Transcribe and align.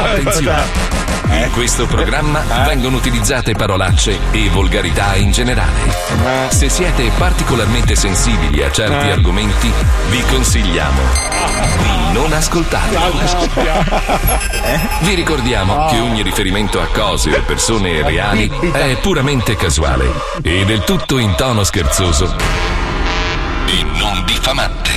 Attenzione. 0.00 0.92
In 1.30 1.50
questo 1.52 1.86
programma 1.86 2.40
vengono 2.66 2.96
utilizzate 2.96 3.54
parolacce 3.54 4.18
e 4.30 4.48
volgarità 4.50 5.16
in 5.16 5.32
generale. 5.32 5.72
Se 6.48 6.68
siete 6.68 7.10
particolarmente 7.16 7.96
sensibili 7.96 8.62
a 8.62 8.70
certi 8.70 9.08
Eh. 9.08 9.10
argomenti, 9.12 9.72
vi 10.10 10.22
consigliamo 10.30 11.00
di 11.82 12.12
non 12.12 12.32
ascoltarli. 12.32 12.96
Vi 15.00 15.14
ricordiamo 15.14 15.86
che 15.86 15.98
ogni 15.98 16.22
riferimento 16.22 16.80
a 16.80 16.86
cose 16.86 17.30
o 17.34 17.42
persone 17.42 18.02
reali 18.02 18.48
è 18.72 18.96
puramente 19.00 19.56
casuale 19.56 20.08
e 20.42 20.64
del 20.64 20.84
tutto 20.84 21.18
in 21.18 21.34
tono 21.36 21.64
scherzoso 21.64 22.36
e 23.66 23.82
non 23.98 24.22
diffamante. 24.24 24.92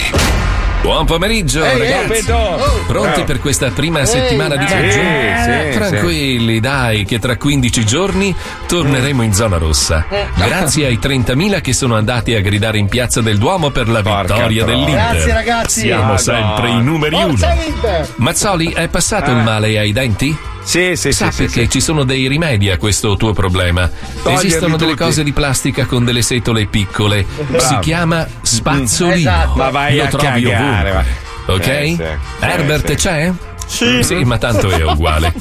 Buon 0.87 1.05
pomeriggio, 1.05 1.65
Ehi, 1.65 1.79
ragazzi. 1.79 2.31
Alberto. 2.31 2.83
Pronti 2.87 3.19
Oh. 3.19 3.23
per 3.25 3.39
questa 3.41 3.71
prima 3.71 4.05
settimana 4.05 4.55
di 4.55 4.65
sì, 4.65 4.73
viaggio? 4.73 5.71
sì, 5.73 5.77
Tranquilli, 5.77 6.59
dai, 6.61 7.03
che 7.03 7.19
tra 7.19 7.35
15 7.35 7.85
giorni 7.85 8.33
torneremo 8.67 9.21
in 9.21 9.33
zona 9.33 9.57
rossa. 9.57 10.05
Grazie 10.37 10.85
ai 10.85 10.97
30.000 10.97 11.59
che 11.59 11.73
sono 11.73 11.95
andati 11.97 12.35
a 12.35 12.39
gridare 12.39 12.77
in 12.77 12.87
piazza 12.87 13.19
del 13.19 13.37
Duomo 13.37 13.69
per 13.69 13.89
la 13.89 13.99
vittoria 14.01 14.25
troia. 14.63 14.63
dell'Inter. 14.63 14.93
Grazie, 15.11 15.33
ragazzi. 15.33 15.79
Siamo 15.81 16.01
Madonna. 16.13 16.17
sempre 16.19 16.69
i 16.69 16.81
numeri 16.81 17.15
Forza 17.17 17.51
uno. 17.53 17.63
Inter! 17.65 18.07
Mazzoli, 18.15 18.71
è 18.71 18.87
passato 18.87 19.29
il 19.31 19.37
male 19.43 19.77
ai 19.77 19.91
denti? 19.91 20.37
Sì, 20.67 20.97
sì, 20.97 21.13
Sappi 21.13 21.47
sì, 21.47 21.53
che 21.53 21.61
sì. 21.63 21.69
ci 21.69 21.79
sono 21.79 22.03
dei 22.03 22.27
rimedi 22.27 22.69
a 22.69 22.75
questo 22.77 23.15
tuo 23.15 23.31
problema. 23.31 23.89
Toglierli 24.21 24.47
Esistono 24.47 24.75
delle 24.75 24.91
tutti. 24.91 25.03
cose 25.03 25.23
di 25.23 25.31
plastica 25.31 25.85
con 25.85 26.03
delle 26.03 26.21
setole 26.21 26.65
piccole. 26.65 27.25
Bravo. 27.47 27.59
Si 27.65 27.79
chiama 27.79 28.27
spazzolino. 28.41 29.15
Esatto. 29.15 29.55
Ma 29.55 29.69
vai 29.69 29.95
Lo 29.95 30.03
a 30.03 30.07
trovi 30.07 30.25
cagare, 30.43 30.89
ovunque. 30.91 31.15
va. 31.45 31.53
Ok? 31.53 31.67
Eh, 31.67 31.95
sì. 31.97 32.45
Herbert 32.45 32.83
Eh, 32.89 32.89
sì. 32.89 32.95
c'è? 33.07 33.31
Sì. 33.67 34.01
Sì, 34.01 34.15
ma 34.23 34.37
tanto 34.37 34.69
è 34.69 34.83
uguale. 34.83 35.33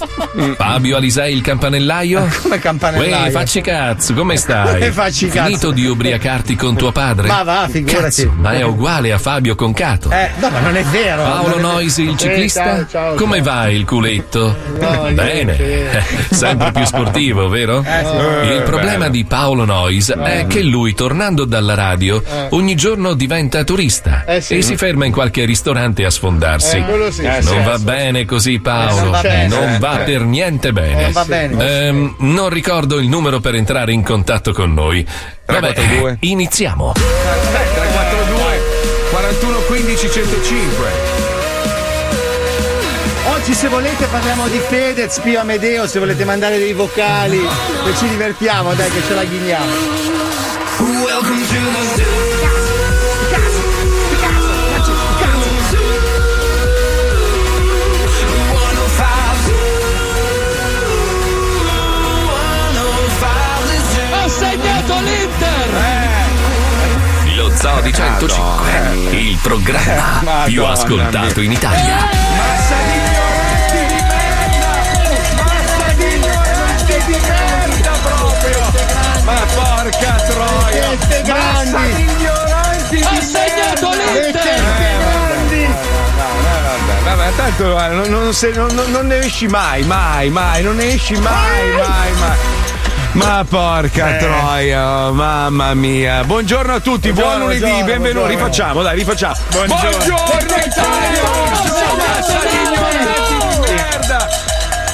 Fabio 0.56 0.96
Alisei 0.96 1.32
il 1.34 1.40
campanellaio? 1.42 2.28
Come 2.42 2.58
campanellaio? 2.58 3.24
Uè, 3.26 3.30
facci 3.30 3.60
cazzo, 3.60 4.12
come 4.14 4.36
stai? 4.36 4.72
Come 4.74 4.92
facci 4.92 5.28
cazzo? 5.28 5.44
Finito 5.46 5.70
di 5.70 5.86
ubriacarti 5.86 6.56
con 6.56 6.76
tuo 6.76 6.92
padre? 6.92 7.28
Ma 7.28 7.42
va, 7.42 7.68
figurati. 7.70 8.00
Cazzo, 8.02 8.32
ma 8.36 8.52
è 8.52 8.62
uguale 8.62 9.12
a 9.12 9.18
Fabio 9.18 9.54
Concato. 9.54 10.10
Eh, 10.10 10.30
no, 10.38 10.50
ma 10.50 10.60
non 10.60 10.76
è 10.76 10.82
vero. 10.84 11.22
Paolo 11.22 11.58
Noisi, 11.60 12.02
il 12.02 12.10
Eh, 12.10 12.16
ciclista? 12.16 12.64
ciao, 12.64 12.86
ciao, 12.90 13.14
Come 13.14 13.36
ciao. 13.42 13.54
va 13.54 13.68
il 13.70 13.84
culetto? 13.84 14.56
No, 14.80 15.08
Bene, 15.12 15.56
niente. 15.56 16.04
sempre 16.30 16.72
più 16.72 16.84
sportivo, 16.84 17.48
vero? 17.48 17.82
Eh, 17.86 18.04
sì. 18.04 18.52
Il 18.54 18.62
problema 18.64 19.08
di 19.08 19.24
Paolo 19.24 19.64
Nois 19.64 20.10
è 20.10 20.46
che 20.48 20.62
lui, 20.62 20.94
tornando 20.94 21.44
dalla 21.44 21.74
radio, 21.74 22.22
ogni 22.50 22.74
giorno 22.74 23.14
diventa 23.14 23.62
turista 23.64 24.24
Eh, 24.26 24.40
sì. 24.40 24.56
e 24.58 24.62
si 24.62 24.76
ferma 24.76 25.04
in 25.06 25.12
qualche 25.12 25.44
ristorante 25.44 26.04
a 26.04 26.10
sfondarsi. 26.10 26.76
Eh, 26.78 27.10
sì. 27.12 27.22
Eh, 27.22 27.40
non 27.42 27.64
va 27.64 27.78
bene 27.78 28.15
così, 28.24 28.58
Paolo. 28.60 29.00
non 29.00 29.10
va 29.10 29.20
bene. 29.20 29.46
Non 29.48 29.76
va 29.78 30.00
Eh. 30.00 30.04
per 30.04 30.20
niente 30.22 30.72
bene. 30.72 31.02
Non 31.02 31.12
va 31.12 31.24
bene. 31.24 31.86
Ehm, 31.86 32.14
non 32.18 32.48
ricordo 32.48 32.98
il 32.98 33.08
numero 33.08 33.40
per 33.40 33.54
entrare 33.54 33.92
in 33.92 34.02
contatto 34.02 34.52
con 34.52 34.72
noi. 34.72 35.04
Vabbè, 35.46 35.72
342. 35.72 36.16
iniziamo. 36.20 36.92
342 36.94 38.60
41 39.10 39.58
15 39.66 40.10
105. 40.10 41.14
Oggi 43.28 43.52
se 43.54 43.68
volete 43.68 44.06
parliamo 44.06 44.48
di 44.48 44.58
Fedez, 44.58 45.18
Pio 45.20 45.40
Amedeo, 45.40 45.86
se 45.86 45.98
volete 45.98 46.24
mandare 46.24 46.58
dei 46.58 46.72
vocali 46.72 47.38
e 47.38 47.96
ci 47.98 48.08
divertiamo, 48.08 48.72
dai 48.74 48.90
che 48.90 49.02
ce 49.06 49.14
la 49.14 49.24
ghiniamo. 49.24 49.64
Ha 50.78 52.35
Lo 67.76 67.82
Zoo 67.82 67.82
di 67.82 67.92
105, 67.92 69.16
il 69.18 69.38
programma 69.42 70.20
Madonna 70.22 70.44
più 70.44 70.64
ascoltato 70.64 71.40
in 71.42 71.52
Italia. 71.52 72.08
Massa 72.36 72.74
di 72.86 72.92
ignoranti 72.96 73.86
di 73.86 74.02
merda! 74.08 75.44
Massa 75.44 75.92
di 75.96 76.14
ignoranti 76.14 76.94
di 77.06 77.18
merda 77.20 77.90
proprio! 78.02 78.60
Ma 79.24 79.34
porca 79.54 80.14
troia! 80.26 80.88
Massa 81.34 81.78
di 81.94 82.00
ignoranti 82.02 82.96
di 82.96 83.02
Ha 83.02 83.10
merda! 83.10 83.26
segnato 83.26 83.90
l'Inter! 83.90 84.62
grandi! 84.78 85.66
Vabbè, 87.04 87.14
vabbè, 87.16 87.34
tanto 87.36 87.64
non, 87.94 88.06
non 88.08 88.32
se- 88.32 88.52
non- 88.54 88.74
non- 88.74 88.90
non 88.90 89.06
ne 89.06 89.18
esci 89.18 89.46
mai, 89.48 89.82
mai, 89.84 90.30
mai, 90.30 90.62
non 90.62 90.76
ne 90.76 90.94
esci 90.94 91.14
mai, 91.18 91.70
mai, 91.76 92.12
mai. 92.18 92.55
Ma 93.16 93.44
porca 93.48 94.16
troia, 94.18 95.10
mamma 95.10 95.72
mia. 95.72 96.22
Buongiorno 96.24 96.74
a 96.74 96.80
tutti, 96.80 97.12
buon 97.12 97.38
Buongiorno, 97.38 97.44
lunedì, 97.44 97.60
buongiorno, 97.60 97.86
benvenuti. 97.86 98.12
buongiorno. 98.12 98.46
Rifacciamo, 98.46 98.82
dai, 98.82 98.96
rifacciamo. 98.96 99.34
Buongiorno. 99.50 100.14
Italia! 100.66 101.85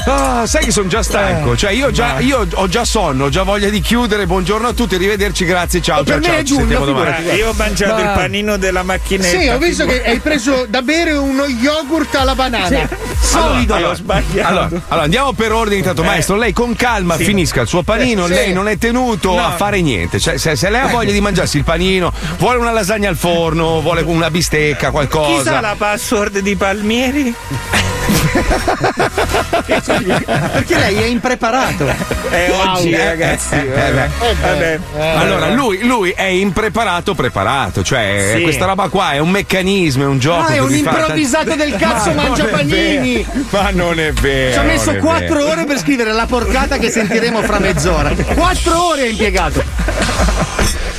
Ah, 0.04 0.46
sai 0.46 0.64
che 0.64 0.72
sono 0.72 0.88
già 0.88 1.02
stanco, 1.02 1.56
cioè 1.56 1.70
io, 1.70 1.92
già, 1.92 2.18
io 2.18 2.44
ho 2.52 2.66
già 2.66 2.84
sonno, 2.84 3.26
ho 3.26 3.28
già 3.28 3.44
voglia 3.44 3.68
di 3.68 3.80
chiudere. 3.80 4.26
Buongiorno 4.26 4.66
a 4.66 4.72
tutti, 4.72 4.96
arrivederci, 4.96 5.44
grazie, 5.44 5.80
ciao, 5.80 6.04
ciao, 6.04 6.18
me 6.18 6.24
ciao. 6.24 6.42
giugno. 6.42 7.04
Eh, 7.06 7.36
io 7.36 7.50
ho 7.50 7.52
mangiato 7.52 8.02
Ma- 8.02 8.08
il 8.10 8.16
panino 8.18 8.56
della 8.56 8.82
macchinetta. 8.82 9.38
Sì, 9.38 9.46
ho 9.48 9.58
visto 9.58 9.84
che 9.84 9.92
figurati. 9.92 10.10
hai 10.10 10.18
preso 10.20 10.66
da 10.68 10.82
bere 10.82 11.12
uno 11.12 11.44
yogurt 11.44 12.14
alla 12.16 12.34
banana. 12.34 12.88
Solido. 13.20 13.74
Allora, 13.74 13.94
sbagliato. 13.94 14.48
Allora, 14.48 14.68
allora, 14.88 15.02
andiamo 15.04 15.32
per 15.34 15.52
ordine 15.52 15.76
intanto, 15.78 16.02
maestro. 16.02 16.36
Lei 16.36 16.52
con 16.52 16.74
calma 16.74 17.16
Sì. 17.16 17.24
finisca 17.24 17.60
il 17.60 17.68
suo 17.68 17.82
panino. 17.82 18.24
Eh, 18.24 18.28
sì. 18.28 18.32
Lei 18.34 18.52
non 18.52 18.66
è 18.68 18.76
tenuto 18.78 19.34
No. 19.34 19.46
a 19.46 19.50
fare 19.52 19.80
niente. 19.82 20.18
Cioè, 20.18 20.36
se, 20.36 20.56
se 20.56 20.68
lei 20.68 20.80
ha 20.80 20.88
voglia 20.88 21.12
di 21.12 21.20
mangiarsi 21.20 21.58
il 21.58 21.64
panino, 21.64 22.12
vuole 22.38 22.58
una 22.58 22.72
lasagna 22.72 23.08
al 23.08 23.16
forno, 23.16 23.80
vuole 23.80 24.02
una 24.02 24.30
bistecca, 24.30 24.76
Chi 24.76 24.84
sa 24.84 24.90
qualcosa. 24.90 25.60
la 25.60 25.74
password 25.78 26.40
di 26.40 26.56
Palmieri? 26.56 27.34
Perché 29.66 30.78
lei 30.78 30.96
è 30.96 31.06
impreparato. 31.06 31.86
È 32.30 32.50
oggi, 32.50 32.90
eh, 32.90 33.04
ragazzi. 33.04 33.54
eh, 33.54 33.62
beh. 33.64 34.08
Vabbè. 34.40 34.78
Allora, 35.16 35.48
lui, 35.50 35.84
lui 35.84 36.10
è 36.10 36.24
impreparato, 36.24 37.14
preparato. 37.14 37.82
Cioè, 37.82 38.34
Sì. 38.36 38.42
questa 38.42 38.64
roba 38.66 38.88
qua 38.88 39.12
è 39.12 39.18
un 39.18 39.30
meccanismo, 39.30 40.04
è 40.04 40.06
un 40.06 40.18
gioco. 40.18 40.46
Ah, 40.50 40.54
è 40.54 40.58
un 40.58 40.68
vi 40.68 40.82
fa- 40.82 40.90
improvvisato 40.90 41.54
del 41.54 41.76
cazzo 41.76 42.10
Ma 42.12 42.22
mangia 42.22 42.44
panini. 42.44 43.26
Ma 43.50 43.70
non 43.70 43.98
è 43.98 44.12
vero. 44.12 44.52
Ci 44.52 44.58
ha 44.58 44.62
messo 44.62 44.94
quattro 44.96 45.46
ore 45.48 45.64
per 45.64 45.78
scrivere 45.78 46.12
la 46.12 46.26
porcata 46.26 46.78
che 46.78 46.90
sentiremo 46.90 47.42
fra 47.42 47.58
mezz'ora. 47.58 48.10
Quattro 48.34 48.88
ore 48.88 49.02
ha 49.02 49.06
impiegato. 49.06 49.62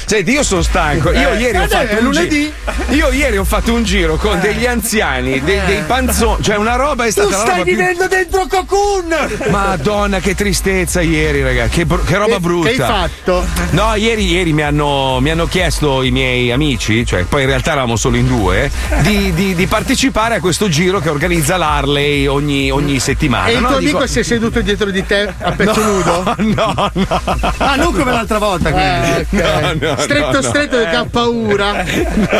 Senti, 0.06 0.32
io 0.32 0.44
sono 0.44 0.62
stanco. 0.62 1.12
Io 1.12 1.32
Eh, 1.32 1.38
ieri 1.40 1.58
ho 1.58 1.64
eh, 1.64 1.68
fatto. 1.68 2.94
Io 2.94 3.12
ieri 3.12 3.38
ho 3.38 3.44
fatto 3.44 3.74
un 3.74 3.84
giro 3.84 4.16
con 4.18 4.40
degli 4.40 4.66
anziani, 4.66 5.42
dei, 5.42 5.62
dei 5.66 5.82
panzoni. 5.88 6.44
Cioè, 6.44 6.58
una 6.58 6.76
roba 6.76 7.04
è 7.06 7.08
Tu 7.08 7.22
stata 7.22 7.30
la 7.30 7.36
stai 7.38 7.50
roba 7.52 7.64
più- 7.64 7.76
vivendo 7.76 8.08
dentro 8.08 8.46
Cocoon! 8.48 9.16
Madonna, 9.50 10.20
che 10.20 10.36
tristezza 10.36 11.02
ieri, 11.02 11.42
ragazzi. 11.42 11.70
Che, 11.78 11.86
br- 11.86 12.04
che 12.06 12.18
roba 12.18 12.34
Che- 12.36 12.40
brutta. 12.40 12.70
Che 12.70 12.82
hai 12.82 12.88
fatto? 12.90 13.46
No, 13.72 13.96
ieri, 13.96 14.26
ieri 14.30 14.54
mi, 14.54 14.62
hanno, 14.62 15.20
mi 15.20 15.30
hanno 15.32 15.48
chiesto 15.48 16.04
i 16.04 16.12
miei 16.12 16.52
amici, 16.52 17.06
cioè 17.06 17.24
poi 17.24 17.42
in 17.42 17.48
realtà 17.48 17.72
eravamo 17.72 17.96
solo 17.96 18.18
in 18.18 18.28
due, 18.28 18.70
di, 19.02 19.34
di- 19.34 19.56
di 19.56 19.68
partecipare 19.68 20.36
a 20.36 20.40
questo 20.40 20.68
giro 20.70 21.00
che 21.00 21.10
organizza 21.10 21.58
l'Harley 21.58 22.28
ogni, 22.28 22.70
ogni 22.72 23.00
settimana. 23.00 23.48
E 23.48 23.54
il 23.54 23.62
no? 23.62 23.68
tuo 23.70 23.78
Dico- 23.80 23.98
amico 23.98 24.12
si 24.12 24.20
è 24.20 24.24
seduto 24.24 24.62
dietro 24.62 24.92
di 24.92 25.06
te 25.06 25.34
a 25.40 25.52
petto 25.54 25.82
nudo? 25.84 26.36
No, 26.38 26.92
no. 26.94 27.22
Ah, 27.58 27.76
non 27.76 27.94
come 27.94 28.12
l'altra 28.12 28.38
volta, 28.38 28.72
quindi. 28.72 28.92
Eh, 29.12 29.42
No, 29.44 29.60
no, 29.62 29.74
no, 29.80 29.93
no. 29.96 30.42
stretto 30.42 30.78
che 30.80 30.96
ha 30.96 31.06
paura. 31.10 31.72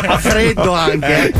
Ha 0.06 0.18
freddo 0.18 0.72
anche. 0.72 1.32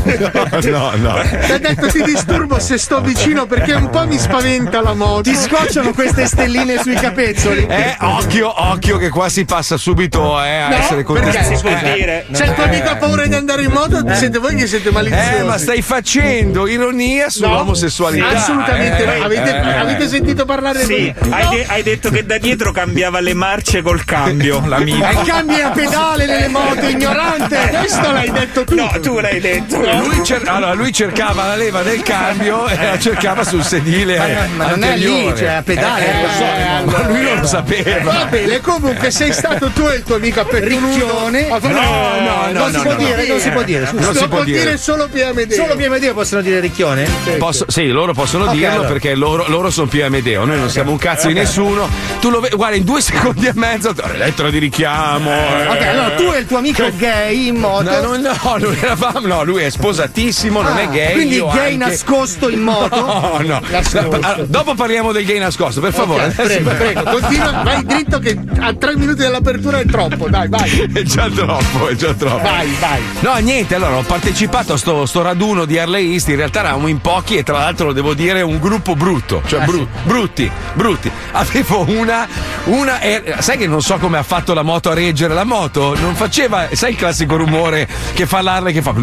No, 0.69 0.91
no. 0.95 1.15
Ti 1.45 1.51
ha 1.51 1.57
detto 1.59 1.87
ti 1.87 2.03
disturbo 2.03 2.59
se 2.59 2.77
sto 2.77 3.01
vicino 3.01 3.45
perché 3.45 3.73
un 3.73 3.89
po' 3.89 4.05
mi 4.07 4.17
spaventa 4.17 4.81
la 4.81 4.93
moto. 4.93 5.21
Ti 5.23 5.35
scocciano 5.35 5.93
queste 5.93 6.25
stelline 6.27 6.77
sui 6.81 6.95
capezzoli? 6.95 7.65
Eh, 7.67 7.95
occhio, 7.99 8.53
occhio 8.71 8.97
che 8.97 9.09
qua 9.09 9.29
si 9.29 9.45
passa 9.45 9.77
subito 9.77 10.41
eh, 10.43 10.55
a 10.57 10.67
No, 10.69 10.75
essere 10.75 11.03
perché 11.03 11.21
contestati. 11.21 11.55
si 11.55 11.61
può 11.61 11.69
Eh, 11.71 11.93
dire. 11.95 12.25
Se 12.31 12.43
il 12.43 12.53
tuo 12.53 12.63
amico 12.63 12.89
ha 12.89 12.95
paura 12.95 13.25
di 13.25 13.33
andare 13.35 13.63
in 13.63 13.71
moto, 13.71 14.03
siete 14.13 14.37
voi 14.39 14.55
che 14.55 14.67
siete 14.67 14.91
maliziosi. 14.91 15.35
Eh, 15.35 15.43
ma 15.43 15.57
stai 15.57 15.81
facendo 15.81 16.67
ironia 16.67 17.25
No, 17.25 17.29
sull'omosessualità. 17.29 18.27
Assolutamente. 18.27 19.03
eh, 19.17 19.23
avete, 19.23 19.49
eh, 19.55 19.77
avete 19.77 20.07
sentito 20.07 20.45
parlare 20.45 20.83
Sì, 20.83 21.13
di 21.19 21.29
hai, 21.29 21.47
de- 21.49 21.65
hai 21.67 21.83
detto 21.83 22.09
che 22.09 22.25
da 22.25 22.37
dietro 22.37 22.71
cambiava 22.71 23.19
le 23.19 23.33
marce 23.33 23.81
col 23.81 24.03
cambio, 24.05 24.61
l'amico. 24.65 25.05
E 25.05 25.23
cambi 25.25 25.59
a 25.61 25.69
pedale 25.69 26.04
pedale 26.05 26.25
nelle 26.25 26.47
moto, 26.47 26.87
ignorante! 26.87 27.57
Questo 27.79 28.11
l'hai 28.11 28.31
detto 28.31 28.63
tu! 28.63 28.75
No, 28.75 28.91
tu 29.01 29.19
l'hai 29.19 29.39
detto. 29.39 29.77
Lui, 29.77 30.23
cer- 30.23 30.47
allora, 30.47 30.73
lui 30.73 30.91
cercava 30.93 31.47
la 31.47 31.55
leva 31.55 31.81
del 31.81 32.01
cambio 32.03 32.67
e 32.67 32.75
la 32.75 32.99
cercava 32.99 33.43
sul 33.43 33.63
sedile. 33.63 34.17
Ma, 34.17 34.25
non- 34.27 34.49
ma 34.55 34.67
non 34.69 34.83
è 34.83 34.97
lì, 34.97 35.33
cioè 35.35 35.47
a 35.49 35.61
pedale, 35.63 36.05
Eh, 36.05 36.21
lo 36.21 36.29
so, 36.29 36.43
eh, 36.43 36.83
ma 36.85 37.07
lui 37.07 37.21
non 37.21 37.39
lo 37.39 37.47
sapeva. 37.47 38.11
Va 38.11 38.25
bene, 38.25 38.61
comunque 38.61 39.11
sei 39.11 39.33
stato 39.33 39.69
tu 39.69 39.87
e 39.87 39.95
il 39.95 40.03
tuo 40.03 40.15
amico 40.15 40.39
a 40.41 40.45
Ricchione. 40.49 41.47
No, 41.47 41.59
no, 41.59 42.47
no, 42.51 42.51
non 42.51 42.71
si 42.73 42.79
può 42.79 42.95
dire, 42.95 43.27
non 43.27 43.39
si 43.39 43.49
può 43.49 43.63
dire. 43.63 43.85
Scusa. 43.87 44.03
Non 44.05 44.15
si 44.15 44.27
può 44.27 44.43
dire. 44.43 44.77
solo 44.77 45.07
PMD. 45.11 45.51
Solo 45.53 45.75
PMD 45.75 46.13
possono 46.13 46.41
dire 46.41 46.59
Ricchione? 46.59 47.07
Posso- 47.37 47.65
sì, 47.67 47.87
loro 47.87 48.13
possono 48.13 48.45
Ok, 48.45 48.51
dirlo 48.51 48.71
allora. 48.73 48.87
perché 48.87 49.15
loro, 49.15 49.45
loro 49.47 49.69
sono 49.69 49.87
più 49.87 50.03
Amedeo. 50.03 50.45
Noi 50.45 50.57
non 50.59 50.69
siamo 50.69 50.91
un 50.91 50.97
cazzo 50.97 51.27
di 51.27 51.33
nessuno. 51.33 51.89
Tu 52.19 52.29
lo 52.29 52.39
vedi, 52.39 52.55
guarda, 52.55 52.75
in 52.75 52.83
due 52.83 53.01
secondi 53.01 53.47
e 53.47 53.51
mezzo, 53.55 53.93
lettera 54.17 54.49
di 54.49 54.59
richiamo. 54.59 55.31
eh. 55.31 55.67
Ok, 55.67 55.94
allora 55.99 56.15
tu 56.15 56.31
e 56.33 56.39
il 56.39 56.45
tuo 56.45 56.57
amico 56.57 56.89
gay 56.97 57.47
in 57.47 57.55
moto. 57.55 57.83
No, 58.01 58.15
no, 58.15 58.31
no, 58.43 58.57
lui, 58.57 58.77
eravamo- 58.79 59.27
no, 59.27 59.43
lui 59.43 59.63
è 59.63 59.69
sposatissimo, 59.69 60.61
non 60.61 60.73
Ah, 60.77 60.81
è 60.81 60.87
gay. 60.89 61.13
Quindi 61.13 61.37
gay 61.39 61.73
anche. 61.73 61.77
nascosto 61.77 62.49
in 62.49 62.59
moto? 62.63 62.95
No, 63.05 63.39
no. 63.43 63.61
Allora, 63.93 64.35
dopo 64.45 64.73
parliamo 64.75 65.11
del 65.11 65.25
gay 65.25 65.39
nascosto, 65.39 65.79
per 65.81 65.93
favore. 65.93 66.25
Ok, 66.25 66.33
prego, 66.43 66.69
prego, 66.71 67.03
continua, 67.09 67.51
vai 67.63 67.83
dritto 67.85 68.19
che 68.19 68.37
a 68.59 68.73
tre 68.73 68.95
minuti 68.95 69.21
dall'apertura 69.21 69.79
è 69.79 69.85
troppo, 69.85 70.27
dai, 70.29 70.47
vai. 70.49 70.89
È 70.93 71.01
già 71.03 71.29
troppo, 71.29 71.87
è 71.87 71.95
già 71.95 72.13
troppo. 72.13 72.41
Vai, 72.41 72.75
vai. 72.79 73.01
No, 73.19 73.35
niente, 73.37 73.75
allora 73.75 73.97
ho 73.97 74.03
partecipato 74.03 74.73
a 74.73 74.77
sto, 74.77 75.05
sto 75.05 75.21
raduno 75.21 75.65
di 75.65 75.77
Harleisti, 75.77 76.31
in 76.31 76.37
realtà 76.37 76.59
eravamo 76.59 76.87
in 76.87 76.99
pochi 76.99 77.37
e 77.37 77.43
tra 77.43 77.57
l'altro 77.57 77.87
lo 77.87 77.93
devo 77.93 78.13
dire 78.13 78.41
un 78.41 78.59
gruppo 78.59 78.95
brutto, 78.95 79.41
cioè 79.45 79.61
Ah, 79.61 79.65
bru- 79.65 79.87
brutti, 80.03 80.49
brutti. 80.73 81.09
Avevo 81.31 81.85
una, 81.87 82.27
una 82.65 82.99
eh, 82.99 83.35
sai 83.39 83.57
che 83.57 83.67
non 83.67 83.81
so 83.81 83.97
come 83.97 84.17
ha 84.17 84.23
fatto 84.23 84.53
la 84.53 84.61
moto 84.63 84.89
a 84.89 84.93
reggere, 84.93 85.33
la 85.33 85.43
moto 85.43 85.84
non 85.93 86.15
faceva, 86.15 86.67
sai 86.71 86.91
il 86.91 86.97
classico 86.97 87.35
rumore 87.35 87.87
che 88.13 88.25
fa 88.25 88.41
l'Harley 88.41 88.73
che 88.73 88.81
fa 88.81 88.93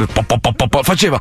faceva 0.82 1.20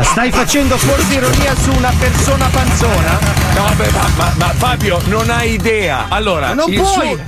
Ma 0.00 0.06
stai 0.06 0.30
facendo 0.30 0.78
forse 0.78 1.12
ironia 1.12 1.54
su 1.54 1.70
una 1.72 1.92
persona 1.98 2.46
panzona? 2.50 3.18
No, 3.54 3.64
vabbè, 3.64 3.90
ma, 3.90 4.08
ma- 4.16 4.32
ma 4.38 4.52
Fabio, 4.56 4.98
non 5.08 5.28
hai 5.28 5.52
idea. 5.52 6.06
Allora, 6.08 6.54
Non 6.54 6.70
il 6.72 6.76
puoi. 6.80 6.90
suo- 6.94 7.18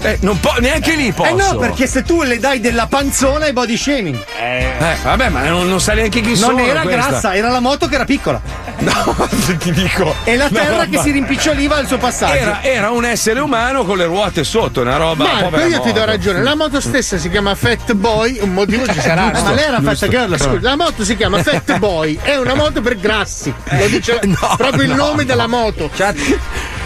Eh, 0.00 0.18
non 0.22 0.40
po- 0.40 0.56
neanche 0.58 0.96
lì 0.96 1.12
posso. 1.12 1.28
Eh 1.30 1.34
no, 1.34 1.56
perché 1.58 1.86
se 1.86 2.02
tu 2.02 2.22
le 2.22 2.40
dai 2.40 2.58
della 2.58 2.88
panzona 2.88 3.44
è 3.46 3.52
body 3.52 3.76
shaming. 3.76 4.18
Eh, 4.40 4.96
vabbè, 5.04 5.28
ma 5.28 5.42
non, 5.44 5.68
non 5.68 5.80
sai 5.80 5.96
neanche 5.96 6.20
chi 6.20 6.30
Non 6.30 6.36
sono. 6.36 6.58
era 6.64 6.80
questa. 6.80 7.08
grassa, 7.10 7.34
era 7.36 7.48
la 7.48 7.60
moto 7.60 7.86
che 7.86 7.94
era 7.94 8.04
piccola. 8.04 8.40
No, 8.78 9.28
ti 9.60 9.70
dico. 9.70 10.12
E 10.24 10.36
la 10.36 10.48
terra 10.48 10.86
che 10.86 10.98
si 10.98 11.12
rimpiccioliva 11.12 11.76
al 11.76 11.86
suo 11.86 11.98
passaggio. 11.98 12.32
Era, 12.34 12.62
era 12.62 12.90
un 12.90 13.04
essere 13.04 13.38
umano 13.38 13.84
con 13.84 13.96
le 13.98 14.06
ruote 14.06 14.42
sotto, 14.42 14.80
una 14.80 14.96
roba. 14.96 15.24
Marco, 15.24 15.60
io 15.60 15.80
ti 15.80 15.92
do 15.92 16.00
moto. 16.00 16.04
ragione. 16.06 16.42
La 16.42 16.56
moto 16.56 16.80
stessa 16.80 17.18
si 17.18 17.30
chiama 17.30 17.54
Fat 17.54 17.92
Boy, 17.92 18.38
un 18.40 18.52
motivo 18.52 18.84
ci 18.92 18.98
sarà. 19.00 19.30
Eh, 19.32 19.42
ma 19.42 19.52
lei 19.52 19.64
era 19.64 19.80
fatta 19.80 20.08
girl. 20.08 20.36
Scusa, 20.36 20.58
la 20.60 20.76
moto 20.76 21.04
si 21.04 21.14
chiama 21.14 21.40
Fat 21.42 21.76
Boy, 21.78 21.98
è 22.22 22.36
una 22.36 22.54
moto 22.54 22.80
per 22.80 22.96
grassi. 22.98 23.52
Lo 23.70 23.86
dice 23.86 24.20
No, 24.24 24.54
proprio 24.56 24.82
il 24.82 24.90
no, 24.90 24.96
nome 24.96 25.24
della 25.24 25.46
moto. 25.46 25.90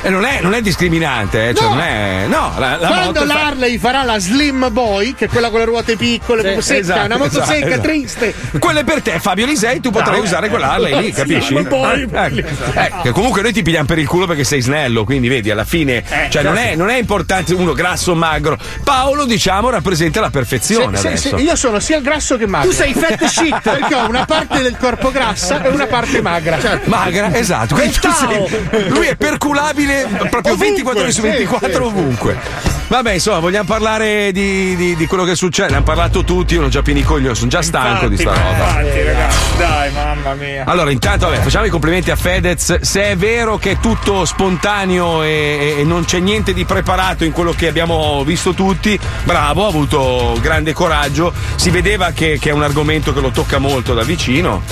E 0.04 0.10
non 0.10 0.24
è, 0.26 0.40
non 0.42 0.52
è 0.52 0.60
discriminante, 0.60 1.48
eh, 1.48 1.54
cioè 1.54 1.64
No. 1.68 1.74
non 1.74 1.80
è. 1.80 2.24
No, 2.28 2.52
la, 2.58 2.76
la 2.76 2.86
Quando 2.88 3.20
moto. 3.20 3.26
fa- 3.26 3.42
l'Harley 3.42 3.78
farà 3.78 4.02
la 4.02 4.18
Slim 4.18 4.68
Boy, 4.70 5.14
che 5.14 5.24
è 5.24 5.28
quella 5.28 5.48
con 5.48 5.60
le 5.60 5.64
ruote 5.64 5.96
piccole, 5.96 6.42
proprio 6.42 6.60
secca, 6.60 6.80
esatto, 6.80 7.06
una 7.06 7.16
moto 7.16 7.30
esatto, 7.38 7.50
secca, 7.52 7.66
esatto. 7.68 7.80
triste. 7.80 8.34
Quella 8.58 8.80
è 8.80 8.84
per 8.84 9.00
te, 9.00 9.18
Fabio 9.18 9.46
Lisei, 9.46 9.80
tu 9.80 9.90
potrai 9.90 10.20
usare 10.20 10.50
quella 10.50 10.72
Harley 10.72 11.00
lì, 11.00 11.10
capisci? 11.12 11.54
poi- 11.62 12.02
Eh, 12.12 12.44
eh, 12.74 12.92
che 13.02 13.10
comunque 13.12 13.40
noi 13.40 13.52
ti 13.54 13.62
pigliamo 13.62 13.86
per 13.86 13.98
il 13.98 14.06
culo 14.06 14.26
perché 14.26 14.44
sei 14.44 14.60
snello, 14.60 15.04
quindi 15.04 15.28
vedi, 15.28 15.50
alla 15.50 15.64
fine. 15.64 16.04
cioè, 16.28 16.42
non 16.42 16.58
è, 16.58 16.74
non 16.76 16.90
è 16.90 16.98
importante 16.98 17.54
uno 17.54 17.72
grasso 17.72 18.12
o 18.12 18.14
magro. 18.14 18.58
Paolo, 18.84 19.24
diciamo, 19.24 19.70
rappresenta 19.70 20.20
la 20.20 20.28
perfezione 20.30 20.96
Se- 20.96 21.02
se- 21.02 21.08
adesso. 21.08 21.36
se- 21.38 21.42
io 21.42 21.56
sono 21.56 21.80
sia 21.80 21.96
il 21.96 22.02
grasso 22.02 22.36
che 22.36 22.46
magro. 22.46 22.68
Tu 22.68 22.74
sei 22.76 22.92
fat 22.92 23.24
shit. 23.24 23.58
Perché 23.62 23.94
ho 23.94 24.06
una 24.06 24.26
parte 24.26 24.60
del 24.60 24.76
corpo 24.76 25.10
grassa 25.10 25.62
e 25.62 25.68
una 25.68 25.86
parte 25.86 26.20
magra. 26.20 26.58
Magra, 26.84 27.34
esatto. 27.34 27.74
Quindi 27.74 27.94
tu 27.94 28.00
Ciao. 28.10 28.28
sei- 28.48 28.88
lui 28.88 29.06
è 29.06 29.16
perculabile 29.16 29.93
proprio 30.30 30.54
Ovunque, 30.54 30.66
24 30.66 31.00
ore 31.02 31.12
su 31.12 31.20
sì, 31.20 31.28
24 31.28 31.68
sì, 31.68 31.74
sì. 31.74 31.80
ovunque. 31.80 32.38
Vabbè, 32.86 33.12
insomma, 33.12 33.38
vogliamo 33.38 33.64
parlare 33.64 34.30
di, 34.30 34.76
di- 34.76 34.94
di 34.94 35.06
quello 35.06 35.24
che 35.24 35.34
succede. 35.34 35.70
Ne 35.70 35.76
hanno 35.76 35.84
parlato 35.84 36.22
tutti, 36.22 36.54
io 36.54 36.60
non 36.60 36.68
ho 36.68 36.72
già 36.72 36.82
coglioni, 36.82 37.34
sono 37.34 37.50
già 37.50 37.62
stanco 37.62 38.08
di 38.08 38.16
sta 38.16 38.32
roba. 38.32 38.50
Infatti, 38.50 39.02
ragazzi, 39.02 39.56
dai, 39.56 39.92
mamma 39.92 40.34
mia. 40.34 40.64
Allora, 40.66 40.90
intanto, 40.90 41.26
vabbè, 41.28 41.40
facciamo 41.40 41.64
i 41.64 41.70
complimenti 41.70 42.10
a 42.10 42.16
Fedez. 42.16 42.80
Se 42.80 43.02
è 43.02 43.16
vero 43.16 43.56
che 43.56 43.72
è 43.72 43.78
tutto 43.78 44.24
spontaneo 44.24 45.22
e, 45.22 45.76
e 45.78 45.84
non 45.84 46.04
c'è 46.04 46.18
niente 46.18 46.52
di 46.52 46.64
preparato 46.64 47.24
in 47.24 47.32
quello 47.32 47.52
che 47.52 47.68
abbiamo 47.68 48.22
visto 48.24 48.52
tutti, 48.52 48.98
bravo, 49.24 49.64
ha 49.64 49.68
avuto 49.68 50.38
grande 50.40 50.72
coraggio. 50.72 51.32
Si 51.56 51.70
vedeva 51.70 52.10
che, 52.10 52.38
che 52.40 52.50
è 52.50 52.52
un 52.52 52.62
argomento 52.62 53.12
che 53.12 53.20
lo 53.20 53.30
tocca 53.30 53.58
molto 53.58 53.94
da 53.94 54.02
vicino. 54.02 54.62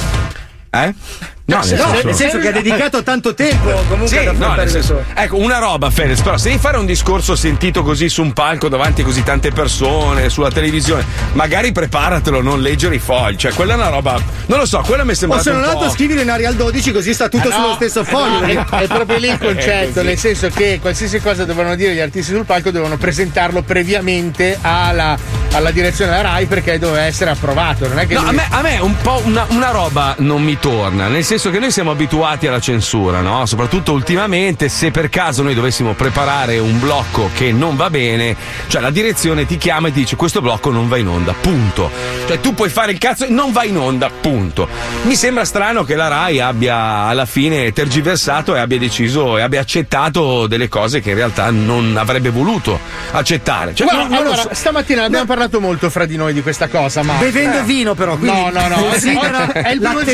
Eh? 0.71 0.95
No, 1.45 1.59
nel 1.59 1.77
No, 1.77 1.85
senso- 1.87 2.05
nel 2.07 2.15
senso 2.15 2.39
che 2.39 2.49
ha 2.49 2.53
dedicato 2.53 3.03
tanto 3.03 3.35
tempo 3.35 3.69
comunque 3.89 4.07
Sì, 4.07 4.17
ad 4.27 4.37
no, 4.39 4.55
nel 4.55 4.71
senso- 4.71 5.05
ecco, 5.13 5.39
una 5.39 5.59
roba, 5.59 5.91
Fedez, 5.91 6.21
però 6.21 6.37
se 6.39 6.49
devi 6.51 6.61
fare 6.61 6.77
un 6.79 6.87
discorso 6.87 7.35
sentito 7.35 7.83
così 7.83 8.09
su 8.09 8.23
un 8.23 8.33
palco 8.33 8.69
davanti 8.69 9.03
a 9.03 9.05
così 9.05 9.25
tante 9.25 9.51
persone, 9.51 10.29
sulla 10.31 10.51
televisione, 10.53 11.05
magari 11.33 11.73
preparatelo, 11.73 12.41
non 12.41 12.61
leggere 12.63 12.95
i 12.95 12.99
fogli. 13.01 13.35
Cioè, 13.37 13.53
quella 13.55 13.73
è 13.73 13.77
una 13.77 13.89
roba. 13.89 14.21
Non 14.47 14.61
lo 14.61 14.67
so, 14.67 14.83
quella 14.87 15.03
mi 15.03 15.11
è 15.11 15.13
O 15.15 15.17
sembrata. 15.17 15.43
se 15.43 15.51
non 15.51 15.65
altro 15.65 15.91
scrivilo 15.91 16.21
in 16.21 16.31
Arial 16.31 16.55
12 16.55 16.93
così 16.93 17.13
sta 17.13 17.29
tutto 17.29 17.49
Eh 17.49 17.51
no, 17.51 17.57
sullo 17.57 17.75
stesso 17.75 18.01
eh 18.01 18.05
foglio. 18.05 18.39
no, 18.39 18.47
perché- 18.47 18.77
è, 18.77 18.81
è 18.83 18.87
proprio 18.87 19.19
lì 19.19 19.29
il 19.29 19.39
concetto, 19.43 20.03
nel 20.03 20.19
senso 20.19 20.49
che 20.49 20.79
qualsiasi 20.81 21.21
cosa 21.21 21.45
devono 21.45 21.75
dire 21.75 21.93
gli 21.93 22.01
artisti 22.01 22.33
sul 22.33 22.45
palco 22.45 22.71
devono 22.71 22.97
presentarlo 22.97 23.63
previamente 23.63 24.57
alla, 24.61 25.19
alla 25.53 25.71
direzione 25.73 26.13
della 26.13 26.23
RAI 26.23 26.47
perché 26.47 26.79
doveva 26.79 27.03
essere 27.03 27.31
approvato. 27.31 27.89
Non 27.89 27.99
è 27.99 28.07
che 28.07 28.15
No, 28.15 28.21
lui- 28.21 28.29
a 28.31 28.33
me, 28.33 28.47
a 28.49 28.63
me 28.63 28.79
un 28.79 28.97
po' 29.03 29.21
una, 29.25 29.45
una 29.51 29.71
roba 29.71 30.15
non 30.19 30.41
mi 30.43 30.57
torna, 30.59 31.09
nel 31.09 31.25
senso 31.25 31.31
che 31.33 31.59
noi 31.59 31.71
siamo 31.71 31.91
abituati 31.91 32.47
alla 32.47 32.61
censura, 32.61 33.23
no? 33.23 33.47
Soprattutto 33.47 33.93
ultimamente, 33.93 34.69
se 34.69 34.91
per 34.91 35.09
caso 35.09 35.43
noi 35.43 35.55
dovessimo 35.55 35.95
preparare 35.95 36.59
un 36.59 36.79
blocco 36.79 37.31
che 37.35 37.53
non 37.53 37.75
va 37.75 37.89
bene, 37.89 38.37
cioè 38.67 38.83
la 38.83 38.91
direzione 38.91 39.47
ti 39.47 39.57
chiama 39.57 39.89
e 39.89 39.93
ti 39.93 40.01
dice 40.01 40.15
questo 40.15 40.43
blocco 40.43 40.71
non 40.71 40.89
va 40.89 40.99
in 40.99 41.09
onda, 41.09 41.33
punto. 41.33 41.91
Cioè 42.27 42.39
tu 42.41 42.53
puoi 42.53 42.69
fare 42.69 42.93
il 42.93 42.99
cazzo 42.99 43.25
e 43.25 43.29
non 43.31 43.51
va 43.51 43.65
in 43.65 43.79
onda, 43.79 44.11
punto. 44.11 44.69
Mi 45.05 45.15
sembra 45.17 45.47
strano 45.47 45.85
che 45.85 45.95
la 45.97 46.09
RAI 46.09 46.41
abbia 46.41 46.77
alla 47.07 47.25
fine 47.25 47.73
tergiversato 47.73 48.55
e 48.55 48.59
abbia 48.59 48.79
deciso 48.79 49.39
e 49.39 49.41
abbia 49.41 49.61
accettato 49.61 50.47
delle 50.47 50.69
cose 50.69 51.01
che 51.01 51.11
in 51.11 51.17
realtà 51.17 51.51
non 51.51 51.97
avrebbe 51.97 52.29
voluto 52.29 52.79
accettare. 53.13 53.75
Cioè, 53.75 53.87
Guarda, 53.87 54.03
non- 54.03 54.13
non 54.13 54.23
lo 54.25 54.31
allora, 54.33 54.49
so. 54.49 54.55
stamattina 54.55 55.03
abbiamo 55.05 55.25
parlato 55.25 55.61
molto 55.61 55.89
fra 55.89 56.05
di 56.05 56.17
noi 56.17 56.35
di 56.35 56.43
questa 56.43 56.69
cosa, 56.69 57.03
ma. 57.03 57.15
Bevendo 57.15 57.63
vino 57.65 57.95
però, 57.95 58.17
quindi 58.19 58.39
No, 58.39 58.51
no, 58.51 58.69
no, 58.69 58.75
considera 58.91 59.47
no, 59.47 59.53
è 59.53 59.71
il 59.71 59.81
primo 59.81 60.05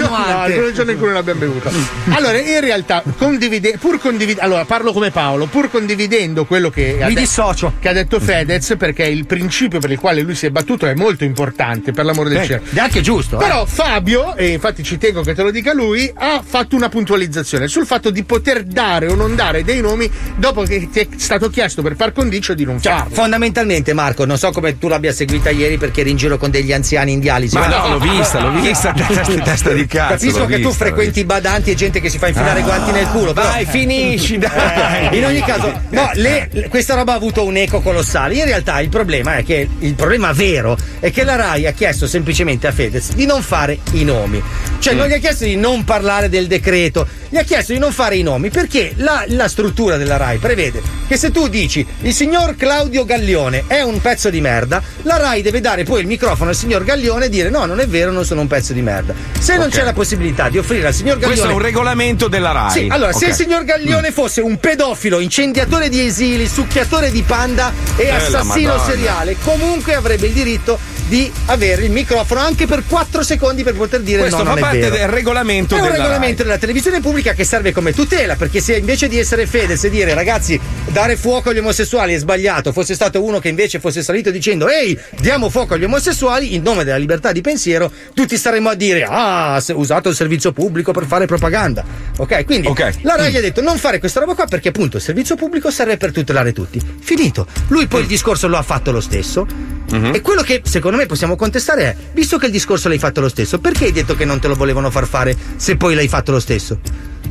giorno 0.73 0.91
in 0.93 0.99
cui 0.99 1.07
non 1.09 1.17
abbiamo 1.17 1.41
bevuto. 1.41 1.71
Allora, 2.11 2.39
in 2.41 2.61
realtà, 2.61 3.03
condivide- 3.17 3.77
pur 3.79 3.99
condividendo, 3.99 4.43
allora 4.43 4.65
parlo 4.65 4.93
come 4.93 5.11
Paolo, 5.11 5.47
pur 5.47 5.71
condividendo 5.71 6.45
quello 6.45 6.71
che 6.71 6.99
ha, 7.03 7.07
Mi 7.09 7.15
de- 7.15 7.21
dissocio. 7.21 7.75
che 7.81 7.89
ha 7.89 7.93
detto 7.93 8.21
Fedez, 8.21 8.75
perché 8.79 9.05
il 9.05 9.27
principio 9.27 9.79
per 9.81 9.91
il 9.91 9.99
quale 9.99 10.21
lui 10.23 10.35
si 10.35 10.47
è 10.47 10.51
battuto 10.51 10.87
è 10.87 10.95
molto 10.95 11.25
importante, 11.25 11.93
per 11.93 12.05
l'amore 12.05 12.31
del 12.31 12.45
cielo. 12.45 12.63
Ed 12.71 12.77
è 12.77 12.81
anche 12.81 13.01
giusto. 13.01 13.37
eh. 13.37 13.43
Però 13.45 13.65
Fabio, 13.67 14.37
e 14.37 14.49
infatti 14.49 14.83
ci 14.83 14.99
tengo 14.99 15.23
che 15.23 15.35
te 15.35 15.43
lo 15.43 15.51
dica 15.51 15.73
lui, 15.73 16.11
ha 16.15 16.43
fatto 16.45 16.77
una 16.77 16.89
puntualizzazione 16.89 17.69
sul 17.69 17.87
fatto 17.87 18.11
di 18.11 18.23
poter 18.25 18.63
dare 18.65 19.07
o 19.11 19.15
non 19.15 19.35
dare 19.35 19.65
dei 19.65 19.81
nomi 19.81 20.11
dopo 20.37 20.63
che 20.63 20.89
ti 20.91 21.01
è 21.01 21.09
stato 21.17 21.49
chiesto 21.51 21.83
per 21.83 21.95
par 21.97 22.13
condicio 22.13 22.55
di 22.55 22.65
non 22.65 22.81
Cioè, 22.81 22.93
farlo. 22.93 23.15
fondamentalmente, 23.15 23.93
Marco, 23.93 24.25
non 24.25 24.39
so 24.39 24.51
come 24.51 24.79
tu 24.79 24.89
l'abbia 24.89 25.13
seguita 25.13 25.51
ieri 25.51 25.79
perché 25.79 26.01
eri 26.01 26.11
in 26.11 26.17
giro 26.17 26.37
con 26.39 26.51
degli 26.51 26.73
anziani 26.73 27.13
in 27.13 27.21
dialisi. 27.21 27.57
Ma 27.57 27.67
no, 27.67 27.89
l'ho 27.89 27.99
vista, 27.99 28.41
l'ho 28.41 28.61
vista, 28.61 28.93
testa, 28.93 29.23
testa 29.43 29.73
di 29.73 29.87
cazzo. 29.87 30.13
Capisco 30.15 30.47
che 30.47 30.61
tu 30.61 30.69
vista, 30.69 30.85
frequenti 30.99 31.25
badanti 31.25 31.71
e 31.71 31.75
gente 31.77 32.01
che 32.01 32.09
si 32.09 32.19
fa 32.19 32.27
infilare 32.27 32.59
i 32.59 32.63
guanti 32.65 32.91
nel 32.91 33.07
culo. 33.09 33.33
però- 33.33 33.47
Dai, 33.47 33.65
finisci, 33.67 34.37
dai. 34.39 35.17
In 35.17 35.25
ogni 35.25 35.41
caso, 35.43 35.73
no, 35.91 36.11
le- 36.15 36.51
questa 36.69 36.95
roba 36.95 37.13
ha 37.13 37.17
avuto 37.17 37.45
un 37.45 37.57
eco 37.57 37.81
colossale. 37.81 38.35
In 38.35 38.45
realtà 38.45 38.81
il 38.81 38.89
problema 38.89 39.37
è 39.37 39.45
che 39.45 39.69
il 39.79 39.95
problema 39.95 40.33
vero 40.33 40.77
è 40.99 41.13
che 41.13 41.23
la 41.23 41.37
RAI 41.37 41.67
ha 41.67 41.73
chiesto 41.73 42.09
semplicemente 42.09 42.67
a 42.67 42.73
Fedez 42.73 43.13
di 43.13 43.27
non 43.27 43.43
fare 43.43 43.79
i 43.93 44.03
nomi. 44.03 44.43
Cioè, 44.81 44.95
non 44.95 45.07
gli 45.07 45.13
ha 45.13 45.19
chiesto 45.19 45.45
di 45.45 45.55
non 45.57 45.85
parlare 45.85 46.29
del 46.29 46.47
decreto, 46.49 47.07
gli 47.29 47.37
ha 47.37 47.43
chiesto 47.43 47.73
di 47.73 47.79
non 47.79 47.93
fare 47.93 48.17
i 48.17 48.23
nomi 48.23 48.51
perché 48.51 48.93
la, 48.97 49.25
la 49.29 49.47
struttura 49.49 49.97
della 49.97 50.17
RAI 50.17 50.39
prevede 50.39 50.81
che 51.07 51.17
se 51.17 51.31
tu 51.31 51.47
dici 51.49 51.87
il 52.03 52.13
signor 52.13 52.57
Claudio 52.57 53.05
Gaglione 53.05 53.65
è 53.69 53.83
un 53.83 54.01
pezzo 54.01 54.31
di 54.31 54.41
merda, 54.41 54.83
la 55.03 55.17
RAI 55.17 55.43
deve 55.43 55.61
dare 55.61 55.85
poi 55.85 56.01
il 56.01 56.07
microfono 56.07 56.51
al 56.51 56.57
signor 56.57 56.83
Gaglione 56.85 57.27
e 57.27 57.29
dire 57.29 57.51
no, 57.51 57.67
non 57.67 57.79
è 57.81 57.87
vero, 57.87 58.11
non 58.11 58.25
sono 58.25 58.41
un 58.41 58.47
pezzo 58.49 58.73
di 58.73 58.83
merda. 58.83 59.15
Se 59.39 59.57
non 59.57 59.67
Ok. 59.67 59.73
c'è 59.75 59.83
la 59.85 59.93
possibilità 59.93 60.49
di 60.49 60.59
offrire 60.59 60.88
al 60.89 60.95
signor 60.95 61.15
Gaglione 61.19 61.35
Questo 61.35 61.51
è 61.51 61.55
un 61.55 61.61
regolamento 61.63 62.29
della 62.29 62.53
RAI. 62.53 62.71
sì, 62.71 62.87
allora, 62.91 63.13
se 63.13 63.25
Ok. 63.27 63.31
il 63.31 63.35
signor 63.37 63.65
Gaglione 63.65 64.11
fosse 64.11 64.41
un 64.41 64.59
pedofilo, 64.59 65.21
incendiatore 65.21 65.89
di 65.89 66.05
esili, 66.05 66.47
succhiatore 66.49 67.11
di 67.11 67.23
panda 67.23 67.73
e 67.97 68.05
Eh, 68.05 68.11
assassino 68.11 68.79
seriale, 68.85 69.37
comunque 69.43 69.95
avrebbe 69.95 70.27
il 70.27 70.33
diritto 70.33 70.79
di 71.09 71.31
avere 71.47 71.85
il 71.87 71.91
microfono 71.91 72.41
anche 72.41 72.67
per 72.67 72.83
4 72.87 73.23
secondi 73.23 73.63
per 73.63 73.73
poter 73.75 74.01
dire 74.03 74.21
Questo 74.21 74.43
no, 74.43 74.53
fa 74.53 74.61
parte 74.61 74.91
del 74.91 75.09
regolamento 75.09 75.75
È 75.75 75.81
un 75.81 75.91
regolamento 75.91 76.43
della 76.43 76.59
televisione 76.59 77.01
pubblica 77.01 77.33
che 77.33 77.45
serve 77.45 77.73
come 77.73 77.95
tutela, 77.95 78.37
perché 78.37 78.61
se 78.61 78.77
invece 78.77 79.09
di 79.09 79.19
essere 79.19 79.47
Fedez 79.47 79.83
e 79.85 79.91
dire 79.91 80.13
ragazzi, 80.13 80.61
dare 80.89 81.17
fuoco 81.17 81.49
agli 81.49 81.59
omosessuali 81.59 82.13
è 82.15 82.19
sbagliato, 82.19 82.73
fosse 82.73 82.95
stato 82.95 83.23
uno 83.25 83.39
che 83.39 83.49
invece 83.49 83.81
fosse 83.81 84.03
salito 84.03 84.31
dicendo 84.31 84.69
ehi, 84.69 84.99
diamo 85.19 85.49
fuoco 85.49 85.75
agli 85.75 85.85
omosessuali 85.85 86.55
in 86.55 86.63
nome 86.63 86.85
della 86.85 86.99
libertà 86.99 87.33
di 87.33 87.41
pensiero, 87.41 87.91
tutti 88.13 88.37
staremo 88.37 88.69
a 88.69 88.75
dire 88.75 89.07
ah, 89.09 89.63
usato 89.73 90.11
il 90.11 90.15
servizio 90.15 90.53
pubblico 90.53 90.77
per 90.83 91.05
fare 91.07 91.27
propaganda. 91.27 91.85
Ok, 92.17 92.45
quindi 92.45 92.67
Ok. 92.69 92.99
la 93.03 93.17
Rai 93.17 93.37
ha 93.37 93.41
detto 93.41 93.61
non 93.63 93.79
fare 93.79 93.99
questa 93.99 94.21
roba 94.21 94.35
qua 94.35 94.47
perché 94.47 94.69
appunto 94.69 94.97
il 94.97 95.03
servizio 95.03 95.37
pubblico 95.37 95.71
serve 95.71 95.97
per 95.97 96.13
tutelare 96.13 96.53
tutti. 96.53 96.81
Finito. 97.01 97.47
Lui 97.69 97.87
poi 97.87 98.03
il 98.03 98.07
discorso 98.07 98.49
lo 98.49 98.57
ha 98.57 98.63
fatto 98.63 98.91
lo 98.93 99.01
stesso. 99.01 99.47
E 99.91 100.21
quello 100.21 100.43
che 100.43 100.61
secondo 100.65 100.99
me 100.99 101.07
possiamo 101.07 101.35
contestare 101.35 101.83
è, 101.85 101.97
visto 102.13 102.37
che 102.37 102.47
il 102.47 102.53
discorso 102.53 102.89
l'hai 102.89 102.99
fatto 102.99 103.23
lo 103.23 103.29
stesso, 103.31 103.59
perché 103.59 103.87
hai 103.87 103.93
detto 103.93 104.15
che 104.15 104.27
non 104.27 104.39
te 104.39 104.47
lo 104.49 104.55
volevano 104.55 104.91
far 104.91 105.07
fare 105.07 105.35
se 105.57 105.77
poi 105.77 105.95
l'hai 105.95 106.09
fatto 106.09 106.31
lo 106.31 106.41
stesso? 106.41 106.79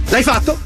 L'hai 0.10 0.24
fatto? 0.24 0.58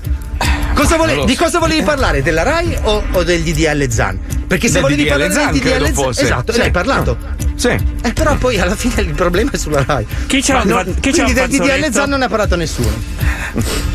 Cosa 0.73 0.95
vole- 0.95 1.25
di 1.25 1.35
cosa 1.35 1.59
volevi 1.59 1.83
parlare? 1.83 2.21
Della 2.23 2.43
Rai 2.43 2.75
o, 2.83 3.03
o 3.11 3.23
del 3.23 3.41
DDL 3.43 3.89
Zan? 3.89 4.19
Perché 4.51 4.67
se 4.67 4.73
Del 4.73 4.81
volevi 4.81 5.03
DDL 5.03 5.09
parlare 5.09 5.33
Zan, 5.33 5.59
credo 5.59 5.69
DDL 5.77 5.83
Zan, 5.85 5.93
fosse. 5.93 6.21
esatto, 6.23 6.51
Sì. 6.51 6.57
ne 6.57 6.63
hai 6.65 6.71
parlato. 6.71 7.17
Sì. 7.55 7.67
Eh, 7.69 8.13
però 8.13 8.35
poi 8.35 8.59
alla 8.59 8.75
fine 8.75 9.01
il 9.01 9.13
problema 9.13 9.51
è 9.51 9.57
sulla 9.57 9.83
Rai. 9.85 10.05
Chi 10.27 10.41
c'ha 10.41 10.61
un 10.61 10.67
no- 10.67 10.75
fa- 10.77 10.83
chi 10.83 11.11
quindi 11.11 11.21
un 11.21 11.33
del 11.33 11.47
DDL? 11.47 11.91
Zan 11.91 12.09
non 12.09 12.19
ne 12.19 12.25
ha 12.25 12.27
parlato 12.27 12.55
nessuno. 12.57 12.89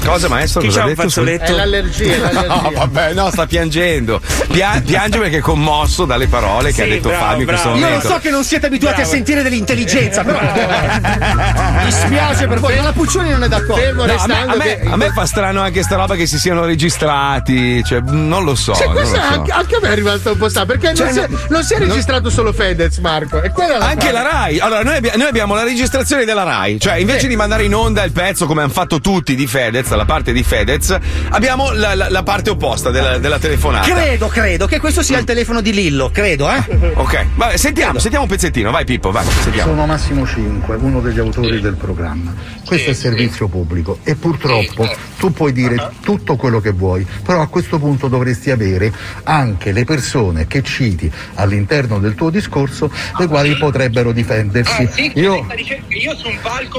Cosa 0.05 0.29
maestro? 0.29 0.61
Chi 0.61 0.69
Cosa 0.69 0.79
c'ha 0.79 0.85
ha 0.85 0.89
un 0.89 0.95
detto? 0.95 1.09
fazzoletto? 1.09 1.45
È 1.45 1.51
l'allergia, 1.51 2.05
è 2.15 2.19
l'allergia. 2.33 2.47
No, 2.63 2.71
vabbè, 2.75 3.13
no, 3.15 3.31
sta 3.31 3.47
piangendo. 3.47 4.21
Pia- 4.51 4.81
piange 4.85 5.19
perché 5.19 5.39
è 5.39 5.41
commosso 5.41 6.05
dalle 6.05 6.29
parole 6.29 6.69
che 6.69 6.75
Sì, 6.75 6.81
ha 6.83 6.87
detto 6.87 7.09
bravo, 7.09 7.25
Fabio 7.25 7.41
in 7.41 7.47
questo 7.47 7.63
bravo. 7.69 7.77
Io 7.79 7.85
lo 7.85 7.91
momento. 7.95 8.09
so 8.15 8.19
che 8.21 8.31
non 8.31 8.45
siete 8.45 8.67
abituati 8.67 8.95
Bravo. 8.97 9.11
a 9.11 9.13
sentire 9.15 9.43
dell'intelligenza, 9.43 10.23
però 10.25 10.39
mi 11.85 11.91
spiace 11.93 12.47
per 12.47 12.61
voi, 12.61 12.77
ma 12.77 12.83
la 12.83 12.93
Puccioni 12.93 13.31
non 13.31 13.43
è 13.43 13.49
d'accordo. 13.49 14.07
No, 14.07 14.13
a, 14.15 14.27
me, 14.27 14.41
a 14.47 14.55
me- 14.57 14.81
a 14.91 14.97
me 14.97 15.11
fa 15.13 15.27
strano 15.27 15.61
anche 15.61 15.83
sta 15.83 15.97
roba 15.97 16.15
che 16.15 16.27
si 16.27 16.39
siano 16.39 16.65
registrati, 16.65 17.83
cioè, 17.85 18.01
non 18.07 18.45
lo 18.45 18.55
so. 18.55 18.75
Sì, 18.75 18.85
non 18.85 18.93
questo 18.95 19.17
so. 19.17 19.21
anche, 19.23 19.53
a 19.53 19.79
me 19.83 19.89
è 19.89 19.91
arrivato 19.93 20.31
un 20.33 20.39
po' 20.39 20.46
strano, 20.49 20.67
perché 20.67 20.95
Cioè, 20.95 21.07
non, 21.07 21.15
si 21.15 21.21
è, 21.21 21.27
no- 21.29 21.39
non 21.49 21.63
si 21.65 21.75
è 21.75 21.79
registrato 21.79 22.31
solo 22.31 22.53
Fedez, 22.53 22.99
Marco. 22.99 23.43
E 23.43 23.51
quella 23.51 23.79
la 23.79 23.87
Anche 23.87 24.11
cosa. 24.11 24.23
la 24.23 24.31
Rai, 24.31 24.59
allora 24.59 24.83
noi, 24.83 24.97
abbi- 24.97 25.11
noi 25.17 25.27
abbiamo 25.29 25.55
la 25.55 25.65
registrazione 25.65 26.25
della 26.25 26.43
Rai, 26.43 26.79
cioè 26.81 26.97
invece 26.97 27.27
di 27.29 27.37
mandare 27.37 27.65
in 27.65 27.75
onda 27.75 28.03
il 28.05 28.13
pezzo 28.13 28.47
come 28.47 28.63
hanno 28.63 28.73
fatto 28.73 29.01
tutti 29.01 29.35
di 29.35 29.47
Fedez, 29.47 29.89
la 29.91 30.05
parte 30.05 30.33
di 30.33 30.43
Fedez, 30.43 30.97
abbiamo 31.31 31.73
la, 31.73 31.95
la- 31.95 32.09
la 32.11 32.23
parte 32.23 32.51
opposta 32.51 32.91
della, 32.91 33.19
della 33.19 33.39
telefonata. 33.39 33.89
Credo, 33.93 34.29
credo 34.29 34.67
che 34.67 34.79
questo 34.81 35.03
sia 35.03 35.19
il 35.19 35.25
telefono 35.25 35.61
di 35.61 35.73
Lillo, 35.73 36.11
credo, 36.13 36.51
eh? 36.51 36.65
Ok, 36.97 37.27
vabbè, 37.35 37.57
sentiamo, 37.57 37.99
sentiamo 37.99 38.25
un 38.25 38.31
pezzettino, 38.31 38.71
vai 38.71 38.85
Pippo, 38.85 39.11
vai, 39.11 39.25
sentiamo. 39.43 39.71
Sono 39.73 39.87
Massimo 39.87 40.27
Cinque, 40.27 40.77
uno 40.77 41.01
degli 41.01 41.19
autori 41.19 41.61
del 41.61 41.75
programma. 41.75 42.35
Questo 42.65 42.91
è 42.91 42.95
servizio 42.95 43.49
pubblico 43.49 43.99
e 44.03 44.15
purtroppo 44.17 44.89
tu 45.19 45.33
puoi 45.33 45.53
dire 45.53 45.91
tutto 46.03 46.37
quello 46.37 46.61
che 46.61 46.73
vuoi, 46.73 47.07
però 47.25 47.41
a 47.41 47.47
questo 47.49 47.79
punto 47.79 48.09
dovresti 48.09 48.51
avere 48.51 48.93
anche 49.25 49.73
le 49.73 49.85
persone 49.85 50.36
che 50.47 50.63
citi 50.63 51.11
all'interno 51.35 51.99
del 51.99 52.15
tuo 52.15 52.31
discorso, 52.31 52.91
le 53.19 53.27
quali 53.27 53.57
potrebbero 53.57 54.13
difendersi. 54.13 55.13
Io 55.15 55.47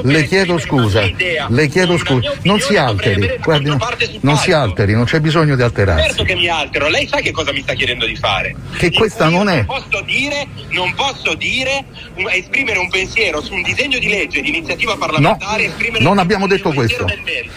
le 0.02 0.24
chiedo 0.26 0.58
scusa, 0.58 1.02
le 1.48 1.68
chiedo 1.68 1.98
scusa, 1.98 2.32
non 2.42 2.60
si 2.60 2.76
alteri, 2.76 3.38
guardi, 3.42 3.74
non 4.20 4.36
si 4.36 4.52
alteri, 4.52 4.92
non 4.92 5.04
c'è 5.04 5.20
bisogno 5.20 5.56
di 5.56 5.62
alterarsi. 5.62 6.06
Certo 6.08 6.24
che 6.24 6.34
mi 6.34 6.48
altero, 6.48 6.88
lei 6.88 7.06
sa 7.08 7.18
che 7.18 7.30
cosa 7.30 7.52
mi 7.52 7.62
sta 7.62 7.74
chiedendo 7.74 8.06
di 8.06 8.16
fare. 8.16 8.54
Che 8.76 8.92
questa 8.92 9.28
non 9.28 9.48
è. 9.48 9.56
Non 9.56 9.66
posso 9.66 10.02
dire, 10.02 10.46
non 10.70 10.94
posso 10.94 11.34
dire, 11.34 11.84
esprimere 12.32 12.78
un 12.78 12.88
pensiero 12.88 13.42
su 13.42 13.54
un 13.54 13.62
disegno 13.62 13.98
di 13.98 14.08
legge 14.08 14.40
di 14.40 14.48
iniziativa 14.48 14.92
No, 14.92 14.98
parlamentare, 14.98 15.64
esprimere 15.66 16.02
non 16.02 16.18
abbiamo 16.18 16.46
detto 16.46 16.72
questo. 16.72 17.06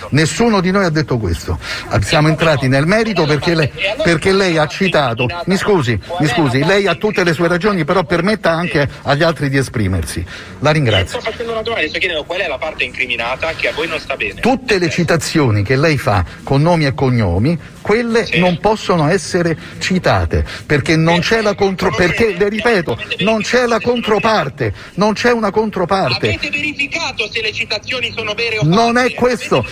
Nessuno 0.10 0.62
di 0.62 0.72
noi 0.72 0.86
ha 0.86 0.90
detto 0.90 1.18
questo. 1.18 1.60
Siamo 2.02 2.28
entrati 2.28 2.68
nel 2.68 2.86
merito 2.86 3.26
perché 3.26 3.56
lei, 3.56 3.72
perché 4.04 4.32
lei 4.32 4.58
ha 4.58 4.68
citato. 4.68 5.28
Mi 5.46 5.58
scusi, 5.58 5.91
mi 6.20 6.28
scusi, 6.28 6.64
lei 6.64 6.88
ha 6.88 6.96
tutte 6.96 7.24
le 7.24 7.34
sue 7.34 7.48
ragioni, 7.48 7.86
però 7.86 8.04
permetta 8.04 8.52
anche 8.52 8.88
agli 9.04 9.24
altri 9.24 9.50
di 9.50 9.58
esprimersi. 9.58 10.26
La 10.60 10.72
ringrazio. 10.72 11.20
Sto 11.20 11.32
facendo 11.32 11.52
una 11.52 11.62
domanda, 11.62 11.88
sto 11.88 12.00
chiedendo 12.00 12.24
qual 12.24 12.40
è 12.40 12.48
la 12.48 12.58
parte 12.58 12.84
incriminata 12.84 13.54
che 13.54 13.70
a 13.70 13.74
voi 13.74 13.88
non 13.88 14.00
sta 14.00 14.16
bene. 14.16 14.42
Tutte 14.42 14.78
le 14.78 14.90
citazioni 14.90 15.64
che 15.64 15.76
lei 15.76 15.98
fa 15.98 16.24
con 16.44 16.62
nomi 16.62 16.86
e 16.86 16.94
cognomi, 16.94 17.58
quelle 17.82 18.28
non 18.36 18.60
possono 18.60 19.08
essere 19.10 19.58
citate 19.80 20.46
perché 20.66 20.96
non 20.96 21.20
c'è 21.20 21.42
la 21.42 21.56
contro 21.56 21.94
perché 21.94 22.36
le 22.38 22.50
ripeto, 22.50 22.98
non 23.20 23.42
c'è 23.42 23.66
la 23.66 23.80
controparte, 23.80 24.74
non 24.96 25.14
c'è 25.14 25.32
una 25.32 25.52
controparte. 25.52 26.28
Avete 26.30 26.50
verificato 26.50 27.30
se 27.32 27.42
le 27.42 27.52
citazioni 27.52 28.12
sono 28.16 28.34
vere 28.34 28.60
o 28.60 28.64
Non 28.64 28.94
false? 28.96 29.08
è 29.08 29.14
questo, 29.16 29.66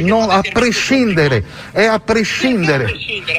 no, 0.00 0.28
a 0.28 0.40
prescindere, 0.52 1.44
è 1.72 1.84
a 1.84 1.98
prescindere. 1.98 2.92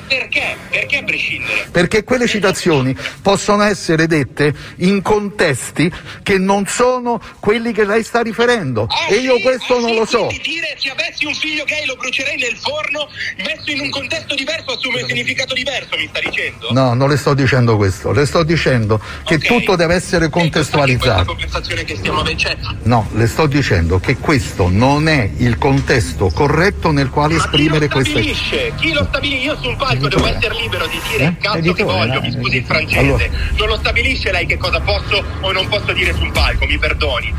Perché? 0.08 0.58
Perché 0.70 0.98
a 0.98 1.04
prescindere? 1.04 1.68
perché 1.72 2.04
quelle 2.04 2.28
citazioni 2.28 2.96
possono 3.22 3.64
essere 3.64 4.08
dette 4.08 4.54
in 4.78 5.02
contesti 5.02 5.92
che 6.24 6.38
non 6.38 6.66
sono 6.66 7.22
quelli 7.40 7.72
che 7.72 7.86
lei 7.86 8.04
sta 8.04 8.22
riferendo 8.22 8.88
Ah, 8.90 9.14
e 9.14 9.18
io 9.18 9.36
sì? 9.38 9.42
questo 9.42 9.76
Ah, 9.78 9.80
non 9.80 9.90
sì? 9.92 9.96
lo 9.98 10.06
so. 10.06 10.28
Dire 10.42 10.76
se 10.78 10.90
avessi 10.90 11.26
un 11.26 11.34
figlio 11.34 11.64
gay 11.66 11.86
lo 11.86 11.96
brucerei 11.96 12.38
nel 12.38 12.56
forno, 12.58 13.08
messo 13.38 13.72
in 13.72 13.82
un 13.82 13.90
contesto 14.00 14.36
diverso 14.36 14.72
assume 14.72 15.02
un 15.02 15.08
significato 15.08 15.54
diverso, 15.54 15.98
mi 15.98 16.08
sta 16.08 16.20
dicendo? 16.20 16.68
No, 16.72 16.94
non 16.94 17.10
le 17.10 17.18
sto 17.18 17.34
dicendo 17.34 17.76
questo, 17.76 18.12
le 18.12 18.26
sto 18.26 18.44
dicendo 18.44 19.00
che 19.26 19.36
Ok. 19.36 19.46
tutto 19.46 19.76
deve 19.76 19.96
essere 19.96 20.30
contestualizzato. 20.30 21.36
che 21.36 21.96
stiamo 21.96 22.24
cioè, 22.36 22.58
No, 22.84 23.08
le 23.14 23.28
sto 23.28 23.46
dicendo 23.48 24.00
che 24.00 24.18
questo 24.18 24.70
non 24.70 25.08
è 25.08 25.30
il 25.38 25.58
contesto 25.58 26.30
corretto 26.30 26.92
nel 26.92 27.10
quale 27.10 27.36
ma 27.36 27.42
chi 27.42 27.48
lo 27.50 27.56
esprimere 27.58 27.88
queste 27.88 28.10
stabilisce? 28.12 28.72
Chi 28.78 28.92
lo 28.94 29.06
stabilisce? 29.06 29.44
Io 29.46 29.58
sul 29.62 29.76
palco 29.76 30.08
devo 30.08 30.26
essere 30.28 30.56
libero 30.56 30.88
di 30.88 31.00
dire 31.12 31.24
il 31.26 31.38
cazzo 31.40 31.54
che 31.54 31.68
Editore, 31.70 31.84
voglio, 31.84 32.14
no? 32.14 32.22
mi 32.22 32.32
scusi 32.32 32.58
il 32.58 32.64
francese. 32.66 33.00
Allora. 33.00 33.26
Non 33.58 33.68
lo 33.68 33.78
stabilisce 33.78 34.32
lei 34.32 34.46
che 34.46 34.58
cosa 34.58 34.80
posso 34.80 35.24
o 35.42 35.52
non 35.52 35.68
posso 35.68 35.92
dire 35.94 36.14
sul 36.14 36.32
palco, 36.32 36.66
mi 36.66 36.78
perdoni. 36.78 37.34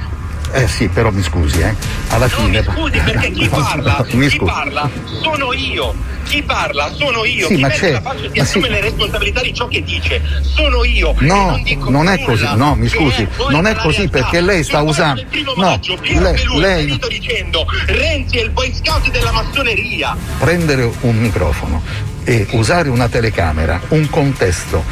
Eh 0.53 0.67
sì, 0.67 0.89
però 0.89 1.11
mi 1.11 1.23
scusi, 1.23 1.61
eh. 1.61 1.75
Alla 2.09 2.27
No, 2.27 2.43
mi 2.43 2.47
fine. 2.47 2.65
scusi 2.65 2.99
perché 3.01 3.31
chi 3.31 3.47
parla, 3.51 4.05
Mi 4.13 4.29
chi 4.29 4.37
scusi. 4.37 4.51
parla 4.53 4.91
sono 5.23 5.53
io. 5.53 5.95
Chi 6.25 6.43
parla 6.43 6.93
sono 6.93 7.25
io. 7.25 7.47
Sì, 7.47 7.55
chi 7.55 7.61
ma 7.61 7.69
c'è- 7.69 7.93
la 7.93 8.01
faccia 8.01 8.19
si 8.31 8.31
ma 8.37 8.43
assume 8.43 8.67
sì. 8.67 8.71
le 8.73 8.81
responsabilità 8.81 9.41
di 9.43 9.55
ciò 9.55 9.69
che 9.69 9.83
dice. 9.83 10.23
Sono 10.43 10.85
io. 10.85 11.15
No, 11.21 11.51
non, 11.51 11.63
dico 11.63 11.91
non 11.91 12.09
è 12.09 12.23
così, 12.23 12.47
no, 12.57 12.75
mi 12.75 12.89
che 12.89 12.97
scusi, 12.97 13.27
non 13.51 13.67
è 13.67 13.75
così 13.77 13.97
realtà. 13.99 14.19
perché 14.19 14.41
lei 14.41 14.63
sta 14.65 14.83
usando- 14.83 15.23
no, 15.57 15.63
maggio, 15.63 15.97
Piero 16.01 16.21
lei- 16.21 16.35
Pelù 16.35 16.59
lei- 16.59 16.85
finito 16.87 17.09
dicendo 17.09 17.67
Renzi 17.87 18.37
è 18.39 18.43
il 18.43 18.51
boy 18.51 18.73
scout 18.75 19.11
della 19.11 19.33
massoneria. 19.33 20.17
prendere 20.39 20.91
un 21.01 21.17
microfono 21.17 21.83
e 22.25 22.47
usare 22.51 22.89
una 22.91 23.09
telecamera, 23.09 23.81
un 23.89 24.09
contesto 24.11 24.85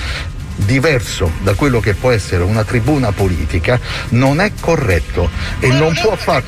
diverso 0.64 1.30
da 1.42 1.54
quello 1.54 1.80
che 1.80 1.94
può 1.94 2.10
essere 2.10 2.42
una 2.42 2.64
tribuna 2.64 3.12
politica 3.12 3.78
non 4.10 4.40
è 4.40 4.50
corretto 4.60 5.30
e 5.60 5.68
Ma 5.68 5.78
non 5.78 5.94
può 6.00 6.16
fare 6.16 6.44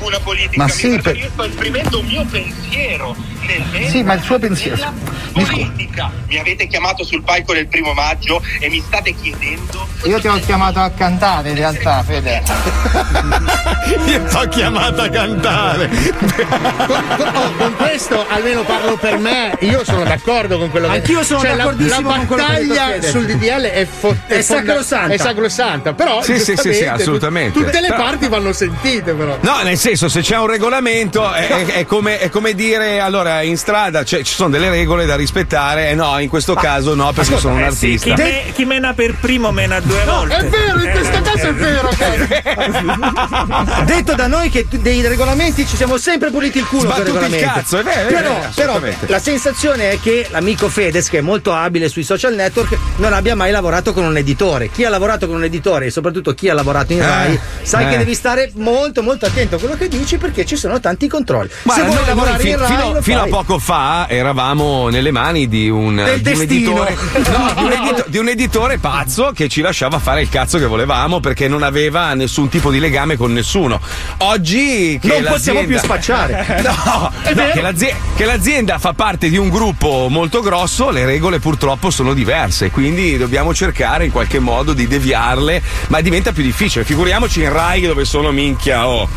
ma 0.55 0.67
sì 0.67 0.99
per- 1.01 1.15
io 1.17 1.29
sto 1.31 1.43
esprimendo 1.45 1.99
un 1.99 2.05
mio 2.05 2.25
pensiero 2.29 3.15
nel 3.45 3.89
Sì, 3.89 4.03
ma 4.03 4.13
il 4.13 4.21
suo 4.21 4.37
pensiero- 4.37 4.91
mi 5.33 5.45
scu- 5.45 5.55
politica. 5.61 6.11
Mi 6.27 6.37
avete 6.37 6.67
chiamato 6.67 7.03
sul 7.05 7.23
palco 7.23 7.53
del 7.53 7.67
primo 7.67 7.93
maggio 7.93 8.41
e 8.59 8.69
mi 8.69 8.81
state 8.85 9.13
chiedendo 9.15 9.87
Io 10.03 10.19
ti 10.19 10.27
ho 10.27 10.35
chiamato 10.39 10.79
a 10.79 10.89
cantare 10.89 11.49
in 11.49 11.55
realtà, 11.55 12.03
Fede. 12.03 12.41
Io 14.07 14.23
ti 14.25 14.35
ho 14.35 14.47
chiamato 14.49 15.01
a 15.01 15.09
cantare. 15.09 15.89
Con, 15.89 17.05
con- 17.07 17.55
con 17.57 17.75
questo, 17.77 18.25
almeno 18.27 18.63
parlo 18.63 18.97
per 18.97 19.17
me, 19.17 19.55
io 19.61 19.83
sono 19.83 20.03
d'accordo 20.03 20.57
con 20.57 20.69
quello 20.69 20.87
che 20.87 20.95
Anch'io 20.95 21.23
sono 21.23 21.39
cioè, 21.41 21.49
la- 21.51 21.63
d'accordissimo 21.63 22.09
la, 22.09 22.15
con 22.17 22.25
quello 22.27 22.45
che 22.45 22.65
battaglia 22.67 23.01
sul 23.01 23.25
DDL 23.25 23.61
è, 23.69 23.85
fo- 24.01 24.15
È 24.27 24.41
fonda- 24.41 24.71
sacrosanta. 24.73 25.13
È 25.13 25.17
sacrosanta, 25.17 25.93
però 25.93 26.21
Sì, 26.23 26.39
sì, 26.39 26.55
sì, 26.57 26.73
sì, 26.73 26.85
assolutamente. 26.85 27.57
Tutte 27.59 27.79
le 27.79 27.87
Però- 27.89 28.01
parti 28.03 28.27
vanno 28.27 28.51
sentite, 28.51 29.13
però. 29.13 29.37
No, 29.41 29.61
nel 29.63 29.77
senso, 29.77 30.09
se 30.09 30.21
c'è 30.21 30.37
un 30.37 30.47
regolamento 30.47 31.31
è, 31.31 31.47
è- 31.47 31.65
è 31.65 31.85
come, 31.85 32.17
è 32.19 32.29
come 32.29 32.53
dire 32.55 32.99
allora 32.99 33.41
in 33.43 33.57
strada 33.57 34.03
c'è- 34.03 34.23
ci 34.23 34.33
sono 34.33 34.49
delle 34.49 34.69
regole 34.69 35.05
da 35.05 35.15
rispettare, 35.15 35.89
e 35.89 35.93
no, 35.95 36.17
in 36.19 36.29
questo 36.29 36.55
caso 36.55 36.95
no, 36.95 37.11
perché 37.13 37.37
sono 37.37 37.55
un 37.55 37.63
Eh 37.63 37.71
sì, 37.71 37.97
chi, 37.97 38.09
artista. 38.09 38.23
me- 38.23 38.51
chi 38.53 38.65
mena 38.65 38.93
per 38.93 39.15
primo 39.19 39.51
mena 39.51 39.79
due 39.79 40.03
volte. 40.05 40.35
È 40.37 40.45
vero, 40.45 40.81
in 40.81 40.91
questo 40.91 41.21
caso 41.21 41.47
è 41.47 41.53
vero. 41.53 41.89
Detto 43.85 44.15
da 44.15 44.27
noi 44.27 44.49
che 44.49 44.65
dei 44.69 45.01
regolamenti 45.07 45.65
ci 45.67 45.75
siamo 45.75 45.97
sempre 45.97 46.29
puliti 46.31 46.57
il 46.59 46.65
culo 46.67 46.81
Sbattuti 46.91 47.11
per 47.11 47.29
il 47.29 47.39
cazzo, 47.41 47.77
è 47.79 47.83
vero, 47.83 48.07
però, 48.07 48.39
però 48.55 48.79
la 49.07 49.19
sensazione 49.19 49.91
è 49.91 49.99
che 49.99 50.27
l'amico 50.31 50.69
Fedez, 50.69 51.09
che 51.09 51.19
è 51.19 51.21
molto 51.21 51.53
abile 51.53 51.89
sui 51.89 52.03
social 52.03 52.33
network, 52.33 52.77
non 52.97 53.13
abbia 53.13 53.35
mai 53.35 53.51
lavorato 53.51 53.90
con 53.93 54.03
un 54.03 54.17
editore. 54.17 54.69
Chi 54.69 54.83
ha 54.85 54.89
lavorato 54.89 55.27
con 55.27 55.35
un 55.35 55.43
editore 55.43 55.87
e 55.87 55.91
soprattutto 55.91 56.33
chi 56.33 56.49
ha 56.49 56.53
lavorato 56.53 56.93
in 56.93 57.01
Eh, 57.01 57.05
Rai, 57.05 57.39
sai 57.61 57.85
eh. 57.85 57.89
che 57.89 57.97
devi 57.97 58.13
stare 58.15 58.51
molto 58.55 59.01
molto 59.03 59.25
attento 59.25 59.55
a 59.55 59.59
quello 59.59 59.75
che 59.75 59.87
dici 59.87 60.17
perché 60.17 60.45
ci 60.45 60.55
sono 60.55 60.79
tanti 60.79 61.07
controlli. 61.07 61.49
Guarda, 61.63 61.83
Se 61.83 61.89
vuoi 61.89 62.05
lavorare 62.05 62.43
in 62.49 62.57
Rai, 62.57 62.67
fino, 62.75 63.01
fino 63.01 63.21
a 63.21 63.27
poco 63.27 63.59
fa 63.59 64.07
eravamo 64.09 64.89
nelle 64.89 65.11
mani 65.11 65.47
di 65.47 65.69
un, 65.69 65.95
Del 65.95 66.21
di 66.21 66.31
un 66.33 66.41
editore 66.41 66.95
no, 67.31 67.53
di, 67.55 67.63
un 67.63 67.71
edito- 67.71 68.05
di 68.07 68.17
un 68.17 68.27
editore 68.29 68.77
pazzo 68.77 69.31
che 69.33 69.47
ci 69.49 69.61
lasciava 69.61 69.99
fare 69.99 70.21
il 70.21 70.29
cazzo 70.29 70.57
che 70.57 70.65
volevamo 70.65 71.19
perché 71.19 71.47
non 71.47 71.63
aveva 71.63 72.13
nessun 72.13 72.49
tipo 72.49 72.71
di 72.71 72.79
legame 72.79 73.17
con 73.17 73.31
nessuno. 73.33 73.79
Oggi 74.19 74.99
che 75.01 75.07
Non 75.07 75.23
possiamo 75.31 75.63
più 75.63 75.75
l'azienda- 75.75 75.79
spacciare. 76.03 76.59
No, 76.71 77.11
no, 77.33 77.51
che, 77.53 77.61
l'azie- 77.61 77.95
che 78.15 78.25
l'azienda 78.25 78.77
fa 78.77 78.93
parte 78.93 79.29
di 79.29 79.37
un 79.37 79.49
gruppo 79.49 80.07
molto 80.09 80.41
grosso, 80.41 80.89
le 80.89 81.05
regole 81.05 81.39
purtroppo 81.39 81.89
sono 81.89 82.13
diverse, 82.13 82.69
quindi 82.71 83.17
dobbiamo 83.17 83.53
cercare 83.53 83.79
cercare 83.81 84.05
in 84.05 84.11
qualche 84.11 84.39
modo 84.39 84.73
di 84.73 84.87
deviarle, 84.87 85.61
ma 85.87 86.01
diventa 86.01 86.31
più 86.31 86.43
difficile. 86.43 86.83
Figuriamoci 86.83 87.41
in 87.41 87.51
Rai 87.51 87.81
dove 87.81 88.05
sono 88.05 88.31
minchia, 88.31 88.87
oh, 88.87 89.09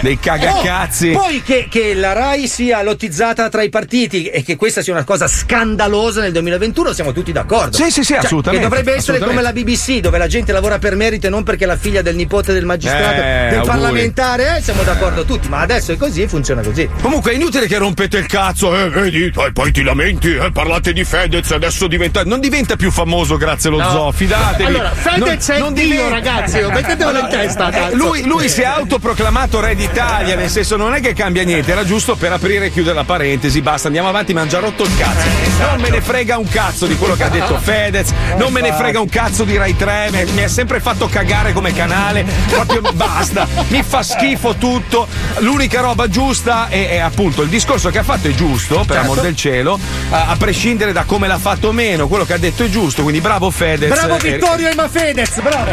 dei 0.00 0.18
cagacazzi. 0.18 1.10
Oh, 1.10 1.20
poi 1.22 1.42
che, 1.42 1.66
che 1.68 1.94
la 1.94 2.12
RAI 2.12 2.46
sia 2.46 2.82
lottizzata 2.82 3.48
tra 3.48 3.62
i 3.62 3.68
partiti 3.68 4.26
e 4.26 4.42
che 4.42 4.56
questa 4.56 4.80
sia 4.82 4.92
una 4.92 5.04
cosa 5.04 5.26
scandalosa 5.26 6.20
nel 6.20 6.32
2021 6.32 6.92
siamo 6.92 7.12
tutti 7.12 7.32
d'accordo. 7.32 7.76
Sì, 7.76 7.90
sì, 7.90 8.02
sì, 8.04 8.12
Cioè, 8.14 8.18
assolutamente, 8.18 8.64
Che 8.64 8.70
dovrebbe 8.70 8.96
essere 8.96 9.18
come 9.18 9.42
la 9.42 9.52
BBC 9.52 9.98
dove 9.98 10.18
la 10.18 10.28
gente 10.28 10.52
lavora 10.52 10.78
per 10.78 10.94
merito 10.94 11.26
e 11.26 11.30
non 11.30 11.42
perché 11.42 11.66
la 11.66 11.76
figlia 11.76 12.02
del 12.02 12.14
nipote 12.14 12.52
del 12.52 12.64
magistrato, 12.64 13.20
Eh, 13.20 13.46
del 13.50 13.58
auguri. 13.58 13.66
parlamentare, 13.66 14.56
eh, 14.58 14.62
siamo 14.62 14.82
d'accordo 14.82 15.24
tutti, 15.24 15.48
ma 15.48 15.60
adesso 15.60 15.92
è 15.92 15.96
così 15.96 16.22
e 16.22 16.28
funziona 16.28 16.62
così. 16.62 16.88
Comunque 17.00 17.32
è 17.32 17.34
inutile 17.34 17.66
che 17.66 17.78
rompete 17.78 18.18
il 18.18 18.26
cazzo, 18.26 18.76
eh, 18.76 18.88
vedi, 18.88 19.30
poi, 19.30 19.52
poi 19.52 19.72
ti 19.72 19.82
lamenti, 19.82 20.32
eh, 20.34 20.50
parlate 20.52 20.92
di 20.92 21.02
Fedez, 21.04 21.50
adesso 21.50 21.88
diventa. 21.88 22.22
Non 22.24 22.38
diventa 22.40 22.76
più 22.76 22.90
famoso 22.90 23.36
grazie 23.36 23.68
allo 23.68 23.78
No. 23.78 24.11
Fidatevi. 24.12 24.64
Allora, 24.64 24.90
Fedez 24.92 25.48
è 25.50 25.70
Dio, 25.72 26.08
ragazzi, 26.08 26.60
mettetelo 26.60 27.18
in 27.18 27.28
testa, 27.28 27.70
eh, 27.70 27.94
lui, 27.94 28.22
lui 28.24 28.48
si 28.48 28.60
è 28.60 28.64
autoproclamato 28.66 29.60
re 29.60 29.74
d'Italia, 29.74 30.34
nel 30.36 30.50
senso 30.50 30.76
non 30.76 30.94
è 30.94 31.00
che 31.00 31.12
cambia 31.14 31.42
niente, 31.44 31.72
era 31.72 31.84
giusto 31.84 32.14
per 32.16 32.32
aprire 32.32 32.66
e 32.66 32.70
chiudere 32.72 32.94
la 32.94 33.04
parentesi, 33.04 33.60
basta, 33.60 33.86
andiamo 33.88 34.08
avanti, 34.08 34.32
mi 34.32 34.40
hanno 34.40 34.48
già 34.48 34.58
rotto 34.60 34.82
il 34.84 34.96
cazzo. 34.96 35.26
Non 35.70 35.80
me 35.80 35.88
ne 35.90 36.00
frega 36.00 36.38
un 36.38 36.48
cazzo 36.48 36.86
di 36.86 36.96
quello 36.96 37.14
che 37.14 37.24
ha 37.24 37.28
detto 37.28 37.58
Fedez, 37.58 38.10
non 38.36 38.52
me 38.52 38.60
ne 38.60 38.72
frega 38.72 39.00
un 39.00 39.08
cazzo 39.08 39.44
di 39.44 39.56
Rai 39.56 39.76
3, 39.76 40.08
mi- 40.12 40.32
mi 40.32 40.42
ha 40.44 40.48
sempre 40.48 40.80
fatto 40.80 41.08
cagare 41.08 41.52
come 41.52 41.72
canale, 41.72 42.24
proprio 42.48 42.80
basta, 42.92 43.46
mi 43.68 43.82
fa 43.82 44.02
schifo 44.02 44.54
tutto. 44.56 45.06
L'unica 45.38 45.80
roba 45.80 46.08
giusta 46.08 46.68
è, 46.68 46.88
è 46.90 46.98
appunto 46.98 47.42
il 47.42 47.48
discorso 47.48 47.90
che 47.90 47.98
ha 47.98 48.02
fatto 48.02 48.28
è 48.28 48.34
giusto, 48.34 48.76
per 48.86 48.96
Certo. 48.96 49.00
amor 49.12 49.20
del 49.20 49.36
cielo, 49.36 49.78
a, 50.10 50.26
a 50.28 50.36
prescindere 50.36 50.92
da 50.92 51.04
come 51.04 51.26
l'ha 51.26 51.38
fatto 51.38 51.68
o 51.68 51.72
meno, 51.72 52.08
quello 52.08 52.24
che 52.24 52.34
ha 52.34 52.38
detto 52.38 52.64
è 52.64 52.68
giusto, 52.68 53.02
quindi 53.02 53.20
bravo 53.20 53.50
Fedez. 53.50 53.88
Bravo 53.92 54.16
Eh, 54.16 54.30
Vittorio 54.30 54.68
Ema 54.68 54.88
Fedez, 54.88 55.40
bravo! 55.40 55.70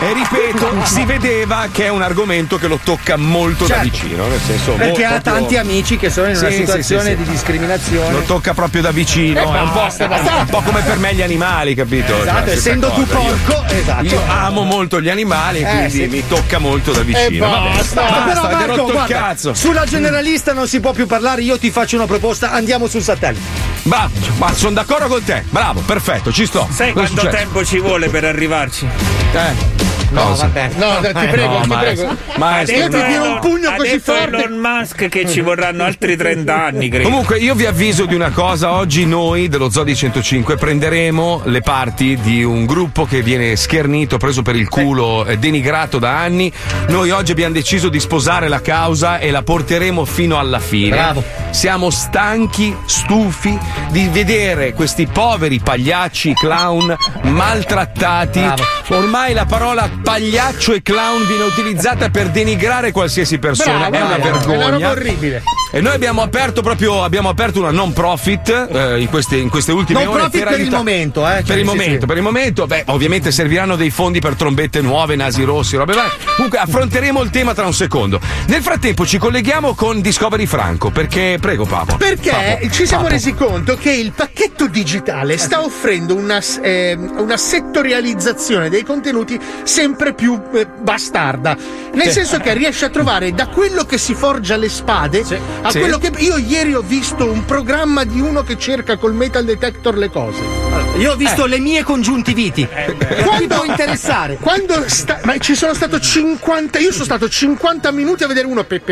e 0.00 0.12
ripeto, 0.12 0.84
si 0.84 1.04
vedeva 1.04 1.66
che 1.70 1.86
è 1.86 1.88
un 1.88 2.02
argomento 2.02 2.56
che 2.58 2.66
lo 2.68 2.78
tocca 2.82 3.16
molto 3.16 3.66
da 3.66 3.74
Certo. 3.80 3.90
vicino. 3.90 4.26
Nel 4.26 4.40
senso, 4.40 4.72
Perché 4.72 5.04
ha 5.04 5.10
proprio- 5.20 5.32
tanti 5.32 5.56
amici 5.56 5.96
che 5.96 6.10
sono 6.10 6.28
in 6.28 6.36
una 6.36 6.48
Sì, 6.50 6.56
situazione 6.56 7.10
sì, 7.10 7.16
sì. 7.16 7.22
di 7.22 7.30
discriminazione. 7.30 8.12
Lo 8.12 8.20
tocca 8.20 8.54
proprio 8.54 8.82
da 8.82 8.90
vicino. 8.92 9.38
E 9.40 9.42
è 9.42 9.46
un 9.60 9.68
po', 9.72 9.80
basta, 9.80 10.06
basta. 10.06 10.34
un 10.36 10.46
po' 10.46 10.60
come 10.62 10.80
per 10.82 10.98
me 10.98 11.14
gli 11.14 11.22
animali, 11.22 11.74
capito? 11.74 12.14
Esatto, 12.20 12.46
Cioè, 12.46 12.56
essendo 12.56 12.90
tu 12.92 13.06
cosa. 13.06 13.20
Io- 13.28 13.36
porco, 13.44 13.64
esatto. 13.74 14.04
Io 14.04 14.22
amo 14.28 14.62
molto 14.62 15.00
gli 15.00 15.08
animali, 15.08 15.60
Eh, 15.62 15.64
quindi 15.88 16.06
mi 16.08 16.26
tocca 16.28 16.58
molto 16.58 16.92
da 16.92 17.00
vicino. 17.02 17.48
Vabbè, 17.48 17.76
Basta, 17.76 18.02
basta, 18.02 18.20
però 18.24 18.42
avete 18.42 18.66
Marco, 18.66 18.90
guarda, 18.92 19.14
cazzo. 19.14 19.54
sulla 19.54 19.84
generalista 19.84 20.52
non 20.52 20.68
si 20.68 20.80
può 20.80 20.92
più 20.92 21.06
parlare, 21.06 21.42
io 21.42 21.58
ti 21.58 21.70
faccio 21.70 21.96
una 21.96 22.06
proposta, 22.06 22.52
andiamo 22.52 22.86
sul 22.86 23.02
satellite. 23.02 23.73
Ma, 23.84 24.10
ma 24.38 24.52
sono 24.54 24.72
d'accordo 24.72 25.06
con 25.08 25.22
te. 25.24 25.44
Bravo, 25.50 25.80
perfetto, 25.80 26.32
ci 26.32 26.46
sto. 26.46 26.66
Sai 26.70 26.92
Cosa 26.92 27.12
quanto 27.12 27.30
tempo 27.30 27.64
ci 27.64 27.78
vuole 27.78 28.08
per 28.08 28.24
arrivarci? 28.24 28.88
Eh. 29.32 29.73
No, 30.14 30.22
Cosa? 30.28 30.44
vabbè. 30.46 30.70
No, 30.76 31.00
ti 31.00 31.26
prego, 31.26 31.58
no, 31.58 31.60
ti 31.62 31.68
prego. 31.68 32.16
Maestro, 32.36 32.76
Io 32.76 32.88
ti 32.88 33.02
tiro 33.04 33.24
un 33.24 33.38
pugno 33.40 33.68
ha 33.70 33.74
così 33.74 33.98
forte. 33.98 34.36
Elon 34.36 34.58
Musk 34.58 35.08
che 35.08 35.28
ci 35.28 35.40
vorranno 35.40 35.82
altri 35.82 36.16
30 36.16 36.64
anni, 36.64 36.88
credo. 36.88 37.08
Comunque 37.08 37.38
io 37.38 37.54
vi 37.54 37.66
avviso 37.66 38.06
di 38.06 38.14
una 38.14 38.30
cosa, 38.30 38.72
oggi 38.72 39.06
noi 39.06 39.48
dello 39.48 39.70
Zodi 39.70 39.94
105 39.96 40.56
prenderemo 40.56 41.42
le 41.46 41.60
parti 41.62 42.16
di 42.20 42.44
un 42.44 42.64
gruppo 42.64 43.04
che 43.06 43.22
viene 43.22 43.56
schernito, 43.56 44.16
preso 44.16 44.42
per 44.42 44.54
il 44.54 44.68
culo, 44.68 45.24
eh, 45.26 45.36
denigrato 45.36 45.98
da 45.98 46.16
anni. 46.18 46.52
Noi 46.88 47.10
oggi 47.10 47.32
abbiamo 47.32 47.54
deciso 47.54 47.88
di 47.88 47.98
sposare 47.98 48.46
la 48.48 48.60
causa 48.60 49.18
e 49.18 49.30
la 49.32 49.42
porteremo 49.42 50.04
fino 50.04 50.38
alla 50.38 50.60
fine. 50.60 50.90
Bravo. 50.90 51.24
Siamo 51.50 51.90
stanchi, 51.90 52.76
stufi 52.86 53.58
di 53.90 54.08
vedere 54.12 54.74
questi 54.74 55.06
poveri 55.06 55.58
pagliacci, 55.60 56.34
clown 56.34 56.96
maltrattati. 57.22 58.42
Ormai 58.88 59.32
la 59.32 59.44
parola 59.46 59.88
pagliaccio 60.04 60.74
e 60.74 60.82
clown 60.82 61.26
viene 61.26 61.44
utilizzata 61.44 62.10
per 62.10 62.28
denigrare 62.30 62.92
qualsiasi 62.92 63.38
persona. 63.38 63.88
Bravo, 63.88 63.94
è 63.94 64.00
una 64.00 64.16
bravo. 64.18 64.22
È 64.22 64.28
una 64.28 64.38
vergogna. 64.38 64.70
roba 64.70 64.90
orribile. 64.90 65.42
E 65.72 65.80
noi 65.80 65.94
abbiamo 65.94 66.22
aperto 66.22 66.62
proprio 66.62 67.02
abbiamo 67.02 67.28
aperto 67.30 67.58
una 67.58 67.72
non 67.72 67.92
profit 67.92 68.68
eh, 68.70 69.00
in, 69.00 69.08
queste, 69.08 69.38
in 69.38 69.48
queste 69.48 69.72
ultime 69.72 70.04
Non 70.04 70.12
ore 70.12 70.20
profit 70.20 70.44
per 70.44 70.52
il 70.52 70.60
aiuta- 70.60 70.76
momento, 70.76 71.28
eh, 71.28 71.34
Per 71.36 71.46
cioè, 71.46 71.56
il 71.56 71.62
sì, 71.62 71.68
momento, 71.68 72.00
sì. 72.00 72.06
per 72.06 72.16
il 72.16 72.22
momento, 72.22 72.66
beh, 72.66 72.84
ovviamente 72.88 73.32
serviranno 73.32 73.74
dei 73.74 73.90
fondi 73.90 74.20
per 74.20 74.34
trombette 74.34 74.80
nuove, 74.82 75.16
nasi 75.16 75.42
rossi, 75.42 75.74
robe 75.76 75.94
varie. 75.94 76.12
Comunque 76.36 76.58
affronteremo 76.58 77.20
il 77.22 77.30
tema 77.30 77.54
tra 77.54 77.66
un 77.66 77.74
secondo. 77.74 78.20
Nel 78.46 78.62
frattempo 78.62 79.04
ci 79.04 79.18
colleghiamo 79.18 79.74
con 79.74 80.00
Discovery 80.00 80.46
Franco, 80.46 80.90
perché 80.90 81.38
prego 81.40 81.64
Papo. 81.64 81.96
Perché 81.96 82.30
Papo, 82.30 82.70
ci 82.70 82.86
siamo 82.86 83.04
Papo. 83.04 83.14
resi 83.14 83.34
conto 83.34 83.76
che 83.76 83.90
il 83.90 84.12
pacchetto 84.12 84.68
digitale 84.68 85.38
sta 85.38 85.64
offrendo 85.64 86.14
una, 86.14 86.40
ehm, 86.62 87.14
una 87.18 87.36
settorializzazione 87.36 88.68
dei 88.68 88.84
contenuti 88.84 89.40
sempre 89.64 89.93
sempre 89.94 90.12
più 90.12 90.40
eh, 90.52 90.66
bastarda. 90.66 91.56
Nel 91.92 92.06
sì. 92.06 92.12
senso 92.12 92.38
che 92.38 92.52
riesce 92.54 92.86
a 92.86 92.88
trovare 92.88 93.32
da 93.32 93.46
quello 93.46 93.84
che 93.84 93.98
si 93.98 94.14
forgia 94.14 94.56
le 94.56 94.68
spade 94.68 95.24
sì. 95.24 95.38
a 95.62 95.70
sì. 95.70 95.78
quello 95.78 95.98
che. 95.98 96.10
Io 96.18 96.36
ieri 96.36 96.74
ho 96.74 96.82
visto 96.82 97.30
un 97.30 97.44
programma 97.44 98.02
di 98.02 98.20
uno 98.20 98.42
che 98.42 98.58
cerca 98.58 98.96
col 98.96 99.14
metal 99.14 99.44
detector 99.44 99.96
le 99.96 100.10
cose. 100.10 100.40
Allora, 100.40 100.98
io 100.98 101.12
ho 101.12 101.16
visto 101.16 101.44
eh. 101.44 101.48
le 101.48 101.58
mie 101.60 101.84
congiuntiviti. 101.84 102.66
Eh, 102.68 102.94
beh. 102.94 103.46
può 103.46 103.64
interessare? 103.64 104.38
Quando 104.40 104.88
sta... 104.88 105.20
Ma 105.22 105.38
ci 105.38 105.54
sono 105.54 105.72
stato 105.74 106.00
50. 106.00 106.80
Io 106.80 106.90
sono 106.90 107.04
stato 107.04 107.28
50 107.28 107.92
minuti 107.92 108.24
a 108.24 108.26
vedere 108.26 108.46
uno. 108.48 108.66
E 108.66 108.84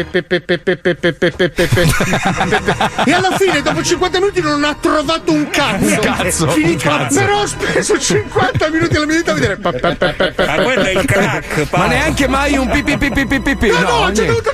alla 3.12 3.36
fine, 3.36 3.62
dopo 3.62 3.82
50 3.82 4.18
minuti, 4.20 4.40
non 4.40 4.62
ha 4.62 4.76
trovato 4.78 5.32
un 5.32 5.48
cazzo. 5.50 5.84
Un 5.84 5.98
cazzo, 6.00 6.44
un 6.44 6.76
cazzo. 6.76 7.18
Però 7.18 7.40
ho 7.40 7.46
speso 7.46 7.98
50 7.98 8.68
minuti 8.68 8.96
alla 8.96 9.06
mia 9.06 9.16
vita 9.16 9.32
a 9.32 9.34
vedere. 9.34 9.58
Ma 9.60 10.62
quello 10.62 10.84
è 10.84 10.91
il 10.92 11.04
crack, 11.04 11.66
Ma 11.70 11.86
neanche 11.86 12.28
mai 12.28 12.56
un 12.56 12.68
pipi 12.68 12.96
pipi 12.96 13.26
pipi 13.26 13.40
pipi. 13.40 13.68
no, 13.68 13.78
no, 13.80 14.10
c'è 14.12 14.24
niente. 14.24 14.26
dovuto 14.26 14.50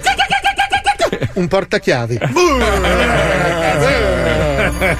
un 1.35 1.48
portachiavi 1.48 2.18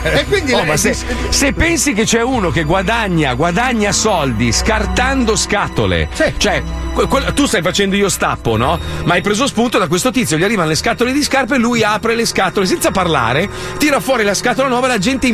e 0.03 0.25
quindi 0.27 0.53
Oh, 0.59 0.65
ma 0.65 0.77
se, 0.77 0.97
se 1.29 1.53
pensi 1.53 1.93
che 1.93 2.05
c'è 2.05 2.21
uno 2.23 2.51
che 2.51 2.65
guadagna, 2.65 3.35
guadagna 3.35 3.93
soldi 3.93 4.51
scartando 4.51 5.37
scatole, 5.37 6.09
cioè 6.37 6.63
que- 6.95 7.07
quel- 7.07 7.33
tu 7.33 7.47
stai 7.47 7.63
facendo 7.63 7.95
io 7.95 8.09
stappo, 8.09 8.57
no? 8.57 8.79
Ma 9.05 9.15
hai 9.15 9.21
preso 9.21 9.47
spunto 9.47 9.79
da 9.79 9.87
questo 9.87 10.11
tizio, 10.11 10.37
gli 10.37 10.43
arrivano 10.43 10.69
le 10.69 10.75
scatole 10.75 11.13
di 11.13 11.23
scarpe, 11.23 11.59
lui 11.59 11.83
apre 11.85 12.15
le 12.17 12.27
scatole 12.27 12.67
senza 12.67 12.91
parlare, 12.91 13.49
tira 13.79 14.01
fuori 14.01 14.25
la 14.25 14.35
scatola 14.35 14.69
nuova 14.69 14.87
e 14.87 14.91
la 14.91 14.99
gente 14.99 15.27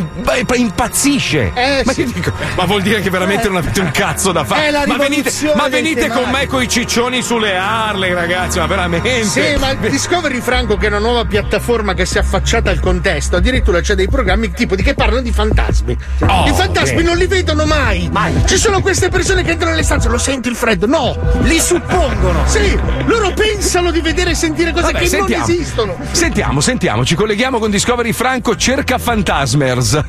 impazzisce. 0.54 1.52
Eh, 1.54 1.82
ma, 1.84 1.92
sì. 1.92 2.04
dico, 2.04 2.32
ma 2.56 2.64
vuol 2.64 2.82
dire 2.82 3.00
che 3.00 3.10
veramente 3.10 3.48
non 3.48 3.58
avete 3.58 3.80
un 3.80 3.90
cazzo 3.90 4.32
da 4.32 4.44
fare. 4.44 4.70
Ma 4.86 4.96
venite, 4.96 5.30
ma 5.54 5.68
venite 5.68 6.08
con 6.08 6.28
me 6.30 6.46
coi 6.46 6.68
ciccioni 6.68 7.22
sulle 7.22 7.56
Harley, 7.56 8.12
ragazzi, 8.12 8.58
ma 8.58 8.66
veramente. 8.66 9.24
Sì, 9.24 9.56
ma 9.58 9.74
Discovery 9.74 10.40
Franco, 10.40 10.76
che 10.76 10.86
è 10.86 10.88
una 10.88 10.98
nuova 10.98 11.24
piattaforma 11.24 11.94
che 11.94 12.04
si 12.04 12.16
è 12.16 12.20
affacciata 12.20 12.70
al 12.70 12.80
contesto, 12.80 13.36
addirittura 13.36 13.80
c'è 13.80 13.94
dei 13.94 14.08
programmi 14.08 14.23
tipo 14.54 14.74
di 14.76 14.82
che 14.82 14.94
parlano 14.94 15.20
di 15.20 15.32
fantasmi. 15.32 15.96
Oh, 16.20 16.46
I 16.46 16.52
fantasmi 16.52 16.96
bene. 16.96 17.08
non 17.08 17.16
li 17.16 17.26
vedono 17.26 17.64
mai. 17.64 18.10
Ci 18.46 18.56
sono 18.56 18.80
queste 18.80 19.08
persone 19.08 19.42
che 19.42 19.52
entrano 19.52 19.72
nelle 19.72 19.84
stanze, 19.84 20.08
lo 20.08 20.18
senti 20.18 20.48
il 20.48 20.56
freddo? 20.56 20.86
No, 20.86 21.16
li 21.42 21.58
suppongono. 21.60 22.42
Sì, 22.54 22.78
loro 23.06 23.32
pensano 23.32 23.90
di 23.90 24.00
vedere 24.00 24.30
e 24.30 24.34
sentire 24.34 24.70
cose 24.70 24.84
Vabbè, 24.92 24.98
che 24.98 25.08
sentiamo. 25.08 25.44
non 25.46 25.54
esistono. 25.54 25.96
Sentiamo, 26.12 26.60
sentiamo, 26.60 27.04
ci 27.04 27.14
colleghiamo 27.16 27.58
con 27.58 27.70
Discovery 27.70 28.12
Franco, 28.12 28.54
cerca 28.56 28.98
Fantasmers. 28.98 30.00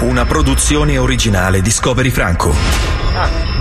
Una 0.00 0.24
produzione 0.24 0.98
originale 0.98 1.60
Discovery 1.60 2.10
Franco. 2.10 3.53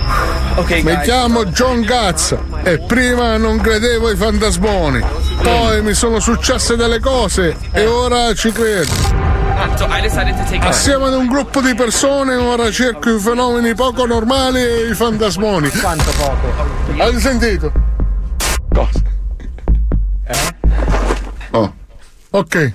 Mi 0.84 1.00
chiamo 1.02 1.46
John 1.46 1.82
Gazza 1.82 2.38
e 2.64 2.80
prima 2.80 3.38
non 3.38 3.60
credevo 3.60 4.08
ai 4.08 4.16
fantasmoni. 4.16 5.04
Poi 5.42 5.82
mi 5.82 5.94
sono 5.94 6.20
successe 6.20 6.76
delle 6.76 7.00
cose 7.00 7.58
e 7.72 7.86
ora 7.86 8.34
ci 8.34 8.52
credo. 8.52 8.92
Assieme 10.60 11.08
ad 11.08 11.14
un 11.14 11.28
gruppo 11.28 11.62
di 11.62 11.74
persone 11.74 12.36
ora 12.36 12.70
cerco 12.72 13.16
i 13.16 13.20
fenomeni 13.20 13.74
poco 13.76 14.06
normali 14.06 14.62
e 14.62 14.90
i 14.90 14.94
fantasmoni. 14.94 15.70
Quanto 15.70 16.12
poco. 16.18 16.54
Avete 16.98 17.20
sentito? 17.20 17.72
Cosa? 18.74 19.02
Oh. 21.52 21.74
Ok. 22.32 22.74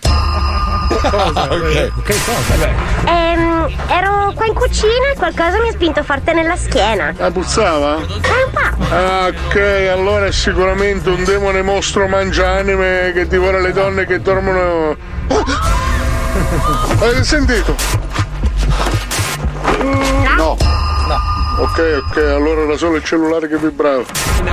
Ok. 1.02 1.90
Ehm, 3.06 3.68
ero 3.88 4.32
qua 4.34 4.46
in 4.46 4.54
cucina 4.54 5.12
e 5.14 5.16
qualcosa 5.16 5.60
mi 5.60 5.68
ha 5.68 5.72
spinto 5.72 6.02
forte 6.02 6.32
nella 6.32 6.56
schiena. 6.56 7.14
La 7.16 7.30
puzzava? 7.30 7.96
Eh, 7.96 8.02
un 8.02 8.50
po'. 8.52 8.94
Ah, 8.94 9.26
ok, 9.26 9.88
allora 9.90 10.26
è 10.26 10.32
sicuramente 10.32 11.08
un 11.10 11.24
demone 11.24 11.62
mostro 11.62 12.08
mangianime 12.08 13.12
che 13.14 13.26
divora 13.26 13.58
le 13.58 13.72
donne 13.72 14.06
che 14.06 14.20
dormono. 14.20 14.96
Avete 17.00 17.24
sentito? 17.24 17.74
No. 19.82 20.17
Ok, 21.58 22.02
ok, 22.06 22.16
allora 22.18 22.62
era 22.62 22.76
solo 22.76 22.96
il 22.96 23.04
cellulare 23.04 23.48
che 23.48 23.56
vibrava. 23.58 24.04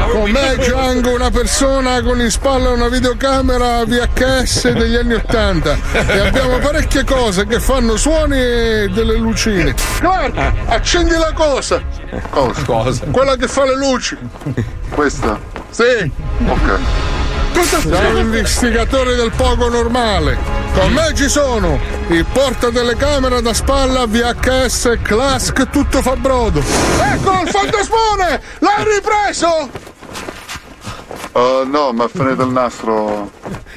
Con 0.10 0.32
me 0.32 0.56
Django, 0.56 1.14
una 1.14 1.30
persona 1.30 2.02
con 2.02 2.20
in 2.20 2.32
spalla 2.32 2.72
una 2.72 2.88
videocamera 2.88 3.86
VHS 3.86 4.72
degli 4.72 4.96
anni 4.96 5.14
Ottanta 5.14 5.78
e 5.94 6.18
abbiamo 6.18 6.58
parecchie 6.58 7.04
cose 7.04 7.46
che 7.46 7.60
fanno 7.60 7.96
suoni 7.96 8.38
e 8.38 8.90
delle 8.92 9.18
lucine. 9.18 9.76
Guarda, 10.02 10.52
accendi 10.66 11.16
la 11.16 11.32
cosa. 11.34 11.80
Cosa? 12.32 12.64
Cosa? 12.64 13.06
Quella 13.12 13.36
che 13.36 13.48
fa 13.48 13.66
le 13.66 13.76
luci. 13.76 14.18
Questa? 14.90 15.40
Sì. 15.70 16.12
Ok. 16.48 16.80
Siamo 17.64 18.20
investigatori 18.20 19.16
del 19.16 19.32
poco 19.32 19.70
normale. 19.70 20.38
Con 20.74 20.92
me 20.92 21.14
ci 21.16 21.30
sono 21.30 21.80
il 22.10 22.26
portatelecamera 22.26 23.40
da 23.40 23.54
spalla 23.54 24.06
VHS 24.06 25.00
Clask 25.02 25.70
tutto 25.70 26.02
fa 26.02 26.16
brodo. 26.16 26.60
Ecco 26.60 27.42
il 27.42 27.50
fantasmone! 27.50 28.42
L'hai 28.60 28.84
ripreso? 28.96 29.70
Uh, 31.32 31.68
no, 31.70 31.92
ma 31.94 32.08
finito 32.08 32.44
il 32.44 32.52
nastro. 32.52 33.32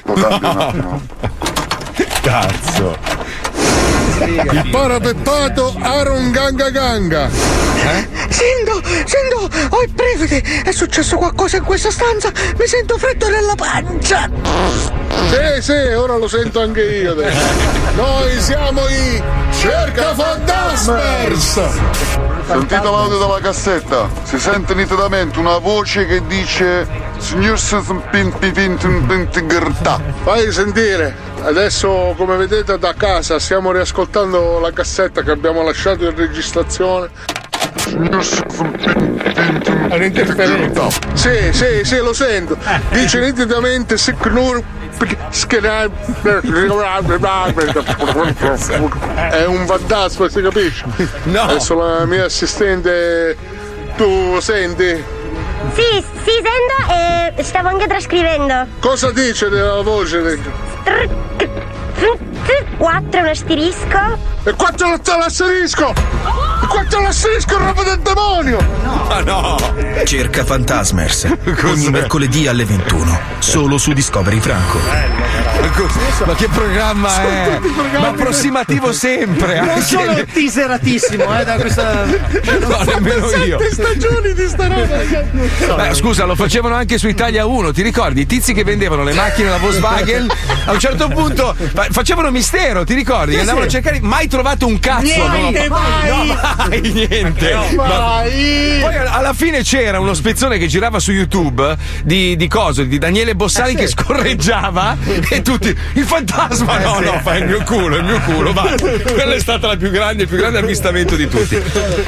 Lo 0.05 0.13
cambio 0.15 0.51
un 0.51 0.61
attimo. 0.61 1.01
Cazzo. 2.23 2.97
Il 4.21 4.69
parapeppato 4.71 5.77
Aaron 5.81 6.31
Ganga 6.33 6.71
Ganga. 6.71 7.31
Sento, 8.29 8.83
sento, 9.05 9.49
ho 9.71 9.83
i 9.83 9.89
brividi. 9.89 10.63
È 10.65 10.73
successo 10.73 11.17
qualcosa 11.17 11.59
in 11.59 11.65
questa 11.65 11.91
stanza. 11.91 12.33
Mi 12.57 12.67
sento 12.67 12.99
freddo 12.99 13.29
nella 13.29 13.55
pancia. 13.55 14.29
Sì, 15.31 15.63
sì, 15.63 15.73
ora 15.73 16.17
lo 16.17 16.27
sento 16.27 16.61
anche 16.61 16.83
io 16.83 17.13
adesso. 17.13 17.47
Noi 17.95 18.41
siamo 18.41 18.89
i 18.89 19.23
Cerca 19.53 20.15
Fantasmers! 20.15 21.61
Sentite 22.47 22.83
l'audio 22.83 23.19
dalla 23.19 23.41
cassetta. 23.41 24.09
Si 24.25 24.39
sente 24.39 24.75
nitidamente 24.75 25.39
una 25.39 25.59
voce 25.59 26.07
che 26.07 26.27
dice 26.27 26.87
Signor. 27.19 27.59
Fai 30.25 30.53
sentire. 30.53 31.28
Adesso, 31.43 32.15
come 32.17 32.37
vedete 32.37 32.79
da 32.79 32.95
casa, 32.95 33.39
stiamo 33.39 33.73
riascoltando 33.73 34.59
la 34.59 34.73
cassetta 34.73 35.23
che 35.23 35.31
abbiamo 35.31 35.63
lasciato 35.63 36.05
in 36.05 36.15
registrazione. 36.15 37.09
Un'interferenza. 39.91 40.89
Sì, 41.15 41.53
sì, 41.53 41.85
sì, 41.85 41.97
lo 41.99 42.13
sento. 42.13 42.57
Dice 42.91 43.21
nitidamente 43.21 43.97
Siknur. 43.97 44.63
È 49.31 49.45
un 49.45 49.67
fantasma, 49.67 50.29
si 50.29 50.43
capisce? 50.43 50.85
No. 51.25 51.43
Adesso 51.43 51.75
la 51.75 52.05
mia 52.05 52.25
assistente. 52.25 53.37
Tu 53.97 54.39
senti? 54.41 55.17
Sì, 55.75 56.05
sì, 56.25 56.31
sento 56.31 57.37
e 57.37 57.43
stavo 57.43 57.69
anche 57.69 57.87
trascrivendo. 57.87 58.67
Cosa 58.81 59.11
dice 59.13 59.49
della 59.49 59.81
voce? 59.83 60.39
4 62.79 63.21
un 63.21 63.27
asterisco. 63.27 64.37
E 64.45 64.53
quanto 64.55 64.85
c'è 65.03 65.17
l'asterisco? 65.17 65.91
E 65.91 66.67
quanto 66.69 66.97
c'è 66.97 67.03
l'asterisco 67.03 67.59
roba 67.59 67.83
del 67.83 67.99
demonio? 67.99 68.59
Ma 69.09 69.21
no! 69.21 69.57
Cerca 70.05 70.45
Fantasmers. 70.45 71.27
Ogni 71.65 71.91
mercoledì 71.91 72.47
alle 72.47 72.65
21. 72.65 73.21
Solo 73.41 73.79
su 73.79 73.93
Discovery 73.93 74.39
Franco. 74.39 74.79
Ma 76.25 76.35
che 76.35 76.49
programma 76.49 77.23
è? 77.23 77.59
Ma 77.99 78.09
approssimativo 78.09 78.93
sempre. 78.93 79.59
Non 79.59 79.69
anche 79.69 79.83
sono 79.83 80.15
teaseratissimo, 80.33 81.41
eh, 81.41 81.45
da 81.45 81.57
questa. 81.57 82.05
No, 82.05 82.83
nemmeno 82.85 83.31
io. 83.45 83.59
Sette 83.59 83.73
stagioni 83.73 84.33
di 84.35 84.47
sta 84.47 84.69
roba. 84.69 85.83
Beh, 85.83 85.95
scusa, 85.95 86.25
lo 86.25 86.37
facevano 86.37 86.75
anche 86.75 86.97
su 86.97 87.09
Italia 87.09 87.45
1, 87.45 87.73
ti 87.73 87.83
ricordi? 87.83 88.21
I 88.21 88.27
tizi 88.27 88.55
che 88.55 88.63
vendevano 88.63 89.03
le 89.03 89.15
macchine 89.15 89.49
alla 89.49 89.59
Volkswagen 89.59 90.31
a 90.67 90.73
un 90.73 90.79
certo 90.79 91.09
punto 91.09 91.57
facevano 91.91 92.31
mistero, 92.31 92.85
ti 92.85 92.95
ricordi? 92.95 93.33
Sì, 93.33 93.39
Andavano 93.41 93.69
sì. 93.69 93.77
a 93.77 93.81
cercare, 93.81 94.01
mai 94.01 94.29
trovato 94.29 94.67
un 94.67 94.79
cazzo. 94.79 95.03
Niente, 95.03 95.69
no, 95.69 95.77
mai. 95.79 96.27
no, 96.29 96.37
mai 96.57 96.81
niente. 96.81 97.55
Ma- 97.77 97.87
Mai. 97.99 98.79
Poi 98.81 98.97
alla 98.97 99.33
fine 99.33 99.63
c'era 99.63 100.01
uno 100.01 100.15
spezzone 100.15 100.59
che 100.59 100.67
girava 100.67 100.99
su 100.99 101.13
YouTube 101.13 101.77
di, 102.05 102.37
di 102.37 102.49
coso, 102.49 102.83
di 102.83 102.99
Daniele 102.99 103.35
Bossari 103.35 103.75
che 103.75 103.87
scorreggiava 103.87 104.97
e 105.29 105.43
tutti. 105.43 105.77
Il 105.95 106.05
fantasma! 106.05 106.79
No, 106.79 107.01
no, 107.01 107.21
fa 107.23 107.37
il 107.37 107.47
mio 107.47 107.63
culo, 107.65 107.97
il 107.97 108.05
mio 108.05 108.21
culo, 108.21 108.53
va. 108.53 108.75
Quella 108.79 109.35
è 109.35 109.41
stata 109.41 109.67
la 109.69 109.77
più 109.77 109.91
grande, 109.91 110.23
il 110.25 110.29
più 110.29 110.37
grande 110.39 110.59
avvistamento 110.59 111.17
di 111.17 111.29
tutti. 111.29 111.61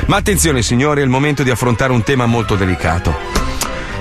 Ma 0.07 0.17
attenzione, 0.17 0.63
signori, 0.63 1.01
è 1.01 1.05
il 1.05 1.11
momento 1.11 1.43
di 1.43 1.51
affrontare 1.51 1.93
un 1.93 2.03
tema 2.03 2.27
molto 2.27 2.55
delicato. 2.55 3.50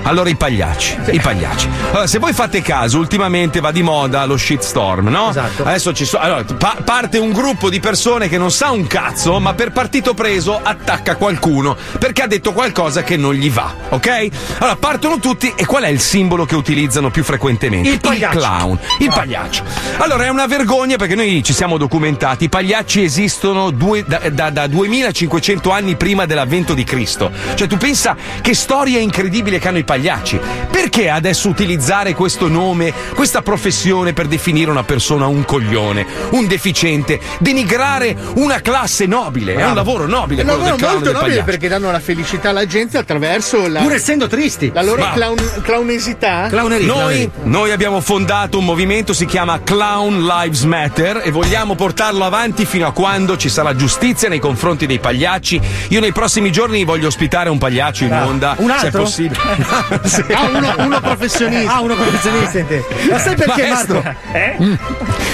Allora 0.02 0.28
i 0.28 0.34
pagliacci, 0.36 0.98
i 1.10 1.20
pagliacci. 1.20 1.68
Allora, 1.90 2.06
se 2.06 2.18
voi 2.18 2.32
fate 2.32 2.62
caso, 2.62 2.98
ultimamente 2.98 3.60
va 3.60 3.70
di 3.70 3.82
moda 3.82 4.24
lo 4.24 4.36
shitstorm, 4.36 5.08
no? 5.08 5.30
Esatto. 5.30 5.64
Adesso 5.64 5.92
ci 5.92 6.04
sono. 6.04 6.22
Allora, 6.22 6.44
pa- 6.44 6.76
parte 6.84 7.18
un 7.18 7.32
gruppo 7.32 7.70
di 7.70 7.80
persone 7.80 8.28
che 8.28 8.38
non 8.38 8.50
sa 8.50 8.70
un 8.70 8.86
cazzo, 8.86 9.38
ma 9.38 9.54
per 9.54 9.70
partito 9.72 10.14
preso 10.14 10.58
attacca 10.62 11.16
qualcuno 11.16 11.76
perché 11.98 12.22
ha 12.22 12.26
detto 12.26 12.52
qualcosa 12.52 13.02
che 13.02 13.16
non 13.16 13.34
gli 13.34 13.50
va, 13.50 13.72
ok? 13.90 14.28
Allora 14.58 14.76
partono 14.76 15.18
tutti 15.18 15.52
e 15.54 15.64
qual 15.66 15.84
è 15.84 15.88
il 15.88 16.00
simbolo 16.00 16.44
che 16.44 16.56
utilizzano 16.56 17.10
più 17.10 17.22
frequentemente? 17.22 17.88
Il 17.88 18.00
pagliaccio. 18.00 18.38
clown, 18.38 18.78
il 18.98 19.10
pagliaccio. 19.14 19.62
Allora 19.98 20.24
è 20.24 20.28
una 20.28 20.46
vergogna 20.46 20.96
perché 20.96 21.14
noi 21.14 21.42
ci 21.44 21.52
siamo 21.52 21.76
documentati, 21.76 22.44
i 22.44 22.48
pagliacci 22.48 23.02
esistono 23.02 23.70
due- 23.70 24.04
da, 24.06 24.20
da- 24.30 24.50
da 24.50 24.66
2500 24.66 25.70
anni 25.70 25.94
prima 25.96 26.26
dell'avvento 26.26 26.74
di 26.74 26.84
Cristo. 26.84 27.30
Cioè 27.54 27.68
tu 27.68 27.76
pensa 27.76 28.16
che 28.40 28.54
storia 28.54 28.98
incredibile 28.98 29.58
che 29.58 29.68
hanno 29.68 29.78
i 29.78 29.84
pagliacci. 29.90 30.38
Perché 30.70 31.10
adesso 31.10 31.48
utilizzare 31.48 32.14
questo 32.14 32.46
nome, 32.46 32.92
questa 33.16 33.42
professione 33.42 34.12
per 34.12 34.28
definire 34.28 34.70
una 34.70 34.84
persona 34.84 35.26
un 35.26 35.44
coglione, 35.44 36.06
un 36.30 36.46
deficiente, 36.46 37.18
denigrare 37.40 38.16
una 38.34 38.60
classe 38.60 39.06
nobile? 39.06 39.56
È 39.56 39.66
un 39.66 39.74
lavoro 39.74 40.06
nobile 40.06 40.42
È 40.42 40.44
un 40.44 40.50
quello 40.50 40.62
del 40.62 40.80
lavoro 40.80 40.92
molto 41.00 41.12
nobile 41.12 41.42
perché 41.42 41.66
danno 41.66 41.90
la 41.90 41.98
felicità 41.98 42.50
alla 42.50 42.66
gente 42.66 42.98
attraverso 42.98 43.66
la, 43.66 43.80
Pur 43.80 43.94
essendo 43.94 44.28
tristi. 44.28 44.70
la 44.72 44.82
loro 44.82 45.10
clown- 45.12 45.60
clownesità. 45.62 46.46
Clowneria. 46.48 46.86
Noi, 46.86 46.96
clowneria. 46.96 47.30
noi 47.42 47.72
abbiamo 47.72 48.00
fondato 48.00 48.58
un 48.58 48.64
movimento, 48.64 49.12
si 49.12 49.26
chiama 49.26 49.60
Clown 49.64 50.24
Lives 50.24 50.62
Matter 50.62 51.22
e 51.24 51.32
vogliamo 51.32 51.74
portarlo 51.74 52.24
avanti 52.24 52.64
fino 52.64 52.86
a 52.86 52.92
quando 52.92 53.36
ci 53.36 53.48
sarà 53.48 53.74
giustizia 53.74 54.28
nei 54.28 54.38
confronti 54.38 54.86
dei 54.86 55.00
pagliacci. 55.00 55.60
Io 55.88 55.98
nei 55.98 56.12
prossimi 56.12 56.52
giorni 56.52 56.84
voglio 56.84 57.08
ospitare 57.08 57.50
un 57.50 57.58
pagliaccio 57.58 58.04
in 58.04 58.12
onda, 58.12 58.54
un 58.58 58.68
se 58.68 58.82
è 58.82 58.86
altro? 58.86 59.02
possibile. 59.02 59.38
Sì. 60.04 60.24
Ah, 60.32 60.48
uno, 60.48 60.74
uno 60.78 61.00
professionista. 61.00 61.74
Ah, 61.74 61.80
uno 61.80 61.94
professionista 61.94 62.58
in 62.58 62.66
te. 62.66 62.84
Ma 63.10 63.18
sai 63.18 63.34
perché, 63.36 63.68
Maestro. 63.68 64.02
Marco? 64.02 64.62
Mm. 64.62 64.74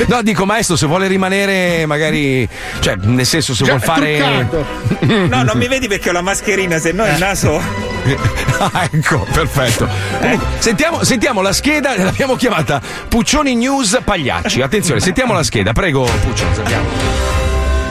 No, 0.09 0.23
dico 0.23 0.45
maestro, 0.45 0.77
se 0.77 0.87
vuole 0.87 1.07
rimanere 1.07 1.87
magari, 1.87 2.49
cioè, 2.81 2.97
nel 2.97 3.27
senso 3.27 3.55
se 3.55 3.65
vuol 3.65 3.81
fare 3.81 4.17
truccato. 4.17 4.67
No, 5.27 5.43
non 5.43 5.57
mi 5.57 5.69
vedi 5.69 5.89
perché 5.89 6.11
ho 6.11 6.13
la 6.13 6.23
mascherina, 6.23 6.79
se 6.79 6.93
no 6.93 7.07
il 7.07 7.19
naso. 7.19 7.61
Ah, 8.59 8.89
ecco, 8.91 9.27
perfetto. 9.31 9.87
Comunque, 10.19 10.47
sentiamo, 10.61 11.05
sentiamo 11.05 11.43
la 11.43 11.53
scheda, 11.53 11.95
l'abbiamo 12.03 12.37
chiamata 12.37 12.81
Puccioni 13.07 13.55
News 13.55 13.99
Pagliacci. 14.03 14.63
Attenzione, 14.63 15.01
sentiamo 15.01 15.35
la 15.35 15.43
scheda, 15.43 15.73
prego 15.73 16.05
Puccioni, 16.05 16.55
sentiamo. 16.55 17.46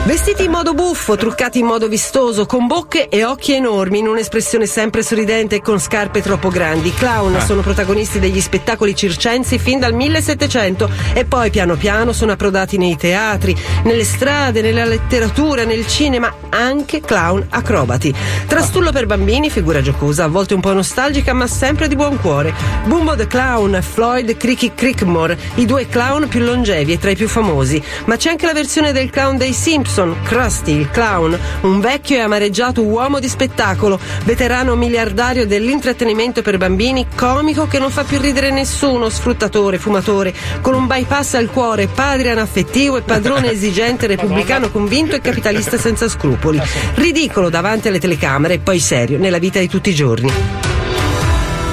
Vestiti 0.06 0.44
in 0.44 0.52
modo 0.52 0.72
buffo, 0.72 1.16
truccati 1.16 1.58
in 1.58 1.66
modo 1.66 1.88
vistoso, 1.88 2.46
con 2.46 2.68
bocche 2.68 3.08
e 3.08 3.24
occhi 3.24 3.54
enormi, 3.54 3.98
in 3.98 4.06
un'espressione 4.06 4.64
sempre 4.64 5.02
sorridente 5.02 5.56
e 5.56 5.60
con 5.60 5.80
scarpe 5.80 6.22
troppo 6.22 6.48
grandi. 6.48 6.94
Clown 6.94 7.34
Eh. 7.34 7.40
sono 7.40 7.60
protagonisti 7.60 8.20
degli 8.20 8.40
spettacoli 8.40 8.94
circensi 8.94 9.58
fin 9.58 9.80
dal 9.80 9.92
1700 9.92 10.88
e 11.12 11.24
poi 11.24 11.50
piano 11.50 11.74
piano 11.74 12.12
sono 12.12 12.30
approdati 12.30 12.78
nei 12.78 12.96
teatri, 12.96 13.56
nelle 13.82 14.04
strade, 14.04 14.60
nella 14.62 14.84
letteratura, 14.84 15.64
nel 15.64 15.84
cinema, 15.88 16.32
anche 16.50 17.00
clown 17.00 17.44
acrobati. 17.50 18.14
Trastullo 18.46 18.92
per 18.92 19.06
bambini, 19.06 19.50
figura 19.50 19.82
giocosa, 19.82 20.22
a 20.22 20.28
volte 20.28 20.54
un 20.54 20.60
po' 20.60 20.72
nostalgica 20.72 21.32
ma 21.32 21.48
sempre 21.48 21.88
di 21.88 21.96
buon 21.96 22.20
cuore. 22.20 22.54
Bumbo 22.84 23.16
the 23.16 23.26
Clown, 23.26 23.82
Floyd 23.82 24.36
Cricky 24.36 24.70
Crickmore, 24.72 25.36
i 25.56 25.66
due 25.66 25.88
clown 25.88 26.28
più 26.28 26.44
longevi 26.44 26.92
e 26.92 26.98
tra 26.98 27.10
i 27.10 27.16
più 27.16 27.26
famosi. 27.26 27.82
Ma 28.04 28.14
c'è 28.16 28.30
anche 28.30 28.46
la 28.46 28.52
versione 28.52 28.92
del 28.92 29.10
clown 29.10 29.36
dei 29.36 29.52
Simpson, 29.52 29.94
Krusty 30.24 30.72
il 30.72 30.90
clown, 30.90 31.38
un 31.62 31.80
vecchio 31.80 32.16
e 32.16 32.20
amareggiato 32.20 32.82
uomo 32.82 33.18
di 33.18 33.28
spettacolo, 33.28 33.98
veterano 34.24 34.74
miliardario 34.74 35.46
dell'intrattenimento 35.46 36.42
per 36.42 36.58
bambini, 36.58 37.06
comico 37.14 37.66
che 37.66 37.78
non 37.78 37.90
fa 37.90 38.04
più 38.04 38.20
ridere 38.20 38.50
nessuno, 38.50 39.08
sfruttatore, 39.08 39.78
fumatore, 39.78 40.34
con 40.60 40.74
un 40.74 40.86
bypass 40.86 41.34
al 41.34 41.50
cuore, 41.50 41.86
padre 41.86 42.30
anaffettivo 42.30 42.98
e 42.98 43.02
padrone 43.02 43.50
esigente, 43.52 44.06
repubblicano 44.06 44.70
convinto 44.70 45.16
e 45.16 45.20
capitalista 45.20 45.78
senza 45.78 46.08
scrupoli. 46.08 46.60
Ridicolo 46.96 47.48
davanti 47.48 47.88
alle 47.88 48.00
telecamere 48.00 48.54
e 48.54 48.58
poi 48.58 48.78
serio 48.78 49.18
nella 49.18 49.38
vita 49.38 49.60
di 49.60 49.68
tutti 49.68 49.90
i 49.90 49.94
giorni. 49.94 50.75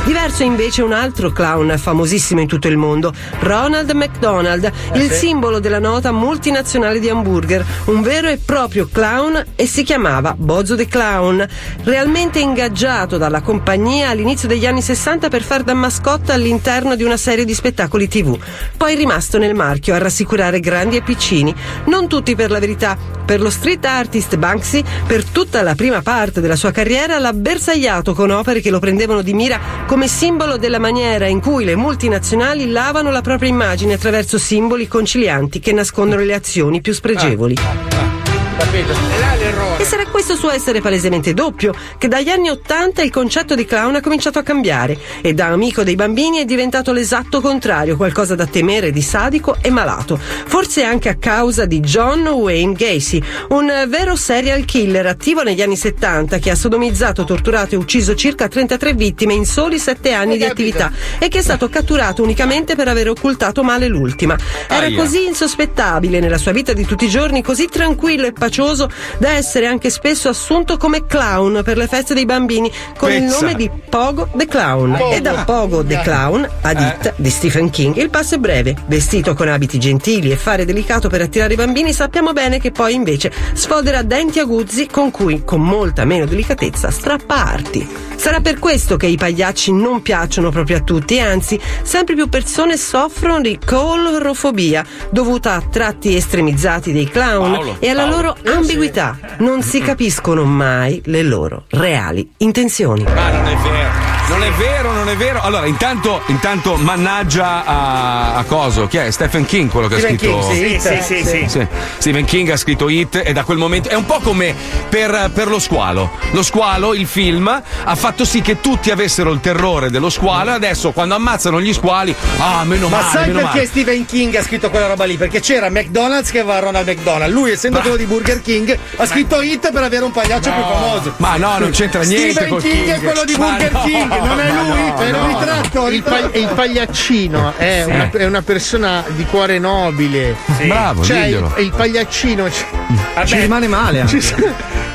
Diverso 0.06 0.44
invece 0.44 0.82
un 0.82 0.92
altro 0.92 1.32
clown 1.32 1.76
famosissimo 1.78 2.42
in 2.42 2.48
tutto 2.48 2.68
il 2.68 2.76
mondo, 2.76 3.14
Ronald 3.40 3.90
McDonald, 3.92 4.66
Eh, 4.66 5.00
il 5.00 5.10
sì. 5.10 5.28
simbolo 5.28 5.60
della 5.60 5.80
nota 5.80 6.12
multinazionale 6.12 7.00
di 7.00 7.08
hamburger, 7.08 7.66
un 7.86 8.02
vero 8.02 8.28
e 8.28 8.38
proprio 8.38 8.90
clown 8.92 9.42
e 9.56 9.66
si 9.66 9.84
chiamava 9.84 10.36
Bozo 10.38 10.76
the 10.76 10.88
Clown, 10.88 11.48
realmente 11.84 12.40
ingaggiato 12.40 13.18
dalla 13.18 13.40
compagnia 13.42 14.10
all'inizio 14.10 14.50
degli 14.50 14.66
anni 14.66 14.82
60 14.82 15.30
per 15.30 15.42
far 15.42 15.64
da 15.64 15.74
mascotta 15.74 16.34
all'interno 16.34 16.96
di 16.96 17.04
una 17.04 17.18
serie 17.18 17.46
di 17.46 17.54
spettacoli 17.54 18.10
TV. 18.10 18.38
Poi 18.76 18.96
rimasto 18.96 19.38
nel 19.38 19.56
marchio 19.56 19.94
a 19.96 20.00
rassicurare 20.00 20.60
grandi 20.60 20.98
e 20.98 21.02
piccini, 21.02 21.56
non 21.86 22.10
tutti 22.10 22.36
per 22.36 22.52
la 22.52 22.60
verità. 22.60 23.12
Per 23.24 23.40
lo 23.40 23.50
street 23.50 23.86
artist 23.86 24.36
Banksy, 24.36 24.84
per 25.08 25.24
tutta 25.24 25.62
la 25.62 25.76
prima 25.76 26.02
parte 26.02 26.42
della 26.42 26.58
sua 26.58 26.72
carriera 26.72 27.18
l'ha 27.20 27.32
bersagliato 27.32 28.14
con 28.14 28.32
opere 28.32 28.60
che 28.60 28.70
lo 28.70 28.80
prendevano 28.80 29.22
di 29.22 29.34
mira 29.34 29.58
come 29.94 30.08
simbolo 30.08 30.58
della 30.58 30.80
maniera 30.80 31.28
in 31.28 31.40
cui 31.40 31.66
le 31.66 31.76
multinazionali 31.76 32.72
lavano 32.72 33.12
la 33.12 33.22
propria 33.22 33.50
immagine 33.50 33.94
attraverso 33.94 34.40
simboli 34.40 34.88
concilianti 34.88 35.60
che 35.60 35.72
nascondono 35.72 36.24
le 36.24 36.34
azioni 36.34 36.82
più 36.82 36.94
spregevoli. 36.94 38.13
Capito? 38.58 38.92
E 38.92 39.20
là 39.20 39.36
l'errore. 39.36 39.82
E 39.82 39.86
sarà 39.86 40.06
questo 40.06 40.36
suo 40.36 40.52
essere 40.52 40.80
palesemente 40.80 41.34
doppio 41.34 41.74
che 41.98 42.08
dagli 42.08 42.30
anni 42.30 42.50
Ottanta 42.50 43.02
il 43.02 43.12
concetto 43.12 43.56
di 43.56 43.66
clown 43.66 43.96
ha 43.96 44.02
cominciato 44.02 44.40
a 44.40 44.44
cambiare 44.44 44.98
e 45.22 45.34
da 45.34 45.48
amico 45.48 45.84
dei 45.84 45.96
bambini 45.96 46.38
è 46.38 46.46
diventato 46.46 46.92
l'esatto 46.92 47.42
contrario, 47.42 47.98
qualcosa 47.98 48.36
da 48.36 48.46
temere 48.46 48.92
di 48.92 49.02
sadico 49.02 49.58
e 49.62 49.70
malato. 49.70 50.18
Forse 50.18 50.84
anche 50.84 51.10
a 51.10 51.16
causa 51.16 51.66
di 51.66 51.80
John 51.80 52.26
Wayne 52.28 52.74
Gacy, 52.74 53.22
un 53.50 53.86
vero 53.88 54.16
serial 54.16 54.66
killer 54.66 55.06
attivo 55.08 55.44
negli 55.44 55.62
anni 55.62 55.76
70 55.76 56.38
che 56.40 56.52
ha 56.52 56.56
sodomizzato, 56.56 57.24
torturato 57.24 57.76
e 57.76 57.78
ucciso 57.78 58.16
circa 58.16 58.48
33 58.48 58.94
vittime 58.94 59.34
in 59.34 59.46
soli 59.46 59.80
7 59.80 60.14
anni 60.14 60.38
di 60.38 60.46
attività 60.46 60.92
e 61.20 61.28
che 61.28 61.40
è 61.40 61.42
stato 61.42 61.70
catturato 61.70 62.22
unicamente 62.24 62.76
per 62.76 62.88
aver 62.88 63.10
occultato 63.10 63.64
male 63.64 63.88
l'ultima. 63.88 64.38
Era 64.68 64.86
Aia. 64.86 64.98
così 64.98 65.26
insospettabile 65.26 66.20
nella 66.20 66.38
sua 66.38 66.52
vita 66.52 66.74
di 66.74 66.86
tutti 66.86 67.06
i 67.06 67.10
giorni, 67.10 67.42
così 67.42 67.68
tranquillo 67.68 68.28
e 68.28 68.32
pacioso 68.44 68.90
da 69.20 69.32
essere 69.32 69.68
anche 69.68 69.90
spesso 69.90 70.28
assunto 70.28 70.76
come 70.76 71.06
clown 71.06 71.62
per 71.64 71.78
le 71.78 71.88
feste 71.88 72.14
dei 72.14 72.26
bambini 72.26 72.70
con 72.98 73.10
il 73.10 73.22
Pezza. 73.22 73.40
nome 73.40 73.56
di 73.56 73.70
Pogo 73.90 74.28
the 74.36 74.46
Clown. 74.46 74.96
Pogo. 74.98 75.14
E 75.14 75.22
da 75.22 75.44
Pogo 75.46 75.84
the 75.86 76.02
Clown 76.02 76.50
ad 76.62 76.80
It 76.80 77.14
di 77.16 77.30
Stephen 77.30 77.70
King 77.70 77.96
il 77.96 78.10
passo 78.10 78.36
è 78.36 78.38
breve. 78.40 78.76
Vestito 78.88 79.34
con 79.34 79.48
abiti 79.48 79.80
gentili 79.80 80.32
e 80.32 80.36
fare 80.36 80.66
delicato 80.66 81.08
per 81.08 81.22
attirare 81.22 81.54
i 81.54 81.56
bambini, 81.56 81.94
sappiamo 81.94 82.34
bene 82.34 82.60
che 82.60 82.72
poi 82.72 82.94
invece 82.94 83.32
sfodera 83.54 84.02
denti 84.02 84.40
aguzzi 84.40 84.88
con 84.88 85.10
cui, 85.10 85.44
con 85.46 85.62
molta 85.62 86.04
meno 86.04 86.26
delicatezza, 86.26 86.92
strappa 86.92 87.46
arti. 87.46 88.13
Sarà 88.24 88.40
per 88.40 88.58
questo 88.58 88.96
che 88.96 89.08
i 89.08 89.18
pagliacci 89.18 89.74
non 89.74 90.02
piacciono 90.02 90.50
proprio 90.50 90.78
a 90.78 90.80
tutti, 90.80 91.20
anzi, 91.20 91.60
sempre 91.82 92.16
più 92.16 92.30
persone 92.30 92.78
soffrono 92.78 93.42
di 93.42 93.60
colorofobia 93.60 94.86
dovuta 95.10 95.56
a 95.56 95.62
tratti 95.62 96.16
estremizzati 96.16 96.94
dei 96.94 97.10
clown 97.10 97.52
Paolo, 97.52 97.76
e 97.80 97.90
alla 97.90 98.04
Paolo. 98.04 98.16
loro 98.16 98.38
ambiguità. 98.46 99.20
Non 99.40 99.62
si 99.62 99.82
capiscono 99.82 100.46
mai 100.46 101.02
le 101.08 101.22
loro 101.22 101.66
reali 101.72 102.32
intenzioni. 102.38 103.04
Ma 103.04 103.30
non 103.30 103.46
è 103.46 103.56
vero. 103.58 104.03
Non 104.34 104.42
è 104.42 104.52
vero, 104.54 104.92
non 104.92 105.10
è 105.10 105.16
vero. 105.16 105.42
Allora, 105.42 105.68
intanto, 105.68 106.22
intanto 106.26 106.76
mannaggia 106.76 107.64
a, 107.64 108.34
a 108.34 108.44
coso. 108.46 108.88
Chi 108.88 108.98
è? 108.98 109.12
Stephen 109.12 109.46
King 109.46 109.70
quello 109.70 109.88
che 109.88 110.00
Stephen 110.00 110.16
ha 110.16 110.42
scritto. 110.42 110.48
King, 110.50 110.80
sì, 110.80 111.02
sì, 111.02 111.24
sì, 111.24 111.46
sì. 111.48 111.68
Stephen 112.00 112.26
King 112.26 112.50
ha 112.50 112.58
scritto 112.58 112.90
Hit 112.90 113.22
e 113.24 113.32
da 113.32 113.44
quel 113.44 113.60
momento 113.60 113.90
è 113.90 113.94
un 113.94 114.06
po' 114.06 114.20
come 114.22 114.56
per, 114.90 115.30
per 115.32 115.48
lo 115.48 115.60
squalo. 115.60 116.10
Lo 116.32 116.42
squalo, 116.42 116.96
il 116.96 117.06
film, 117.06 117.48
ha 117.48 117.96
fatto 117.96 118.26
sì 118.26 118.42
che 118.42 118.60
tutti 118.60 118.90
avessero 118.90 119.32
il 119.32 119.40
terrore 119.40 119.92
dello 119.92 120.10
squalo 120.10 120.50
e 120.50 120.54
adesso 120.54 120.92
quando 120.92 121.14
ammazzano 121.14 121.62
gli 121.62 121.72
squali, 121.72 122.14
ah, 122.40 122.64
meno 122.64 122.90
Ma 122.90 123.02
male, 123.02 123.12
sai 123.12 123.28
meno 123.28 123.40
perché 123.40 123.56
male. 123.56 123.68
Stephen 123.68 124.06
King 124.06 124.36
ha 124.36 124.42
scritto 124.44 124.70
quella 124.72 124.88
roba 124.88 125.06
lì? 125.06 125.16
Perché 125.16 125.42
c'era 125.42 125.70
McDonald's 125.70 126.32
che 126.32 126.40
aveva 126.40 126.58
Ronald 126.58 126.88
McDonald. 126.88 127.32
Lui, 127.32 127.52
essendo 127.52 127.80
quello 127.82 127.98
di 127.98 128.06
Burger 128.06 128.42
King, 128.42 128.76
ha 128.96 129.06
scritto 129.06 129.42
Hit 129.42 129.72
per 129.72 129.84
avere 129.84 130.04
un 130.04 130.12
pagliaccio 130.12 130.52
più 130.52 130.62
famoso. 130.64 131.14
Ma 131.18 131.38
no, 131.38 131.60
non 131.60 131.70
c'entra 131.70 132.02
niente 132.02 132.32
Stephen 132.32 132.50
col 132.50 132.62
King, 132.64 132.88
è 132.88 132.94
King. 132.94 133.04
quello 133.04 133.24
di 133.26 133.36
Ma 133.36 133.50
Burger 133.50 133.72
no, 133.72 133.82
King, 133.84 134.22
non 134.26 134.40
è 134.40 134.52
lui? 134.52 134.88
no, 134.90 134.98
è 134.98 135.12
no. 135.12 135.24
un 135.24 135.28
ritratto. 135.28 135.88
Il, 135.90 136.04
pag- 136.04 136.36
il 136.36 136.48
pagliaccino 136.54 137.54
è, 137.58 137.82
Sì. 137.86 137.92
una, 137.92 138.10
è 138.12 138.26
una 138.26 138.42
persona 138.42 139.04
di 139.08 139.26
cuore 139.26 139.60
nobile. 139.60 140.36
Sì. 140.58 140.68
Bravo, 140.68 141.04
cioè, 141.04 141.26
il, 141.26 141.52
il 141.58 141.72
pagliaccino. 141.76 142.46
c- 142.46 143.26
Ci 143.26 143.40
rimane 143.40 143.68
male 143.68 144.00
anche. 144.02 144.20
ci 144.22 144.36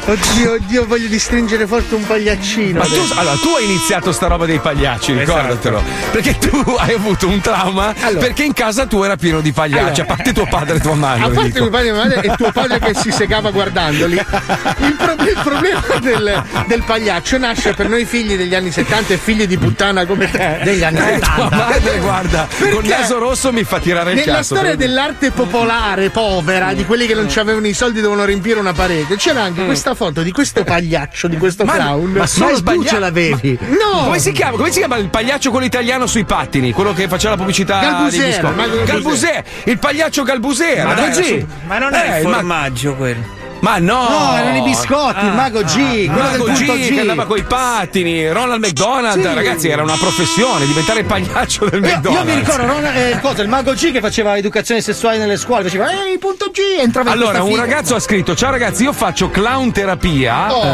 Oddio, 0.08 0.52
oddio, 0.54 0.86
voglio 0.86 1.06
di 1.08 1.18
stringere 1.18 1.66
forte 1.66 1.94
un 1.94 2.06
pagliaccino. 2.06 2.78
Ma 2.78 2.84
tu, 2.86 2.94
allora, 3.14 3.36
tu 3.36 3.48
hai 3.58 3.64
iniziato 3.64 4.10
sta 4.10 4.26
roba 4.26 4.46
dei 4.46 4.58
pagliacci, 4.58 5.12
Esatto. 5.12 5.36
ricordatelo. 5.36 5.82
Perché 6.12 6.38
tu 6.38 6.56
hai 6.78 6.94
avuto 6.94 7.28
un 7.28 7.40
trauma 7.42 7.92
perché 8.18 8.44
in 8.44 8.54
casa 8.54 8.86
tu 8.86 9.02
era 9.02 9.16
pieno 9.16 9.40
di 9.42 9.52
pagliacci, 9.52 10.00
Allora. 10.00 10.02
a 10.02 10.16
parte 10.16 10.32
tuo 10.32 10.46
padre 10.46 10.76
e 10.76 10.80
tua 10.80 10.94
madre. 10.94 11.24
A 11.24 11.28
parte 11.28 11.50
dico. 11.50 11.60
mio 11.60 11.70
padre 11.70 11.88
e 11.88 11.92
mia 11.92 12.02
madre 12.02 12.20
e 12.22 12.36
tuo 12.36 12.50
padre 12.52 12.78
che 12.78 12.94
si 12.94 13.10
segava 13.10 13.50
guardandoli. 13.50 14.14
Il, 14.16 14.96
pro- 14.96 15.12
il 15.24 15.38
problema 15.42 15.82
del, 16.00 16.42
del 16.66 16.82
pagliaccio 16.84 17.36
nasce 17.36 17.74
per 17.74 17.88
noi 17.90 18.06
figli 18.06 18.34
degli 18.36 18.54
anni 18.54 18.70
70 18.70 19.12
e 19.12 19.16
figli 19.18 19.46
di 19.46 19.58
puttana 19.58 20.06
come 20.06 20.30
te. 20.30 20.60
Degli 20.64 20.84
anni 20.84 21.00
Eh, 21.00 21.18
tua 21.18 21.50
madre, 21.50 21.98
guarda, 21.98 22.48
con 22.58 22.68
Perché? 22.80 22.88
naso 22.88 23.18
rosso 23.18 23.52
mi 23.52 23.62
fa 23.64 23.78
tirare 23.78 24.12
il 24.12 24.16
Nella 24.20 24.36
cazzo. 24.36 24.54
storia 24.54 24.74
dell'arte 24.74 25.32
popolare 25.32 26.08
povera, 26.08 26.72
di 26.72 26.86
quelli 26.86 27.06
che 27.06 27.14
non 27.14 27.28
avevano 27.36 27.66
i 27.66 27.74
soldi 27.74 28.00
dovevano 28.00 28.24
riempire 28.26 28.58
una 28.58 28.72
parete, 28.72 29.16
c'era 29.16 29.40
Mm. 29.40 29.44
anche 29.44 29.64
questa 29.66 29.94
foto 29.98 30.22
di 30.22 30.30
questo 30.30 30.62
pagliaccio, 30.62 31.26
di 31.26 31.36
questo 31.36 31.64
clown. 31.64 32.12
ma 32.12 32.26
solo 32.26 32.54
sbagliato. 32.54 32.98
No! 33.00 34.04
Come 34.04 34.20
si 34.20 34.30
chiama? 34.30 34.56
Come 34.56 34.70
si 34.70 34.78
chiama 34.78 34.96
il 34.96 35.08
pagliaccio 35.08 35.50
quello 35.50 35.66
italiano 35.66 36.06
sui 36.06 36.24
pattini? 36.24 36.70
Quello 36.72 36.92
che 36.92 37.08
faceva 37.08 37.30
la 37.32 37.36
pubblicità 37.38 37.80
Galbusera, 37.80 38.40
Galbusera. 38.52 38.84
Galbusera, 38.84 39.42
il 39.64 39.78
pagliaccio 39.78 40.22
Galbusera. 40.22 40.84
Ma, 40.84 40.94
dai, 40.94 41.46
ma 41.66 41.78
non 41.78 41.92
Eh, 41.94 42.04
è 42.04 42.18
il 42.20 42.26
ma- 42.28 42.34
formaggio 42.34 42.94
quello. 42.94 43.36
Ma 43.60 43.78
no! 43.78 44.08
No, 44.08 44.36
erano 44.36 44.56
i 44.58 44.62
biscotti, 44.62 45.24
il 45.24 45.32
mago 45.32 45.62
G, 45.62 46.04
quello 46.06 46.12
Mago 46.22 46.44
del 46.44 46.54
punto 46.56 46.72
G, 46.74 46.78
G. 46.88 46.94
che 46.94 47.00
andava 47.00 47.26
coi 47.26 47.42
pattini, 47.42 48.28
Ronald 48.30 48.64
McDonald, 48.64 49.20
Sì. 49.28 49.34
ragazzi, 49.34 49.68
era 49.68 49.82
una 49.82 49.96
professione, 49.98 50.64
diventare 50.66 51.00
il 51.00 51.06
pagliaccio 51.06 51.68
del 51.68 51.82
Io, 51.82 51.88
McDonald's. 51.88 52.28
io 52.28 52.34
mi 52.34 52.40
ricordo 52.40 52.66
non, 52.66 52.84
eh, 52.86 53.18
cosa, 53.20 53.42
il 53.42 53.48
mago 53.48 53.72
G 53.72 53.90
che 53.92 54.00
faceva 54.00 54.36
educazione 54.36 54.80
sessuale 54.80 55.18
nelle 55.18 55.36
scuole, 55.36 55.64
faceva 55.64 55.90
ehi 55.90 56.18
punto 56.18 56.50
G, 56.52 56.80
entrava 56.80 57.10
in 57.10 57.16
Allora, 57.16 57.42
un 57.42 57.48
figa. 57.50 57.60
ragazzo 57.62 57.94
ha 57.96 58.00
scritto: 58.00 58.34
Ciao 58.36 58.50
ragazzi, 58.50 58.84
io 58.84 58.92
faccio 58.92 59.28
clown 59.30 59.72
terapia 59.72 60.54
Oh. 60.54 60.64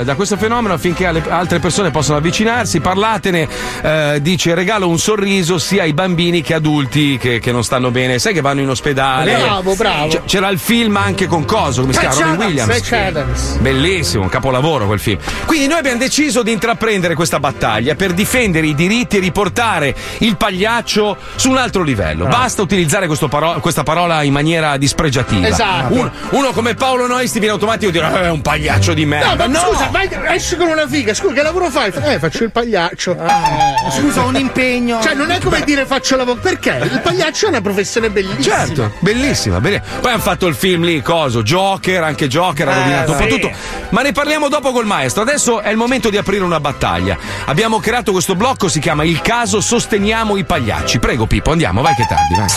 eh, 0.00 0.04
da 0.04 0.14
questo 0.16 0.36
fenomeno 0.36 0.74
affinché 0.74 1.06
alle- 1.06 1.22
altre 1.28 1.58
persone 1.60 1.90
possano 1.90 2.18
avvicinarsi. 2.18 2.80
Parlatene, 2.80 3.48
eh, 3.82 4.18
dice: 4.20 4.54
regalo 4.54 4.88
un 4.88 4.98
sorriso 4.98 5.58
sia 5.58 5.82
ai 5.82 5.92
bambini 5.92 6.42
che 6.42 6.54
adulti 6.54 7.18
che, 7.18 7.38
che 7.38 7.52
non 7.52 7.62
stanno 7.62 7.90
bene. 7.90 8.18
Sai 8.18 8.32
che 8.34 8.40
vanno 8.40 8.60
in 8.60 8.68
ospedale. 8.68 9.36
Bravo, 9.36 9.74
bravo. 9.76 10.08
C- 10.08 10.24
c'era 10.24 10.48
il 10.48 10.58
film 10.58 10.96
anche 10.96 11.26
con 11.26 11.44
Coso, 11.44 11.82
come 11.82 11.92
si 11.92 11.98
chiama? 12.00 12.14
Robin 12.18 12.32
Adams, 12.34 12.46
Williams. 12.46 12.72
Patch 12.80 12.92
Adams. 12.92 13.56
Bellissimo, 13.58 14.22
un 14.22 14.28
capolavoro 14.28 14.86
quel 14.86 15.00
film. 15.00 15.18
Quindi 15.46 15.66
noi 15.66 15.78
abbiamo 15.78 15.98
deciso 15.98 16.42
di 16.42 16.52
intraprendere 16.52 17.14
questa 17.14 17.38
battaglia 17.40 17.94
per 17.94 18.12
difendere 18.12 18.66
i 18.66 18.74
diritti 18.74 19.16
e 19.16 19.20
riportare 19.20 19.94
il 20.18 20.36
pagliaccio 20.36 21.16
su 21.36 21.50
un 21.50 21.56
altro 21.56 21.82
livello. 21.82 22.26
Basta 22.26 22.62
utilizzare 22.62 23.06
questo 23.06 23.28
paro- 23.28 23.60
questa 23.60 23.82
parola 23.82 24.22
in 24.22 24.32
maniera 24.32 24.76
dispregiativa. 24.76 25.46
Esatto. 25.46 25.94
Uno, 25.94 26.10
uno 26.30 26.52
come 26.52 26.74
Paolo 26.74 27.06
Noisti 27.06 27.38
viene 27.38 27.54
automatico 27.54 27.88
a 27.88 27.92
dire 27.92 28.06
"Eh, 28.06 28.22
è 28.26 28.30
un 28.30 28.42
pagliaccio 28.42 28.94
di 28.94 29.04
merda. 29.06 29.30
No, 29.30 29.36
ma 29.36 29.46
No! 29.46 29.68
scusa, 29.72 29.88
vai, 29.90 30.08
esci 30.34 30.56
con 30.56 30.68
una 30.68 30.86
figa, 30.86 31.14
scusa, 31.14 31.32
che 31.34 31.42
lavoro 31.42 31.70
fai? 31.70 31.90
Eh, 32.02 32.18
faccio 32.18 32.44
il 32.44 32.50
pagliaccio. 32.52 33.16
Ah, 33.18 33.90
Scusa, 33.90 34.22
un 34.24 34.36
impegno. 34.36 35.00
Cioè, 35.02 35.14
non 35.14 35.30
è 35.30 35.38
come 35.40 35.62
dire 35.64 35.86
faccio 35.86 36.16
lavoro. 36.16 36.38
Perché? 36.40 36.78
Il 36.82 37.00
pagliaccio 37.02 37.46
è 37.46 37.48
una 37.48 37.60
professione 37.60 38.10
bellissima. 38.10 38.42
Certo, 38.56 38.92
bellissima, 39.00 39.60
bellissima. 39.60 40.00
Poi 40.00 40.12
hanno 40.12 40.20
fatto 40.22 40.46
il 40.46 40.54
film 40.54 40.84
lì, 40.84 41.00
coso, 41.02 41.42
Joker, 41.42 42.02
anche 42.06 42.26
Joker 42.28 42.68
ha 42.68 42.72
Eh, 42.72 42.78
rovinato 42.78 43.12
un 43.12 43.18
po' 43.18 43.22
sì. 43.24 43.28
tutto. 43.28 43.50
Ma 43.90 44.02
ne 44.02 44.12
parliamo 44.12 44.48
dopo 44.48 44.72
col 44.72 44.86
maestro. 44.86 45.22
Adesso 45.22 45.60
è 45.60 45.70
il 45.70 45.76
momento 45.76 46.08
di 46.10 46.16
aprire 46.16 46.42
una 46.44 46.60
battaglia. 46.60 47.16
Abbiamo 47.46 47.78
creato 47.78 48.12
questo 48.12 48.34
blocco, 48.34 48.68
si 48.68 48.80
chiama 48.80 49.04
Il 49.04 49.20
caso 49.20 49.60
Sosteniamo 49.60 50.36
i 50.36 50.44
pagliacci. 50.44 50.98
Prego 50.98 51.26
Pippo, 51.26 51.50
andiamo, 51.52 51.82
vai 51.82 51.94
che 51.94 52.02
è 52.02 52.06
tardi, 52.06 52.34
vai. 52.34 52.48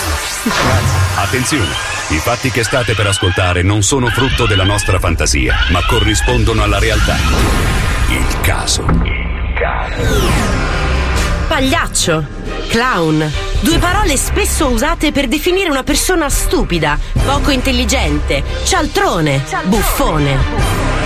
Attenzione, 1.16 1.68
i 2.10 2.18
fatti 2.18 2.50
che 2.52 2.64
state 2.64 2.94
per 2.94 3.08
ascoltare 3.08 3.62
non 3.62 3.82
sono 3.84 4.08
frutto 4.08 4.46
della 4.46 4.64
nostra 4.64 5.00
fantasia, 5.00 5.56
ma 5.72 5.84
corrispondono 5.86 6.64
alla 6.64 6.80
realtà. 6.80 7.16
Il 8.08 8.40
caso. 8.42 8.86
Pagliaccio, 11.48 12.26
clown, 12.70 13.32
due 13.62 13.78
parole 13.78 14.16
spesso 14.18 14.68
usate 14.68 15.12
per 15.12 15.28
definire 15.28 15.70
una 15.70 15.84
persona 15.84 16.30
stupida, 16.30 16.98
poco 17.26 17.52
intelligente, 17.52 18.44
cialtrone, 18.64 19.44
buffone. 19.66 20.99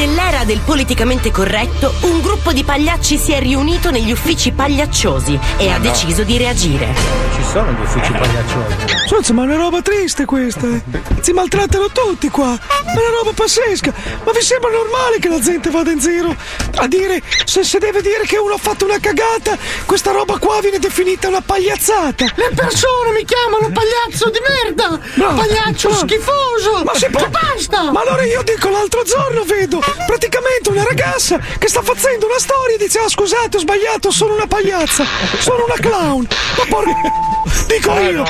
Nell'era 0.00 0.44
del 0.44 0.60
politicamente 0.64 1.30
corretto, 1.30 1.92
un 2.04 2.22
gruppo 2.22 2.54
di 2.54 2.64
pagliacci 2.64 3.18
si 3.18 3.32
è 3.32 3.38
riunito 3.38 3.90
negli 3.90 4.10
uffici 4.10 4.50
pagliacciosi 4.50 5.38
e 5.58 5.66
Ma 5.66 5.74
ha 5.74 5.76
no. 5.76 5.82
deciso 5.82 6.22
di 6.22 6.38
reagire. 6.38 6.94
Ci 7.34 7.42
sono 7.52 7.70
gli 7.70 7.82
uffici 7.82 8.10
pagliacciosi. 8.10 8.74
Sozza, 9.06 9.34
ma 9.34 9.42
è 9.42 9.44
una 9.44 9.56
roba 9.56 9.82
triste 9.82 10.24
questa, 10.24 10.66
eh. 10.68 10.82
Si 11.20 11.32
maltrattano 11.32 11.88
tutti 11.90 12.30
qua. 12.30 12.54
È 12.54 12.92
una 12.92 13.18
roba 13.18 13.32
pazzesca. 13.34 13.92
Ma 14.24 14.32
vi 14.32 14.40
sembra 14.40 14.70
normale 14.70 15.18
che 15.18 15.28
la 15.28 15.38
gente 15.38 15.68
vada 15.68 15.90
in 15.90 15.98
giro 15.98 16.34
a 16.76 16.86
dire 16.86 17.20
se 17.44 17.62
si 17.62 17.76
deve 17.76 18.00
dire 18.00 18.24
che 18.24 18.38
uno 18.38 18.54
ha 18.54 18.58
fatto 18.58 18.86
una 18.86 18.98
cagata, 18.98 19.58
questa 19.84 20.12
roba 20.12 20.38
qua 20.38 20.60
viene 20.62 20.78
definita 20.78 21.28
una 21.28 21.42
pagliazzata. 21.42 22.24
Le 22.36 22.50
persone 22.54 23.12
mi 23.12 23.24
chiamano 23.26 23.70
pagliazzo 23.70 24.30
di 24.30 24.38
merda! 24.48 24.98
Pagliaccio 25.14 25.92
schifoso! 25.92 26.84
Ma 26.84 26.94
si 26.94 27.06
può... 27.10 27.28
basta! 27.28 27.90
Ma 27.90 28.00
allora 28.00 28.24
io 28.24 28.42
dico 28.42 28.70
l'altro 28.70 29.02
giorno 29.02 29.44
vedo 29.44 29.82
praticamente 30.06 30.70
una 30.70 30.84
ragazza 30.84 31.38
che 31.58 31.68
sta 31.68 31.82
facendo 31.82 32.26
una 32.26 32.38
storia 32.38 32.76
e 32.76 32.78
dice 32.78 32.98
ah 32.98 33.08
scusate 33.08 33.56
ho 33.56 33.60
sbagliato 33.60 34.10
sono 34.10 34.34
una 34.34 34.46
pagliazza 34.46 35.04
sono 35.38 35.64
una 35.64 35.76
clown. 35.78 36.26
Ma 36.56 36.64
porca 36.68 36.94
dico 37.66 37.98
io. 37.98 38.24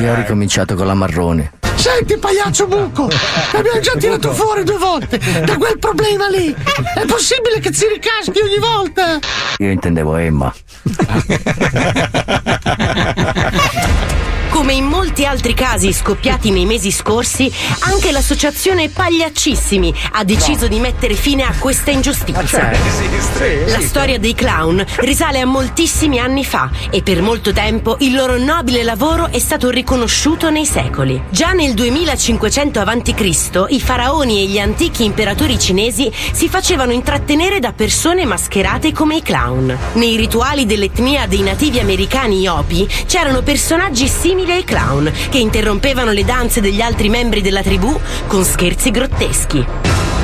Io 0.00 0.12
ho 0.12 0.14
ricominciato 0.14 0.74
con 0.74 0.86
la 0.86 0.94
marrone. 0.94 1.52
Senti, 1.80 2.18
pagliaccio 2.18 2.66
buco! 2.66 3.08
L'abbiamo 3.52 3.80
già 3.80 3.94
tirato 3.96 4.34
fuori 4.34 4.64
due 4.64 4.76
volte 4.76 5.18
da 5.46 5.56
quel 5.56 5.78
problema 5.78 6.28
lì! 6.28 6.54
È 6.94 7.06
possibile 7.06 7.58
che 7.58 7.72
ci 7.72 7.86
ricaschi 7.88 8.38
ogni 8.38 8.58
volta? 8.58 9.18
Io 9.56 9.70
intendevo 9.70 10.16
Emma. 10.16 10.54
Come 14.60 14.74
in 14.74 14.84
molti 14.84 15.24
altri 15.24 15.54
casi 15.54 15.90
scoppiati 15.90 16.50
nei 16.50 16.66
mesi 16.66 16.90
scorsi, 16.90 17.50
anche 17.84 18.12
l'associazione 18.12 18.90
Pagliaccissimi 18.90 19.94
ha 20.12 20.22
deciso 20.22 20.68
di 20.68 20.78
mettere 20.80 21.14
fine 21.14 21.44
a 21.44 21.54
questa 21.58 21.90
ingiustizia. 21.90 22.70
La 23.66 23.80
storia 23.80 24.18
dei 24.18 24.34
clown 24.34 24.84
risale 24.96 25.40
a 25.40 25.46
moltissimi 25.46 26.18
anni 26.18 26.44
fa 26.44 26.70
e 26.90 27.02
per 27.02 27.22
molto 27.22 27.54
tempo 27.54 27.96
il 28.00 28.14
loro 28.14 28.36
nobile 28.36 28.82
lavoro 28.82 29.28
è 29.30 29.38
stato 29.38 29.70
riconosciuto 29.70 30.50
nei 30.50 30.66
secoli. 30.66 31.22
Già 31.30 31.52
nel 31.52 31.69
2500 31.74 32.80
a.C. 32.80 33.64
i 33.68 33.80
faraoni 33.80 34.40
e 34.40 34.46
gli 34.46 34.58
antichi 34.58 35.04
imperatori 35.04 35.58
cinesi 35.58 36.10
si 36.32 36.48
facevano 36.48 36.92
intrattenere 36.92 37.58
da 37.58 37.72
persone 37.72 38.24
mascherate 38.24 38.92
come 38.92 39.16
i 39.16 39.22
clown. 39.22 39.76
Nei 39.94 40.16
rituali 40.16 40.66
dell'etnia 40.66 41.26
dei 41.26 41.42
nativi 41.42 41.78
americani 41.78 42.46
Hopi 42.46 42.88
c'erano 43.06 43.42
personaggi 43.42 44.08
simili 44.08 44.52
ai 44.52 44.64
clown 44.64 45.10
che 45.30 45.38
interrompevano 45.38 46.12
le 46.12 46.24
danze 46.24 46.60
degli 46.60 46.80
altri 46.80 47.08
membri 47.08 47.40
della 47.40 47.62
tribù 47.62 47.98
con 48.26 48.44
scherzi 48.44 48.90
grotteschi. 48.90 50.19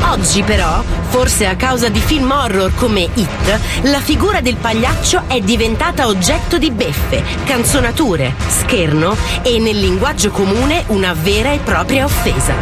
Oggi 0.00 0.42
però, 0.42 0.82
forse 1.08 1.46
a 1.46 1.56
causa 1.56 1.88
di 1.88 2.00
film 2.00 2.30
horror 2.30 2.72
come 2.74 3.08
It, 3.14 3.60
la 3.82 4.00
figura 4.00 4.40
del 4.40 4.56
pagliaccio 4.56 5.24
è 5.26 5.40
diventata 5.40 6.06
oggetto 6.06 6.56
di 6.56 6.70
beffe, 6.70 7.22
canzonature, 7.44 8.34
scherno 8.48 9.16
e 9.42 9.58
nel 9.58 9.78
linguaggio 9.78 10.30
comune 10.30 10.84
una 10.88 11.12
vera 11.14 11.52
e 11.52 11.58
propria 11.58 12.04
offesa. 12.04 12.54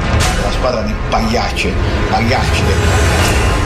La 0.42 0.50
squadra 0.50 0.82
di 0.82 0.94
pagliacce, 1.08 1.72
pagliacci. 2.10 2.62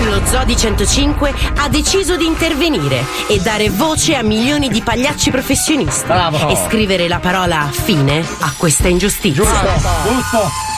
Lo 0.05 0.21
Zodi 0.25 0.57
105 0.57 1.33
ha 1.57 1.69
deciso 1.69 2.17
di 2.17 2.27
intervenire 2.27 3.05
e 3.29 3.39
dare 3.39 3.71
voce 3.71 4.17
a 4.17 4.23
milioni 4.23 4.69
di 4.69 4.81
pagliacci 4.81 5.31
professionisti 5.31 6.07
Bravo. 6.07 6.49
e 6.49 6.57
scrivere 6.67 7.07
la 7.07 7.19
parola 7.19 7.69
fine 7.71 8.19
a 8.41 8.53
questa 8.57 8.89
ingiustizia. 8.89 9.45
Giusto. 9.45 10.69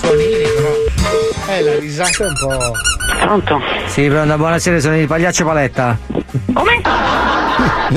Suonini 0.00 0.44
però. 0.54 1.54
Eh, 1.54 1.62
la 1.62 1.78
risata 1.78 2.24
è 2.24 2.26
un 2.26 2.34
po'. 2.38 2.72
Pronto? 3.20 3.60
Sì, 3.86 4.06
pronto, 4.08 4.36
buonasera, 4.36 4.78
sono 4.80 4.96
il 4.98 5.06
pagliaccio 5.06 5.44
Paletta. 5.44 5.96
Come? 6.52 6.80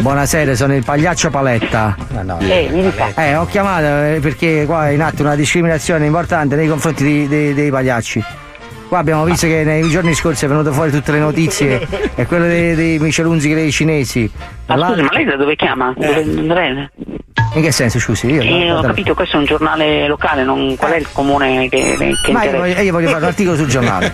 Buonasera, 0.02 0.56
sono 0.56 0.76
il 0.76 0.84
pagliaccio 0.84 1.30
Paletta. 1.30 1.96
Eh, 2.40 2.70
mi 2.72 2.82
dica. 2.84 3.14
Eh, 3.16 3.36
ho 3.36 3.46
chiamato 3.46 3.86
eh, 3.86 4.20
perché 4.22 4.64
qua 4.66 4.90
è 4.90 4.92
in 4.92 5.02
atto 5.02 5.22
una 5.22 5.36
discriminazione 5.36 6.06
importante 6.06 6.56
nei 6.56 6.68
confronti 6.68 7.04
di- 7.04 7.28
dei- 7.28 7.54
dei 7.54 7.70
pagliacci. 7.70 8.24
Qua 8.88 9.00
abbiamo 9.00 9.24
visto 9.24 9.48
che 9.48 9.64
nei 9.64 9.90
giorni 9.90 10.14
scorsi 10.14 10.46
è 10.46 10.48
venuto 10.48 10.72
fuori 10.72 10.92
tutte 10.92 11.12
le 11.12 11.20
notizie 11.20 11.88
e 12.16 12.26
quello 12.28 12.46
dei, 12.46 12.76
dei 12.76 13.00
Michelunzi 13.00 13.52
dei 13.54 13.72
cinesi. 13.72 14.30
Ma 14.68 14.78
scusi, 14.88 15.02
ma 15.02 15.10
lei 15.12 15.26
da 15.26 15.36
dove 15.36 15.56
chiama? 15.56 15.94
Dove- 15.98 16.92
In 17.56 17.62
che 17.62 17.72
senso, 17.72 18.00
scusi? 18.00 18.28
Io, 18.28 18.42
Eh, 18.42 18.72
ho 18.72 18.82
capito, 18.82 19.14
questo 19.16 19.38
è 19.38 19.40
un 19.40 19.46
giornale 19.46 20.08
locale, 20.08 20.44
non, 20.44 20.76
qual 20.76 20.92
è 20.92 20.98
il 20.98 21.08
comune 21.12 21.70
che, 21.70 21.96
che 22.24 22.32
Ma 22.32 22.44
io 22.44 22.58
voglio, 22.58 22.82
io 22.82 22.92
voglio 22.92 23.08
fare 23.10 23.22
un 23.22 23.28
articolo 23.28 23.56
sul 23.56 23.68
giornale. 23.68 24.14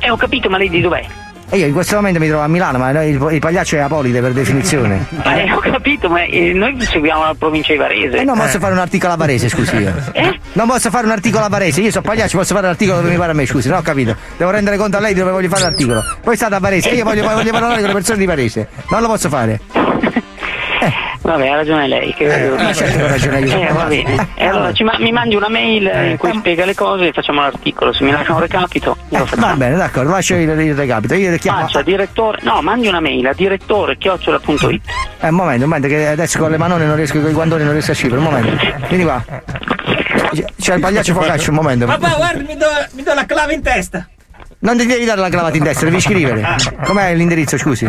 Eh, 0.00 0.10
ho 0.10 0.16
capito, 0.16 0.48
ma 0.48 0.56
lei 0.58 0.68
di 0.68 0.80
dov'è? 0.80 1.04
E 1.48 1.58
io 1.58 1.66
in 1.66 1.72
questo 1.72 1.94
momento 1.94 2.18
mi 2.18 2.26
trovo 2.26 2.42
a 2.42 2.48
Milano, 2.48 2.78
ma 2.78 2.90
il, 3.02 3.24
il 3.30 3.38
pagliaccio 3.38 3.76
è 3.76 3.80
apolide 3.80 4.20
per 4.20 4.32
definizione. 4.32 5.06
Eh, 5.36 5.52
ho 5.52 5.58
capito, 5.58 6.08
ma 6.08 6.22
eh, 6.22 6.52
noi 6.54 6.80
seguiamo 6.80 7.22
la 7.22 7.34
provincia 7.38 7.72
di 7.72 7.78
Varese. 7.78 8.16
E 8.16 8.24
non 8.24 8.38
posso 8.38 8.58
fare 8.58 8.72
un 8.72 8.78
articolo 8.78 9.12
a 9.12 9.16
Varese, 9.16 9.48
scusi 9.50 9.76
io. 9.76 9.92
Non 10.56 10.66
posso 10.66 10.88
fare 10.88 11.04
un 11.04 11.12
articolo 11.12 11.44
a 11.44 11.48
Varese, 11.48 11.82
io 11.82 11.90
sono 11.90 12.02
pagliaccio, 12.02 12.38
posso 12.38 12.54
fare 12.54 12.66
l'articolo 12.66 13.00
dove 13.00 13.10
mi 13.10 13.18
pare 13.18 13.32
a 13.32 13.34
me, 13.34 13.44
scusi, 13.44 13.68
no 13.68 13.76
ho 13.76 13.82
capito. 13.82 14.16
Devo 14.38 14.50
rendere 14.50 14.78
conto 14.78 14.96
a 14.96 15.00
lei 15.00 15.12
di 15.12 15.20
dove 15.20 15.32
voglio 15.32 15.48
fare 15.48 15.62
l'articolo. 15.62 16.02
Voi 16.24 16.36
state 16.36 16.54
a 16.54 16.58
Varese, 16.58 16.88
io 16.90 17.04
voglio, 17.04 17.22
voglio 17.22 17.50
parlare 17.50 17.80
con 17.80 17.88
le 17.88 17.92
persone 17.92 18.18
di 18.18 18.24
Varese. 18.24 18.68
Non 18.88 19.02
lo 19.02 19.08
posso 19.08 19.28
fare. 19.28 19.60
Vabbè, 21.22 21.48
ha 21.48 21.54
ragione 21.56 21.88
lei. 21.88 22.14
Che... 22.14 22.54
ma 22.56 22.72
certo 22.72 22.96
che 22.98 23.02
ho 23.02 23.08
ragione 23.08 23.40
io. 23.40 23.60
Eh, 23.60 23.72
va 23.72 23.84
bene. 23.84 24.28
E 24.34 24.46
allora 24.46 24.72
ci 24.72 24.84
ma- 24.84 24.96
mi 24.98 25.12
mandi 25.12 25.34
una 25.34 25.48
mail 25.48 25.90
in 26.10 26.16
cui 26.16 26.32
spiega 26.34 26.64
le 26.64 26.74
cose 26.74 27.08
e 27.08 27.12
facciamo 27.12 27.40
l'articolo. 27.40 27.92
Se 27.92 28.04
mi 28.04 28.10
lascia 28.10 28.32
un 28.32 28.40
recapito, 28.40 28.96
facciamo. 29.08 29.46
Va 29.46 29.54
bene, 29.54 29.76
d'accordo, 29.76 30.10
lascio 30.10 30.34
il, 30.34 30.48
il 30.48 30.74
recapito. 30.74 31.14
Io 31.14 31.30
le 31.30 31.38
chiamo. 31.38 31.60
Faccia 31.60 31.82
direttore, 31.82 32.38
no, 32.42 32.60
mandi 32.62 32.88
una 32.88 33.00
mail 33.00 33.26
a 33.26 33.32
direttore 33.32 33.96
chiocciola.it. 33.96 34.82
Eh, 35.20 35.28
un 35.28 35.34
momento, 35.34 35.64
un 35.64 35.68
momento, 35.70 35.88
che 35.88 36.06
adesso 36.06 36.38
con 36.38 36.50
le 36.50 36.58
manone 36.58 36.84
non 36.84 36.96
riesco, 36.96 37.20
con 37.20 37.30
i 37.30 37.34
guantoni 37.34 37.64
non 37.64 37.72
riesco 37.72 37.90
a 37.92 37.94
scrivere, 37.94 38.20
un 38.20 38.26
momento. 38.26 38.56
Vieni 38.88 39.04
qua. 39.04 39.24
C'è 40.60 40.74
il 40.74 40.80
pagliaccio 40.80 41.14
focaccio, 41.14 41.50
un 41.50 41.56
momento. 41.56 41.86
Papà, 41.86 42.14
guarda, 42.16 42.42
mi 42.42 42.56
do, 42.56 42.66
mi 42.92 43.02
do 43.02 43.14
la 43.14 43.24
clave 43.26 43.54
in 43.54 43.62
testa. 43.62 44.06
Non 44.66 44.76
devi 44.76 45.04
dare 45.04 45.20
la 45.20 45.28
cravatta 45.28 45.56
in 45.56 45.62
destra, 45.62 45.88
devi 45.88 46.00
scrivere. 46.00 46.44
Com'è 46.84 47.14
l'indirizzo, 47.14 47.56
scusi? 47.56 47.88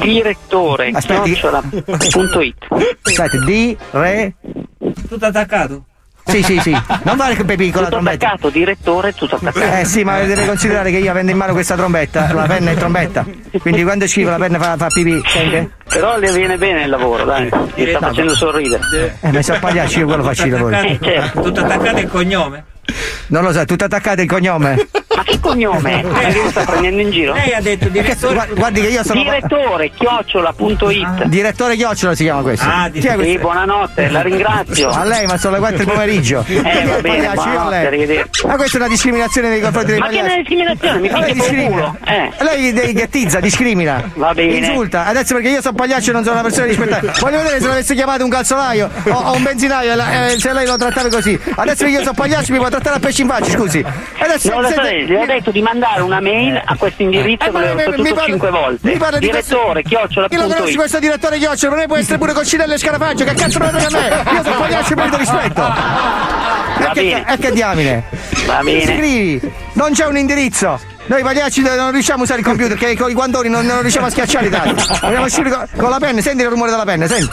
Direttore 0.00 0.90
Aspetti. 0.92 1.34
chiocciola.it. 1.34 2.66
Aspetta, 3.04 3.38
di, 3.44 3.76
re. 3.92 4.34
Tutto 5.08 5.24
attaccato. 5.24 5.84
Sì, 6.24 6.42
sì, 6.42 6.58
sì. 6.58 6.76
Non 7.04 7.16
vale 7.16 7.36
che 7.36 7.44
Pepi 7.44 7.70
con 7.70 7.82
la 7.82 7.86
Tutto 7.88 8.00
trombetta. 8.00 8.26
attaccato, 8.26 8.50
direttore, 8.50 9.14
tutto 9.14 9.36
attaccato. 9.36 9.76
Eh 9.78 9.84
sì, 9.84 10.02
ma 10.02 10.18
deve 10.18 10.44
considerare 10.44 10.90
che 10.90 10.98
io 10.98 11.10
avendo 11.12 11.30
in 11.30 11.36
mano 11.38 11.52
questa 11.52 11.76
trombetta, 11.76 12.32
la 12.32 12.42
penna 12.42 12.72
è 12.72 12.74
trombetta. 12.74 13.24
Quindi 13.60 13.84
quando 13.84 14.08
scrivo 14.08 14.30
la 14.30 14.38
penna 14.38 14.58
fa, 14.58 14.76
fa 14.76 14.88
pipì, 14.88 15.22
sente? 15.24 15.70
Però 15.88 16.18
le 16.18 16.32
viene 16.32 16.58
bene 16.58 16.82
il 16.82 16.90
lavoro, 16.90 17.24
dai. 17.24 17.48
Mi 17.76 17.86
sta 17.88 18.00
facendo 18.00 18.34
sorridere. 18.34 19.18
Eh, 19.20 19.30
ma 19.30 19.40
se 19.40 19.56
pagliacci 19.56 20.00
io 20.00 20.06
quello 20.06 20.24
faccio 20.24 20.46
il 20.46 20.50
lavoro. 20.52 20.76
Eh, 20.80 20.98
certo. 21.00 21.42
Tutto 21.42 21.60
attaccato 21.60 21.98
il 22.00 22.08
cognome. 22.08 22.64
Non 23.28 23.44
lo 23.44 23.52
so, 23.52 23.64
tutto 23.64 23.84
attaccato 23.84 24.20
il 24.20 24.28
cognome. 24.28 24.88
Ma 25.18 25.24
che 25.24 25.40
cognome? 25.40 26.00
Ma 26.04 26.18
che 26.20 26.40
mi 26.40 26.48
sta 26.50 26.62
prendendo 26.64 27.02
in 27.02 27.10
giro? 27.10 27.32
Lei 27.32 27.52
ha 27.52 27.60
detto 27.60 27.88
direttore. 27.88 28.34
Guardi, 28.34 28.54
guardi 28.54 28.80
che 28.82 28.86
io 28.86 29.02
sono. 29.02 29.20
Direttore 29.20 29.90
chiocciola.it. 29.90 31.24
Direttore 31.24 31.74
Chiocciola 31.74 32.14
si 32.14 32.22
chiama 32.22 32.42
questo. 32.42 32.68
Ah, 32.68 32.86
è 32.86 33.00
sì, 33.00 33.08
questo? 33.08 33.38
buonanotte, 33.40 34.10
la 34.10 34.20
ringrazio. 34.20 34.90
A 34.90 35.02
lei, 35.02 35.26
ma 35.26 35.36
sono 35.36 35.54
le 35.54 35.58
4 35.58 35.76
del 35.78 35.86
pomeriggio. 35.88 36.44
Eh, 36.46 36.84
va 36.86 37.00
bene, 37.00 37.34
lei. 37.68 37.86
arrivederci. 37.86 38.46
Ma 38.46 38.54
questa 38.54 38.76
è 38.76 38.80
una 38.80 38.88
discriminazione 38.88 39.48
nei 39.48 39.60
confronti 39.60 39.90
dei 39.90 39.98
Ma 39.98 40.08
che 40.08 40.18
è 40.18 40.22
una 40.22 40.36
discriminazione? 40.36 40.98
Mi 41.00 41.08
Lei 41.08 41.20
fate 41.20 41.32
discrimina. 41.32 41.96
Eh. 42.04 42.32
Lei 42.38 42.72
dei 42.72 42.92
ghettizza, 42.92 43.40
discrimina. 43.40 44.10
Va 44.14 44.32
bene. 44.34 44.54
Insulta. 44.56 45.06
Adesso 45.06 45.34
perché 45.34 45.48
io 45.48 45.60
sono 45.60 45.74
pagliaccio 45.74 46.10
e 46.10 46.12
non 46.12 46.22
sono 46.22 46.34
una 46.34 46.42
persona 46.42 46.66
rispettata. 46.66 47.12
Voglio 47.18 47.38
vedere 47.38 47.60
se 47.60 47.66
l'avesse 47.66 47.94
chiamato 47.96 48.22
un 48.22 48.30
calzolaio 48.30 48.88
o, 49.08 49.10
o 49.12 49.34
un 49.34 49.42
benzinaio, 49.42 49.94
eh, 49.94 50.36
se 50.38 50.52
lei 50.52 50.64
lo 50.66 50.76
trattava 50.76 51.08
così. 51.08 51.36
Adesso 51.56 51.84
che 51.84 51.90
io 51.90 52.00
sono 52.02 52.12
pagliaccio 52.14 52.52
mi 52.52 52.58
può 52.58 52.68
trattare 52.68 52.96
a 52.96 53.00
pesce 53.00 53.22
in 53.22 53.28
faccia, 53.28 53.50
scusi. 53.50 53.84
Adesso 54.18 54.50
Non 54.50 54.62
lo 54.62 54.68
se- 54.68 55.06
gli 55.12 55.22
ho 55.22 55.26
detto 55.26 55.50
di 55.50 55.62
mandare 55.62 56.02
una 56.02 56.20
mail 56.20 56.60
a 56.64 56.76
questo 56.76 57.02
indirizzo 57.02 57.44
Eh, 57.44 57.46
che 57.46 57.52
ma- 57.52 57.60
l'ho 57.72 57.76
ripetuto 57.92 58.20
cinque 58.24 58.50
volte. 58.50 58.88
mi 58.90 58.96
parla 58.96 59.18
di 59.18 59.26
Direttore, 59.26 59.82
Io 59.86 60.00
lo 60.40 60.46
conosci 60.54 60.76
questo 60.76 60.98
direttore 60.98 61.38
Chiocciola, 61.38 61.72
per 61.72 61.80
me 61.82 61.86
può 61.86 61.96
essere 61.96 62.18
pure 62.18 62.32
Coccinello 62.32 62.74
e 62.74 62.78
Scarafaggio, 62.78 63.24
che 63.24 63.34
cazzo 63.34 63.58
me 63.58 63.70
ne 63.70 63.80
frega 63.80 63.98
a 63.98 64.22
me? 64.24 64.30
Io 64.36 64.42
sono 64.42 64.56
pagliaccio 64.60 64.92
e 64.92 64.96
merito 64.96 65.16
rispetto. 65.16 65.60
Va 65.60 66.90
E 66.90 66.92
che, 66.92 67.02
bene. 67.02 67.24
e 67.32 67.38
che 67.38 67.50
diamine? 67.52 68.04
Va 68.46 68.60
bene. 68.62 68.82
Scrivi, 68.82 69.52
non 69.74 69.92
c'è 69.92 70.06
un 70.06 70.16
indirizzo. 70.16 70.80
Noi 71.06 71.22
pagliacci 71.22 71.62
non 71.62 71.90
riusciamo 71.90 72.20
a 72.20 72.24
usare 72.24 72.40
il 72.40 72.46
computer, 72.46 72.76
che 72.76 72.96
con 72.96 73.10
i 73.10 73.14
guantoni 73.14 73.48
non, 73.48 73.64
non 73.64 73.80
riusciamo 73.80 74.06
a 74.06 74.10
schiacciare 74.10 74.46
i 74.46 74.50
tasti. 74.50 74.98
Dobbiamo 75.00 75.28
scrivere 75.28 75.54
con, 75.56 75.66
con 75.76 75.90
la 75.90 75.98
penna, 75.98 76.20
senti 76.20 76.42
il 76.42 76.48
rumore 76.50 76.70
della 76.70 76.84
penna, 76.84 77.06
senti. 77.06 77.28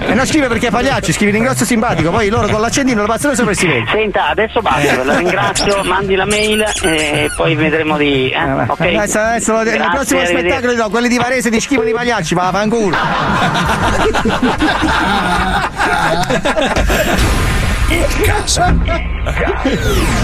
E 0.00 0.14
non 0.14 0.26
scrive 0.26 0.48
perché 0.48 0.68
è 0.68 0.70
pagliaccio, 0.70 1.12
scrivi 1.12 1.32
l'ingrosso 1.32 1.64
simpatico, 1.64 2.10
poi 2.10 2.28
loro 2.28 2.48
con 2.48 2.60
l'accendino 2.60 3.02
lo 3.02 3.06
passano 3.06 3.34
sopra 3.34 3.52
e 3.52 3.54
si 3.54 3.66
vede. 3.66 3.84
Senta, 3.90 4.28
adesso 4.28 4.60
basta, 4.60 5.04
la 5.04 5.16
ringrazio, 5.16 5.82
mandi 5.84 6.14
la 6.14 6.24
mail 6.24 6.64
e 6.82 7.30
poi 7.36 7.54
vedremo 7.54 7.96
di... 7.96 8.30
Eh, 8.30 8.52
ok? 8.66 8.80
Adesso, 8.80 9.18
adesso 9.18 9.62
nel 9.62 9.64
Grazie, 9.64 9.90
prossimo 9.90 10.20
arrivederci. 10.20 10.48
spettacolo 10.48 10.82
no, 10.82 10.90
quelli 10.90 11.08
di 11.08 11.18
Varese 11.18 11.50
ti 11.50 11.60
schifano 11.60 11.88
i 11.88 11.92
pagliacci, 11.92 12.34
ma 12.34 12.50
fanculo. 12.50 12.96
casa. 18.24 18.74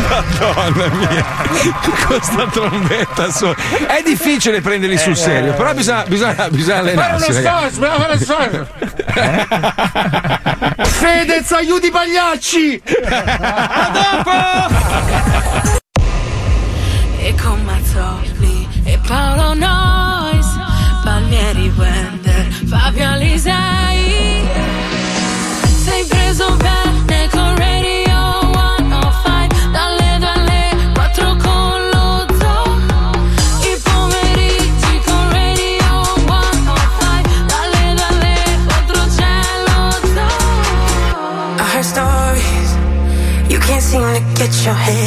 Madonna 0.09 0.88
mia, 0.94 1.24
con 2.07 2.20
sta 2.22 2.46
trombetta 2.46 3.31
su. 3.31 3.46
È 3.46 4.03
difficile 4.05 4.61
prenderli 4.61 4.98
sul 4.98 5.16
serio, 5.16 5.53
però 5.55 5.72
bisogna, 5.74 6.05
bisogna, 6.07 6.48
bisogna 6.50 6.83
Fare 6.83 7.14
uno 7.14 7.24
allenarsi. 7.24 7.33
sforzo, 7.33 7.81
fare 7.81 8.18
sforzo. 8.18 8.66
Fedez, 10.85 11.53
aiuti 11.53 11.87
i 11.87 11.90
pagliacci! 11.90 12.83
E 17.19 17.35
con 17.42 17.62
Mazzoli 17.65 18.69
e 18.85 18.98
Paolo 19.06 19.54
Nois, 19.54 20.46
Palmieri 21.02 21.73
Wender, 21.77 22.46
Fabio 22.69 23.08
Alisei. 23.08 23.83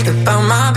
About 0.07 0.47
my 0.47 0.76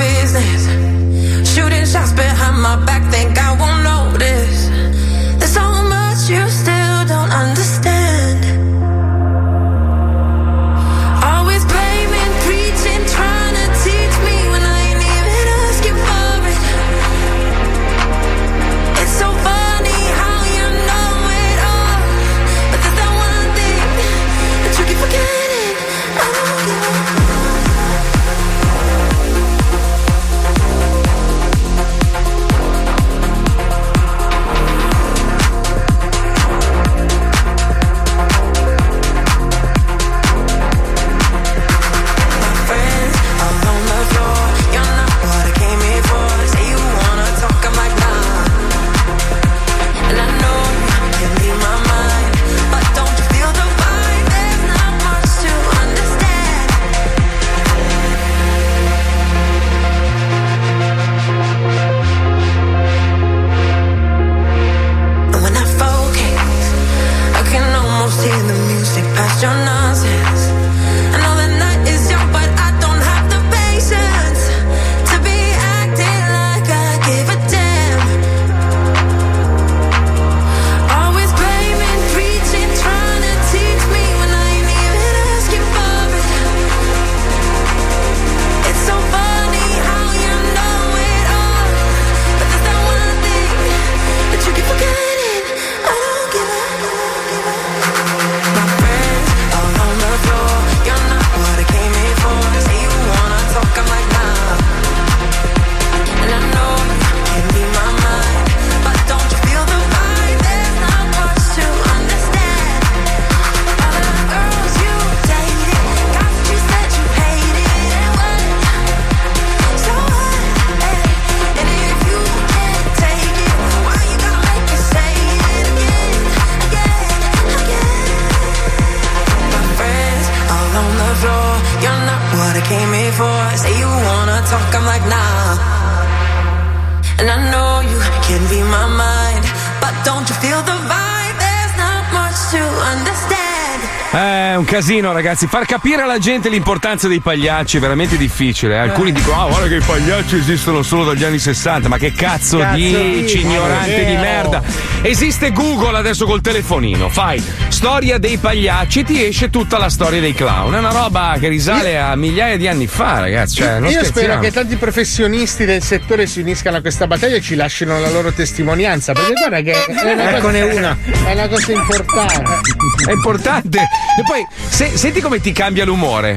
casino, 144.81 145.12
ragazzi. 145.12 145.47
Far 145.47 145.66
capire 145.66 146.01
alla 146.03 146.18
gente 146.18 146.49
l'importanza 146.49 147.07
dei 147.07 147.20
pagliacci 147.20 147.76
è 147.76 147.81
veramente 147.81 148.16
difficile. 148.16 148.78
Alcuni 148.78 149.12
dicono: 149.12 149.43
Ah, 149.43 149.49
guarda 149.49 149.68
che 149.68 149.76
i 149.76 149.83
pagliacci 149.85 150.37
esistono 150.37 150.83
solo 150.83 151.05
dagli 151.05 151.22
anni 151.22 151.39
60. 151.39 151.89
Ma 151.89 151.99
che 151.99 152.12
cazzo, 152.12 152.59
Cazzo 152.59 152.76
dici, 152.76 153.41
ignorante 153.41 154.05
di 154.07 154.14
vero. 154.14 154.20
merda? 154.20 154.62
Esiste 155.03 155.53
Google 155.53 155.99
adesso 155.99 156.24
col 156.24 156.41
telefonino. 156.41 157.11
Fai 157.11 157.43
storia 157.81 158.18
dei 158.18 158.37
pagliacci, 158.37 159.05
ti 159.05 159.24
esce 159.24 159.49
tutta 159.49 159.78
la 159.78 159.89
storia 159.89 160.20
dei 160.20 160.35
clown. 160.35 160.74
È 160.74 160.78
una 160.78 160.93
roba 160.93 161.37
che 161.41 161.49
risale 161.49 161.99
a 161.99 162.14
migliaia 162.14 162.59
di 162.59 162.68
anni 162.68 162.87
fa, 162.87 163.20
ragazzi. 163.20 163.55
Cioè, 163.55 163.78
Io 163.78 163.89
spero 163.89 164.05
scherziamo. 164.05 164.41
che 164.43 164.53
tanti 164.53 164.76
professionisti 164.76 165.64
del 165.64 165.83
settore 165.83 166.26
si 166.26 166.41
uniscano 166.43 166.76
a 166.76 166.83
questa 166.83 167.07
battaglia 167.07 167.37
e 167.37 167.41
ci 167.41 167.55
lasciano 167.55 167.99
la 167.99 168.11
loro 168.11 168.33
testimonianza. 168.33 169.14
Perché 169.14 169.33
guarda 169.33 169.62
che 169.62 169.72
è 169.72 170.12
una, 170.12 170.37
Eccone 170.37 170.61
cosa, 170.61 170.74
una. 170.78 170.97
è 171.26 171.33
una 171.33 171.49
cosa 171.49 171.72
importante. 171.72 172.61
È 173.07 173.12
importante. 173.12 173.78
E 173.78 174.22
poi, 174.26 174.47
se- 174.68 174.99
senti 174.99 175.22
come 175.22 175.41
ti 175.41 175.53
cambia 175.53 175.87
l'umore. 175.87 176.35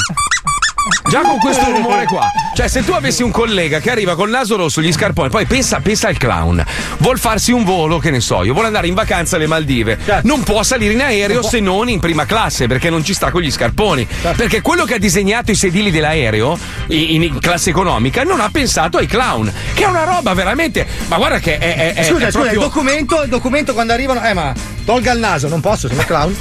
Già 1.10 1.22
con 1.22 1.38
questo 1.40 1.66
rumore 1.70 2.06
qua. 2.06 2.26
Cioè, 2.56 2.68
se 2.70 2.84
tu 2.86 2.92
avessi 2.94 3.22
un 3.22 3.32
collega 3.32 3.80
che 3.80 3.92
arriva 3.92 4.16
col 4.16 4.30
naso 4.30 4.56
rosso, 4.56 4.82
gli 4.82 4.92
scarponi, 4.92 5.30
poi 5.30 5.46
pensa, 5.46 5.80
pensa 5.82 6.08
al 6.08 6.18
clown. 6.18 6.64
Vuol 7.04 7.20
farsi 7.20 7.52
un 7.52 7.66
volo, 7.66 7.98
che 8.00 8.12
ne 8.12 8.22
so 8.22 8.46
io, 8.46 8.54
vuole 8.54 8.68
andare 8.68 8.88
in 8.88 8.94
vacanza 8.94 9.36
alle 9.36 9.46
Maldive. 9.46 9.98
Non 10.24 10.42
può 10.44 10.64
salire 10.64 10.94
in 10.94 11.02
aereo 11.02 11.42
se 11.44 11.60
non 11.60 11.90
in 11.90 12.00
prima 12.00 12.26
classe, 12.26 12.66
perché 12.66 12.90
non 12.90 13.04
ci 13.04 13.14
sta 13.14 13.30
con 13.30 13.42
gli 13.42 13.52
scarponi. 13.52 14.08
Perché 14.38 14.62
quello 14.62 14.86
che 14.86 14.94
ha 14.94 14.98
disegnato 15.00 15.52
i 15.52 15.56
sedili 15.56 15.92
dell'aereo 15.92 16.58
in, 16.88 17.24
in 17.24 17.40
classe 17.40 17.72
economica 17.72 18.24
non 18.24 18.40
ha 18.40 18.50
pensato 18.50 19.00
ai 19.00 19.06
clown. 19.08 19.52
Che 19.74 19.84
è 19.84 19.86
una 19.88 20.06
roba 20.06 20.34
veramente. 20.34 20.88
Ma 21.10 21.18
guarda 21.18 21.40
che 21.40 21.58
è. 21.58 21.76
è- 21.76 21.94
è- 21.94 22.04
Scusa, 22.06 22.28
è 22.28 22.32
scusa, 22.32 22.52
il 22.52 22.58
proprio- 22.58 22.60
documento, 22.62 23.24
il 23.24 23.30
documento 23.30 23.74
quando 23.74 23.92
arrivano. 23.92 24.24
Eh, 24.26 24.34
ma 24.34 24.54
tolga 24.86 25.12
il 25.14 25.20
naso, 25.20 25.48
non 25.48 25.62
posso, 25.62 25.88
sono 25.88 26.04
clown. 26.06 26.36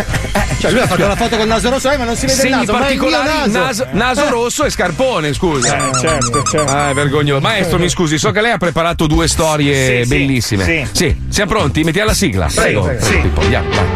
Cioè, 0.59 0.71
lui 0.71 0.81
ha 0.81 0.87
fatto 0.87 1.07
la 1.07 1.17
foto 1.17 1.37
col 1.37 1.47
naso 1.49 1.71
rosso, 1.71 1.91
eh, 1.91 1.97
ma 1.97 2.05
non 2.05 2.15
si 2.15 2.27
vede 2.27 2.35
il 2.35 2.39
Segni 2.41 2.55
naso. 2.67 2.73
Ma 2.73 2.89
il 2.91 2.99
naso, 3.01 3.59
naso, 3.59 3.87
naso 3.93 4.25
Eh. 4.27 4.31
rosso 4.31 4.65
e 4.65 4.71
scarpone, 4.71 5.33
scusa. 5.35 5.77
Eh, 5.91 5.99
certo, 5.99 6.43
certo. 6.45 6.73
Ah, 6.73 6.91
è 6.91 6.95
vergognoso. 6.95 7.41
Maestro, 7.41 7.79
mi 7.79 7.89
scusi, 7.89 8.17
so 8.19 8.31
che 8.31 8.41
lei 8.41 8.53
ha 8.53 8.59
preparato 8.59 9.07
due 9.07 9.27
storie 9.27 9.99
Sì, 9.99 10.03
sì, 10.05 10.09
bellissime. 10.09 10.89
sì. 10.93 11.17
siamo 11.29 11.51
pronti? 11.51 11.83
Mettiamo 11.83 12.09
la 12.09 12.15
sigla. 12.15 12.47
Prego, 12.55 12.83
Prego, 12.83 12.99
prego. 13.01 13.07
Prego, 13.07 13.23
Pippo, 13.23 13.41
andiamo, 13.41 13.69
vai. 13.71 13.87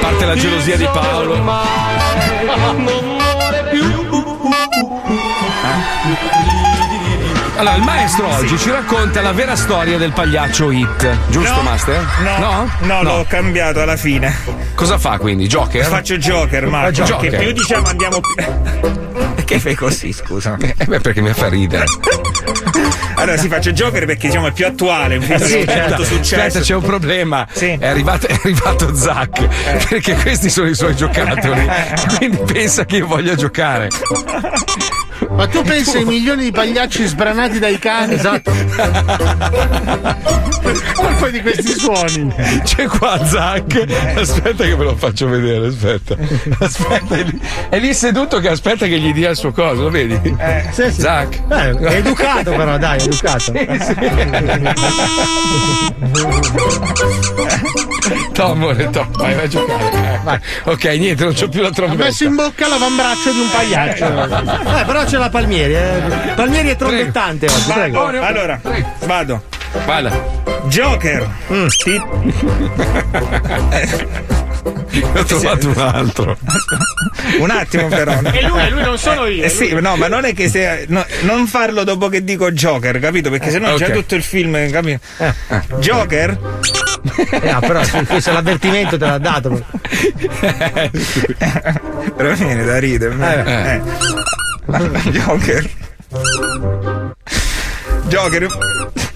Parte 0.00 0.24
la 0.26 0.34
gelosia 0.36 0.76
di 0.76 0.84
Paolo. 0.92 1.38
Allora, 7.60 7.74
il 7.76 7.82
maestro 7.82 8.26
oggi 8.26 8.56
ci 8.56 8.70
racconta 8.70 9.20
la 9.20 9.32
vera 9.32 9.54
storia 9.54 9.98
del 9.98 10.12
pagliaccio 10.12 10.70
Hit. 10.70 11.18
Giusto, 11.28 11.56
No, 11.56 11.60
Master? 11.60 12.06
No, 12.22 12.38
No? 12.38 12.70
no, 12.80 13.02
l'ho 13.02 13.26
cambiato 13.28 13.82
alla 13.82 13.98
fine. 13.98 14.34
Cosa 14.74 14.96
fa 14.96 15.18
quindi? 15.18 15.46
Joker? 15.46 15.84
Faccio 15.84 16.16
Joker, 16.16 16.64
Ah, 16.64 16.68
Marco. 16.68 17.02
Joker. 17.02 17.30
Che 17.30 17.36
più 17.36 17.52
diciamo 17.52 17.86
andiamo 17.86 18.20
più. 18.20 18.34
Perché 19.34 19.58
fai 19.58 19.74
così, 19.74 20.10
scusa? 20.10 20.56
Eh 20.58 20.86
beh, 20.86 21.00
perché 21.00 21.20
mi 21.20 21.34
fa 21.34 21.48
ridere. 21.50 21.84
Allora 23.16 23.36
si 23.36 23.48
faccio 23.48 23.72
Joker 23.72 24.06
perché 24.06 24.28
diciamo 24.28 24.46
è 24.46 24.52
più 24.52 24.66
attuale, 24.66 25.16
un 25.16 25.22
film 25.22 25.34
Eh 25.34 25.38
che 25.40 25.46
sì, 25.46 25.64
molto 25.66 26.04
successo. 26.04 26.36
aspetta, 26.36 26.60
c'è 26.60 26.74
un 26.74 26.82
problema. 26.82 27.46
Sì. 27.52 27.76
È, 27.78 27.86
arrivato, 27.86 28.26
è 28.26 28.38
arrivato 28.42 28.94
Zac, 28.94 29.86
perché 29.86 30.14
questi 30.14 30.48
sono 30.48 30.68
i 30.68 30.74
suoi 30.74 30.96
giocattoli. 30.96 31.68
Quindi 32.16 32.38
pensa 32.50 32.86
che 32.86 32.96
io 32.96 33.06
voglia 33.06 33.34
giocare. 33.34 33.88
Ma 35.32 35.46
tu 35.46 35.62
pensi 35.62 35.96
ai 35.98 36.04
milioni 36.04 36.44
di 36.44 36.50
pagliacci 36.52 37.06
sbranati 37.06 37.58
dai 37.58 37.78
cani? 37.78 38.14
Esatto. 38.14 38.52
Colpa 40.94 41.28
di 41.30 41.40
questi 41.40 41.72
suoni. 41.78 42.32
C'è 42.64 42.84
qua 42.86 43.24
Zac. 43.24 43.86
Aspetta 44.16 44.64
che 44.64 44.74
ve 44.76 44.84
lo 44.84 44.96
faccio 44.96 45.28
vedere. 45.28 45.68
Aspetta. 45.68 46.16
Aspetta, 46.58 47.16
è 47.16 47.22
lì, 47.22 47.40
è 47.70 47.78
lì 47.78 47.94
seduto 47.94 48.38
che 48.40 48.48
aspetta 48.48 48.86
che 48.86 48.98
gli 48.98 49.12
dia 49.12 49.30
il 49.30 49.36
suo 49.36 49.52
coso, 49.52 49.82
lo 49.82 49.90
vedi? 49.90 50.20
Sì, 50.72 50.90
sì. 50.92 51.00
Zac. 51.00 51.40
Eh, 51.48 51.76
è 51.78 51.94
educato 51.96 52.50
però, 52.52 52.76
dai, 52.76 52.98
è 52.98 53.02
educato. 53.04 53.52
No, 58.36 58.52
amore, 58.52 58.88
to, 58.90 59.06
vai, 59.12 59.34
vai 59.34 59.44
a 59.44 59.48
giocare. 59.48 59.90
Eh. 60.64 60.70
Ok, 60.70 60.84
niente, 60.98 61.24
non 61.24 61.34
c'ho 61.34 61.48
più 61.48 61.60
la 61.60 61.68
Ha 61.68 61.72
trombetta. 61.72 62.04
messo 62.04 62.24
in 62.24 62.34
bocca 62.34 62.68
l'avambraccio 62.68 63.30
di 63.32 63.38
un 63.38 63.50
pagliaccio. 63.50 64.78
Eh, 64.78 64.84
però 64.84 65.04
c'è 65.04 65.18
la 65.20 65.28
Palmieri, 65.28 65.74
eh. 65.74 66.02
Palmieri 66.34 66.70
è 66.70 66.76
trombettante 66.76 67.46
oggi, 67.46 67.70
prego. 67.72 68.04
Vado, 68.04 68.22
allora, 68.22 68.60
vado. 69.06 69.42
Vada. 69.84 70.38
Joker. 70.66 71.28
Mm. 71.52 71.66
Ti- 71.66 72.02
ho 75.14 75.24
trovato 75.24 75.68
un 75.68 75.78
altro. 75.78 76.36
Un 77.38 77.50
attimo 77.50 77.88
però. 77.88 78.18
E 78.32 78.46
lui, 78.46 78.70
lui 78.70 78.82
non 78.82 78.98
sono 78.98 79.26
io. 79.26 79.44
Eh 79.44 79.48
sì, 79.48 79.72
no, 79.80 79.96
ma 79.96 80.08
non 80.08 80.24
è 80.24 80.34
che 80.34 80.48
se. 80.48 80.86
no, 80.88 81.04
non 81.22 81.46
farlo 81.46 81.84
dopo 81.84 82.08
che 82.08 82.24
dico 82.24 82.50
Joker, 82.50 82.98
capito? 82.98 83.30
Perché 83.30 83.50
sennò 83.50 83.76
già 83.76 83.86
ok. 83.86 83.92
tutto 83.92 84.14
il 84.14 84.22
film, 84.22 84.70
capito? 84.70 85.00
Joker? 85.78 86.38
Eh, 87.30 87.56
però 87.60 87.80
questo 88.06 88.32
l'avvertimento 88.32 88.98
te 88.98 89.06
l'ha 89.06 89.18
dato. 89.18 89.60
Però 92.16 92.32
viene 92.34 92.64
da 92.64 92.78
ridere. 92.78 93.14
Eh. 93.14 93.80
Eh. 94.72 95.10
Joker. 95.10 95.70
Joker. 98.08 98.48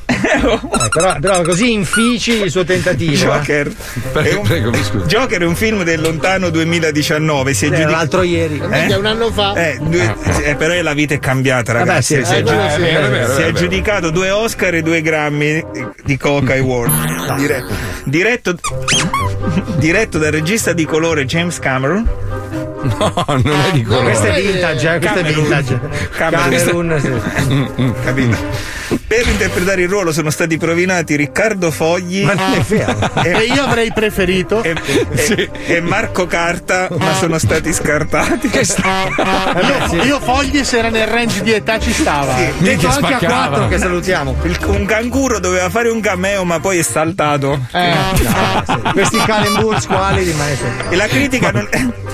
Eh, 0.06 0.88
però, 0.90 1.16
però 1.20 1.42
così 1.42 1.72
infici 1.72 2.32
il 2.42 2.50
suo 2.50 2.64
tentativo. 2.64 3.12
eh. 3.12 3.16
Joker. 3.16 3.72
Prego, 4.12 4.28
È 4.28 4.34
un- 4.34 4.42
prego, 4.46 4.70
mi 4.70 4.82
scusi. 4.82 5.06
Joker 5.06 5.40
è 5.42 5.44
un 5.44 5.54
film 5.54 5.82
del 5.82 6.00
lontano 6.00 6.50
2019. 6.50 7.52
Si 7.54 7.64
è 7.66 7.68
Eh, 7.68 7.70
giudic- 7.72 7.90
l'altro 7.90 8.22
ieri. 8.22 8.60
Minchia, 8.60 8.98
un 8.98 9.06
anno 9.06 9.30
fa. 9.30 9.54
Eh, 9.54 9.78
due- 9.82 10.14
eh, 10.44 10.54
però 10.56 10.80
la 10.82 10.92
vita 10.94 11.14
è 11.14 11.18
cambiata, 11.18 11.72
Vabbè, 11.72 11.84
ragazzi. 11.84 12.16
sì, 12.16 12.24
si, 12.24 12.34
è, 12.34 12.42
giu- 12.42 12.54
eh, 12.58 12.70
sì, 12.70 12.76
si 12.76 12.82
è- 12.88 13.08
vero, 13.10 13.52
giudicato 13.52 14.10
due 14.10 14.30
Oscar 14.30 14.74
e 14.74 14.82
due 14.82 15.02
Grammy 15.02 15.64
di 16.04 16.16
Coca 16.16 16.54
Award. 16.54 17.34
Dire- 17.36 17.64
diretto, 18.04 18.54
diretto 19.76 20.18
dal 20.18 20.30
regista 20.32 20.72
di 20.72 20.84
colore 20.86 21.24
James 21.26 21.58
Cameron. 21.58 22.08
No, 22.84 23.24
non 23.26 23.60
è 23.66 23.70
di 23.72 23.82
colore. 23.82 24.04
Questo 24.04 24.26
è 24.26 24.40
vintage, 24.42 24.94
eh, 24.94 24.98
questo 24.98 25.18
è 25.18 25.22
Camerun. 25.22 25.42
vintage. 25.44 25.80
Camerun. 26.16 26.50
Camerun, 26.50 27.00
sì. 27.00 27.92
Capito? 28.04 28.36
Per 29.06 29.26
interpretare 29.26 29.82
il 29.82 29.88
ruolo 29.88 30.12
sono 30.12 30.28
stati 30.30 30.58
provinati 30.58 31.16
Riccardo 31.16 31.70
Fogli 31.70 32.22
Ma 32.24 32.34
non 32.34 32.52
è 32.52 32.60
vero. 32.60 33.10
E 33.22 33.44
io 33.52 33.62
avrei 33.64 33.90
preferito. 33.92 34.62
e, 34.62 34.74
e- 35.14 35.50
e 35.66 35.80
Marco 35.80 36.26
Carta, 36.26 36.88
ma 36.98 37.14
sono 37.14 37.38
stati 37.38 37.72
scartati. 37.72 38.50
Io, 39.92 40.02
io 40.04 40.20
fogli 40.20 40.62
se 40.64 40.78
era 40.78 40.90
nel 40.90 41.06
range 41.06 41.42
di 41.42 41.52
età 41.52 41.78
ci 41.78 41.92
stava. 41.92 42.36
Sì. 42.36 42.52
Detto 42.58 42.86
anche 42.88 43.14
a 43.14 43.18
spaccava. 43.18 43.46
quattro 43.48 43.68
che 43.68 43.78
salutiamo. 43.78 44.36
Il- 44.42 44.58
un 44.66 44.84
canguro 44.84 45.38
doveva 45.40 45.70
fare 45.70 45.88
un 45.88 46.00
cameo, 46.00 46.44
ma 46.44 46.60
poi 46.60 46.78
è 46.78 46.82
saltato. 46.82 47.58
Eh, 47.72 47.92
Questi 48.92 49.18
Kalembur 49.18 49.80
squali 49.80 50.24
di 50.24 50.32
maestro. 50.34 50.68
E 50.90 50.96
la 50.96 51.06
critica, 51.06 51.50
non, 51.50 51.68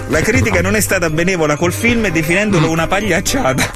la 0.08 0.20
critica 0.20 0.59
non 0.60 0.74
è 0.76 0.80
stata 0.80 1.10
benevola 1.10 1.56
col 1.56 1.72
film 1.72 2.08
definendolo 2.08 2.70
una 2.70 2.86
pagliacciata. 2.86 3.72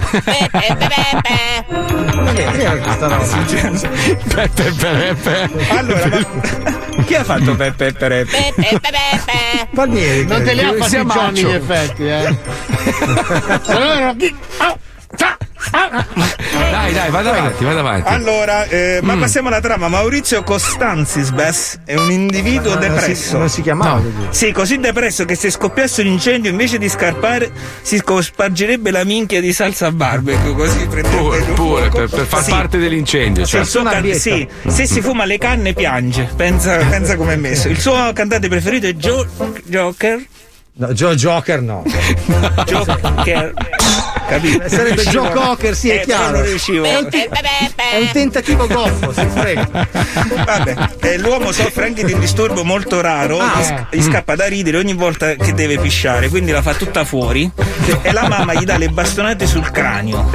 Non 2.15 2.37
è 2.37 2.51
vero 2.51 2.81
questa 2.81 3.07
roba. 3.07 3.25
Peppe, 4.35 4.73
peppe. 4.73 5.51
Allora, 5.69 6.09
ma 6.97 7.03
chi 7.05 7.15
ha 7.15 7.25
fatto 7.25 7.55
Peppe 7.55 7.87
e 7.87 7.93
Pereppe? 7.93 8.53
Palmieri. 9.75 10.27
non 10.27 10.43
te 10.43 10.55
li 10.55 10.61
ha 10.61 10.71
Che 10.71 10.77
fatti 10.79 10.97
Johnny 10.97 11.41
in 11.41 11.49
effetti, 11.49 12.07
eh. 12.07 12.37
Se 15.17 15.25
no! 15.91 16.05
Dai, 16.71 16.93
dai, 16.93 17.11
vada 17.11 17.31
avanti, 17.31 17.65
vada 17.65 17.81
avanti. 17.81 18.09
Allora, 18.13 18.65
eh, 18.65 19.01
ma 19.03 19.17
passiamo 19.17 19.49
alla 19.49 19.61
trama. 19.61 19.89
Maurizio 19.89 20.43
Costanzisbes 20.43 21.81
è 21.85 21.95
un 21.95 22.11
individuo 22.11 22.73
si, 22.73 22.79
depresso. 22.79 23.39
non 23.39 23.49
si 23.49 23.63
chiamava 23.63 24.01
così. 24.01 24.13
Sì, 24.31 24.53
così 24.53 24.79
depresso 24.79 25.25
che 25.25 25.35
se 25.35 25.51
scoppiasse 25.51 26.03
un 26.03 26.09
incendio 26.09 26.51
invece 26.51 26.79
di 26.79 26.89
scarpare 26.89 27.51
si 27.83 27.99
spargerebbe 28.21 28.91
la 28.91 29.05
minchia 29.05 29.41
di 29.41 29.53
salsa 29.53 29.91
barbecue, 29.91 30.53
così 30.55 30.87
Pure, 30.87 31.41
pure, 31.55 31.89
per, 31.89 32.09
per 32.09 32.27
far 32.27 32.43
Sì. 32.43 32.51
parte 32.51 32.79
dell'incendio. 32.79 33.45
Sì, 33.45 33.53
Cioè. 33.53 33.61
il 33.61 33.67
suo 33.67 33.83
can- 33.83 34.13
sì, 34.15 34.47
se 34.67 34.87
si 34.87 35.01
fuma 35.01 35.25
le 35.25 35.39
canne 35.39 35.73
piange, 35.73 36.29
pensa, 36.37 36.77
pensa 36.77 37.17
come 37.17 37.33
è 37.35 37.37
messo. 37.37 37.69
Il 37.69 37.81
suo 37.81 38.13
cantante 38.13 38.49
preferito 38.49 38.87
è 38.87 38.93
Joe 38.93 39.27
Joker. 39.65 40.23
No, 40.77 40.89
Joe 40.93 41.15
Joker 41.15 41.61
no. 41.63 41.83
Joker. 42.67 43.53
Capito? 44.29 44.69
Sarebbe 44.69 45.03
Joe 45.05 45.31
Cocker, 45.31 45.75
sì, 45.77 45.91
è 45.91 46.01
Eh, 46.01 46.05
chiaro. 46.05 46.37
non 46.39 46.43
riuscivo. 46.45 46.85
È 46.85 46.97
un, 46.97 47.09
ti- 47.09 47.23
è 47.23 47.99
un 48.01 48.09
tentativo 48.13 48.67
goffo, 48.67 49.13
si 49.13 49.27
frega. 49.33 49.69
Vabbè, 50.45 50.75
eh, 51.01 51.19
l'uomo 51.19 51.53
soffre 51.53 51.87
anche 51.87 52.05
di 52.05 52.13
un 52.13 52.21
disturbo 52.21 52.65
molto 52.65 53.01
raro, 53.01 53.39
Ah. 53.39 53.53
gli, 53.59 53.63
sc- 53.63 53.85
gli 53.91 54.03
scappa 54.03 54.35
da 54.35 54.47
ridere 54.47 54.79
ogni 54.79 54.95
volta 54.95 55.35
che 55.35 55.53
deve 55.55 55.79
pisciare, 55.79 56.29
quindi 56.29 56.51
la 56.53 56.63
fa 56.63 56.75
tutta 56.75 57.05
fuori 57.05 57.51
e 58.03 58.13
la 58.13 58.27
mamma 58.29 58.55
gli 58.55 58.65
dà 58.65 58.79
le 58.79 58.89
bastonate 58.89 59.47
sul 59.47 59.71
cranio. 59.71 60.31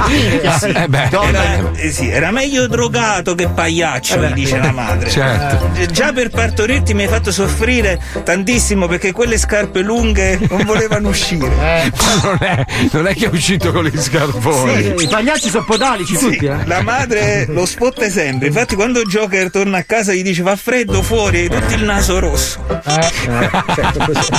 Sì. 0.58 0.66
Eh 0.70 0.88
beh, 0.88 1.08
Era, 1.10 1.72
eh 1.74 1.90
sì, 1.90 2.08
era 2.08 2.30
meglio 2.30 2.66
drogato 2.68 3.34
che 3.34 3.48
pagliaccio, 3.48 4.22
gli 4.24 4.32
dice 4.32 4.58
la 4.58 4.70
madre. 4.72 5.10
certo. 5.10 5.70
Eh, 5.74 5.86
Già 5.86 6.12
per 6.12 6.30
partorirti 6.30 6.94
mi 6.94 7.02
hai 7.02 7.08
fatto 7.08 7.32
soffrire 7.32 8.00
tantissimo 8.24 8.86
perché 8.86 9.12
quelle 9.12 9.36
scarpe 9.38 9.80
lunghe 9.80 10.38
non 10.48 10.64
volevano 10.64 11.08
uscire. 11.08 11.38
Non 12.22 12.36
è, 12.40 12.64
non 12.92 13.06
è 13.06 13.14
che 13.14 13.26
è 13.26 13.28
uscito 13.32 13.72
con 13.72 13.79
gli 13.88 13.98
scarponi. 13.98 14.94
Sì, 14.96 15.04
I 15.04 15.08
pagliacci 15.08 15.48
sono 15.48 15.64
podalici 15.64 16.16
Sì, 16.16 16.24
tutti, 16.30 16.46
eh. 16.46 16.66
la 16.66 16.82
madre 16.82 17.46
lo 17.48 17.64
spotta 17.66 18.08
sempre. 18.10 18.48
Infatti, 18.48 18.74
quando 18.74 19.02
Joker 19.02 19.50
torna 19.50 19.78
a 19.78 19.82
casa, 19.84 20.12
gli 20.12 20.22
dice: 20.22 20.42
Fa 20.42 20.56
freddo 20.56 21.02
fuori, 21.02 21.38
hai 21.40 21.48
tutto 21.48 21.74
il 21.74 21.84
naso 21.84 22.18
rosso. 22.18 22.58
Eh, 22.68 23.50
certo, 23.74 24.12
così. 24.12 24.30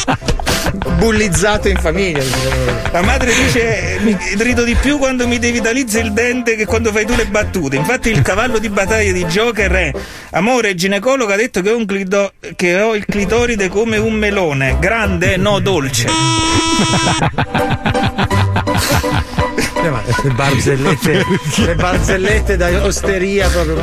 Bullizzato 0.97 1.67
in 1.67 1.77
famiglia. 1.77 2.23
La 2.91 3.01
madre 3.01 3.33
dice: 3.33 3.97
"Mi 4.01 4.15
rido 4.37 4.63
di 4.63 4.75
più 4.75 4.97
quando 4.97 5.27
mi 5.27 5.39
devitalizza 5.39 5.99
il 5.99 6.13
dente 6.13 6.55
che 6.55 6.65
quando 6.65 6.91
fai 6.91 7.05
tu 7.05 7.15
le 7.15 7.25
battute. 7.25 7.75
Infatti, 7.75 8.09
il 8.09 8.21
cavallo 8.21 8.59
di 8.59 8.69
battaglia 8.69 9.11
di 9.11 9.25
Joker 9.25 9.71
è: 9.71 9.91
Amore, 10.31 10.69
il 10.69 10.75
ginecologo 10.75 11.33
ha 11.33 11.35
detto 11.35 11.61
che 11.61 11.71
ho, 11.71 11.77
un 11.77 11.85
clito- 11.85 12.33
che 12.55 12.79
ho 12.79 12.95
il 12.95 13.05
clitoride 13.05 13.69
come 13.69 13.97
un 13.97 14.13
melone. 14.13 14.77
Grande, 14.79 15.37
no 15.37 15.59
dolce. 15.59 16.09
Eh, 19.83 19.89
le 20.23 20.29
barzellette, 20.35 21.25
le 21.65 21.75
barzellette 21.75 22.55
da 22.57 22.83
osteria 22.85 23.47
proprio. 23.49 23.75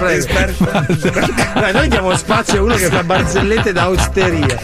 Dai, 1.54 1.72
noi 1.72 1.88
diamo 1.88 2.16
spazio 2.16 2.61
a 2.61 2.62
uno 2.62 2.76
che 2.76 2.86
fa 2.86 3.02
barzellette 3.02 3.72
da 3.72 3.88
osteria. 3.88 4.59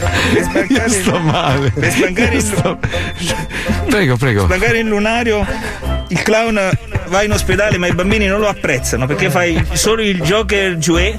Io 0.68 0.88
sto 0.88 1.18
male. 1.18 1.70
Per 1.72 1.90
spancare 1.90 2.36
il, 2.36 2.78
Prego, 3.88 4.16
prego. 4.16 4.45
spancare 4.45 4.78
il 4.78 4.86
lunario, 4.86 5.45
il 6.09 6.22
clown 6.22 6.70
va 7.09 7.22
in 7.22 7.32
ospedale, 7.32 7.78
ma 7.78 7.86
i 7.88 7.95
bambini 7.95 8.26
non 8.26 8.38
lo 8.40 8.49
apprezzano 8.49 9.07
perché 9.07 9.28
fai 9.30 9.61
solo 9.72 10.03
il 10.03 10.20
Joker 10.22 10.76
Jouet. 10.76 11.18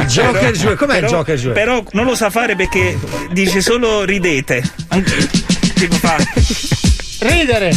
Il 0.00 0.06
Joker 0.06 0.50
Jouet, 0.52 0.76
com'è 0.76 0.94
il 0.96 1.00
però- 1.04 1.16
Joker 1.18 1.36
Jouet? 1.38 1.54
Però 1.54 1.82
non 1.92 2.04
lo 2.06 2.14
sa 2.16 2.28
fare 2.30 2.56
perché 2.56 2.98
dice 3.30 3.60
solo 3.60 4.02
ridete. 4.04 4.62
Anche- 4.88 5.28
tipo 5.74 5.94
fa. 5.96 6.16
Ridere! 7.28 7.70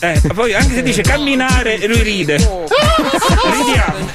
Eh, 0.00 0.20
poi 0.34 0.54
anche 0.54 0.74
se 0.74 0.82
dice 0.82 1.02
camminare 1.02 1.78
lui 1.86 2.02
ride. 2.02 2.34
Ridiamo. 2.36 4.10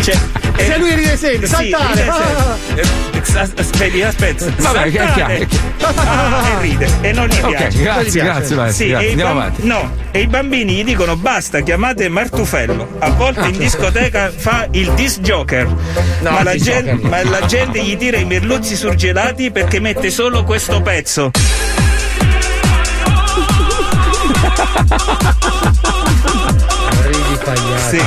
Cioè, 0.00 0.16
eh, 0.56 0.64
Se 0.64 0.78
lui 0.78 0.94
ride 0.94 1.16
sempre, 1.16 1.46
sì, 1.46 1.54
saltare. 1.70 2.02
ride 2.02 2.12
sempre. 2.12 2.82
Eh, 2.82 3.38
as- 3.38 3.52
Aspetta, 3.56 4.08
aspetta. 4.08 4.44
Vabbè, 4.56 4.82
è 4.84 4.92
Saltare. 4.92 5.48
Ah, 5.82 6.48
e 6.58 6.60
ride. 6.62 6.88
E 7.02 7.12
non 7.12 7.26
gli 7.28 7.38
Ok, 7.40 7.48
piace. 7.56 7.78
grazie, 7.78 8.22
grazie, 8.22 8.56
maestro. 8.56 8.84
Sì, 8.84 8.90
grazie. 8.90 9.06
e 9.06 9.10
Andiamo 9.10 9.34
bam- 9.34 9.42
avanti. 9.42 9.66
No, 9.66 9.92
e 10.10 10.20
i 10.20 10.26
bambini 10.26 10.72
gli 10.74 10.84
dicono 10.84 11.16
basta, 11.16 11.60
chiamate 11.60 12.08
Martufello. 12.08 12.96
A 12.98 13.10
volte 13.10 13.46
in 13.48 13.56
discoteca 13.58 14.32
fa 14.34 14.66
il 14.72 14.90
disc 14.92 15.20
joker. 15.20 15.68
ma, 16.22 16.42
la 16.42 16.56
gen- 16.56 16.98
no. 17.02 17.08
ma 17.08 17.22
la 17.22 17.46
gente 17.46 17.80
gli 17.82 17.96
tira 17.96 18.16
i 18.16 18.24
merluzzi 18.24 18.74
surgelati 18.74 19.50
perché 19.52 19.78
mette 19.78 20.10
solo 20.10 20.42
questo 20.44 20.80
pezzo. 20.82 21.30
Sì. 27.88 27.98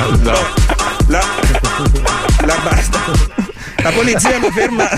La, 1.08 1.22
la 2.46 2.56
basta. 2.62 2.98
La 3.82 3.90
polizia 3.90 4.38
lo 4.38 4.50
ferma. 4.50 4.88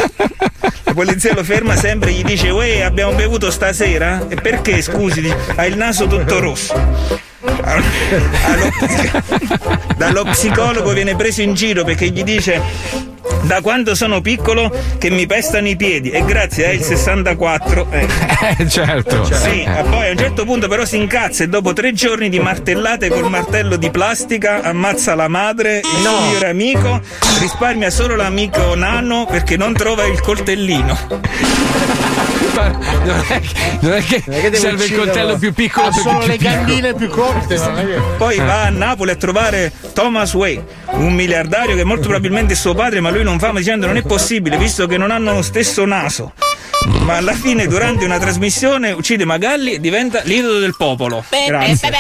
La 0.85 0.93
polizia 0.93 1.33
lo 1.35 1.43
ferma 1.43 1.75
sempre 1.77 2.11
e 2.11 2.15
gli 2.15 2.25
dice 2.25 2.51
Uè, 2.51 2.83
abbiamo 2.83 3.13
bevuto 3.15 3.51
stasera? 3.51 4.27
E 4.29 4.35
perché 4.37 4.83
scusi? 4.83 5.33
Ha 5.57 5.65
il 5.65 5.77
naso 5.77 6.07
tutto 6.07 6.39
rosso. 6.41 6.75
Allo- 7.63 8.71
dallo 9.97 10.25
psicologo 10.25 10.93
viene 10.93 11.17
preso 11.17 11.41
in 11.43 11.55
giro 11.55 11.85
perché 11.85 12.09
gli 12.11 12.23
dice 12.23 12.61
da 13.43 13.61
quando 13.61 13.95
sono 13.95 14.21
piccolo 14.21 14.73
che 14.99 15.11
mi 15.11 15.27
pestano 15.27 15.69
i 15.69 15.77
piedi 15.77 16.11
e 16.11 16.25
grazie 16.25 16.71
al 16.71 16.81
64 16.83 17.87
eh. 17.91 18.07
Eh, 18.59 18.69
certo. 18.69 19.25
Sì, 19.25 19.63
Eh. 19.63 19.85
poi 19.89 20.09
a 20.09 20.11
un 20.11 20.19
certo 20.19 20.45
punto 20.45 20.69
però 20.69 20.85
si 20.85 20.97
incazza 20.97 21.45
e 21.45 21.49
dopo 21.49 21.73
tre 21.73 21.93
giorni 21.93 22.29
di 22.29 22.39
martellate 22.39 23.09
col 23.09 23.29
martello 23.31 23.77
di 23.77 23.91
plastica 23.91 24.61
ammazza 24.63 25.15
la 25.15 25.29
madre, 25.29 25.79
il 25.79 25.85
suo 26.03 26.21
migliore 26.21 26.49
amico, 26.49 27.01
risparmia 27.41 27.91
solo 27.91 28.17
l'amico 28.17 28.75
nano 28.75 29.27
perché 29.27 29.57
non 29.57 29.73
trova 29.75 30.05
il 30.05 30.21
coltellino. 30.21 30.99
Non 32.55 33.25
è, 33.29 33.41
non 33.81 33.93
è 33.93 34.05
che, 34.05 34.23
devo 34.27 34.57
serve 34.57 34.69
il 34.69 34.75
ucciderlo. 34.93 35.05
coltello 35.05 35.39
più 35.39 35.53
piccolo 35.53 35.87
Ha 35.87 35.91
perché 35.91 36.03
solo 36.03 36.19
più 36.21 36.29
le 36.29 36.37
piccolo. 36.37 36.55
gambine 36.57 36.95
più 36.95 37.09
corte. 37.09 37.57
non 37.57 37.79
è 37.79 37.85
che- 37.87 38.01
Poi 38.17 38.37
va 38.39 38.63
a 38.63 38.69
Napoli 38.71 39.11
a 39.11 39.17
trovare 39.17 39.73
Thomas 39.93 40.33
Way, 40.35 40.63
un 40.93 41.13
miliardario 41.15 41.75
che 41.77 41.85
molto 41.85 42.03
probabilmente 42.09 42.53
è 42.53 42.57
suo 42.57 42.75
padre, 42.75 43.01
ma 43.01 43.11
lui 43.11 43.23
non 43.25 43.39
fa, 43.39 43.53
ma 43.53 43.59
dicendo 43.59 43.87
non 43.87 43.97
è 43.97 44.03
possibile, 44.03 44.57
visto 44.57 44.87
che 44.87 44.97
non 44.97 45.11
hanno 45.11 45.33
lo 45.33 45.43
stesso 45.43 45.85
naso. 45.85 46.33
Ma 47.01 47.17
alla 47.17 47.33
fine, 47.33 47.67
durante 47.67 48.05
una 48.05 48.19
trasmissione, 48.19 48.93
uccide 48.93 49.25
Magalli 49.25 49.75
e 49.75 49.81
diventa 49.81 50.21
l'idolo 50.25 50.59
del 50.59 50.75
popolo. 50.77 51.25
Grazie. 51.47 51.91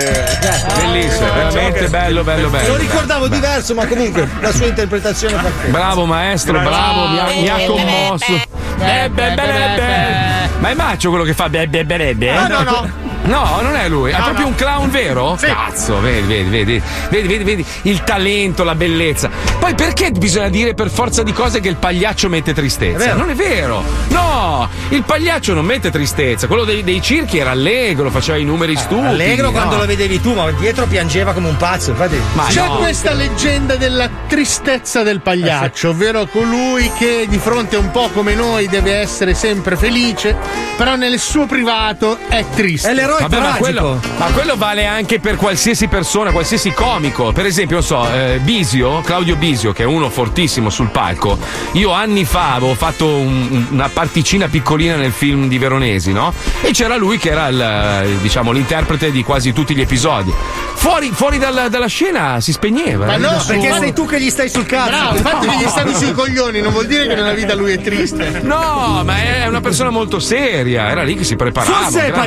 Bellissimo, 0.75 1.33
veramente 1.33 1.87
bello, 1.87 2.23
bello, 2.23 2.41
Lo 2.43 2.49
bello. 2.49 2.75
ricordavo 2.77 3.27
diverso, 3.27 3.75
ma 3.75 3.85
comunque 3.85 4.27
la 4.39 4.51
sua 4.51 4.65
interpretazione 4.67 5.35
è 5.37 5.41
perfetta. 5.41 5.69
Bravo 5.71 6.05
maestro, 6.05 6.59
bravo, 6.59 7.07
mi 7.07 7.19
ha, 7.19 7.25
mi 7.25 7.47
ha 7.49 7.65
commosso. 7.67 8.41
Be, 8.77 9.09
be, 9.13 9.33
be, 9.33 9.35
be, 9.35 9.73
be. 9.75 10.49
Ma 10.59 10.69
è 10.69 10.73
Maccio 10.73 11.09
quello 11.09 11.23
che 11.23 11.33
fa 11.33 11.47
be, 11.49 11.67
be, 11.67 11.85
be, 11.85 11.97
be, 11.97 12.15
be? 12.15 12.31
No, 12.33 12.47
no, 12.47 12.89
no. 13.23 13.39
No, 13.41 13.61
non 13.61 13.75
è 13.75 13.87
lui, 13.89 14.11
è 14.11 14.17
No, 14.17 14.23
proprio 14.23 14.43
no. 14.45 14.49
un 14.49 14.55
clown 14.55 14.89
vero? 14.91 15.35
Sì. 15.39 15.45
Cazzo, 15.47 15.99
vedi, 15.99 16.27
vedi, 16.27 16.49
vedi, 16.49 16.81
vedi, 17.09 17.27
vedi, 17.27 17.43
vedi, 17.43 17.65
il 17.83 18.03
talento, 18.03 18.63
la 18.63 18.75
bellezza. 18.75 19.29
Poi 19.59 19.73
perché 19.73 20.11
bisogna 20.11 20.49
dire 20.49 20.73
per 20.73 20.89
forza 20.89 21.23
di 21.23 21.33
cose 21.33 21.59
che 21.59 21.69
il 21.69 21.75
pagliaccio 21.77 22.29
mette 22.29 22.53
tristezza? 22.53 23.11
È. 23.11 23.13
Non 23.13 23.29
è 23.29 23.33
vero. 23.33 23.83
No, 24.09 24.69
il 24.89 25.03
pagliaccio 25.03 25.53
non 25.53 25.65
mette 25.65 25.89
tristezza. 25.91 26.47
Quello 26.47 26.63
dei, 26.65 26.83
dei 26.83 27.01
circhi 27.01 27.37
era 27.39 27.51
allegro, 27.51 28.09
faceva 28.09 28.37
i 28.37 28.43
numeri 28.43 28.75
stupidi. 28.75 29.07
Allegro 29.07 29.51
quando 29.51 29.75
no. 29.75 29.81
lo 29.81 29.87
vedevi 29.87 30.21
tu, 30.21 30.33
ma 30.33 30.49
dietro 30.51 30.85
piangeva 30.85 31.33
come 31.33 31.47
un 31.47 31.57
pazzo. 31.57 31.91
Infatti, 31.91 32.19
Ma 32.33 32.45
C'è 32.47 32.65
no. 32.65 32.77
questa 32.77 33.13
leggenda 33.13 33.75
della 33.75 34.09
tristezza 34.27 35.03
del 35.03 35.21
pagliaccio, 35.21 35.89
ovvero 35.89 36.25
colui 36.27 36.91
che 36.97 37.25
di 37.27 37.37
fronte 37.37 37.75
a 37.75 37.79
un 37.79 37.91
po' 37.91 38.09
come 38.13 38.33
noi 38.35 38.67
deve 38.67 38.95
essere 38.95 39.33
sempre 39.33 39.75
felice, 39.75 40.35
però 40.77 40.95
nel 40.95 41.19
suo 41.19 41.45
privato 41.45 42.17
è 42.27 42.43
triste. 42.53 42.89
Vabbè, 43.19 43.39
ma 43.39 43.55
quello, 43.55 43.99
ma 44.17 44.25
quello 44.27 44.55
vale 44.55 44.85
anche 44.85 45.19
per 45.19 45.35
qualsiasi 45.35 45.87
persona, 45.87 46.31
qualsiasi 46.31 46.71
comico. 46.71 47.31
Per 47.31 47.45
esempio, 47.45 47.77
non 47.77 47.85
so, 47.85 48.07
eh, 48.11 48.39
Bisio, 48.41 49.01
Claudio 49.01 49.35
Bisio, 49.35 49.71
che 49.73 49.83
è 49.83 49.85
uno 49.85 50.09
fortissimo 50.09 50.69
sul 50.69 50.87
palco. 50.89 51.37
Io 51.73 51.91
anni 51.91 52.25
fa 52.25 52.53
avevo 52.55 52.73
fatto 52.75 53.05
un- 53.07 53.67
una 53.71 53.89
particina 53.89 54.47
piccolina 54.47 54.95
nel 54.95 55.11
film 55.11 55.47
di 55.47 55.57
Veronesi, 55.57 56.11
no? 56.11 56.33
E 56.61 56.71
c'era 56.71 56.95
lui 56.95 57.17
che 57.17 57.29
era 57.29 57.47
il, 57.47 57.59
eh, 57.61 58.17
diciamo, 58.21 58.51
l'interprete 58.51 59.11
di 59.11 59.23
quasi 59.23 59.53
tutti 59.53 59.75
gli 59.75 59.81
episodi. 59.81 60.33
Fuori, 60.73 61.11
fuori 61.13 61.37
dalla, 61.37 61.69
dalla 61.69 61.85
scena 61.87 62.39
si 62.41 62.51
spegneva. 62.51 63.05
Ma 63.05 63.13
eh, 63.13 63.17
no, 63.17 63.29
da 63.29 63.39
solo. 63.39 63.59
perché 63.59 63.77
sei 63.79 63.93
tu 63.93 64.05
che 64.07 64.19
gli 64.19 64.29
stai 64.29 64.49
sul 64.49 64.65
cazzo. 64.65 64.89
Bravo, 64.89 65.15
infatti 65.17 65.47
che 65.47 65.57
gli 65.57 65.67
stanno 65.67 65.93
sui 65.93 66.11
coglioni, 66.11 66.59
non 66.61 66.71
vuol 66.71 66.87
dire 66.87 67.07
che 67.07 67.13
nella 67.15 67.33
vita 67.33 67.53
lui 67.53 67.73
è 67.73 67.79
triste. 67.81 68.39
No, 68.43 69.01
ma 69.05 69.17
è 69.21 69.45
una 69.47 69.61
persona 69.61 69.89
molto 69.91 70.19
seria. 70.19 70.89
Era 70.89 71.03
lì 71.03 71.15
che 71.15 71.23
si 71.23 71.35
preparava. 71.35 71.75
Forse 71.83 72.07
è 72.07 72.11
Gra- 72.11 72.21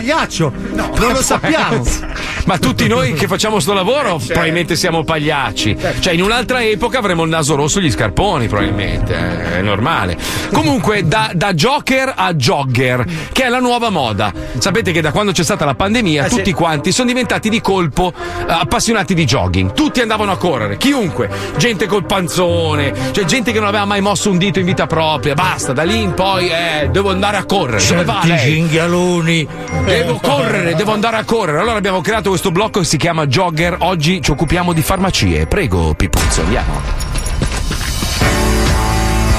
pagliaccio. 0.83 1.01
non 1.01 1.13
lo 1.13 1.23
sappiamo. 1.23 1.83
Ma 2.45 2.59
tutti 2.59 2.87
noi 2.89 3.15
che 3.15 3.27
facciamo 3.27 3.59
sto 3.59 3.73
lavoro 3.73 4.21
probabilmente 4.25 4.77
siamo 4.77 5.03
pagliacci. 5.03 5.77
Cioè, 6.01 6.13
in 6.13 6.23
un'altra 6.23 6.63
epoca 6.63 6.99
avremmo 6.99 7.23
il 7.23 7.31
naso 7.31 7.55
rosso 7.55 7.79
e 7.79 7.83
gli 7.83 7.91
scarponi, 7.91 8.49
probabilmente. 8.49 9.15
eh, 9.15 9.59
È 9.59 9.63
normale. 9.63 10.17
Comunque, 10.53 11.07
da, 11.07 11.31
da 11.35 11.55
Joker 11.55 12.13
a 12.15 12.35
jogger, 12.35 13.05
che 13.33 13.45
è 13.45 13.49
la 13.49 13.61
nuova 13.61 13.89
moda. 13.89 14.33
Sapete 14.59 14.93
che 14.93 15.01
da 15.01 15.11
quando 15.11 15.33
c'è 15.33 15.43
stata 15.43 15.65
la 15.65 15.75
pandemia, 15.75 16.27
Eh, 16.27 16.29
tutti 16.29 16.45
sì. 16.47 16.53
quanti 16.53 16.93
sono 16.93 17.09
diventati 17.09 17.49
di 17.49 17.61
colpo 17.63 18.13
eh, 18.15 18.45
appassionati 18.47 19.15
di 19.15 19.25
jogging. 19.25 19.73
Tutti 19.73 20.01
andavano 20.01 20.33
a 20.33 20.37
correre, 20.37 20.77
chiunque. 20.77 21.31
Gente 21.57 21.87
col 21.87 22.05
panzone, 22.05 22.93
cioè 23.13 23.25
gente 23.25 23.53
che 23.53 23.59
non 23.59 23.69
aveva 23.69 23.87
mai 23.87 24.01
mosso 24.03 24.29
un 24.31 24.37
dito 24.37 24.59
in 24.59 24.67
vita 24.67 24.87
propria. 24.87 25.33
Basta, 25.35 25.73
da 25.73 25.83
lì 25.83 26.03
in 26.03 26.13
poi 26.13 26.49
eh, 26.51 26.89
devo 26.91 27.11
andare 27.11 27.39
a 27.39 27.45
correre. 27.45 27.85
Dove 27.87 28.05
va 28.05 28.21
lei? 28.25 28.39
cinghialoni. 28.39 29.49
Devo 29.85 30.19
correre, 30.23 30.64
devo 30.73 30.93
andare 30.93 31.17
a 31.19 31.25
correre. 31.25 31.59
Allora 31.59 31.77
abbiamo 31.77 32.01
creato 32.01 32.31
questo 32.31 32.51
blocco 32.51 32.81
che 32.81 32.87
si 32.87 32.97
chiama 32.97 33.27
Jogger. 33.27 33.77
Oggi 33.81 34.23
ci 34.23 34.31
occupiamo 34.31 34.73
di 34.73 34.81
farmacie. 34.81 35.47
Prego, 35.47 35.93
Pipuzzo, 35.95 36.41
andiamo. 36.41 36.81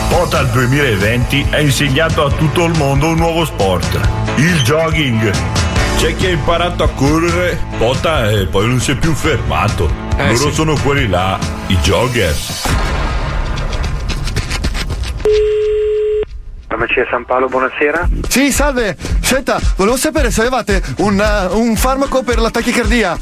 Total 0.09 0.47
2020 0.49 1.47
ha 1.51 1.59
insegnato 1.59 2.25
a 2.25 2.29
tutto 2.31 2.65
il 2.65 2.77
mondo 2.77 3.07
un 3.07 3.15
nuovo 3.15 3.43
sport, 3.45 3.99
il 4.35 4.61
jogging. 4.61 5.31
C'è 5.97 6.15
chi 6.15 6.27
ha 6.27 6.29
imparato 6.29 6.83
a 6.83 6.89
correre, 6.89 7.59
pota 7.77 8.29
e 8.29 8.45
poi 8.45 8.67
non 8.67 8.79
si 8.79 8.91
è 8.91 8.95
più 8.95 9.13
fermato. 9.13 9.89
Eh, 10.17 10.31
Loro 10.33 10.49
sì. 10.49 10.53
sono 10.53 10.75
quelli 10.81 11.07
là, 11.07 11.37
i 11.67 11.75
joggers. 11.77 12.63
Farmacia 16.67 17.05
San 17.09 17.25
Paolo, 17.25 17.47
buonasera. 17.47 18.09
Sì, 18.27 18.51
salve. 18.51 18.97
Senta, 19.21 19.59
volevo 19.77 19.97
sapere 19.97 20.31
se 20.31 20.41
avevate 20.41 20.81
un, 20.97 21.19
eh, 21.19 21.53
un 21.53 21.75
farmaco 21.75 22.23
per 22.23 22.39
la 22.39 22.49
tachicardia. 22.49 23.17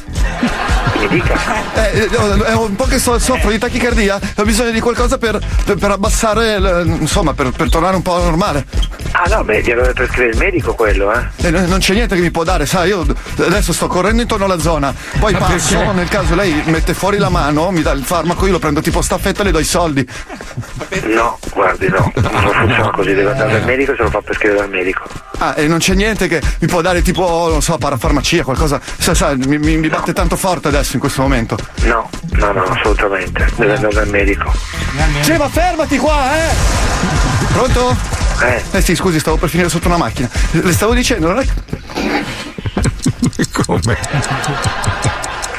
Mi 0.99 1.07
dica. 1.09 1.35
Eh, 1.75 1.99
eh, 2.03 2.09
è 2.45 2.53
un 2.53 2.75
po' 2.75 2.85
che 2.85 2.97
so- 2.99 3.19
soffro 3.19 3.49
di 3.49 3.57
tachicardia 3.57 4.17
e 4.35 4.41
ho 4.41 4.45
bisogno 4.45 4.71
di 4.71 4.79
qualcosa 4.79 5.17
per, 5.17 5.39
per- 5.65 5.77
per 5.77 5.91
abbassare, 5.91 6.55
il- 6.55 6.97
insomma, 7.01 7.33
per, 7.33 7.51
per 7.51 7.69
tornare 7.69 7.95
un 7.97 8.01
po' 8.01 8.17
normale. 8.17 8.65
Ah 9.11 9.27
no, 9.29 9.43
beh, 9.43 9.61
glielo 9.61 9.81
deve 9.81 9.93
prescrivere 9.93 10.31
il 10.31 10.37
medico 10.37 10.73
quello, 10.73 11.11
eh. 11.13 11.23
E 11.45 11.51
n- 11.51 11.65
non 11.67 11.79
c'è 11.79 11.93
niente 11.93 12.15
che 12.15 12.21
mi 12.21 12.31
può 12.31 12.43
dare, 12.43 12.65
sai, 12.65 12.87
io 12.89 13.05
adesso 13.45 13.73
sto 13.73 13.87
correndo 13.87 14.21
intorno 14.21 14.45
alla 14.45 14.57
zona, 14.59 14.91
poi 15.19 15.33
Ma 15.33 15.39
passo, 15.39 15.77
perché? 15.77 15.93
nel 15.93 16.07
caso 16.07 16.33
lei 16.35 16.63
mette 16.65 16.93
fuori 16.95 17.17
la 17.17 17.29
mano, 17.29 17.69
mi 17.71 17.81
dà 17.83 17.91
il 17.91 18.03
farmaco, 18.03 18.45
io 18.45 18.53
lo 18.53 18.59
prendo 18.59 18.81
tipo 18.81 19.01
staffetta 19.03 19.41
e 19.41 19.45
le 19.45 19.51
do 19.51 19.59
i 19.59 19.63
soldi. 19.65 20.07
No, 21.13 21.37
guardi, 21.53 21.87
no, 21.89 22.11
non 22.15 22.51
funziona 22.53 22.91
così, 22.91 23.13
deve 23.13 23.31
andare 23.31 23.42
dal 23.51 23.65
medico 23.65 23.91
e 23.91 23.95
se 23.95 24.03
lo 24.03 24.09
fa 24.09 24.21
prescrivere 24.21 24.59
dal 24.61 24.69
medico. 24.69 25.03
Ah, 25.39 25.53
e 25.57 25.67
non 25.67 25.79
c'è 25.79 25.93
niente 25.93 26.27
che 26.27 26.41
mi 26.59 26.67
può 26.67 26.81
dare 26.81 27.01
tipo, 27.01 27.47
non 27.49 27.61
so, 27.61 27.77
parafarmacia, 27.77 28.43
qualcosa. 28.43 28.79
Sa, 28.97 29.13
sa, 29.13 29.35
mi, 29.35 29.57
mi- 29.57 29.77
mi 29.77 29.89
batte 29.89 30.13
tanto 30.13 30.35
forte 30.35 30.69
adesso 30.69 30.93
in 30.93 30.99
questo 30.99 31.21
momento. 31.21 31.57
No, 31.83 32.09
no, 32.31 32.51
no, 32.51 32.63
assolutamente, 32.63 33.45
deve 33.55 33.75
andare 33.75 33.93
dal 33.93 34.07
medico. 34.09 34.51
Sì, 35.21 35.35
ma 35.37 35.49
fermati 35.49 35.97
qua, 35.97 36.35
eh! 36.35 36.49
Pronto? 37.51 37.95
Eh. 38.41 38.61
Eh 38.71 38.81
sì, 38.81 38.95
scusi, 38.95 39.19
stavo 39.19 39.37
per 39.37 39.49
finire 39.49 39.69
sotto 39.69 39.87
una 39.87 39.97
macchina. 39.97 40.29
Le 40.51 40.71
stavo 40.73 40.93
dicendo, 40.93 41.27
non 41.31 41.39
è. 41.39 41.45
Come? 43.65 43.97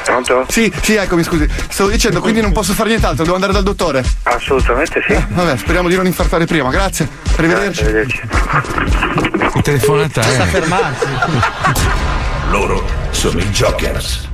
Pronto? 0.05 0.45
Sì, 0.49 0.71
sì, 0.83 0.93
eccomi, 0.95 1.23
scusi. 1.23 1.49
Stavo 1.67 1.89
dicendo, 1.89 2.21
quindi 2.21 2.39
non 2.39 2.51
posso 2.51 2.73
fare 2.73 2.89
nient'altro, 2.89 3.23
devo 3.23 3.33
andare 3.35 3.51
dal 3.51 3.63
dottore. 3.63 4.03
Assolutamente 4.23 5.03
sì. 5.07 5.13
Eh, 5.13 5.25
vabbè, 5.29 5.57
speriamo 5.57 5.89
di 5.89 5.95
non 5.95 6.05
infartare 6.05 6.45
prima, 6.45 6.69
grazie. 6.69 7.07
Arrivederci. 7.37 7.83
Arrivederci. 7.83 8.21
Telefonata 9.63 10.21
è? 10.21 10.23
Sta 10.23 10.45
fermarsi. 10.45 11.05
Loro 12.51 12.85
sono 13.09 13.39
i 13.39 13.49
joggers. 13.49 14.29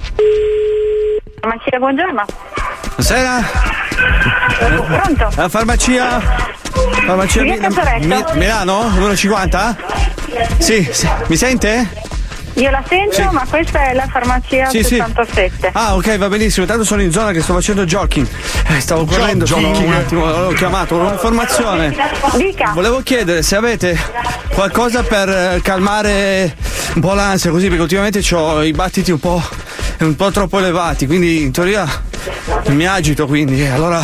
Farmacia, 1.40 1.78
buongiorno. 1.78 2.26
Buonasera. 2.96 3.50
Pronto? 4.58 5.32
La 5.36 5.48
farmacia. 5.50 6.20
Farmacia 7.06 7.42
Via 7.44 7.58
Casaretto. 7.58 8.08
Mi- 8.08 8.24
Milano, 8.40 8.90
numero 8.90 9.16
50? 9.16 9.78
Sì, 10.58 10.88
sì. 10.92 11.10
mi 11.28 11.38
sente? 11.38 12.10
Io 12.62 12.70
la 12.70 12.84
sento, 12.88 13.14
Sì. 13.16 13.28
ma 13.32 13.44
questa 13.50 13.90
è 13.90 13.94
la 13.96 14.06
farmacia 14.08 14.70
Sì, 14.70 14.84
sì. 14.84 14.96
67. 14.98 15.72
Ah, 15.74 15.96
ok, 15.96 16.18
va 16.18 16.30
benissimo. 16.30 16.66
Tanto 16.68 16.84
sono 16.84 17.02
in 17.02 17.12
zona 17.12 17.32
che 17.32 17.42
sto 17.42 17.54
facendo 17.54 17.86
jogging. 17.86 18.28
Eh, 18.68 18.80
stavo 18.80 19.04
correndo, 19.06 19.48
sono 19.48 19.68
Jogging. 19.70 19.88
un 19.88 19.94
attimo, 19.94 20.26
ho 20.26 20.52
chiamato 20.52 20.96
un'informazione. 20.98 21.96
Dica. 22.38 22.72
Volevo 22.74 23.02
chiedere 23.02 23.42
se 23.42 23.56
avete 23.56 23.98
qualcosa 24.54 25.02
per 25.02 25.28
eh, 25.30 25.60
calmare 25.64 26.56
un 26.94 27.02
po' 27.02 27.14
l'ansia, 27.16 27.50
così, 27.50 27.68
perché 27.68 27.82
ultimamente 27.82 28.22
ho 28.36 28.62
i 28.64 28.72
battiti 28.74 29.10
un 29.12 29.20
po', 29.20 29.42
un 30.00 30.16
po' 30.16 30.30
troppo 30.30 30.60
elevati, 30.60 31.08
quindi 31.08 31.42
in 31.42 31.52
teoria 31.52 31.88
mi 32.68 32.86
agito, 32.86 33.26
quindi 33.26 33.66
allora 33.66 34.02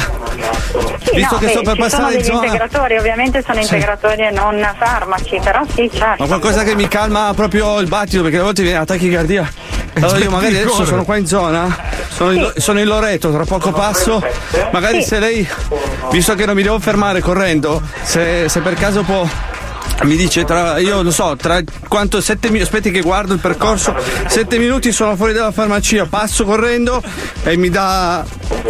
Sì, 1.10 1.16
visto 1.16 1.34
no, 1.36 1.40
che 1.40 1.46
beh, 1.46 1.52
sono 1.52 1.76
passare 1.76 2.12
in 2.14 2.18
degli 2.18 2.26
zona. 2.26 2.46
integratori, 2.46 2.98
ovviamente 2.98 3.44
sono 3.46 3.60
integratori 3.60 4.22
e 4.28 4.32
non 4.32 4.68
farmaci, 4.78 5.40
però 5.44 5.62
sì, 5.74 5.90
certo. 5.94 6.22
Ma 6.24 6.28
qualcosa 6.28 6.64
che 6.64 6.76
mi 6.76 6.88
calma 6.88 7.32
proprio 7.36 7.80
il 7.80 7.88
battito, 7.88 8.22
perché 8.24 8.40
a 8.40 8.44
volte 8.44 8.62
viene 8.62 8.78
la 8.80 8.86
tachicardia. 8.86 9.52
Allora 10.00 10.18
io 10.20 10.30
magari 10.30 10.58
adesso 10.60 10.86
sono 10.86 11.04
qua 11.04 11.18
in 11.18 11.26
zona, 11.26 11.76
sono, 12.10 12.32
in, 12.32 12.54
sono 12.58 12.80
in 12.80 12.86
Loreto, 12.86 13.32
tra 13.32 13.46
poco 13.46 13.72
passo. 13.72 14.24
Magari 14.72 15.02
Sì. 15.02 15.08
se 15.08 15.20
lei, 15.20 15.48
visto 16.12 16.36
che 16.36 16.46
non 16.46 16.54
mi 16.56 16.62
devo 16.62 16.78
fermare 16.80 17.20
correndo, 17.20 17.82
se, 18.04 18.48
se 18.48 18.60
per 18.60 18.76
caso 18.76 19.02
può. 19.02 19.28
Mi 20.04 20.16
dice 20.16 20.46
tra, 20.46 20.78
io 20.78 21.02
non 21.02 21.12
so, 21.12 21.36
tra 21.36 21.60
quanto, 21.88 22.22
sette 22.22 22.48
minuti, 22.50 22.64
aspetti 22.64 22.92
che 22.92 23.02
guardo 23.02 23.34
il 23.34 23.40
percorso, 23.40 23.96
sette 24.28 24.58
minuti 24.60 24.92
sono 24.92 25.16
fuori 25.16 25.34
dalla 25.34 25.52
farmacia, 25.52 26.06
passo 26.06 26.46
correndo 26.46 27.02
e 27.44 27.58
mi 27.58 27.70
dà 27.70 28.24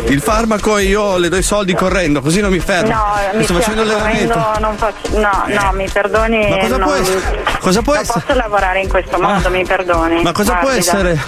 il 0.07 0.21
farmaco 0.21 0.78
e 0.78 0.84
io 0.84 1.17
le 1.17 1.28
do 1.28 1.36
i 1.36 1.43
soldi 1.43 1.73
correndo, 1.73 2.21
così 2.21 2.39
non 2.39 2.49
mi 2.51 2.59
fermo. 2.59 2.91
No, 2.91 3.38
mi 3.38 3.43
sto 3.43 3.55
facendo 3.55 3.84
correndo 3.84 4.36
non 4.59 4.78
faccio, 4.78 5.19
no, 5.19 5.43
no, 5.47 5.71
mi 5.73 5.89
perdoni. 5.91 6.49
Ma 6.49 6.57
cosa 6.59 6.78
non, 6.78 6.88
può 6.88 6.93
essere? 6.95 7.43
Cosa 7.59 7.82
può 7.82 7.93
non 7.93 8.01
essere? 8.01 8.21
posso 8.21 8.38
lavorare 8.39 8.82
in 8.82 8.88
questo 8.89 9.19
modo, 9.19 9.49
mi 9.49 9.65
perdoni. 9.65 10.23
Ma 10.23 10.32
cosa 10.32 10.53
può 10.53 10.69
Guardi, 10.69 10.80
essere 10.80 11.21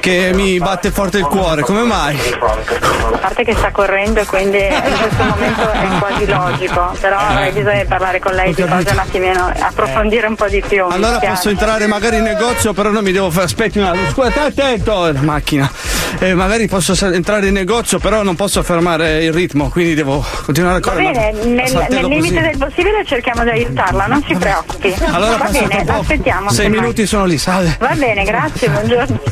che 0.00 0.30
mi 0.34 0.58
batte 0.58 0.90
forte 0.90 1.18
il 1.18 1.26
cuore? 1.26 1.62
Come 1.62 1.82
mai? 1.82 2.18
A 2.40 3.18
parte 3.18 3.44
che 3.44 3.54
sta 3.54 3.70
correndo 3.70 4.20
e 4.20 4.24
quindi 4.26 4.58
in 4.58 4.96
questo 4.98 5.22
momento 5.24 5.70
è 5.70 5.88
quasi 5.98 6.26
logico, 6.26 6.96
però 7.00 7.18
Eh. 7.18 7.24
avrei 7.24 7.52
bisogno 7.52 7.80
di 7.82 7.86
parlare 7.86 8.18
con 8.18 8.32
lei 8.32 8.54
di 8.54 8.62
cose 8.64 8.90
un 8.90 8.98
attimino, 8.98 9.41
approfondire 9.46 10.26
un 10.26 10.34
po' 10.34 10.48
di 10.48 10.62
più. 10.66 10.84
Allora 10.88 11.18
posso 11.18 11.48
entrare 11.48 11.86
magari 11.86 12.16
in 12.18 12.22
negozio, 12.24 12.72
però 12.72 12.90
non 12.90 13.02
mi 13.02 13.12
devo 13.12 13.30
fare. 13.30 13.44
Aspetti 13.44 13.78
un 13.78 13.84
attimo, 13.84 14.08
scusa, 14.10 14.30
stai 14.30 14.46
attento, 14.48 15.10
la 15.12 15.20
macchina. 15.20 15.70
Eh, 16.18 16.34
magari 16.34 16.68
posso 16.68 16.94
entrare 17.06 17.46
in 17.48 17.54
negozio, 17.54 17.98
però 17.98 18.22
non 18.22 18.36
posso 18.36 18.62
fermare 18.62 19.24
il 19.24 19.32
ritmo, 19.32 19.68
quindi 19.70 19.94
devo 19.94 20.24
continuare 20.44 20.76
a 20.76 20.80
Va 20.80 20.90
correre. 20.90 21.32
bene, 21.32 21.32
ma- 21.72 21.80
a 21.80 21.86
nel, 21.88 21.88
nel 21.90 22.06
limite 22.06 22.34
così. 22.34 22.46
del 22.48 22.58
possibile 22.58 23.04
cerchiamo 23.06 23.42
di 23.44 23.50
aiutarla, 23.50 24.06
non 24.06 24.22
si 24.26 24.34
preoccupi. 24.34 24.94
Allora 25.10 25.36
Va 25.38 25.48
bene, 25.48 25.84
aspettiamo. 25.86 26.50
Sei 26.50 26.68
minuti 26.68 27.06
sono 27.06 27.24
lì, 27.24 27.38
salve. 27.38 27.76
Va 27.80 27.94
bene, 27.96 28.24
grazie, 28.24 28.68
buongiorno. 28.68 29.20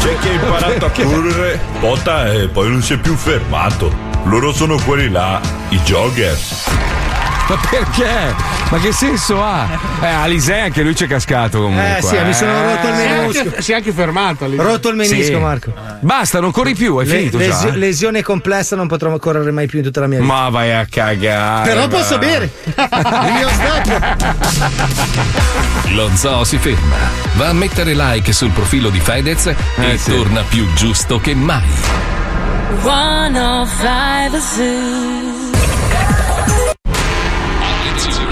C'è 0.00 0.18
chi 0.20 0.28
ha 0.28 0.32
imparato 0.32 0.86
a 0.86 0.90
correre, 0.90 1.60
botta 1.80 2.32
e 2.32 2.48
poi 2.48 2.68
non 2.70 2.82
si 2.82 2.92
è 2.92 2.96
più 2.98 3.14
fermato. 3.16 3.92
Loro 4.24 4.52
sono 4.52 4.76
quelli 4.84 5.08
là, 5.10 5.40
i 5.70 5.78
joggers. 5.78 6.64
Ma 7.48 7.56
perché? 7.70 8.34
Ma 8.70 8.78
che 8.78 8.90
senso 8.92 9.40
ha? 9.42 9.68
Eh, 10.00 10.06
Alisei 10.06 10.62
anche 10.62 10.82
lui 10.82 10.94
c'è 10.94 11.06
cascato 11.06 11.60
comunque. 11.60 11.98
Eh, 11.98 12.02
sì, 12.02 12.16
mi 12.24 12.34
sono 12.34 12.52
rotto 12.64 12.88
il 12.88 12.94
Si 12.94 13.00
è 13.02 13.08
menisco. 13.18 13.38
anche, 13.40 13.62
si 13.62 13.72
è 13.72 13.74
anche 13.76 13.92
fermato 13.92 14.46
lì. 14.46 14.56
Rotto 14.56 14.88
il 14.88 14.96
menisco, 14.96 15.22
Sì. 15.22 15.34
Marco. 15.36 15.72
Basta, 16.00 16.40
non 16.40 16.50
corri 16.50 16.74
più, 16.74 16.98
è 16.98 17.04
Le- 17.04 17.16
finito 17.16 17.38
lesio- 17.38 17.68
già. 17.68 17.74
eh? 17.74 17.78
lesione 17.78 18.22
complessa, 18.22 18.74
non 18.74 18.88
potrò 18.88 19.16
correre 19.18 19.52
mai 19.52 19.66
più 19.68 19.78
in 19.78 19.84
tutta 19.84 20.00
la 20.00 20.06
mia 20.08 20.18
vita. 20.20 20.32
Ma 20.32 20.48
vai 20.48 20.72
a 20.74 20.84
cagare. 20.90 21.68
Però 21.68 21.82
va. 21.82 21.96
posso 21.96 22.18
bere. 22.18 22.50
Il 22.64 23.32
mio 23.32 23.48
snack. 23.48 24.16
Lo 25.90 26.10
zoo 26.14 26.42
si 26.42 26.58
ferma. 26.58 26.96
Va 27.36 27.48
a 27.48 27.52
mettere 27.52 27.94
like 27.94 28.32
sul 28.32 28.50
profilo 28.50 28.88
di 28.90 28.98
Fedez 28.98 29.46
e 29.46 30.00
torna 30.04 30.42
più 30.48 30.66
giusto 30.74 31.20
che 31.20 31.32
mai. 31.34 31.62
105 32.82 34.40
Zoo. 34.40 35.35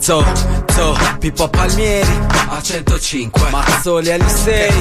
zo, 0.00 0.24
zo, 0.72 0.96
Pippo 1.18 1.48
Palmieri 1.48 2.28
a 2.48 2.60
105, 2.60 3.50
Mazzoli 3.50 4.10
Alisei 4.10 4.72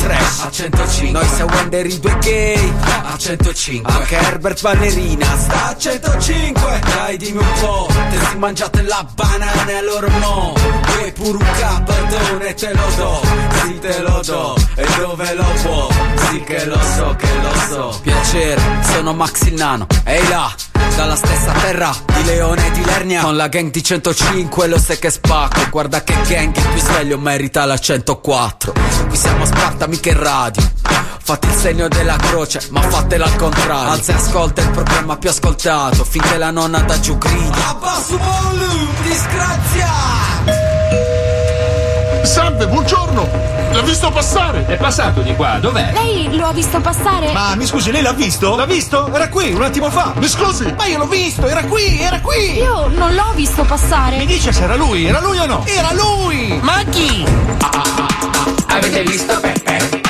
a 0.42 0.50
105, 0.50 1.12
noi 1.12 1.28
siamo 1.28 1.52
Wender 1.56 1.86
in 1.86 2.00
due 2.00 2.18
gay 2.20 2.74
a 3.04 3.18
105, 3.18 3.92
anche 3.92 4.16
Herbert 4.16 4.62
Ballerina 4.62 5.26
sta 5.38 5.68
a 5.68 5.78
105, 5.78 6.80
dai 6.96 7.18
dimmi 7.18 7.40
un 7.40 7.52
po', 7.60 7.88
te 8.10 8.18
si 8.30 8.38
mangiate 8.38 8.82
la 8.84 9.06
banana 9.14 9.68
e 9.68 9.76
allora 9.76 10.08
no, 10.20 10.54
vuoi 10.96 11.12
pure 11.12 11.38
un 11.38 11.46
capatone 11.60 12.54
te 12.54 12.74
lo 12.74 12.88
do, 12.96 13.22
sì 13.62 13.80
te 13.80 14.00
lo 14.00 14.22
do, 14.26 14.56
e 14.76 14.86
dove 14.98 15.34
lo 15.36 15.46
può, 15.62 15.90
sì 16.30 16.44
che 16.44 16.66
lo 16.66 16.80
so, 16.96 17.16
che 17.18 17.28
lo 17.42 17.54
so, 17.68 18.00
piacere, 18.02 18.62
sono 18.92 19.14
Max 19.14 19.42
il 19.48 19.54
Nano, 19.56 19.86
ehi 20.06 20.28
là, 20.30 20.52
dalla 20.96 21.16
stessa 21.16 21.52
terra 21.52 21.96
di 22.06 22.24
Leone 22.26 22.68
e 22.68 22.72
di 22.72 22.84
Lernia. 22.84 23.22
Con 23.22 23.36
la 23.36 23.48
gang 23.48 23.72
di 23.72 23.84
105 23.84 24.68
lo 24.68 24.80
sai 24.80 25.00
che 25.00 25.10
spacco. 25.10 25.70
Guarda 25.70 26.04
che 26.04 26.16
gang 26.28 26.56
il 26.56 26.68
più 26.68 26.82
sveglio 26.82 27.18
merita 27.18 27.66
la 27.66 27.78
104 27.78 28.74
Qui 29.08 29.18
siamo 29.18 29.44
a 29.44 29.46
Sparta 29.46 29.88
mica 29.88 30.10
in 30.10 30.22
radio. 30.22 30.72
Fate 31.22 31.48
il 31.48 31.54
segno 31.54 31.88
della 31.88 32.16
croce 32.16 32.68
ma 32.72 32.82
fatela 32.82 33.26
al 33.26 33.36
contrario. 33.36 33.92
Alza 33.92 34.14
e 34.14 34.16
ascolta 34.16 34.62
il 34.62 34.70
programma 34.72 35.18
più 35.18 35.30
ascoltato 35.30 36.04
Finché 36.04 36.38
la 36.38 36.52
nonna 36.52 36.80
da 36.80 37.00
giù 37.00 37.18
grida. 37.18 37.70
Abbasso 37.70 38.18
volume 38.18 38.88
disgrazia! 39.04 39.88
Salve, 42.24 42.68
buongiorno! 42.68 43.59
L'ha 43.72 43.82
visto 43.82 44.12
passare? 44.12 44.66
È 44.66 44.78
passato 44.78 45.22
di 45.22 45.36
qua, 45.36 45.60
dov'è? 45.60 45.92
Lei 45.94 46.36
lo 46.36 46.48
ha 46.48 46.52
visto 46.52 46.80
passare? 46.82 47.32
Ma 47.32 47.56
mi 47.56 47.66
scusi, 47.66 47.92
lei 47.92 48.02
l'ha 48.02 48.14
visto? 48.14 48.56
L'ha 48.56 48.66
visto? 48.66 49.14
Era 49.14 49.30
qui, 49.30 49.52
un 49.54 49.62
attimo 49.62 49.90
fa. 49.90 50.14
Mi 50.16 50.28
scusi? 50.28 50.74
Ma 50.76 50.86
io 50.86 50.98
l'ho 50.98 51.08
visto, 51.08 51.46
era 51.48 51.64
qui, 51.64 52.00
era 52.02 52.20
qui. 52.20 52.58
Io 52.58 52.88
non 52.88 53.14
l'ho 53.14 53.32
visto 53.36 53.64
passare. 53.64 54.18
Mi 54.18 54.26
dice 54.26 54.52
se 54.52 54.64
era 54.64 54.76
lui, 54.76 55.06
era 55.06 55.22
lui 55.22 55.38
o 55.38 55.46
no? 55.46 55.64
Era 55.66 55.94
lui! 55.94 56.60
Ma 56.62 56.84
chi? 56.90 57.26
Avete 58.68 59.04
visto 59.04 59.40
Peppe? 59.40 60.02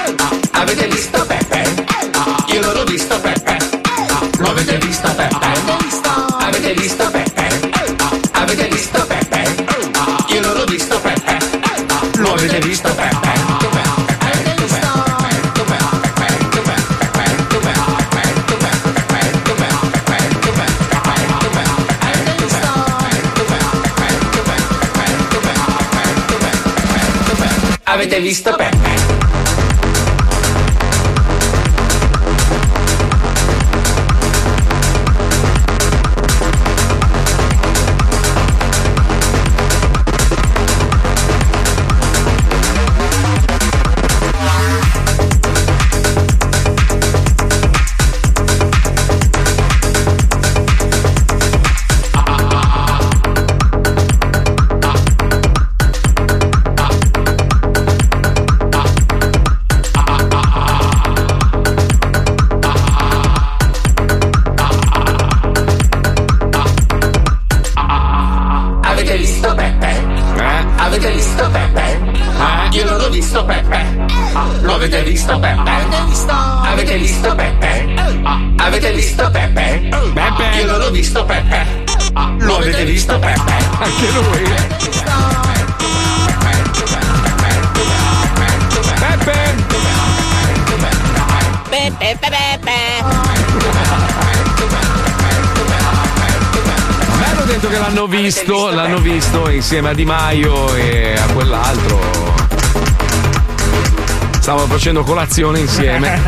Avete 0.51 0.87
visto 0.87 1.25
Peppe? 1.25 1.85
Io 2.53 2.61
non 2.61 2.73
l'ho 2.73 2.83
visto 2.85 3.19
Peppe. 3.19 3.57
Lo 4.37 4.49
avete 4.51 4.77
visto 4.77 5.13
Peppe? 5.13 5.47
Avete 6.39 6.73
visto 6.73 7.09
Peppe? 7.11 7.59
Avete 8.31 8.67
visto 8.69 9.05
Peppe? 9.05 9.65
Io 10.27 10.41
non 10.41 10.53
l'ho 10.55 10.65
visto 10.65 10.99
Peppe. 10.99 11.37
Lo 12.15 12.33
avete 12.33 12.59
visto 12.59 12.93
Peppe? 12.93 13.18
Avete 27.99 28.21
visto 28.21 28.55
Peppe? 28.55 28.88
Lui. 83.99 84.43
Peppe! 88.97 89.55
Pepe, 91.69 92.17
pepe, 92.19 92.59
pepe. 92.61 92.79
che 97.69 97.77
l'hanno 97.77 98.07
visto, 98.07 98.69
l'hanno 98.69 98.99
visto 98.99 99.49
insieme 99.49 99.89
a 99.89 99.93
Di 99.93 100.05
Maio 100.05 100.73
e 100.75 101.15
a 101.15 101.25
quell'altro. 101.33 101.99
Stavano 104.39 104.67
facendo 104.67 105.03
colazione 105.03 105.59
insieme. 105.59 106.19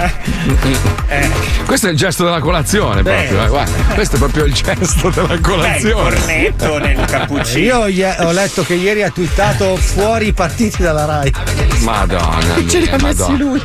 Questo 1.71 1.87
è 1.87 1.91
il 1.93 1.97
gesto 1.97 2.25
della 2.25 2.41
colazione, 2.41 3.01
Beh, 3.01 3.27
proprio. 3.27 3.43
eh, 3.43 3.47
guarda, 3.47 3.93
questo 3.93 4.15
è 4.17 4.19
proprio 4.19 4.43
il 4.43 4.51
gesto 4.53 5.09
della 5.09 5.39
colazione. 5.39 6.15
cornetto 6.17 6.77
nel 6.79 7.05
cappuccino. 7.05 7.87
Io 7.87 8.17
ho 8.25 8.31
letto 8.33 8.63
che 8.63 8.73
ieri 8.73 9.03
ha 9.03 9.09
twittato 9.09 9.77
fuori 9.77 10.27
i 10.27 10.33
partiti 10.33 10.81
dalla 10.81 11.05
Rai. 11.05 11.33
Madonna. 11.79 12.55
Ce 12.67 12.77
li 12.77 12.87
mia, 12.87 12.95
ha 12.95 13.01
messi 13.01 13.37
lui. 13.37 13.61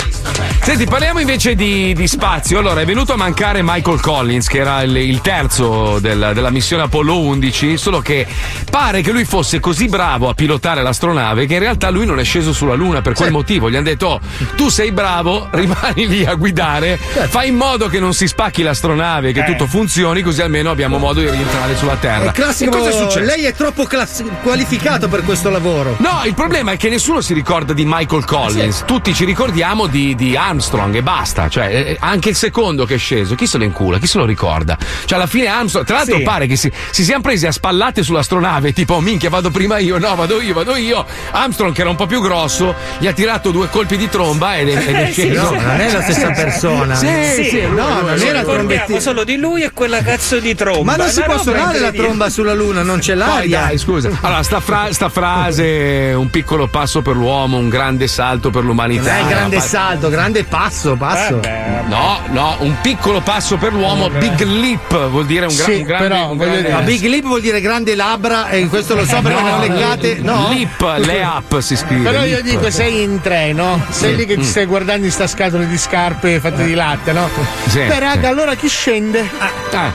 Senti, 0.66 0.84
parliamo 0.86 1.20
invece 1.20 1.54
di, 1.54 1.94
di 1.94 2.08
spazio. 2.08 2.58
Allora, 2.58 2.80
è 2.80 2.84
venuto 2.84 3.12
a 3.12 3.16
mancare 3.16 3.60
Michael 3.62 4.00
Collins, 4.00 4.48
che 4.48 4.58
era 4.58 4.82
il, 4.82 4.96
il 4.96 5.20
terzo 5.20 6.00
del- 6.00 6.32
della 6.34 6.50
missione 6.50 6.82
Apollo 6.82 7.20
11, 7.20 7.76
solo 7.76 8.00
che 8.00 8.26
pare 8.68 9.00
che 9.00 9.12
lui 9.12 9.24
fosse 9.24 9.60
così 9.60 9.86
bravo 9.86 10.28
a 10.28 10.34
pilotare 10.34 10.82
l'astronave 10.82 11.46
che 11.46 11.54
in 11.54 11.60
realtà 11.60 11.88
lui 11.90 12.04
non 12.04 12.18
è 12.18 12.24
sceso 12.24 12.52
sulla 12.52 12.74
Luna 12.74 13.00
per 13.00 13.12
quel 13.12 13.30
motivo. 13.30 13.70
Gli 13.70 13.76
hanno 13.76 13.84
detto: 13.84 14.06
"Oh, 14.08 14.20
tu 14.56 14.68
sei 14.68 14.90
bravo, 14.90 15.46
rimani 15.54 16.08
lì 16.08 16.24
a 16.24 16.34
guidare, 16.34 16.96
fai 16.96 17.46
in 17.48 17.54
modo 17.54 17.86
che 17.86 18.00
non 18.00 18.12
si 18.12 18.26
spacchi 18.26 18.62
l'astronave, 18.64 19.30
che 19.30 19.42
Eh. 19.42 19.44
tutto 19.44 19.68
funzioni, 19.68 20.20
così 20.22 20.42
almeno 20.42 20.70
abbiamo 20.70 20.98
modo 20.98 21.20
di 21.20 21.30
rientrare 21.30 21.76
sulla 21.76 21.94
Terra. 21.96 22.30
È 22.30 22.32
classico, 22.34 22.74
E 22.74 22.78
cosa 22.80 22.88
è 22.90 22.92
successo? 22.92 23.20
lei 23.20 23.44
è 23.44 23.54
troppo 23.54 23.84
class- 23.84 24.24
qualificato 24.42 25.06
per 25.08 25.22
questo 25.22 25.48
lavoro. 25.48 25.94
No, 26.00 26.22
il 26.24 26.34
problema 26.34 26.72
è 26.72 26.76
che 26.76 26.88
nessuno 26.88 27.20
si 27.20 27.34
ricorda 27.34 27.72
di 27.72 27.84
Michael 27.86 28.24
Collins. 28.24 28.82
Tutti 28.84 29.14
ci 29.14 29.24
ricordiamo 29.24 29.86
di, 29.86 30.16
di 30.16 30.36
Armstrong 30.56 30.94
e 30.94 31.02
basta. 31.02 31.48
Cioè, 31.50 31.66
eh, 31.66 31.96
anche 32.00 32.30
il 32.30 32.34
secondo 32.34 32.86
che 32.86 32.94
è 32.94 32.98
sceso, 32.98 33.34
chi 33.34 33.46
se 33.46 33.58
lo 33.58 33.64
incula? 33.64 33.98
Chi 33.98 34.06
se 34.06 34.16
lo 34.18 34.24
ricorda? 34.24 34.76
Cioè, 35.04 35.18
alla 35.18 35.26
fine 35.26 35.46
Armstrong. 35.48 35.86
Tra 35.86 35.96
l'altro, 35.96 36.16
Sì. 36.16 36.22
pare 36.22 36.46
che 36.46 36.56
si, 36.56 36.72
si 36.90 37.04
siano 37.04 37.20
presi 37.20 37.46
a 37.46 37.52
spallate 37.52 38.02
sull'astronave, 38.02 38.72
tipo, 38.72 38.94
"Oh, 38.94 39.00
minchia, 39.00 39.28
vado 39.28 39.50
prima 39.50 39.76
io, 39.78 39.98
no, 39.98 40.14
vado 40.14 40.40
io, 40.40 40.54
vado 40.54 40.74
io. 40.76 41.04
Armstrong, 41.32 41.74
che 41.74 41.82
era 41.82 41.90
un 41.90 41.96
po' 41.96 42.06
più 42.06 42.22
grosso, 42.22 42.74
gli 42.98 43.06
ha 43.06 43.12
tirato 43.12 43.50
due 43.50 43.68
colpi 43.68 43.96
di 43.98 44.08
tromba 44.08 44.56
ed 44.56 44.68
è, 44.70 44.76
ed 44.78 44.94
è 44.94 45.02
Eh, 45.08 45.12
sceso. 45.12 45.50
no, 45.54 45.60
non 45.60 45.80
è 45.80 45.90
la 45.92 46.00
stessa 46.02 46.30
persona. 46.30 46.94
Sì, 46.94 47.06
sì, 47.34 47.44
Sì, 47.44 47.60
lui- 47.66 47.76
no, 47.76 47.88
lui- 48.00 48.08
non 48.08 48.16
lui- 48.16 48.26
era 48.26 48.42
trombettino. 48.42 48.98
solo 49.00 49.24
di 49.24 49.36
lui 49.36 49.62
e 49.62 49.70
quella 49.72 50.00
cazzo 50.02 50.38
di 50.40 50.54
tromba. 50.54 50.92
Ma 50.92 50.96
non 50.96 51.08
si 51.10 51.22
può 51.22 51.38
suonare 51.38 51.78
la 51.80 51.92
tromba 51.92 52.30
sulla 52.30 52.54
Luna, 52.54 52.82
non 52.82 52.98
c'è 53.00 53.14
Poi 53.14 53.26
l'aria. 53.26 53.60
dai, 53.60 53.78
scusa. 53.78 54.08
Allora, 54.22 54.42
sta, 54.42 54.60
fra- 54.60 54.90
sta 54.92 55.08
frase, 55.10 56.12
un 56.16 56.30
piccolo 56.30 56.66
passo 56.68 57.02
per 57.02 57.14
l'uomo, 57.14 57.58
un 57.58 57.68
grande 57.68 58.06
salto 58.08 58.48
per 58.50 58.64
l'umanità. 58.64 59.12
Non 59.18 59.26
è 59.26 59.28
grande 59.30 59.60
salto, 59.60 60.08
grande 60.08 60.44
passo, 60.48 60.96
passo. 60.96 61.40
No, 61.86 62.20
no, 62.30 62.56
un 62.60 62.74
piccolo 62.80 63.20
passo 63.20 63.56
per 63.56 63.72
l'uomo, 63.72 64.08
big 64.10 64.40
leap 64.42 65.08
vuol 65.08 65.26
dire 65.26 65.46
un, 65.46 65.54
gra- 65.54 65.64
Sì, 65.64 65.72
un 65.74 65.82
grande. 65.84 66.08
però, 66.08 66.30
un 66.30 66.36
grande- 66.36 66.62
dire, 66.62 66.82
big 66.82 67.02
lip 67.04 67.24
vuol 67.24 67.40
dire 67.40 67.60
grande 67.60 67.94
labbra 67.94 68.48
e 68.48 68.66
questo 68.68 68.94
lo 68.94 69.04
so 69.04 69.20
perché 69.20 69.40
No, 69.40 69.46
ne 69.46 69.52
ho 69.52 69.60
leccate. 69.74 70.18
No? 70.20 70.48
Lip, 70.50 70.80
le 70.98 71.22
up 71.22 71.58
si 71.60 71.76
scrive. 71.76 72.10
Però 72.10 72.24
io 72.24 72.42
dico, 72.42 72.70
sei 72.70 73.02
in 73.02 73.20
treno, 73.20 73.80
sei 73.90 74.10
Sì. 74.10 74.16
lì 74.16 74.26
che 74.26 74.34
ti 74.34 74.40
Mm. 74.40 74.44
stai 74.50 74.64
guardando 74.66 75.06
in 75.06 75.12
sta 75.12 75.26
scatola 75.26 75.64
di 75.64 75.78
scarpe 75.78 76.40
fatte 76.40 76.64
di 76.64 76.74
latte, 76.74 77.12
no? 77.12 77.28
Sì, 77.68 77.78
Beh, 77.80 77.98
raga, 77.98 78.20
sì. 78.20 78.26
allora 78.26 78.54
chi 78.54 78.68
scende? 78.68 79.28
Ah. 79.72 79.92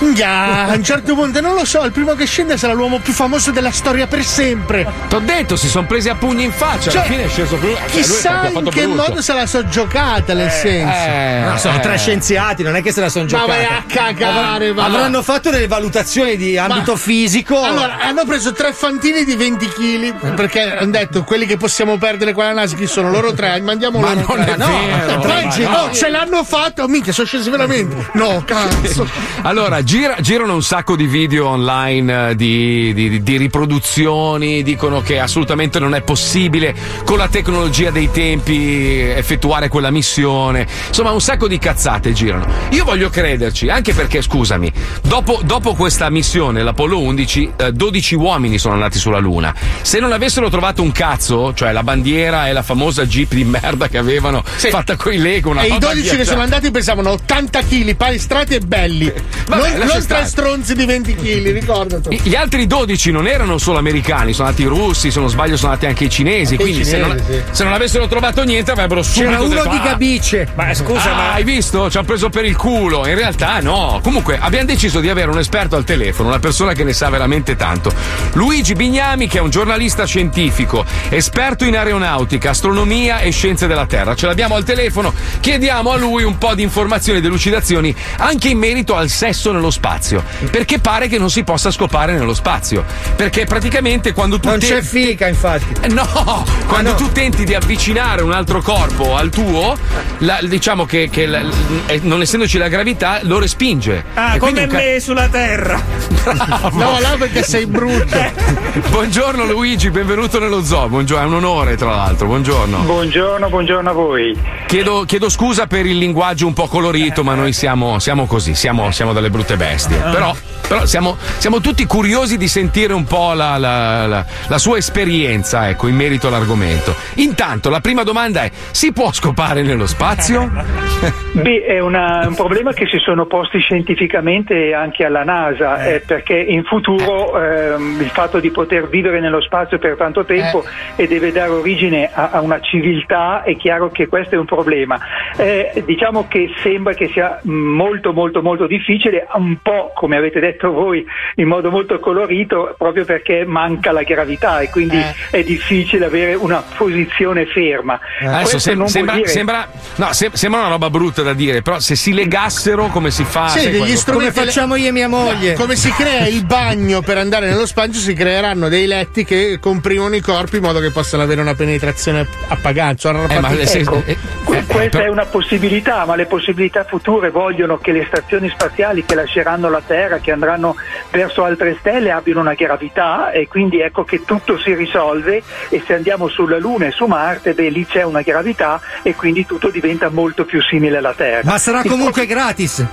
Minchia, 0.00 0.66
a 0.68 0.74
un 0.74 0.84
certo 0.84 1.14
punto 1.14 1.40
non 1.40 1.54
lo 1.54 1.64
so, 1.64 1.82
il 1.84 1.90
primo 1.92 2.14
che 2.14 2.24
scende 2.24 2.56
sarà 2.56 2.72
l'uomo 2.72 2.98
più 3.00 3.12
famoso 3.12 3.50
della 3.50 3.72
storia 3.72 4.06
per 4.06 4.22
sempre. 4.24 4.86
T'ho 5.08 5.18
detto, 5.18 5.56
si 5.56 5.68
sono 5.68 5.86
presi 5.86 6.08
a 6.08 6.14
pugni 6.14 6.44
in 6.44 6.52
faccia, 6.52 6.90
alla 6.90 7.00
Cioè, 7.00 7.10
fine 7.10 7.24
è 7.24 7.28
sceso 7.28 7.56
più. 7.56 7.68
cioè, 7.74 7.84
Chissà 7.86 8.46
in 8.46 8.52
fatto 8.52 8.70
che 8.70 8.82
brutto. 8.86 9.02
modo 9.08 9.22
se 9.22 9.32
la 9.34 9.46
so 9.46 9.66
giocata, 9.66 10.34
nel 10.34 10.50
senso. 10.50 10.94
eh, 10.94 11.40
No, 11.48 11.56
sono 11.58 11.76
eh. 11.76 11.80
tre 11.80 11.98
scienziati, 11.98 12.62
non 12.62 12.76
è 12.76 12.82
che 12.82 12.92
se 12.92 13.00
la 13.00 13.08
sono 13.08 13.24
Ma 13.24 13.30
giocata. 13.30 13.48
vai 13.52 13.64
a 13.64 13.82
cagare, 13.86 14.72
va. 14.72 14.84
Avranno 14.84 15.22
fatto 15.22 15.50
delle 15.50 15.66
valutazioni 15.66 16.36
di 16.36 16.56
ambito 16.56 16.92
Ma- 16.92 16.98
fisico. 16.98 17.60
Allora, 17.60 17.98
hanno 18.00 18.24
preso 18.24 18.52
tre 18.52 18.72
fantini 18.72 19.24
di 19.24 19.34
20 19.34 19.66
kg 19.68 20.34
perché 20.34 20.76
hanno 20.76 20.90
detto 20.92 21.24
quelli 21.24 21.44
che 21.46 21.56
possiamo 21.56 21.98
perdere 21.98 22.32
qua 22.32 22.44
alla 22.48 22.60
Naschi 22.60 22.86
sono 22.86 23.10
loro 23.10 23.32
tre, 23.32 23.60
mandiamo 23.62 23.98
Ma 23.98 24.14
loro 24.14 24.34
non 24.36 24.44
tre. 24.44 24.54
è 24.54 24.56
no, 24.56 24.66
vero, 24.66 25.22
ma 25.26 25.42
no. 25.70 25.78
oh, 25.82 25.92
ce 25.92 26.08
l'hanno 26.08 26.44
fatto, 26.44 26.86
minchia, 26.86 27.12
sono 27.12 27.26
scesi 27.26 27.50
veramente. 27.50 28.08
No, 28.12 28.42
cazzo. 28.46 29.06
Allora, 29.42 29.82
gira- 29.88 30.16
girano 30.20 30.52
un 30.52 30.62
sacco 30.62 30.96
di 30.96 31.06
video 31.06 31.48
online 31.48 32.30
eh, 32.30 32.36
di, 32.36 32.92
di- 32.92 33.22
di 33.22 33.36
riproduzioni, 33.38 34.62
dicono 34.62 35.00
che 35.00 35.18
assolutamente 35.18 35.78
non 35.78 35.94
è 35.94 36.02
possibile 36.02 36.74
con 37.04 37.16
la 37.16 37.28
tecnologia 37.28 37.90
dei 37.90 38.10
tempi 38.10 38.98
effettuare 38.98 39.68
quella 39.68 39.90
missione. 39.90 40.66
Insomma, 40.88 41.12
un 41.12 41.22
sacco 41.22 41.48
di 41.48 41.56
cazzate 41.58 42.12
girano. 42.12 42.46
Io 42.72 42.84
voglio 42.84 43.08
crederci, 43.08 43.70
anche 43.70 43.94
perché, 43.94 44.20
scusami, 44.20 44.70
dopo, 45.04 45.40
dopo 45.42 45.72
questa 45.72 46.10
missione, 46.10 46.62
l'Apollo 46.62 47.00
11, 47.00 47.52
eh, 47.56 47.72
12 47.72 48.14
uomini 48.14 48.58
sono 48.58 48.74
andati 48.74 48.98
sulla 48.98 49.18
Luna. 49.18 49.54
Se 49.80 50.00
non 50.00 50.12
avessero 50.12 50.50
trovato 50.50 50.82
un 50.82 50.92
cazzo, 50.92 51.54
cioè 51.54 51.72
la 51.72 51.82
bandiera 51.82 52.46
e 52.46 52.52
la 52.52 52.62
famosa 52.62 53.06
jeep 53.06 53.32
di 53.32 53.44
merda 53.44 53.88
che 53.88 53.96
avevano 53.96 54.42
fatta 54.44 54.96
coi 54.96 55.16
Lego, 55.16 55.48
una 55.48 55.62
E 55.62 55.68
i 55.68 55.70
roba 55.70 55.94
12 55.94 56.14
che 56.14 56.24
sono 56.26 56.42
andati 56.42 56.70
pesavano 56.70 57.12
80 57.12 57.60
kg, 57.62 57.96
palestrati 57.96 58.54
e 58.54 58.60
belli. 58.60 59.10
Vabbè, 59.46 59.76
non 59.77 59.77
non 59.84 60.00
stare. 60.02 60.20
tre 60.20 60.28
stronzi 60.30 60.74
di 60.74 60.84
20 60.84 61.14
kg, 61.14 61.52
ricordatelo. 61.52 62.16
Gli 62.22 62.34
altri 62.34 62.66
12 62.66 63.10
non 63.10 63.26
erano 63.26 63.58
solo 63.58 63.78
americani, 63.78 64.32
sono 64.32 64.48
andati 64.48 64.64
i 64.64 64.68
russi, 64.68 65.10
se 65.10 65.20
non 65.20 65.28
sbaglio 65.28 65.56
sono 65.56 65.72
andati 65.72 65.86
anche 65.86 66.04
i 66.04 66.10
cinesi, 66.10 66.52
Anche 66.52 66.54
i 66.54 66.66
quindi 66.66 66.84
se, 66.84 66.96
non, 66.98 67.10
cinesi, 67.10 67.32
sì. 67.32 67.42
se 67.50 67.64
non 67.64 67.72
avessero 67.72 68.06
trovato 68.08 68.42
niente 68.44 68.70
avrebbero 68.70 69.02
subito 69.02 69.30
C'era 69.30 69.42
uno 69.42 69.54
detto, 69.54 69.68
di 69.68 69.76
"Ah, 69.76 69.82
Gabice. 69.82 70.48
Ma 70.54 70.74
scusa, 70.74 71.12
ah, 71.12 71.14
ma 71.14 71.32
hai 71.34 71.44
visto? 71.44 71.90
Ci 71.90 71.96
hanno 71.96 72.06
preso 72.06 72.28
per 72.30 72.44
il 72.44 72.56
culo. 72.56 73.06
In 73.06 73.14
realtà 73.14 73.60
no. 73.60 74.00
Comunque 74.02 74.38
abbiamo 74.40 74.66
deciso 74.66 75.00
di 75.00 75.08
avere 75.08 75.30
un 75.30 75.38
esperto 75.38 75.76
al 75.76 75.84
telefono, 75.84 76.28
una 76.28 76.38
persona 76.38 76.72
che 76.72 76.84
ne 76.84 76.92
sa 76.92 77.08
veramente 77.10 77.56
tanto. 77.56 77.92
Luigi 78.32 78.74
Bignami, 78.74 79.26
che 79.28 79.38
è 79.38 79.40
un 79.40 79.50
giornalista 79.50 80.04
scientifico, 80.04 80.84
esperto 81.08 81.64
in 81.64 81.76
aeronautica, 81.76 82.50
astronomia 82.50 83.20
e 83.20 83.30
scienze 83.30 83.66
della 83.66 83.86
Terra. 83.86 84.14
Ce 84.14 84.26
l'abbiamo 84.26 84.54
al 84.54 84.64
telefono. 84.64 85.12
Chiediamo 85.40 85.90
a 85.92 85.96
lui 85.96 86.22
un 86.24 86.38
po' 86.38 86.54
di 86.54 86.62
informazioni 86.62 87.18
e 87.18 87.22
delucidazioni 87.22 87.94
anche 88.18 88.48
in 88.48 88.58
merito 88.58 88.94
al 88.96 89.08
sesso 89.08 89.52
nello 89.52 89.67
spazio. 89.70 90.22
Perché 90.50 90.78
pare 90.78 91.08
che 91.08 91.18
non 91.18 91.30
si 91.30 91.42
possa 91.44 91.70
scopare 91.70 92.12
nello 92.14 92.34
spazio. 92.34 92.84
Perché 93.16 93.44
praticamente 93.44 94.12
quando 94.12 94.38
tu 94.40 94.48
Non 94.48 94.58
te- 94.58 94.66
c'è 94.66 94.82
fica, 94.82 95.26
infatti. 95.26 95.66
eh, 95.80 95.88
No, 95.88 96.44
quando 96.66 96.94
tu 96.94 97.10
tenti 97.12 97.44
di 97.44 97.54
avvicinare 97.54 98.22
un 98.22 98.32
altro 98.32 98.60
corpo 98.62 99.16
al 99.16 99.30
tuo, 99.30 99.76
la- 100.18 100.38
diciamo 100.42 100.84
che, 100.84 101.08
che 101.10 101.26
la- 101.26 101.42
eh, 101.86 102.00
non 102.02 102.20
essendoci 102.20 102.58
la 102.58 102.68
gravità 102.68 103.20
lo 103.22 103.38
respinge. 103.38 104.04
Ah, 104.14 104.34
E 104.36 104.38
come 104.38 104.66
ca- 104.66 104.76
me 104.76 105.00
sulla 105.00 105.28
terra. 105.28 105.80
Bravo. 106.22 106.78
No, 106.78 106.98
là 107.00 107.16
perché 107.18 107.42
sei 107.42 107.66
brutto. 107.66 108.16
Buongiorno 108.90 109.44
Luigi, 109.44 109.90
benvenuto 109.90 110.38
nello 110.38 110.62
zoo. 110.62 110.88
Buongiorno, 110.88 111.24
è 111.24 111.26
un 111.26 111.34
onore 111.34 111.76
tra 111.76 111.90
l'altro. 111.90 112.26
Buongiorno. 112.26 112.78
Buongiorno, 112.80 113.48
buongiorno 113.48 113.90
a 113.90 113.92
voi. 113.92 114.38
Chiedo, 114.66 115.04
chiedo 115.04 115.28
scusa 115.28 115.66
per 115.66 115.86
il 115.86 115.96
linguaggio 115.98 116.46
un 116.46 116.52
po' 116.52 116.66
colorito, 116.68 117.24
ma 117.24 117.34
noi 117.34 117.52
siamo, 117.52 117.98
siamo 117.98 118.26
così, 118.26 118.54
siamo, 118.54 118.90
siamo 118.90 119.12
delle 119.12 119.30
brutte 119.30 119.56
bestie. 119.58 120.00
Ah. 120.02 120.10
Però, 120.10 120.34
però 120.66 120.86
siamo, 120.86 121.16
siamo 121.36 121.60
tutti 121.60 121.84
curiosi 121.84 122.38
di 122.38 122.48
sentire 122.48 122.94
un 122.94 123.04
po' 123.04 123.34
la, 123.34 123.58
la- 123.58 124.06
la- 124.06 124.24
la 124.46 124.58
sua 124.58 124.78
esperienza 124.78 125.68
ecco, 125.68 125.88
in 125.88 125.96
merito 125.96 126.28
all'argomento. 126.28 126.94
Intanto, 127.16 127.68
la 127.68 127.80
prima 127.80 128.02
domanda 128.04 128.42
è: 128.44 128.50
si 128.70 128.92
può 128.92 129.12
scopare 129.12 129.62
nello 129.62 129.86
spazio? 129.86 130.48
Beh, 131.32 131.64
è 131.66 131.78
una- 131.80 132.24
un 132.26 132.34
problema 132.34 132.72
che 132.72 132.86
si 132.86 132.98
sono 132.98 133.26
posti 133.26 133.58
scientificamente 133.58 134.72
anche 134.72 135.04
alla 135.04 135.24
NASA, 135.24 135.84
eh, 135.84 136.00
perché 136.00 136.34
in 136.38 136.64
futuro 136.64 137.40
ehm, 137.40 137.98
il 138.00 138.10
fatto 138.10 138.38
di 138.40 138.50
poter 138.50 138.88
vivere 138.88 139.20
nello 139.20 139.40
spazio 139.42 139.78
per 139.78 139.96
tanto 139.96 140.24
tempo 140.24 140.64
e 140.96 141.06
deve 141.06 141.32
dare 141.32 141.50
origine 141.50 142.08
a, 142.12 142.30
a 142.32 142.40
una 142.40 142.60
civiltà, 142.60 143.42
è 143.42 143.56
chiaro 143.56 143.90
che 143.90 144.06
questo 144.06 144.34
è 144.34 144.38
un 144.38 144.44
problema. 144.44 144.98
Eh, 145.36 145.82
diciamo 145.84 146.26
che 146.28 146.48
sembra 146.62 146.92
che 146.94 147.08
sia 147.08 147.40
molto 147.44 148.12
molto 148.12 148.42
molto 148.42 148.66
difficile, 148.66 149.26
un 149.48 149.56
po' 149.62 149.92
come 149.94 150.16
avete 150.16 150.40
detto 150.40 150.70
voi, 150.70 151.04
in 151.36 151.46
modo 151.48 151.70
molto 151.70 151.98
colorito, 151.98 152.74
proprio 152.76 153.04
perché 153.04 153.44
manca 153.46 153.92
la 153.92 154.02
gravità 154.02 154.60
e 154.60 154.68
quindi 154.70 155.00
è 155.30 155.42
difficile 155.42 156.04
avere 156.04 156.34
una 156.34 156.62
posizione 156.76 157.46
ferma. 157.46 157.98
Adesso 158.20 158.40
Questo 158.40 158.58
sem- 158.58 158.84
sembra, 158.84 159.14
dire- 159.14 159.28
sembra- 159.28 159.68
no, 159.96 160.12
sem- 160.12 160.32
sembra 160.32 160.60
una 160.60 160.68
roba 160.68 160.90
brutta 160.90 161.22
da 161.22 161.32
dire, 161.32 161.62
però 161.62 161.78
se 161.78 161.96
si 161.96 162.12
legassero 162.12 162.86
come 162.88 163.10
si 163.10 163.24
fa? 163.24 163.48
Sì, 163.48 163.70
degli 163.70 163.96
strumenti 163.96 164.34
Come 164.34 164.46
facciamo 164.46 164.76
io 164.76 164.88
e 164.88 164.92
mia 164.92 165.08
moglie? 165.08 165.54
Come 165.54 165.76
si 165.76 165.90
crea 165.92 166.26
il 166.26 166.44
bagno 166.44 167.00
per 167.00 167.16
andare 167.18 167.48
nello 167.48 167.66
spazio, 167.66 168.00
si 168.00 168.12
creeranno 168.12 168.68
dei 168.68 168.86
letti 168.86 169.24
che 169.24 169.58
comprimono 169.60 170.14
i 170.14 170.20
corpi 170.20 170.56
in 170.56 170.62
modo 170.62 170.78
che 170.80 170.90
possano 170.90 171.22
avere 171.22 171.40
una 171.40 171.54
penetrazione 171.54 172.26
a 172.48 172.56
pagazzo. 172.60 173.08
Eh, 173.10 173.40
ma 173.40 173.50
se- 173.64 173.78
Ecco, 173.78 174.02
eh, 174.06 174.12
eh, 174.12 174.64
questa 174.66 174.88
però- 174.98 175.04
è 175.04 175.08
una 175.08 175.24
possibilità, 175.26 176.04
ma 176.04 176.16
le 176.16 176.26
possibilità 176.26 176.84
future 176.84 177.30
vogliono 177.30 177.78
che 177.78 177.92
le 177.92 178.04
stazioni 178.06 178.48
spaziali, 178.48 179.04
che 179.04 179.14
la 179.14 179.26
lasceranno 179.28 179.68
la 179.68 179.82
Terra, 179.86 180.18
che 180.18 180.32
andranno 180.32 180.74
verso 181.10 181.44
altre 181.44 181.76
stelle, 181.78 182.10
abbiano 182.10 182.40
una 182.40 182.54
gravità 182.54 183.30
e 183.30 183.46
quindi 183.46 183.80
ecco 183.80 184.04
che 184.04 184.24
tutto 184.24 184.58
si 184.58 184.74
risolve 184.74 185.42
e 185.68 185.82
se 185.86 185.94
andiamo 185.94 186.28
sulla 186.28 186.58
Luna 186.58 186.86
e 186.86 186.90
su 186.90 187.04
Marte, 187.04 187.52
beh, 187.52 187.68
lì 187.68 187.86
c'è 187.86 188.02
una 188.02 188.22
gravità 188.22 188.80
e 189.02 189.14
quindi 189.14 189.44
tutto 189.44 189.68
diventa 189.68 190.08
molto 190.08 190.44
più 190.44 190.62
simile 190.62 190.96
alla 190.96 191.12
Terra. 191.14 191.42
Ma 191.44 191.58
sarà 191.58 191.82
Il 191.82 191.90
comunque 191.90 192.24
gratis. 192.26 192.84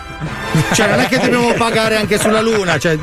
Cioè, 0.74 0.90
non 0.90 1.00
è 1.00 1.08
che 1.08 1.18
dobbiamo 1.20 1.54
pagare 1.58 1.96
anche 1.96 2.18
sulla 2.18 2.42
Luna. 2.42 2.78
Cioè... 2.78 2.98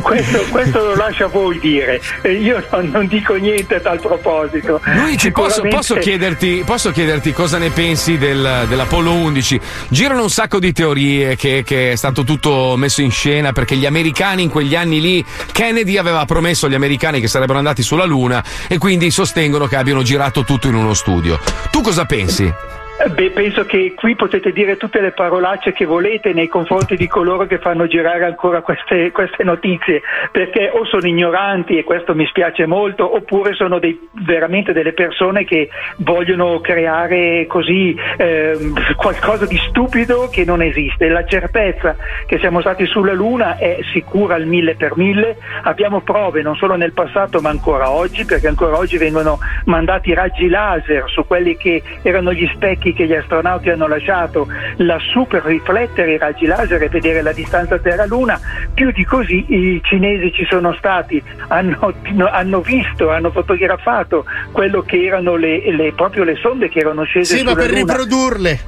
questo, 0.00 0.44
questo 0.50 0.78
lo 0.82 0.94
lascio 0.96 1.24
a 1.26 1.28
voi 1.28 1.58
dire, 1.58 2.00
E 2.22 2.32
io 2.32 2.64
non, 2.70 2.88
non 2.90 3.06
dico 3.06 3.34
niente 3.34 3.76
a 3.76 3.80
tal 3.80 4.00
proposito. 4.00 4.80
Luigi, 4.84 5.30
posso, 5.30 5.48
Sicuramente- 5.62 5.76
posso 5.76 5.94
chiederti, 5.96 6.62
posso 6.64 6.90
chiederti 6.90 7.32
cosa 7.32 7.58
ne 7.58 7.70
pensi 7.70 8.16
del- 8.16 8.64
dell'Apollo 8.68 9.12
11? 9.12 9.60
Girano 9.88 10.22
un 10.22 10.30
sacco 10.30 10.58
di 10.58 10.72
teorie 10.72 11.36
che, 11.36 11.62
che 11.64 11.92
è 11.92 11.96
stato 12.06 12.22
tutto 12.22 12.76
messo 12.76 13.02
in 13.02 13.10
scena 13.10 13.50
perché 13.52 13.74
gli 13.74 13.86
americani 13.86 14.44
in 14.44 14.48
quegli 14.48 14.76
anni 14.76 15.00
lì, 15.00 15.24
Kennedy 15.50 15.96
aveva 15.96 16.24
promesso 16.24 16.66
agli 16.66 16.74
americani 16.74 17.20
che 17.20 17.26
sarebbero 17.26 17.58
andati 17.58 17.82
sulla 17.82 18.04
Luna 18.04 18.44
e 18.68 18.78
quindi 18.78 19.10
sostengono 19.10 19.66
che 19.66 19.74
abbiano 19.74 20.02
girato 20.02 20.44
tutto 20.44 20.68
in 20.68 20.74
uno 20.74 20.94
studio. 20.94 21.40
Tu 21.70 21.80
cosa 21.80 22.04
pensi? 22.04 22.75
Eh, 22.98 23.10
Beh, 23.10 23.30
penso 23.30 23.66
che 23.66 23.92
qui 23.94 24.14
potete 24.14 24.52
dire 24.52 24.78
tutte 24.78 25.02
le 25.02 25.10
parolacce 25.10 25.72
che 25.72 25.84
volete 25.84 26.32
nei 26.32 26.48
confronti 26.48 26.96
di 26.96 27.06
coloro 27.06 27.46
che 27.46 27.58
fanno 27.58 27.86
girare 27.86 28.24
ancora 28.24 28.62
queste, 28.62 29.10
queste 29.10 29.44
notizie, 29.44 30.00
perché 30.32 30.70
o 30.72 30.84
sono 30.86 31.06
ignoranti 31.06 31.76
e 31.76 31.84
questo 31.84 32.14
mi 32.14 32.24
spiace 32.26 32.64
molto, 32.64 33.14
oppure 33.14 33.52
sono 33.52 33.78
dei- 33.78 34.08
veramente 34.24 34.72
delle 34.72 34.94
persone 34.94 35.44
che 35.44 35.68
vogliono 35.98 36.60
creare 36.60 37.46
così 37.46 37.94
ehm, 38.16 38.72
qualcosa 38.96 39.44
di 39.44 39.58
stupido 39.68 40.28
che 40.30 40.44
non 40.46 40.62
esiste. 40.62 41.08
La 41.08 41.26
certezza 41.26 41.96
che 42.26 42.38
siamo 42.38 42.60
stati 42.60 42.86
sulla 42.86 43.12
Luna 43.12 43.58
è 43.58 43.78
sicura 43.92 44.36
al 44.36 44.46
mille 44.46 44.74
per 44.74 44.96
mille, 44.96 45.36
abbiamo 45.64 46.00
prove 46.00 46.40
non 46.40 46.56
solo 46.56 46.76
nel 46.76 46.92
passato 46.92 47.40
ma 47.40 47.50
ancora 47.50 47.90
oggi, 47.90 48.24
perché 48.24 48.48
ancora 48.48 48.78
oggi 48.78 48.96
vengono 48.96 49.38
mandati 49.66 50.14
raggi 50.14 50.48
laser 50.48 51.04
su 51.10 51.26
quelli 51.26 51.56
che 51.58 51.82
erano 52.02 52.32
gli 52.32 52.48
specchi 52.54 52.85
che 52.92 53.06
gli 53.06 53.14
astronauti 53.14 53.70
hanno 53.70 53.86
lasciato 53.86 54.46
lassù 54.76 55.26
per 55.26 55.44
riflettere 55.44 56.12
i 56.14 56.18
raggi 56.18 56.46
laser 56.46 56.82
e 56.82 56.88
vedere 56.88 57.22
la 57.22 57.32
distanza 57.32 57.78
Terra-Luna. 57.78 58.38
Più 58.74 58.90
di 58.90 59.04
così 59.04 59.44
i 59.48 59.80
cinesi 59.82 60.32
ci 60.32 60.46
sono 60.48 60.74
stati, 60.74 61.22
hanno, 61.48 61.92
hanno 62.30 62.60
visto, 62.60 63.10
hanno 63.10 63.30
fotografato 63.30 64.24
quello 64.52 64.82
che 64.82 65.04
erano 65.04 65.36
le, 65.36 65.70
le- 65.72 65.92
proprio 65.94 66.24
le 66.24 66.36
sonde 66.36 66.68
che 66.68 66.80
erano 66.80 67.04
scese 67.04 67.36
Sì, 67.36 67.42
ma 67.44 67.50
sulla 67.50 67.62
per 67.62 67.70
Luna. 67.70 67.80
riprodurle. 67.80 68.60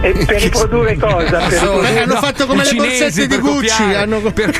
E 0.00 0.12
per 0.26 0.40
riprodurre 0.40 0.96
cosa? 0.96 1.38
Per 1.38 1.48
Beh, 1.48 1.48
riprodurre- 1.58 1.98
hanno 2.02 2.14
fatto 2.16 2.46
come 2.46 2.62
le 2.64 2.72
borsette 2.74 3.26
di 3.26 3.36
Gucci. 3.38 3.82
Hanno... 3.82 4.20
per 4.32 4.54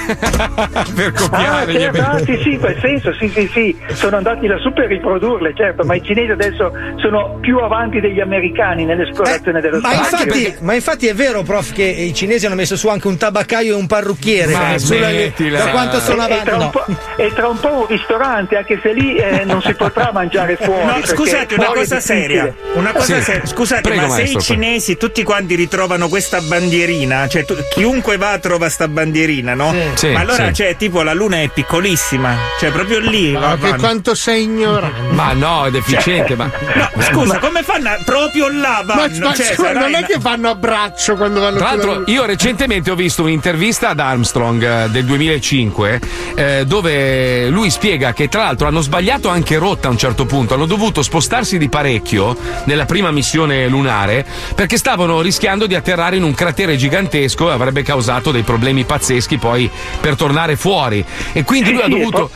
Ah, 1.31 1.65
certo, 1.71 2.01
ah, 2.03 2.19
sì, 2.25 2.39
sì, 2.43 2.53
in 2.55 2.59
quel 2.59 2.77
senso, 2.81 3.13
sì, 3.15 3.29
sì, 3.29 3.49
sì, 3.53 3.77
sono 3.95 4.17
andati 4.17 4.47
lassù 4.49 4.73
per 4.73 4.87
riprodurle, 4.89 5.53
certo, 5.55 5.85
ma 5.85 5.95
i 5.95 6.03
cinesi 6.03 6.31
adesso 6.33 6.73
sono 6.97 7.39
più 7.41 7.59
avanti 7.59 8.01
degli 8.01 8.21
americani 8.21 8.85
nell'esplorazione 8.85 9.61
dello 9.61 9.77
Eh, 9.77 9.81
Ma 9.81 9.93
spazio. 10.05 10.27
infatti, 10.27 10.55
ma 10.65 10.75
infatti 10.75 11.07
è 11.07 11.15
vero, 11.15 11.43
prof, 11.43 11.73
che 11.73 11.85
i 11.85 12.13
cinesi 12.15 12.47
hanno 12.47 12.55
messo 12.57 12.77
su 12.77 12.89
anche 12.89 13.07
un 13.07 13.17
tabaccaio 13.17 13.75
e 13.75 13.77
un 13.79 13.87
parrucchiere. 13.87 14.53
Ma 14.53 14.75
eh, 14.75 14.79
sulla- 14.81 15.11
da 15.11 15.71
quanto 15.71 16.01
sono 16.01 16.27
E- 16.27 16.31
e 16.31 16.33
avanti. 16.33 16.45
tra 16.47 16.57
un 16.57 16.63
no. 16.63 16.71
po'- 16.71 16.85
E 17.17 17.33
tra 17.35 17.49
un 17.49 17.61
po' 17.61 17.75
un 17.75 17.87
ristorante, 17.87 18.57
anche 18.57 18.79
se 18.83 18.93
lì 18.93 19.15
eh, 19.17 19.45
non 19.45 19.63
si 19.63 19.75
potrà 19.75 20.11
mangiare 20.13 20.57
fuori. 20.61 20.85
No, 20.85 20.93
perché 20.95 21.09
scusate, 21.15 21.55
una 21.55 21.67
cosa 21.67 22.01
seria. 22.01 22.53
Una 22.75 22.93
cosa 22.93 23.17
Sì. 23.17 23.23
seria. 23.23 23.47
Scusate, 23.47 23.83
Prego, 23.83 24.01
ma 24.03 24.09
se 24.09 24.15
maestro, 24.17 24.39
i 24.39 24.43
cinesi 24.43 24.97
tutti 24.97 25.23
quanti 25.29 25.57
ritrovano 25.57 26.09
questa 26.09 26.41
bandierina, 26.41 27.29
cioè 27.29 27.45
tu- 27.45 27.55
chiunque 27.75 28.17
va 28.17 28.39
trova 28.39 28.71
sta 28.71 28.89
bandierina, 28.89 29.53
no? 29.53 29.75
Sì. 29.93 30.09
ma 30.09 30.21
allora, 30.21 30.47
Sì. 30.47 30.55
cioè, 30.55 30.77
tipo 30.79 31.03
la 31.03 31.13
luna 31.13 31.43
è 31.43 31.51
piccolissima, 31.51 32.35
cioè 32.59 32.71
proprio 32.71 32.99
lì. 32.99 33.33
Ma 33.33 33.59
che 33.61 33.75
quanto 33.77 34.15
sei 34.15 34.45
ignorante. 34.45 35.13
Ma 35.13 35.35
no, 35.35 35.67
è 35.67 35.71
deficiente, 35.71 36.35
ma. 36.35 36.51
No, 36.75 36.91
scusa, 37.03 37.39
come 37.41 37.63
fanno? 37.63 37.91
a- 37.91 37.99
Proprio 38.07 38.49
là 38.49 38.83
Ma, 38.87 38.95
vanno. 38.95 39.27
ma 39.29 39.35
cioè, 39.35 39.53
scusa, 39.55 39.73
non 39.75 39.83
è 39.95 39.99
una- 39.99 40.07
che 40.07 40.19
fanno 40.19 40.49
a 40.49 40.55
braccio 40.55 41.15
quando 41.17 41.41
vanno 41.41 41.59
Tra 41.59 41.67
l'altro, 41.73 41.93
Luna. 41.97 42.05
io 42.07 42.25
recentemente 42.25 42.91
ho 42.91 42.95
visto 42.95 43.23
un'intervista 43.23 43.91
ad 43.91 44.01
Armstrong 44.01 44.63
eh, 44.63 44.89
del 44.89 45.05
2005 45.05 46.01
eh, 46.37 46.65
dove 46.67 47.49
lui 47.51 47.69
spiega 47.69 48.15
che 48.15 48.29
tra 48.29 48.45
l'altro 48.45 48.67
hanno 48.67 48.81
sbagliato 48.81 49.29
anche 49.29 49.59
rotta 49.59 49.89
a 49.89 49.91
un 49.91 49.99
certo 49.99 50.25
punto, 50.25 50.55
hanno 50.55 50.65
dovuto 50.65 51.03
spostarsi 51.03 51.59
di 51.59 51.69
parecchio 51.69 52.35
nella 52.65 52.87
prima 52.87 53.11
missione 53.11 53.69
lunare 53.69 54.25
perché 54.55 54.79
stavano 54.79 55.18
rischiando 55.21 55.67
di 55.67 55.75
atterrare 55.75 56.17
in 56.17 56.23
un 56.23 56.35
cratere 56.35 56.77
gigantesco 56.77 57.49
e 57.49 57.53
avrebbe 57.53 57.83
causato 57.83 58.31
dei 58.31 58.43
problemi 58.43 58.85
pazzeschi 58.85 59.39
poi 59.39 59.71
per 60.01 60.17
tornare 60.17 60.57
fuori. 60.57 61.05
E 61.33 61.45
quindi 61.45 61.73
lui 61.73 61.83
ha 61.83 61.89
dovuto. 61.89 62.31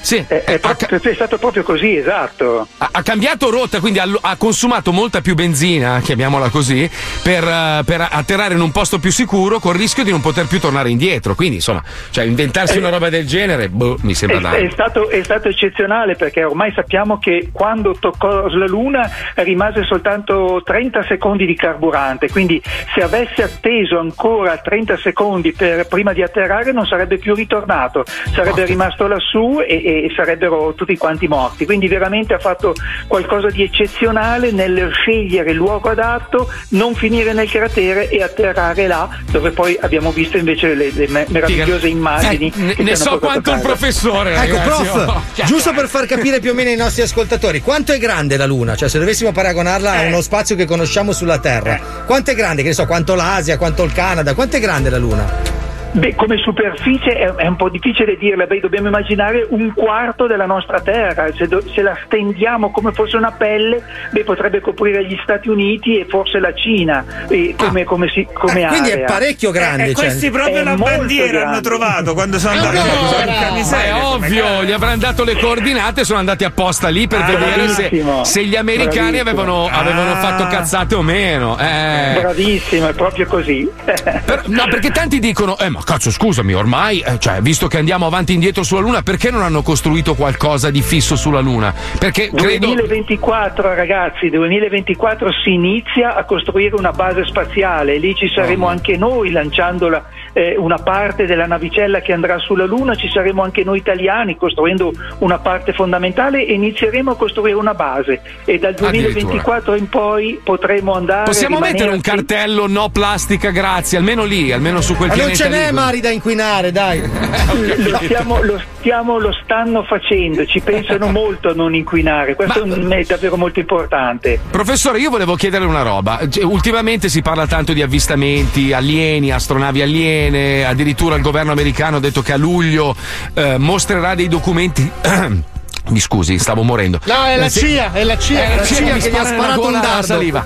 Sì, 0.00 0.24
È, 0.26 0.42
è 0.44 0.58
proprio- 0.58 1.00
è 1.00 1.14
stato 1.14 1.36
proprio 1.38 1.62
così, 1.62 1.96
esatto. 1.96 2.66
ha, 2.78 2.88
ha 2.92 3.02
cambiato 3.02 3.50
rotta, 3.50 3.80
quindi 3.80 3.98
ha, 3.98 4.06
ha 4.20 4.36
consumato 4.36 4.92
molta 4.92 5.20
più 5.20 5.34
benzina, 5.34 6.00
chiamiamola 6.00 6.48
così, 6.48 6.88
per, 7.22 7.42
eh, 7.42 7.82
per 7.84 8.06
atterrare 8.10 8.54
in 8.54 8.60
un 8.60 8.70
posto 8.70 8.98
più 8.98 9.10
sicuro 9.10 9.58
col 9.58 9.74
rischio 9.74 10.04
di 10.04 10.10
non 10.10 10.20
poter 10.20 10.46
più 10.46 10.60
tornare 10.60 10.90
indietro. 10.90 11.34
Quindi, 11.34 11.56
insomma, 11.56 11.82
cioè, 12.10 12.24
inventarsi 12.24 12.78
una 12.78 12.88
roba 12.90 13.08
del 13.08 13.26
genere, 13.26 13.68
boh, 13.68 13.96
mi 14.02 14.14
sembra 14.14 14.38
da. 14.38 14.54
è 14.56 14.68
stato, 14.70 15.08
è 15.08 15.22
stato 15.24 15.48
eccezionale 15.48 16.14
perché 16.14 16.44
ormai 16.44 16.72
sappiamo 16.72 17.18
che 17.18 17.48
quando 17.52 17.96
toccò 17.98 18.46
la 18.46 18.66
Luna 18.66 19.10
rimase 19.34 19.82
soltanto 19.84 20.62
30 20.64 21.04
secondi 21.08 21.46
di 21.46 21.54
carburante, 21.56 22.30
quindi 22.30 22.62
se 22.94 23.02
avesse 23.02 23.42
atteso 23.42 23.98
ancora 23.98 24.56
30 24.58 24.96
secondi 24.98 25.52
per- 25.52 25.86
prima 25.88 26.12
di 26.12 26.22
atterrare 26.22 26.72
non 26.72 26.86
sarebbe 26.86 27.18
più 27.18 27.34
ritornato, 27.34 28.04
sarebbe 28.32 28.64
rimasto 28.64 29.06
lassù 29.06 29.60
e, 29.66 29.82
e 29.86 30.12
sarebbero 30.16 30.74
tutti 30.74 30.96
quanti 30.96 31.28
morti. 31.28 31.64
Quindi 31.64 31.86
veramente 31.86 32.34
ha 32.34 32.40
fatto 32.40 32.74
qualcosa 33.06 33.48
di 33.50 33.62
eccezionale 33.62 34.50
nel 34.50 34.90
scegliere 34.92 35.50
il 35.50 35.56
luogo 35.56 35.90
adatto, 35.90 36.50
non 36.70 36.94
finire 36.94 37.32
nel 37.32 37.48
cratere 37.48 38.08
e 38.08 38.20
atterrare 38.20 38.88
là 38.88 39.08
dove 39.30 39.52
poi 39.52 39.78
abbiamo 39.80 40.10
visto 40.10 40.36
invece 40.36 40.74
le, 40.74 40.90
le 40.92 41.06
me- 41.08 41.26
meravigliose 41.28 41.86
immagini. 41.86 42.52
Eh, 42.56 42.60
ne- 42.62 42.74
ne 42.78 42.96
so 42.96 43.18
quanto 43.20 43.52
il 43.52 43.60
professore, 43.60 44.34
Ecco, 44.34 44.56
ragazzi, 44.56 44.82
prof, 44.82 45.06
oh. 45.08 45.44
giusto 45.44 45.72
per 45.72 45.86
far 45.86 46.06
capire 46.06 46.40
più 46.40 46.50
o 46.50 46.54
meno 46.54 46.70
ai 46.70 46.76
nostri 46.76 47.02
ascoltatori, 47.02 47.60
quanto 47.60 47.92
è 47.92 47.98
grande 47.98 48.36
la 48.36 48.46
Luna? 48.46 48.74
Cioè, 48.74 48.88
se 48.88 48.98
dovessimo 48.98 49.30
paragonarla 49.30 49.92
a 49.92 50.02
uno 50.02 50.20
spazio 50.20 50.56
che 50.56 50.64
conosciamo 50.64 51.12
sulla 51.12 51.38
Terra, 51.38 51.78
quanto 52.06 52.32
è 52.32 52.34
grande? 52.34 52.62
Che 52.62 52.68
ne 52.68 52.74
so, 52.74 52.86
quanto 52.86 53.14
l'Asia, 53.14 53.56
quanto 53.56 53.84
il 53.84 53.92
Canada, 53.92 54.34
quanto 54.34 54.56
è 54.56 54.60
grande 54.60 54.90
la 54.90 54.98
Luna? 54.98 55.65
Beh, 55.92 56.14
come 56.14 56.36
superficie 56.38 57.12
è, 57.16 57.26
è 57.34 57.46
un 57.46 57.56
po' 57.56 57.70
difficile 57.70 58.16
dirla, 58.18 58.44
beh, 58.46 58.60
dobbiamo 58.60 58.88
immaginare 58.88 59.46
un 59.48 59.72
quarto 59.72 60.26
della 60.26 60.44
nostra 60.44 60.80
terra, 60.80 61.26
se, 61.34 61.48
do- 61.48 61.62
se 61.72 61.80
la 61.80 61.96
stendiamo 62.04 62.70
come 62.70 62.92
fosse 62.92 63.16
una 63.16 63.30
pelle, 63.32 63.82
beh, 64.10 64.24
potrebbe 64.24 64.60
coprire 64.60 65.06
gli 65.06 65.16
Stati 65.22 65.48
Uniti 65.48 65.98
e 65.98 66.04
forse 66.06 66.38
la 66.38 66.52
Cina 66.52 67.02
eh, 67.28 67.54
come, 67.56 67.84
come, 67.84 68.08
si- 68.08 68.26
come 68.32 68.62
Eh, 68.64 68.66
quindi 68.66 68.90
è 68.90 69.00
parecchio 69.04 69.50
grande, 69.50 69.86
E 69.86 69.92
questi 69.94 70.30
proprio 70.30 70.58
È 70.58 70.64
la 70.64 70.74
bandiera 70.74 71.26
grande. 71.30 71.46
hanno 71.48 71.60
trovato 71.60 72.12
quando 72.14 72.38
sono 72.38 72.54
andati 72.58 72.76
Allora! 72.76 73.48
È 73.48 73.52
miseria, 73.52 73.92
come 73.94 74.14
ovvio, 74.40 74.64
gli 74.64 74.72
avranno 74.72 74.98
dato 74.98 75.24
le 75.24 75.36
coordinate 75.38 76.02
e 76.02 76.04
sono 76.04 76.18
andati 76.18 76.44
apposta 76.44 76.88
lì 76.88 77.06
per 77.06 77.20
Ah, 77.22 77.24
vedere 77.26 77.68
se, 77.68 78.04
se 78.22 78.44
gli 78.44 78.56
americani 78.56 79.22
bravissimo. 79.22 79.30
avevano, 79.30 79.68
avevano 79.70 80.12
Ah. 80.12 80.16
fatto 80.16 80.46
cazzate 80.46 80.94
o 80.94 81.00
meno. 81.02 81.58
Eh. 81.58 82.18
Bravissimo, 82.20 82.88
è 82.88 82.92
proprio 82.92 83.26
così. 83.26 83.66
Per- 83.84 84.42
no, 84.48 84.64
perché 84.68 84.90
tanti 84.90 85.18
dicono: 85.18 85.56
Eh, 85.58 85.68
ma 85.70 85.80
cazzo, 85.86 86.10
scusami, 86.10 86.52
ormai, 86.52 86.98
eh, 86.98 87.18
cioè, 87.18 87.40
visto 87.40 87.68
che 87.68 87.78
andiamo 87.78 88.06
avanti 88.06 88.32
e 88.32 88.34
indietro 88.34 88.64
sulla 88.64 88.80
Luna, 88.80 89.02
perché 89.02 89.30
non 89.30 89.42
hanno 89.42 89.62
costruito 89.62 90.14
qualcosa 90.14 90.70
di 90.70 90.82
fisso 90.82 91.14
sulla 91.14 91.38
Luna? 91.40 91.72
Perché 91.98 92.30
credo. 92.34 92.66
2024 92.66 93.72
ragazzi, 93.72 94.28
2024 94.28 95.28
si 95.44 95.52
inizia 95.52 96.16
a 96.16 96.24
costruire 96.24 96.74
una 96.74 96.90
base 96.90 97.24
spaziale, 97.24 97.98
lì 97.98 98.14
ci 98.16 98.28
saremo 98.28 98.66
anche 98.66 98.96
noi 98.96 99.30
lanciando 99.30 99.88
la- 99.88 100.04
eh, 100.36 100.54
una 100.58 100.76
parte 100.76 101.24
della 101.24 101.46
navicella 101.46 102.00
che 102.00 102.12
andrà 102.12 102.38
sulla 102.38 102.66
Luna, 102.66 102.94
ci 102.94 103.08
saremo 103.08 103.42
anche 103.42 103.64
noi 103.64 103.78
italiani 103.78 104.36
costruendo 104.36 104.92
una 105.20 105.38
parte 105.38 105.72
fondamentale 105.72 106.44
e 106.44 106.52
inizieremo 106.52 107.12
a 107.12 107.16
costruire 107.16 107.56
una 107.56 107.72
base 107.72 108.20
e 108.44 108.58
dal 108.58 108.74
2024 108.74 109.74
in 109.76 109.88
poi 109.88 110.38
potremo 110.44 110.92
andare 110.92 111.24
Possiamo 111.24 111.58
mettere 111.58 111.90
un 111.90 112.02
cartello 112.02 112.66
no 112.66 112.90
plastica, 112.90 113.48
grazie, 113.48 113.96
almeno 113.96 114.24
lì, 114.24 114.52
almeno 114.52 114.82
su 114.82 114.94
quel 114.94 115.08
Ma 115.08 115.14
non 115.14 115.34
ce 115.34 115.48
n'è 115.48 115.68
lì. 115.68 115.72
mari 115.72 116.00
da 116.00 116.10
inquinare, 116.10 116.70
dai. 116.70 117.00
lo, 117.88 117.98
stiamo, 118.02 118.42
lo 118.42 118.60
stiamo- 118.78 119.18
lo 119.18 119.32
stanno 119.42 119.84
facendo, 119.84 120.44
ci 120.44 120.60
pensano 120.60 121.06
molto 121.12 121.48
a 121.48 121.54
non 121.54 121.74
inquinare, 121.74 122.34
questo 122.34 122.62
è 122.62 123.04
davvero 123.04 123.38
molto 123.38 123.58
importante. 123.58 124.38
Professore, 124.50 124.98
io 124.98 125.08
volevo 125.08 125.34
chiedere 125.34 125.64
una 125.64 125.82
roba. 125.82 126.20
Cioè, 126.28 126.44
ultimamente 126.44 127.08
si 127.08 127.22
parla 127.22 127.46
tanto 127.46 127.72
di 127.72 127.80
avvistamenti 127.80 128.74
alieni, 128.74 129.32
astronavi 129.32 129.80
aliene, 130.26 130.64
addirittura 130.64 131.14
il 131.16 131.22
governo 131.22 131.52
americano 131.52 131.96
ha 131.96 132.00
detto 132.00 132.22
che 132.22 132.32
a 132.32 132.36
luglio 132.36 132.94
eh, 133.34 133.58
mostrerà 133.58 134.14
dei 134.14 134.28
documenti. 134.28 134.90
Mi 135.88 136.00
scusi, 136.00 136.36
stavo 136.40 136.64
morendo. 136.64 136.98
No, 137.04 137.26
è 137.26 137.36
la 137.36 137.44
Eh. 137.44 137.50
CIA, 137.50 137.92
è 137.92 138.02
la 138.02 138.18
CIA, 138.18 138.42
È 138.42 138.56
la 138.56 138.64
CIA, 138.64 138.76
che 138.76 138.82
mi 138.82 139.00
gli 139.12 139.16
ha 139.16 139.24
sparato 139.24 139.66
un 139.66 139.72
dardo. 139.80 140.02
saliva. 140.04 140.44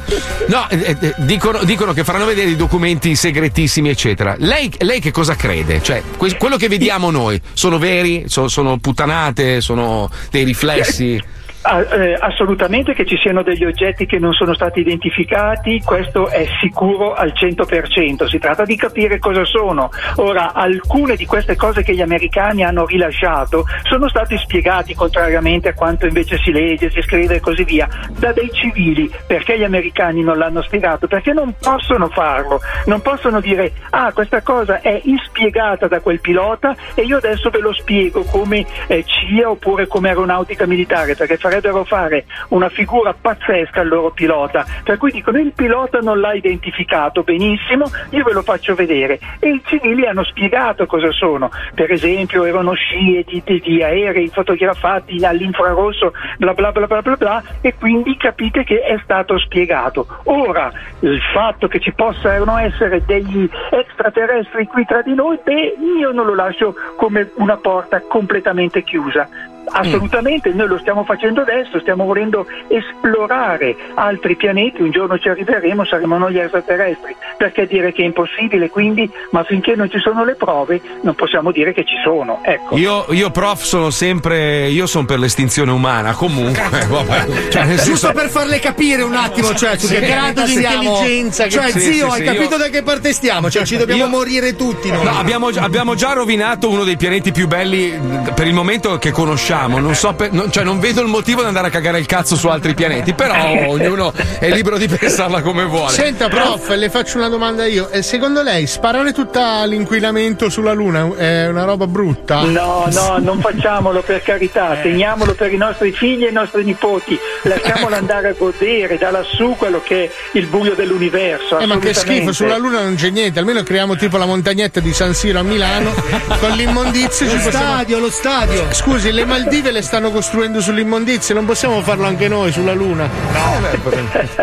No, 0.49 0.69
eh, 0.69 0.97
eh, 1.01 1.15
dicono, 1.17 1.65
dicono 1.65 1.95
che 1.95 2.05
faranno 2.05 2.27
vedere 2.27 2.51
i 2.51 2.57
documenti 2.57 3.15
segretissimi, 3.15 3.89
eccetera. 3.89 4.35
Lei, 4.37 4.71
lei 4.81 5.01
che 5.01 5.11
cosa 5.11 5.37
crede? 5.37 5.83
Cioè, 5.83 6.03
que- 6.19 6.37
quello 6.37 6.59
che 6.59 6.69
vediamo 6.69 7.11
noi 7.11 7.41
sono 7.55 7.79
veri? 7.79 8.25
So- 8.27 8.49
sono 8.49 8.77
puttanate? 8.77 9.63
Sono 9.63 10.11
dei 10.31 10.45
riflessi? 10.45 11.19
Ah, 11.63 11.81
eh, 11.83 12.17
assolutamente 12.19 12.95
che 12.95 13.05
ci 13.05 13.19
siano 13.19 13.43
degli 13.43 13.67
oggetti 13.67 14.07
che 14.07 14.19
non 14.19 14.33
sono 14.33 14.55
stati 14.55 14.81
identificati, 14.81 15.83
questo 15.85 16.29
è 16.29 16.47
sicuro 16.59 17.13
al 17.13 17.35
100%, 17.35 18.25
si 18.25 18.39
tratta 18.39 18.65
di 18.65 18.77
capire 18.77 19.19
cosa 19.19 19.45
sono. 19.45 19.91
Ora, 20.17 20.55
alcune 20.55 21.17
di 21.17 21.27
queste 21.27 21.57
cose 21.57 21.83
che 21.83 21.95
gli 21.95 22.01
americani 22.01 22.65
hanno 22.65 22.87
rilasciato 22.87 23.67
sono 23.83 24.09
state 24.09 24.39
spiegate, 24.39 24.95
contrariamente 24.95 25.69
a 25.69 25.75
quanto 25.75 26.07
invece 26.07 26.39
si 26.39 26.51
legge, 26.51 26.91
si 26.91 27.03
scrive 27.03 27.35
e 27.35 27.41
così 27.41 27.65
via, 27.65 27.87
da 28.19 28.33
dei 28.33 28.51
civili. 28.55 29.11
Perché 29.27 29.59
gli 29.59 29.65
americani 29.65 30.23
non 30.23 30.39
l'hanno 30.39 30.63
spiegato? 30.63 31.09
Perché 31.09 31.35
non 31.35 31.55
possono 31.61 32.09
farlo, 32.09 32.61
non 32.87 33.03
possono 33.03 33.39
dire 33.39 33.73
ah 33.91 34.13
questa 34.15 34.41
cosa 34.41 34.81
è 34.81 34.99
inspiegata 35.05 35.89
da 35.89 36.01
quel 36.01 36.21
pilota 36.21 36.75
e 36.95 37.03
io 37.03 37.19
adesso 37.19 37.51
ve 37.51 37.59
lo 37.59 37.75
spiego 37.75 38.23
come 38.23 38.65
eh, 38.87 39.05
CIA 39.05 39.51
oppure 39.51 39.87
come 39.87 40.09
aeronautica 40.09 40.65
militare, 40.65 41.15
perché 41.15 41.37
farebbero 41.51 41.83
fare 41.83 42.27
una 42.51 42.69
figura 42.69 43.13
pazzesca 43.13 43.81
al 43.81 43.89
loro 43.89 44.13
pilota. 44.13 44.65
Per 44.85 44.97
cui 44.99 45.11
dicono 45.11 45.39
il 45.39 45.53
pilota 45.53 45.99
non 45.99 46.21
l'ha 46.21 46.33
identificato 46.33 47.23
benissimo, 47.23 47.91
io 48.11 48.23
ve 48.23 48.33
lo 48.33 48.43
faccio 48.43 48.77
vedere. 48.77 49.19
E 49.41 49.49
i 49.49 49.63
civili 49.65 50.07
hanno 50.07 50.23
spiegato 50.23 50.87
cosa 50.87 51.11
sono. 51.11 51.51
Per 51.75 51.91
esempio 51.91 52.45
erano 52.45 52.75
scie 52.75 53.25
di, 53.27 53.43
di- 53.45 53.61
di 53.61 53.83
aerei 53.83 54.29
fotografati 54.29 55.25
all'infrarosso, 55.25 56.13
bla 56.39 56.55
bla 56.55 56.71
bla 56.71 56.87
bla 56.87 57.03
bla 57.03 57.17
bla, 57.17 57.43
e 57.61 57.75
quindi 57.75 58.17
capite 58.17 58.63
che 58.63 58.81
è 58.83 59.01
stato 59.03 59.37
spiegato. 59.39 60.07
Ora, 60.25 60.71
il 61.01 61.21
fatto 61.33 61.67
che 61.67 61.81
ci 61.81 61.93
possano 61.93 62.57
essere 62.59 63.03
degli 63.05 63.49
extraterrestri 63.71 64.67
qui 64.67 64.85
tra 64.85 65.03
di 65.03 65.15
noi, 65.15 65.39
beh, 65.43 65.75
io 65.99 66.13
non 66.13 66.27
lo 66.27 66.35
lascio 66.37 66.75
come 66.97 67.31
una 67.37 67.57
porta 67.57 68.01
completamente 68.03 68.85
chiusa. 68.85 69.29
Assolutamente, 69.73 70.51
noi 70.53 70.67
lo 70.69 70.79
stiamo 70.79 71.05
facendo 71.05 71.41
adesso, 71.43 71.79
stiamo 71.81 72.05
volendo 72.05 72.47
esplorare 72.69 73.77
altri 73.95 74.37
pianeti, 74.37 74.83
un 74.83 74.91
giorno 74.91 75.19
ci 75.19 75.29
arriveremo, 75.29 75.85
saremo 75.85 76.19
noi 76.19 76.39
extraterrestri. 76.39 77.15
Perché 77.37 77.67
dire 77.67 77.93
che 77.93 78.03
è 78.03 78.05
impossibile? 78.07 78.69
Quindi, 78.69 79.09
ma 79.31 79.45
finché 79.45 79.75
non 79.77 79.89
ci 79.91 79.99
sono 80.01 80.25
le 80.25 80.35
prove, 80.35 80.81
non 81.03 81.15
possiamo 81.15 81.53
dire 81.53 81.73
che 81.73 81.85
ci 81.85 81.95
sono. 82.03 82.41
Ecco. 82.43 82.77
Io, 82.77 83.07
io, 83.11 83.31
prof, 83.31 83.63
sono 83.63 83.91
sempre. 83.91 84.69
Io 84.69 84.87
sono 84.87 85.05
per 85.07 85.19
l'estinzione 85.19 85.71
umana. 85.71 86.13
Comunque, 86.15 86.63
vabbè. 86.89 87.49
Cioè, 87.49 87.75
Giusto 87.77 88.13
per 88.13 88.29
farle 88.29 88.59
capire 88.59 89.03
un 89.03 89.15
attimo, 89.15 89.55
cioè, 89.55 89.79
su 89.79 89.87
Sì. 89.87 89.95
che 89.95 90.07
grado 90.07 90.43
di 90.45 90.53
intelligenza. 90.55 91.45
che- 91.45 91.51
Cioè, 91.51 91.71
Sì, 91.71 91.81
zio, 91.81 91.93
sì, 91.93 92.03
hai 92.03 92.19
sì, 92.19 92.25
capito 92.25 92.55
io- 92.57 92.59
da 92.59 92.69
che 92.69 92.83
parte 92.83 93.13
stiamo? 93.13 93.49
Cioè, 93.51 93.65
ci 93.65 93.77
dobbiamo 93.77 94.03
Io- 94.05 94.09
morire 94.09 94.57
tutti 94.57 94.91
noi. 94.91 95.05
No, 95.05 95.19
abbiamo, 95.19 95.49
abbiamo 95.49 95.95
già 95.95 96.13
rovinato 96.13 96.69
uno 96.69 96.85
dei 96.85 96.97
pianeti 96.97 97.33
più 97.33 97.47
belli 97.47 97.91
mh, 97.93 98.33
per 98.35 98.47
il 98.47 98.53
momento 98.55 98.99
che 98.99 99.11
conosciamo. 99.11 99.50
Non 99.51 99.95
so 99.95 100.13
per- 100.15 100.33
non- 100.33 100.51
cioè, 100.53 100.63
non 100.65 100.79
vedo 100.79 101.01
il 101.01 101.09
motivo 101.09 101.41
di 101.43 101.49
andare 101.49 101.67
a 101.69 101.71
cagare 101.71 101.99
il 101.99 102.07
cazzo 102.07 102.37
su 102.37 102.47
altri 102.49 102.75
pianeti. 102.75 103.15
Però 103.15 103.35
ognuno 103.69 104.13
è 104.39 104.49
libero 104.51 104.79
di 104.79 104.87
pensarla 104.89 105.43
come 105.43 105.65
vuole. 105.65 105.91
Senta, 105.93 106.29
prof, 106.29 106.69
le 106.75 106.89
faccio 106.91 107.19
una 107.19 107.29
domanda 107.29 107.67
io. 107.67 107.89
Eh, 107.91 108.03
Secondo 108.03 108.43
lei 108.43 108.67
sparare 108.67 109.13
tutto 109.13 109.41
l'inquinamento 109.65 110.49
sulla 110.51 110.73
Luna 110.73 111.09
è 111.17 111.47
una 111.49 111.65
roba 111.65 111.87
brutta? 111.87 112.43
No, 112.43 112.87
no, 112.91 113.19
non 113.21 113.41
facciamolo 113.41 114.03
per 114.03 114.23
carità, 114.23 114.77
teniamolo 114.83 115.35
per 115.35 115.53
i 115.53 115.57
nostri 115.57 115.93
figli 115.93 116.25
e 116.25 116.29
i 116.29 116.33
nostri 116.33 116.65
nipoti, 116.65 117.19
lasciamolo 117.43 117.95
andare 117.95 118.29
a 118.29 118.33
godere 118.37 118.99
da 118.99 119.11
lassù 119.11 119.55
quello 119.57 119.81
che 119.83 120.05
è 120.05 120.11
il 120.33 120.47
buio 120.47 120.75
dell'universo. 120.75 121.59
Eh, 121.59 121.67
ma 121.67 121.79
che 121.79 121.95
schifo, 121.95 122.33
sulla 122.33 122.57
Luna 122.59 122.83
non 122.83 122.95
c'è 122.97 123.11
niente, 123.11 123.39
almeno 123.39 123.63
creiamo 123.63 123.97
tipo 123.97 124.17
la 124.17 124.27
montagnetta 124.27 124.81
di 124.81 124.93
San 124.93 125.15
Siro 125.15 125.39
a 125.39 125.43
Milano 125.43 125.93
con 126.41 126.51
l'immondizia. 126.53 127.27
Lo 127.27 127.33
ci 127.33 127.39
possiamo- 127.39 127.65
stadio, 127.67 127.99
lo 127.99 128.11
stadio. 128.11 128.67
Scusi, 128.73 129.11
le 129.13 129.25
Maldive 129.41 129.71
le 129.71 129.81
stanno 129.81 130.11
costruendo 130.11 130.61
sull'immondizia, 130.61 131.35
non 131.35 131.47
possiamo 131.47 131.81
farlo 131.81 132.05
anche 132.05 132.29
noi 132.29 132.53
sulla 132.53 132.75
Luna? 132.75 133.09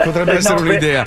Potrebbe 0.03 0.31
Eh, 0.33 0.37
essere 0.37 0.55
no, 0.55 0.61
un'idea. 0.61 1.05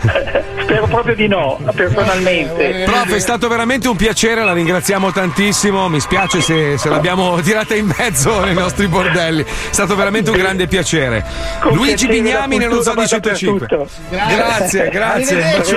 Spero 0.62 0.86
proprio 0.86 1.14
di 1.14 1.26
no, 1.26 1.58
personalmente. 1.74 2.84
Prof, 2.86 3.12
è 3.12 3.18
stato 3.18 3.48
veramente 3.48 3.88
un 3.88 3.96
piacere, 3.96 4.44
la 4.44 4.52
ringraziamo 4.52 5.10
tantissimo. 5.10 5.88
Mi 5.88 6.00
spiace 6.00 6.40
se, 6.40 6.78
se 6.78 6.88
l'abbiamo 6.88 7.40
tirata 7.42 7.74
in 7.74 7.92
mezzo 7.98 8.44
nei 8.44 8.54
nostri 8.54 8.86
bordelli. 8.86 9.42
È 9.42 9.46
stato 9.70 9.96
veramente 9.96 10.30
un 10.30 10.36
grande 10.36 10.66
piacere. 10.68 11.24
Con 11.60 11.74
Luigi 11.74 12.06
piacere, 12.06 12.22
Bignami 12.22 12.58
nello 12.58 12.82
Zodi 12.82 12.96
vada 12.96 13.08
105. 13.08 13.66
dappertutto. 13.66 14.00
Grazie, 14.10 14.88
grazie. 14.88 15.42
Arrivederci. 15.42 15.76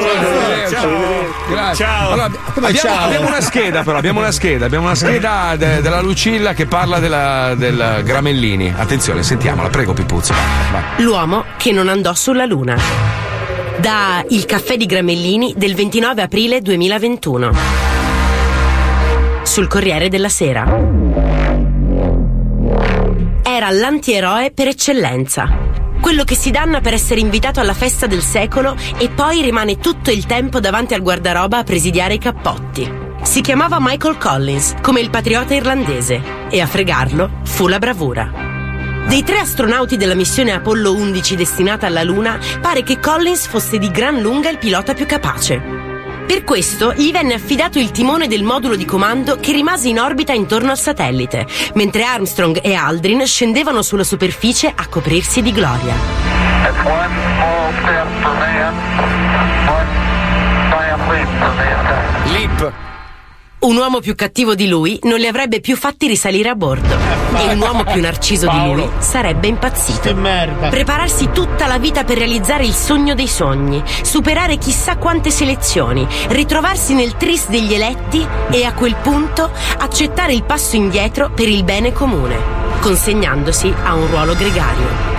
Ciao. 0.74 0.89
Grazie. 1.49 1.86
Ciao. 1.86 2.11
Allora, 2.11 2.26
abbiamo, 2.26 2.74
ciao? 2.74 3.05
abbiamo 3.05 3.28
una 3.28 3.41
scheda, 3.41 3.84
però, 3.84 3.97
abbiamo 3.97 4.19
una 4.19 4.32
scheda, 4.32 4.65
abbiamo 4.65 4.86
una 4.86 4.95
scheda 4.95 5.55
de- 5.57 5.82
della 5.82 6.01
Lucilla 6.01 6.53
che 6.53 6.65
parla 6.65 6.99
della, 6.99 7.55
del 7.55 8.01
Gramellini. 8.03 8.74
Attenzione, 8.76 9.24
sentiamola, 9.24 9.69
prego 9.69 9.93
Pipuzzo. 9.93 10.34
Vai. 10.71 11.03
L'uomo 11.03 11.45
che 11.57 11.71
non 11.71 11.88
andò 11.89 12.13
sulla 12.13 12.45
Luna. 12.45 13.32
Da 13.80 14.24
Il 14.30 14.45
caffè 14.45 14.78
di 14.78 14.86
Gramellini 14.86 15.53
del 15.57 15.74
29 15.74 16.21
aprile 16.21 16.61
2021. 16.61 17.51
Sul 19.43 19.67
Corriere 19.67 20.09
della 20.09 20.30
Sera. 20.30 20.63
Era 23.41 23.69
l'antieroe 23.71 24.51
per 24.51 24.67
eccellenza. 24.67 25.49
Quello 25.99 26.24
che 26.24 26.36
si 26.36 26.51
danna 26.51 26.82
per 26.82 26.93
essere 26.93 27.19
invitato 27.19 27.59
alla 27.59 27.74
festa 27.74 28.07
del 28.07 28.21
secolo 28.21 28.76
e 28.97 29.09
poi 29.09 29.41
rimane 29.41 29.80
tutto 29.80 30.11
il 30.11 30.26
tempo 30.26 30.59
davanti 30.59 30.93
al 30.93 31.01
guardaroba 31.01 31.57
a 31.57 31.63
presidiare 31.63 32.15
i 32.15 32.19
cappotti. 32.19 32.89
Si 33.24 33.41
chiamava 33.41 33.78
Michael 33.80 34.17
Collins, 34.17 34.76
come 34.82 34.99
il 34.99 35.09
patriota 35.09 35.53
irlandese, 35.53 36.21
e 36.49 36.61
a 36.61 36.67
fregarlo 36.67 37.39
fu 37.43 37.67
la 37.67 37.80
bravura. 37.80 38.53
Dei 39.08 39.24
tre 39.24 39.39
astronauti 39.39 39.97
della 39.97 40.16
missione 40.16 40.54
Apollo 40.54 40.93
11 40.93 41.36
destinata 41.36 41.88
alla 41.88 42.04
Luna, 42.04 42.39
pare 42.62 42.84
che 42.84 42.99
Collins 42.99 43.45
fosse 43.47 43.78
di 43.78 43.91
gran 43.91 44.20
lunga 44.20 44.49
il 44.49 44.58
pilota 44.58 44.93
più 44.93 45.06
capace. 45.06 45.62
Per 46.26 46.43
questo 46.43 46.93
gli 46.93 47.12
venne 47.12 47.34
affidato 47.34 47.80
il 47.80 47.91
timone 47.91 48.28
del 48.28 48.43
modulo 48.43 48.76
di 48.76 48.86
comando 48.86 49.38
che 49.39 49.51
rimase 49.51 49.89
in 49.89 49.99
orbita 49.99 50.34
intorno 50.34 50.72
al 50.72 50.80
satellite, 50.80 51.45
mentre 51.76 52.04
Armstrong 52.04 52.60
e 52.64 52.74
Aldrin 52.74 53.26
scendevano 53.26 53.82
sulla 53.82 54.04
superficie 54.04 54.72
a 54.74 54.88
coprirsi 54.88 55.41
di 55.41 55.51
gloria. 55.51 55.93
Lip. 62.32 62.92
Un 63.64 63.78
uomo 63.78 64.01
più 64.01 64.14
cattivo 64.14 64.55
di 64.55 64.68
lui 64.68 64.99
non 65.03 65.20
li 65.20 65.26
avrebbe 65.26 65.61
più 65.61 65.78
fatti 65.78 66.07
risalire 66.07 66.49
a 66.49 66.55
bordo. 66.55 66.97
E 67.38 67.53
un 67.53 67.61
uomo 67.61 67.86
più 67.86 68.01
narciso 68.01 68.49
di 68.49 68.57
lui 68.66 68.89
sarebbe 68.99 69.47
impazzito. 69.47 70.14
Prepararsi 70.70 71.30
tutta 71.32 71.66
la 71.66 71.78
vita 71.78 72.03
per 72.03 72.18
realizzare 72.18 72.66
il 72.66 72.74
sogno 72.74 73.14
dei 73.14 73.30
sogni, 73.30 73.82
superare 74.01 74.57
chissà 74.57 74.97
quante 74.97 75.32
selezioni, 75.32 76.05
ritrovarsi 76.28 76.93
nel 76.93 77.16
tris 77.16 77.47
degli 77.47 77.74
eletti 77.74 78.28
e 78.51 78.66
a 78.66 78.74
quel 78.74 78.97
punto 79.01 79.49
accettare 79.78 80.34
il 80.34 80.43
passo 80.43 80.76
indietro 80.76 81.32
per 81.32 81.47
il 81.47 81.64
bene 81.64 81.93
comune, 81.93 82.38
consegnandosi 82.82 83.74
a 83.82 83.93
un 83.93 84.07
ruolo 84.07 84.36
gregario. 84.36 85.12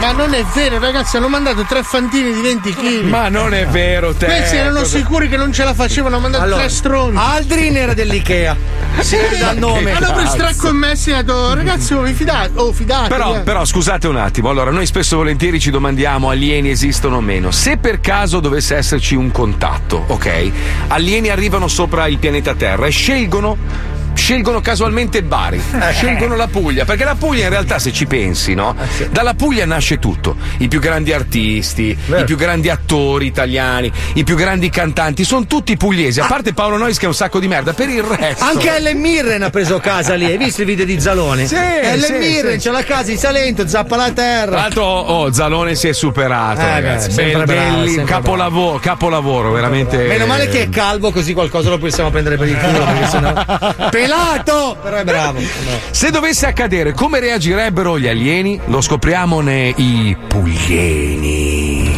Ma 0.00 0.12
non 0.12 0.32
è 0.32 0.42
vero, 0.54 0.78
ragazzi, 0.78 1.18
hanno 1.18 1.28
mandato 1.28 1.62
tre 1.64 1.82
fantini 1.82 2.32
di 2.32 2.40
20 2.40 2.74
kg. 2.74 3.02
Ma 3.02 3.28
non 3.28 3.52
è 3.52 3.66
vero, 3.66 4.14
te. 4.14 4.26
Questi 4.26 4.56
erano 4.56 4.80
Cosa- 4.80 4.96
sicuri 4.96 5.28
che 5.28 5.36
non 5.36 5.52
ce 5.52 5.62
la 5.62 5.74
facevano, 5.74 6.14
hanno 6.14 6.22
mandato 6.22 6.44
Allora, 6.44 6.60
tre 6.60 6.70
stronzi. 6.70 7.16
Aldrin 7.18 7.76
era 7.76 7.92
dell'Ikea. 7.92 8.56
Si 9.00 9.16
vede 9.16 9.38
dal 9.38 9.58
nome. 9.58 9.92
Hanno 9.92 10.12
preso 10.12 10.36
tre 10.36 10.54
commessi 10.56 11.10
e 11.10 11.12
hanno 11.12 11.22
detto, 11.22 11.54
ragazzi, 11.54 11.92
oh, 11.92 12.00
vi 12.00 12.12
fidate? 12.14 12.50
Oh, 12.54 12.72
fidatevi. 12.72 13.08
Però, 13.08 13.36
eh." 13.36 13.40
però 13.40 13.64
scusate 13.64 14.08
un 14.08 14.16
attimo, 14.16 14.48
allora 14.48 14.70
noi 14.70 14.86
spesso 14.86 15.14
e 15.14 15.18
volentieri 15.18 15.60
ci 15.60 15.70
domandiamo 15.70 16.30
alieni 16.30 16.70
esistono 16.70 17.16
o 17.16 17.20
meno. 17.20 17.50
Se 17.50 17.76
per 17.76 18.00
caso 18.00 18.40
dovesse 18.40 18.76
esserci 18.76 19.14
un 19.14 19.30
contatto, 19.30 20.04
ok? 20.06 20.50
Alieni 20.88 21.28
arrivano 21.28 21.68
sopra 21.68 22.06
il 22.06 22.18
pianeta 22.18 22.54
Terra 22.54 22.86
e 22.86 22.90
scelgono 22.90 23.98
scelgono 24.20 24.60
casualmente 24.60 25.22
Bari, 25.22 25.60
scelgono 25.92 26.36
la 26.36 26.46
Puglia, 26.46 26.84
perché 26.84 27.04
la 27.04 27.14
Puglia 27.14 27.44
in 27.44 27.48
realtà 27.50 27.78
se 27.78 27.90
ci 27.92 28.04
pensi, 28.06 28.54
no? 28.54 28.76
Dalla 29.10 29.32
Puglia 29.34 29.64
nasce 29.64 29.98
tutto, 29.98 30.36
i 30.58 30.68
più 30.68 30.78
grandi 30.78 31.12
artisti, 31.12 31.96
i 32.18 32.24
più 32.24 32.36
grandi 32.36 32.68
attori 32.68 33.26
italiani, 33.26 33.90
i 34.14 34.22
più 34.24 34.36
grandi 34.36 34.68
cantanti, 34.68 35.24
sono 35.24 35.46
tutti 35.46 35.76
pugliesi, 35.76 36.20
a 36.20 36.26
parte 36.26 36.52
Paolo 36.52 36.76
Nois 36.76 36.98
che 36.98 37.06
è 37.06 37.08
un 37.08 37.14
sacco 37.14 37.40
di 37.40 37.48
merda, 37.48 37.72
per 37.72 37.88
il 37.88 38.02
resto 38.02 38.44
Anche 38.44 38.76
Ellen 38.76 38.98
Mirren 38.98 39.42
ha 39.42 39.50
preso 39.50 39.78
casa 39.78 40.14
lì. 40.14 40.26
Hai 40.26 40.36
visto 40.36 40.62
i 40.62 40.64
video 40.66 40.84
di 40.84 41.00
Zalone? 41.00 41.46
Sì, 41.46 41.56
Ellen 41.56 42.00
sì, 42.02 42.12
Mirren, 42.12 42.60
sì. 42.60 42.68
c'è 42.68 42.72
la 42.72 42.84
casa 42.84 43.10
in 43.10 43.18
Salento, 43.18 43.66
zappa 43.66 43.96
la 43.96 44.10
terra. 44.12 44.50
Tra 44.50 44.60
l'altro, 44.60 44.84
oh, 44.84 45.32
Zalone 45.32 45.74
si 45.74 45.88
è 45.88 45.92
superato, 45.92 46.60
Eh, 46.60 46.64
beh, 46.64 46.70
ragazzi. 46.72 47.10
sempre 47.10 47.44
Belli- 47.44 47.58
bravo, 47.58 47.76
belli- 47.76 47.94
sempre 47.94 48.14
capolavoro, 48.14 48.78
capolavoro, 48.78 49.50
veramente. 49.52 49.96
Meno 49.96 50.26
male 50.26 50.48
che 50.48 50.62
è 50.62 50.68
calvo, 50.68 51.10
così 51.10 51.32
qualcosa 51.32 51.70
lo 51.70 51.78
possiamo 51.78 52.10
prendere 52.10 52.36
per 52.36 52.48
il 52.48 52.56
culo. 52.58 52.84
Perché 52.84 53.06
sennò... 53.06 53.88
pelato! 54.10 54.76
Però 54.82 54.96
è 54.96 55.04
bravo. 55.04 55.40
Se 55.90 56.10
dovesse 56.10 56.46
accadere, 56.46 56.92
come 56.92 57.20
reagirebbero 57.20 57.98
gli 57.98 58.08
alieni? 58.08 58.60
Lo 58.66 58.80
scopriamo 58.80 59.40
nei 59.40 60.16
Puglieni. 60.26 61.96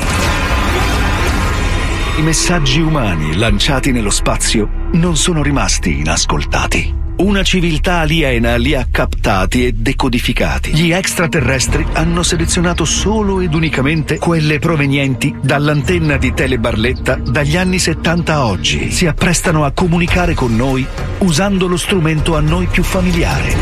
I 2.18 2.22
messaggi 2.22 2.80
umani 2.80 3.36
lanciati 3.36 3.90
nello 3.90 4.10
spazio 4.10 4.68
non 4.92 5.16
sono 5.16 5.42
rimasti 5.42 6.00
inascoltati. 6.00 7.01
Una 7.18 7.42
civiltà 7.42 7.98
aliena 7.98 8.56
li 8.56 8.74
ha 8.74 8.86
captati 8.90 9.66
e 9.66 9.72
decodificati. 9.72 10.72
Gli 10.72 10.92
extraterrestri 10.92 11.86
hanno 11.92 12.22
selezionato 12.22 12.84
solo 12.84 13.40
ed 13.40 13.54
unicamente 13.54 14.18
quelle 14.18 14.58
provenienti 14.58 15.34
dall'antenna 15.40 16.16
di 16.16 16.32
Tele 16.32 16.58
Barletta 16.58 17.16
dagli 17.16 17.56
anni 17.56 17.78
70 17.78 18.32
a 18.32 18.46
oggi. 18.46 18.90
Si 18.90 19.06
apprestano 19.06 19.64
a 19.64 19.72
comunicare 19.72 20.34
con 20.34 20.56
noi 20.56 20.86
usando 21.18 21.68
lo 21.68 21.76
strumento 21.76 22.36
a 22.36 22.40
noi 22.40 22.66
più 22.66 22.82
familiare. 22.82 23.54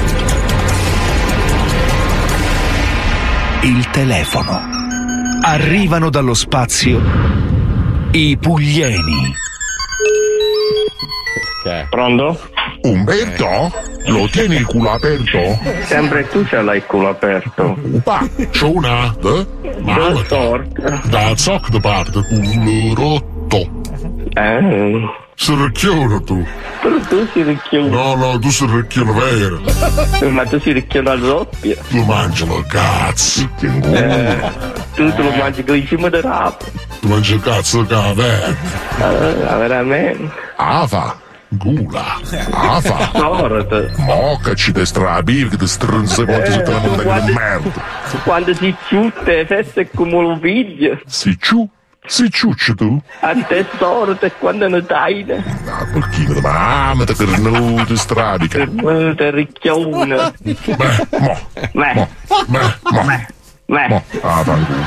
Il 3.63 3.91
telefono. 3.91 4.79
Arrivano 5.43 6.09
dallo 6.09 6.35
spazio 6.35 7.01
i 8.13 8.37
Puglieni. 8.41 9.35
Pronto? 11.91 12.50
Umberto? 12.83 13.73
Lo 14.07 14.27
tieni 14.29 14.57
il 14.57 14.67
culo 14.67 14.93
aperto? 14.93 15.59
Sempre 15.85 16.27
tu 16.29 16.45
ce 16.47 16.63
l'hai 16.63 16.79
il 16.79 16.87
culo 16.87 17.09
aperto. 17.09 17.77
Pa, 18.03 18.27
c'ho 18.51 18.71
una, 18.75 19.15
eh? 19.23 19.47
Mamma, 19.81 20.63
da 21.05 21.37
zoc 21.37 21.69
de 21.71 21.81
parte, 21.81 22.21
culo 22.29 22.95
rotto. 22.95 23.69
Eh. 24.35 25.09
Si 25.35 25.55
ricchiona 25.55 26.21
tu. 26.21 26.47
Però 26.83 26.99
tu 27.09 27.27
si 27.33 27.43
ricchiona. 27.43 27.89
No, 27.89 28.15
no, 28.15 28.39
tu 28.39 28.51
si 28.51 28.67
ricchiona 28.67 29.13
vero. 29.13 29.61
Ma 30.31 30.45
tu 30.45 30.61
si 30.61 30.73
ricchiona 30.73 31.15
doppia. 31.15 31.77
Tu 31.89 32.05
mangi 32.05 32.47
la 32.47 32.63
cazzo. 32.69 33.49
Che 33.59 33.67
Eh, 33.67 34.39
tu 34.95 35.11
te 35.15 35.23
lo 35.23 35.31
mangi 35.31 35.65
con 35.65 35.77
i 35.77 35.87
cima 35.87 36.11
di 36.11 36.21
rapo. 36.21 36.67
Tu 37.01 37.09
mangi 37.09 37.35
il 37.35 37.41
cazzo 37.41 37.85
che 37.87 37.95
avere. 37.95 38.55
Ah, 38.99 39.57
veramente. 39.57 40.31
Ava. 40.57 41.17
Gula. 41.53 42.21
Ava. 42.53 43.11
Sorte. 43.13 43.93
Moccaci 43.99 44.73
te 44.73 44.87
strabi 44.87 45.49
che 45.49 45.57
ti 45.57 45.67
stronze 45.67 46.25
quanto 46.25 46.51
sotto 46.53 46.71
la 46.71 46.79
montagna 46.79 47.21
di 47.21 47.33
merda. 47.33 47.83
Quando 48.23 48.55
si 48.55 48.75
chiude, 48.87 49.47
feste 49.47 49.91
come 49.91 50.15
un 50.15 50.39
figlio. 50.41 51.01
Si 51.07 51.37
ciu. 51.41 51.69
Si 52.07 52.31
ciucci 52.31 52.75
tu. 52.75 53.01
A 53.21 53.35
te 53.35 53.67
sorte 53.79 54.33
quando 54.39 54.69
ne 54.69 54.81
dai. 54.81 55.27
Ah, 55.31 55.85
perché 55.93 56.33
mi 56.33 56.41
mamma 56.41 57.05
te 57.05 57.15
per 57.15 57.39
noi 57.39 57.85
ti 57.85 57.97
strabica. 57.97 58.59
Eh, 58.63 59.15
Te 59.17 59.31
ricchiona. 59.31 60.33
Beh, 60.41 60.57
mo. 61.19 61.39
Beh. 61.73 61.95
Mo. 61.95 62.09
Beh, 62.47 62.75
mo. 62.91 63.05
Beh. 63.67 63.89
Mo. 63.89 64.03
Ah, 64.23 64.43
fanculo. 64.45 64.85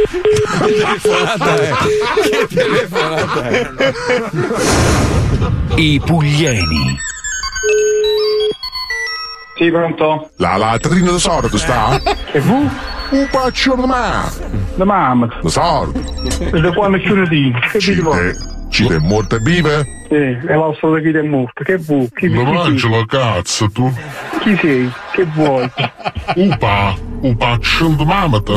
Che 0.00 0.72
telefonata 0.72 1.60
è? 1.60 1.70
Che 2.28 2.46
telefonata 2.54 3.48
è? 3.48 3.70
I 5.76 6.00
Puglieni. 6.04 6.96
Sì, 9.56 9.70
pronto? 9.70 10.30
La 10.36 10.56
latrina 10.56 11.10
di 11.10 11.18
sordo 11.18 11.58
sta? 11.58 12.00
E 12.32 12.40
fu? 12.40 12.54
Un 13.10 13.28
paccio 13.30 13.74
di 13.74 13.82
mamma. 13.84 14.30
La 14.76 14.84
mamma. 14.84 15.28
Di 15.42 15.50
sordo. 15.50 16.00
Da 16.50 16.72
quando 16.72 16.96
è 16.96 17.00
lunedì. 17.02 17.52
Che 17.70 17.78
te, 17.78 18.32
ci 18.70 18.86
te 18.86 18.98
morte 19.00 19.38
vive? 19.40 19.84
Sì, 20.08 20.14
è 20.14 20.54
l'osso 20.54 20.90
da 20.92 21.00
chi 21.00 21.08
è 21.10 21.22
morto. 21.22 21.62
Che 21.62 21.76
vuoi? 21.76 22.08
Chi, 22.14 22.28
Non 22.30 22.54
mangi 22.54 22.88
la 22.88 23.04
cazzo 23.06 23.70
tu. 23.70 23.92
chi 24.40 24.56
sei? 24.56 24.90
Che 25.12 25.24
vuoi? 25.34 25.70
Upa, 26.36 26.94
un 27.20 27.36
paccio 27.36 27.88
di 27.88 28.04
mamma 28.04 28.40
te. 28.40 28.52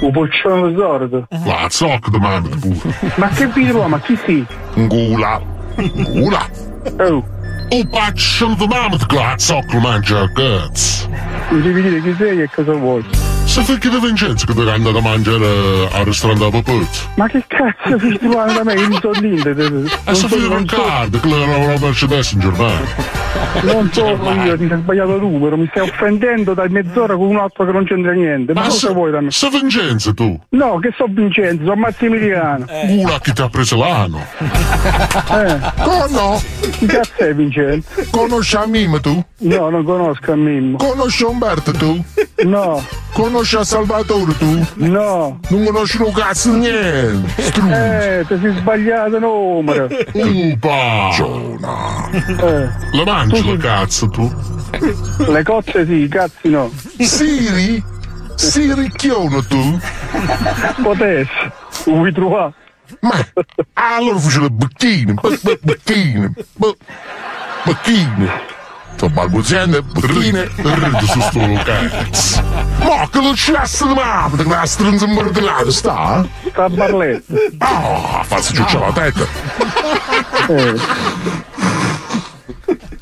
Un 0.00 0.10
poccione 0.12 0.68
di 0.68 0.76
sordo. 0.76 1.26
La 1.44 1.66
zocca 1.68 2.10
di 2.10 2.18
mamma 2.18 2.48
te 2.48 2.56
pure. 2.56 3.12
Ma 3.16 3.28
che 3.28 3.46
vi 3.48 3.70
vuoi? 3.70 3.88
Ma 3.88 4.00
chi 4.00 4.18
sei? 4.24 4.46
Gula. 4.74 5.40
Gula. 5.76 6.48
Oh. 6.98 7.24
Un 7.70 7.88
paccio 7.90 8.54
di 8.54 8.66
mamma 8.66 8.96
te 8.96 9.06
che 9.06 9.16
la 9.16 9.34
zocca 9.36 9.78
mangia 9.78 10.20
a 10.20 10.32
cazzo. 10.32 11.08
Mi 11.50 11.62
devi 11.62 11.82
dire 11.82 12.02
chi 12.02 12.14
sei 12.18 12.42
e 12.42 12.50
cosa 12.52 12.72
vuoi. 12.72 13.04
Se 13.44 13.62
fai 13.62 13.78
che 13.78 13.88
di 13.88 13.98
Vincenzo 14.00 14.46
che 14.46 14.54
devi 14.54 14.70
andare 14.70 14.98
a 14.98 15.00
mangiare 15.00 15.88
al 15.92 16.04
ristorante 16.04 16.44
a 16.44 16.50
Papuzzo. 16.50 17.08
Ma 17.14 17.28
che 17.28 17.44
cazzo 17.46 17.96
ti 17.98 18.14
stai 18.16 18.28
parlando 18.28 18.52
da 18.54 18.64
me? 18.64 18.74
Io 18.74 18.88
non 18.88 18.98
so 19.00 19.10
niente. 19.20 19.50
E 19.50 20.14
se 20.14 20.14
so, 20.14 20.28
fai 20.28 20.40
so, 20.40 20.56
Riccardo, 20.56 21.20
che 21.20 21.28
era 21.28 21.56
una 21.56 21.78
Mercedes 21.78 22.32
in 22.32 22.40
Germania. 22.40 22.94
non 23.62 23.90
sono 23.92 24.44
io, 24.44 24.56
ti 24.58 24.66
sei 24.66 24.78
sbagliato 24.78 25.14
il 25.14 25.20
numero, 25.22 25.56
mi 25.56 25.68
stai 25.70 25.88
offendendo 25.88 26.54
da 26.54 26.66
mezz'ora 26.68 27.14
con 27.14 27.26
un 27.26 27.36
altro 27.36 27.64
che 27.64 27.72
non 27.72 27.84
c'entra 27.84 28.12
niente. 28.12 28.54
Ma, 28.54 28.62
Ma 28.62 28.66
cosa 28.66 28.88
se, 28.88 28.92
vuoi 28.92 29.10
da 29.12 29.20
me? 29.20 29.30
se 29.30 29.48
Vincenzo 29.50 30.14
tu. 30.14 30.40
No, 30.50 30.78
che 30.78 30.92
so 30.96 31.06
Vincenzo, 31.08 31.62
sono 31.64 31.76
Massimiliano. 31.76 32.64
Gula 32.86 33.20
che 33.20 33.32
ti 33.32 33.42
ha 33.42 33.48
preso 33.48 33.76
l'anno. 33.76 34.24
Eh. 34.40 35.58
Come 35.84 36.40
Chi 36.72 36.86
cazzo 36.86 37.18
è 37.18 37.34
Vincenzo? 37.34 37.88
Conosci 38.10 38.56
a 38.56 38.66
Mimmo 38.66 39.00
tu? 39.00 39.24
No, 39.38 39.68
non 39.70 39.84
conosco 39.84 40.32
a 40.32 40.36
Mimmo. 40.36 40.76
Conosci 40.78 41.22
Umberto 41.22 41.70
tu? 41.72 42.02
No. 42.44 42.82
Conosci 43.34 43.56
a 43.56 43.64
Salvatore 43.64 44.36
tu? 44.36 44.64
No. 44.74 45.40
Non 45.48 45.64
conosci 45.64 46.00
un 46.00 46.12
cazzo 46.12 46.52
niente. 46.54 47.42
Struzzo. 47.42 47.74
Eh, 47.74 48.24
ti 48.28 48.38
sei 48.40 48.54
sbagliato 48.58 49.18
numero. 49.18 49.88
Upa! 50.14 51.10
Giona. 51.12 52.10
Eh. 52.12 52.68
La 52.92 53.04
mangi 53.04 53.44
la 53.44 53.56
cazzo 53.56 54.08
tu? 54.08 54.32
Le 55.26 55.42
cozze 55.42 55.84
sì, 55.84 55.94
i 55.94 56.08
cazzi 56.08 56.48
no. 56.48 56.70
Siri? 56.96 57.82
Siri 58.36 58.88
chiono 58.92 59.42
tu? 59.42 59.80
Potessi. 60.80 61.50
Vuoi 61.86 62.12
trovare? 62.12 62.52
Ma 63.00 63.16
allora 63.72 64.18
faccio 64.20 64.42
le 64.42 64.50
bacchine, 64.50 65.14
bacchine, 65.60 66.32
bacchine. 67.64 68.30
Sto 68.94 69.08
balbuziando, 69.08 69.82
bacchine, 69.82 70.48
rido 70.54 71.06
su 71.06 71.20
sto 71.20 71.40
cazzo. 71.64 72.42
Ma 72.78 73.08
che 73.10 73.34
cesso 73.34 73.86
di 73.86 73.94
mamma, 73.94 74.36
che 74.36 74.44
la 74.48 74.66
stronza 74.66 75.04
imbordellata 75.04 75.70
sta? 75.70 76.24
Sta 76.48 76.64
a 76.64 76.68
barletta. 76.68 77.34
Ah, 77.58 78.22
faccio 78.22 78.54
ciuccia 78.54 78.78
la 78.78 78.92
testa. 78.92 79.26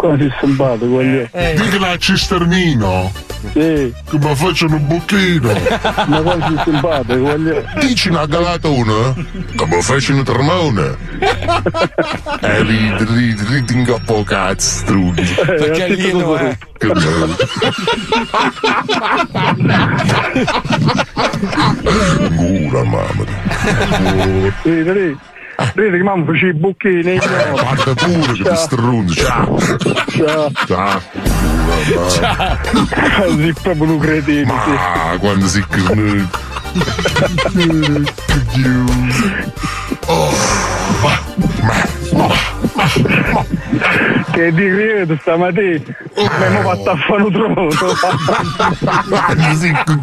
Eh. 0.02 0.04
Quasi 0.08 0.28
stampato, 0.36 0.86
quello. 0.88 1.28
Dica 1.30 1.78
la 1.78 1.96
cisternino. 1.96 3.12
Sì. 3.52 3.92
Che 4.08 4.18
mi 4.18 4.34
facciano 4.34 4.74
un 4.76 4.86
buchino. 4.88 5.52
Ma 6.06 6.20
quasi 6.20 6.56
stampato, 6.60 7.16
quello. 7.18 7.62
Dici 7.80 8.08
una 8.08 8.26
galatona? 8.26 9.14
Che 9.14 9.66
mi 9.66 9.80
facciano 9.80 10.18
un 10.18 10.24
termone. 10.24 10.96
E 12.40 12.62
lì, 12.64 12.92
lì, 12.98 13.36
lì, 13.48 13.64
tinga 13.64 13.96
po' 14.04 14.24
cazzo. 14.24 15.12
Perché 15.46 15.88
lì 15.94 16.12
non 16.12 16.36
è. 16.36 16.58
Che 16.76 16.86
bello. 16.88 17.36
Gura, 22.34 22.82
mamma. 22.82 23.24
Vedi, 24.64 25.16
vedi. 25.74 25.96
Che 25.96 26.02
mamma 26.02 26.24
faceva 26.24 26.50
i 26.50 26.54
bocchini. 26.54 27.18
Guarda 27.18 27.94
pure 27.94 28.32
che 28.32 28.42
ti 28.42 28.56
strunzi. 28.56 29.14
Ciao. 29.14 29.58
Ciao. 29.58 30.50
Ciao. 30.66 31.00
Ciao. 32.08 32.58
Sei 33.36 33.52
proprio 33.62 33.92
un 33.92 33.98
cretino. 33.98 34.52
sì. 34.64 34.70
Ma 34.70 35.16
quando 35.18 35.46
si. 35.46 35.64
Oh, 40.08 40.32
ma, 41.02 41.20
ma, 41.62 42.26
ma. 42.26 42.51
Che 44.32 44.52
di 44.52 44.68
credo 44.70 45.16
stamattina. 45.20 45.80
Abbiamo 46.14 46.60
fatto 46.70 46.90
a 46.90 46.96
fare 46.96 47.22
un 47.22 47.32
trono. 47.32 47.70
Si 47.70 47.78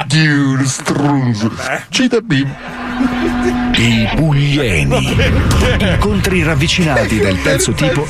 conosce, 0.07 0.65
strunzo. 0.65 1.51
Ci 1.89 2.07
da 2.07 2.19
bim. 2.21 2.55
I 3.75 4.09
Puglieni. 4.15 5.17
Incontri 5.79 6.43
ravvicinati 6.43 7.17
del 7.17 7.41
terzo 7.41 7.71
tipo 7.71 8.05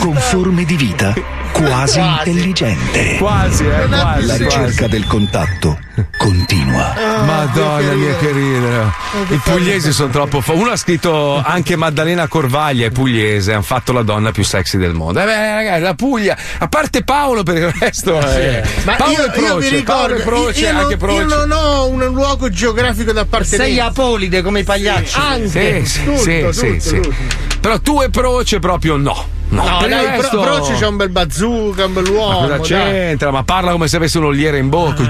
con 0.00 0.14
forme 0.14 0.64
di 0.64 0.76
vita 0.76 1.14
quasi 1.52 2.00
intelligente. 2.00 3.16
Quasi, 3.18 3.64
eh, 3.66 3.86
quasi, 3.86 4.26
La 4.26 4.36
quasi. 4.36 4.44
ricerca 4.44 4.86
del 4.86 5.06
contatto 5.06 5.78
continua. 6.16 6.94
Madonna 7.24 7.92
mia 7.92 8.16
carina. 8.16 8.94
I 9.28 9.36
pugliesi 9.42 9.92
sono 9.92 10.10
troppo 10.10 10.40
fa- 10.40 10.52
Uno 10.52 10.70
ha 10.70 10.76
scritto 10.76 11.42
anche 11.44 11.76
Maddalena 11.76 12.28
Corvaglia 12.28 12.86
è 12.86 12.90
pugliese, 12.90 13.52
hanno 13.52 13.62
fatto 13.62 13.92
la 13.92 13.99
donna 14.02 14.30
più 14.30 14.44
sexy 14.44 14.78
del 14.78 14.92
mondo. 14.92 15.20
Eh 15.20 15.24
beh, 15.24 15.54
ragazzi, 15.54 15.82
la 15.82 15.94
Puglia, 15.94 16.36
a 16.58 16.68
parte 16.68 17.02
Paolo 17.02 17.42
per 17.42 17.56
il 17.56 17.72
resto. 17.78 18.18
eh. 18.20 18.62
Ma 18.84 18.94
Paolo 18.96 19.12
io, 19.12 19.24
e 19.24 19.30
Proce, 19.30 19.68
io 19.76 19.82
Paolo 19.82 20.14
ricordo, 20.14 20.14
e 20.14 20.20
Proce, 20.24 20.60
io, 20.60 20.66
io 20.66 20.78
anche 20.78 20.96
non, 20.96 20.98
Proce. 20.98 21.20
io 21.20 21.26
non 21.26 21.50
ho 21.52 21.86
un 21.88 22.04
luogo 22.06 22.50
geografico 22.50 23.12
da 23.12 23.20
appartenenza. 23.22 23.64
Sei 23.64 23.80
apolide 23.80 24.42
come 24.42 24.60
i 24.60 24.64
pagliacci. 24.64 25.16
Anche. 25.18 25.84
Sì, 25.84 25.90
sì, 25.90 26.04
tutto, 26.04 26.18
sì, 26.22 26.38
tutto, 26.40 26.52
sì, 26.52 26.80
sì. 26.80 27.00
tutto. 27.00 27.48
Però 27.60 27.78
tu 27.80 28.00
e 28.00 28.10
Proce 28.10 28.58
proprio 28.58 28.96
no. 28.96 29.38
Ma 29.50 29.64
No, 29.64 29.80
il 29.84 29.88
dai, 29.88 30.06
resto- 30.20 30.40
Broci 30.40 30.72
c'è 30.74 30.86
un 30.86 30.96
bel 30.96 31.08
bazooka, 31.10 31.86
un 31.86 31.92
Ma 31.92 32.00
bell'uomo. 32.00 32.38
cosa 32.42 32.56
dai. 32.56 32.60
c'entra? 32.60 33.30
Ma 33.32 33.42
parla 33.42 33.72
come 33.72 33.88
se 33.88 33.96
avesse 33.96 34.18
un'oliera 34.18 34.56
in 34.56 34.68
bocca. 34.68 35.02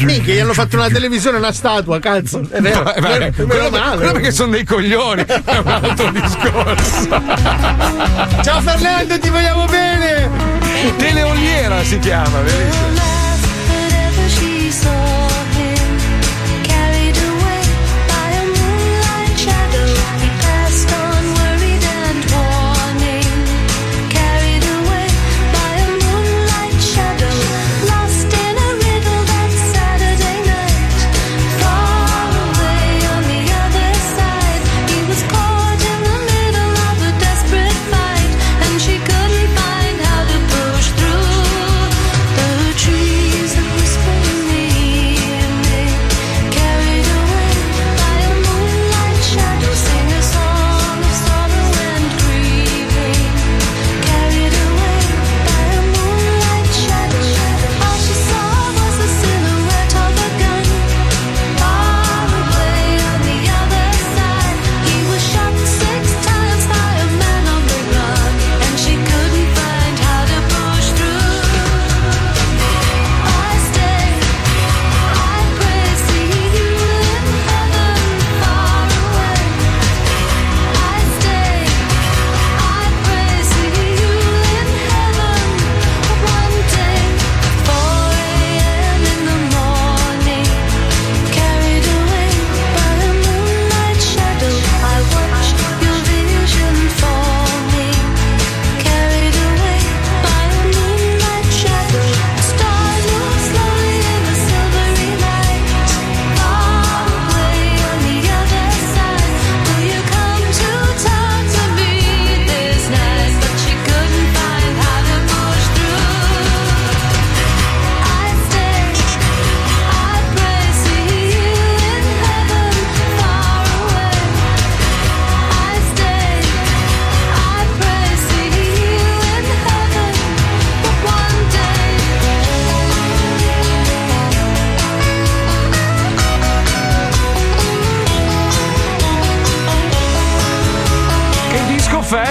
Minchia, 0.00 0.34
gli 0.34 0.38
hanno 0.40 0.52
fatto 0.52 0.74
una 0.76 0.88
televisione, 0.88 1.38
una 1.38 1.52
statua, 1.52 2.00
cazzo. 2.00 2.40
È 2.50 2.60
vero. 2.60 2.82
Eh, 2.94 3.00
beh, 3.00 3.08
Meno- 3.18 3.46
quello, 3.46 3.70
male. 3.70 3.96
quello 3.96 4.12
perché 4.12 4.30
sono 4.32 4.50
dei 4.50 4.64
coglioni, 4.64 5.22
è 5.24 5.56
un 5.56 5.66
altro 5.68 6.10
discorso. 6.10 7.08
Ciao 8.42 8.60
Fernando, 8.60 9.18
ti 9.20 9.28
vogliamo 9.30 9.64
bene! 9.66 10.28
Teleoliera 10.96 11.82
si 11.84 11.98
chiama, 12.00 12.40
bellissimo. 12.40 13.03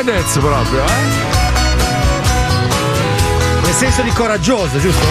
Fedez 0.06 0.38
proprio, 0.38 0.84
eh? 0.84 0.92
Nel 3.64 3.74
senso 3.74 4.02
di 4.02 4.12
coraggioso, 4.12 4.78
giusto? 4.78 5.06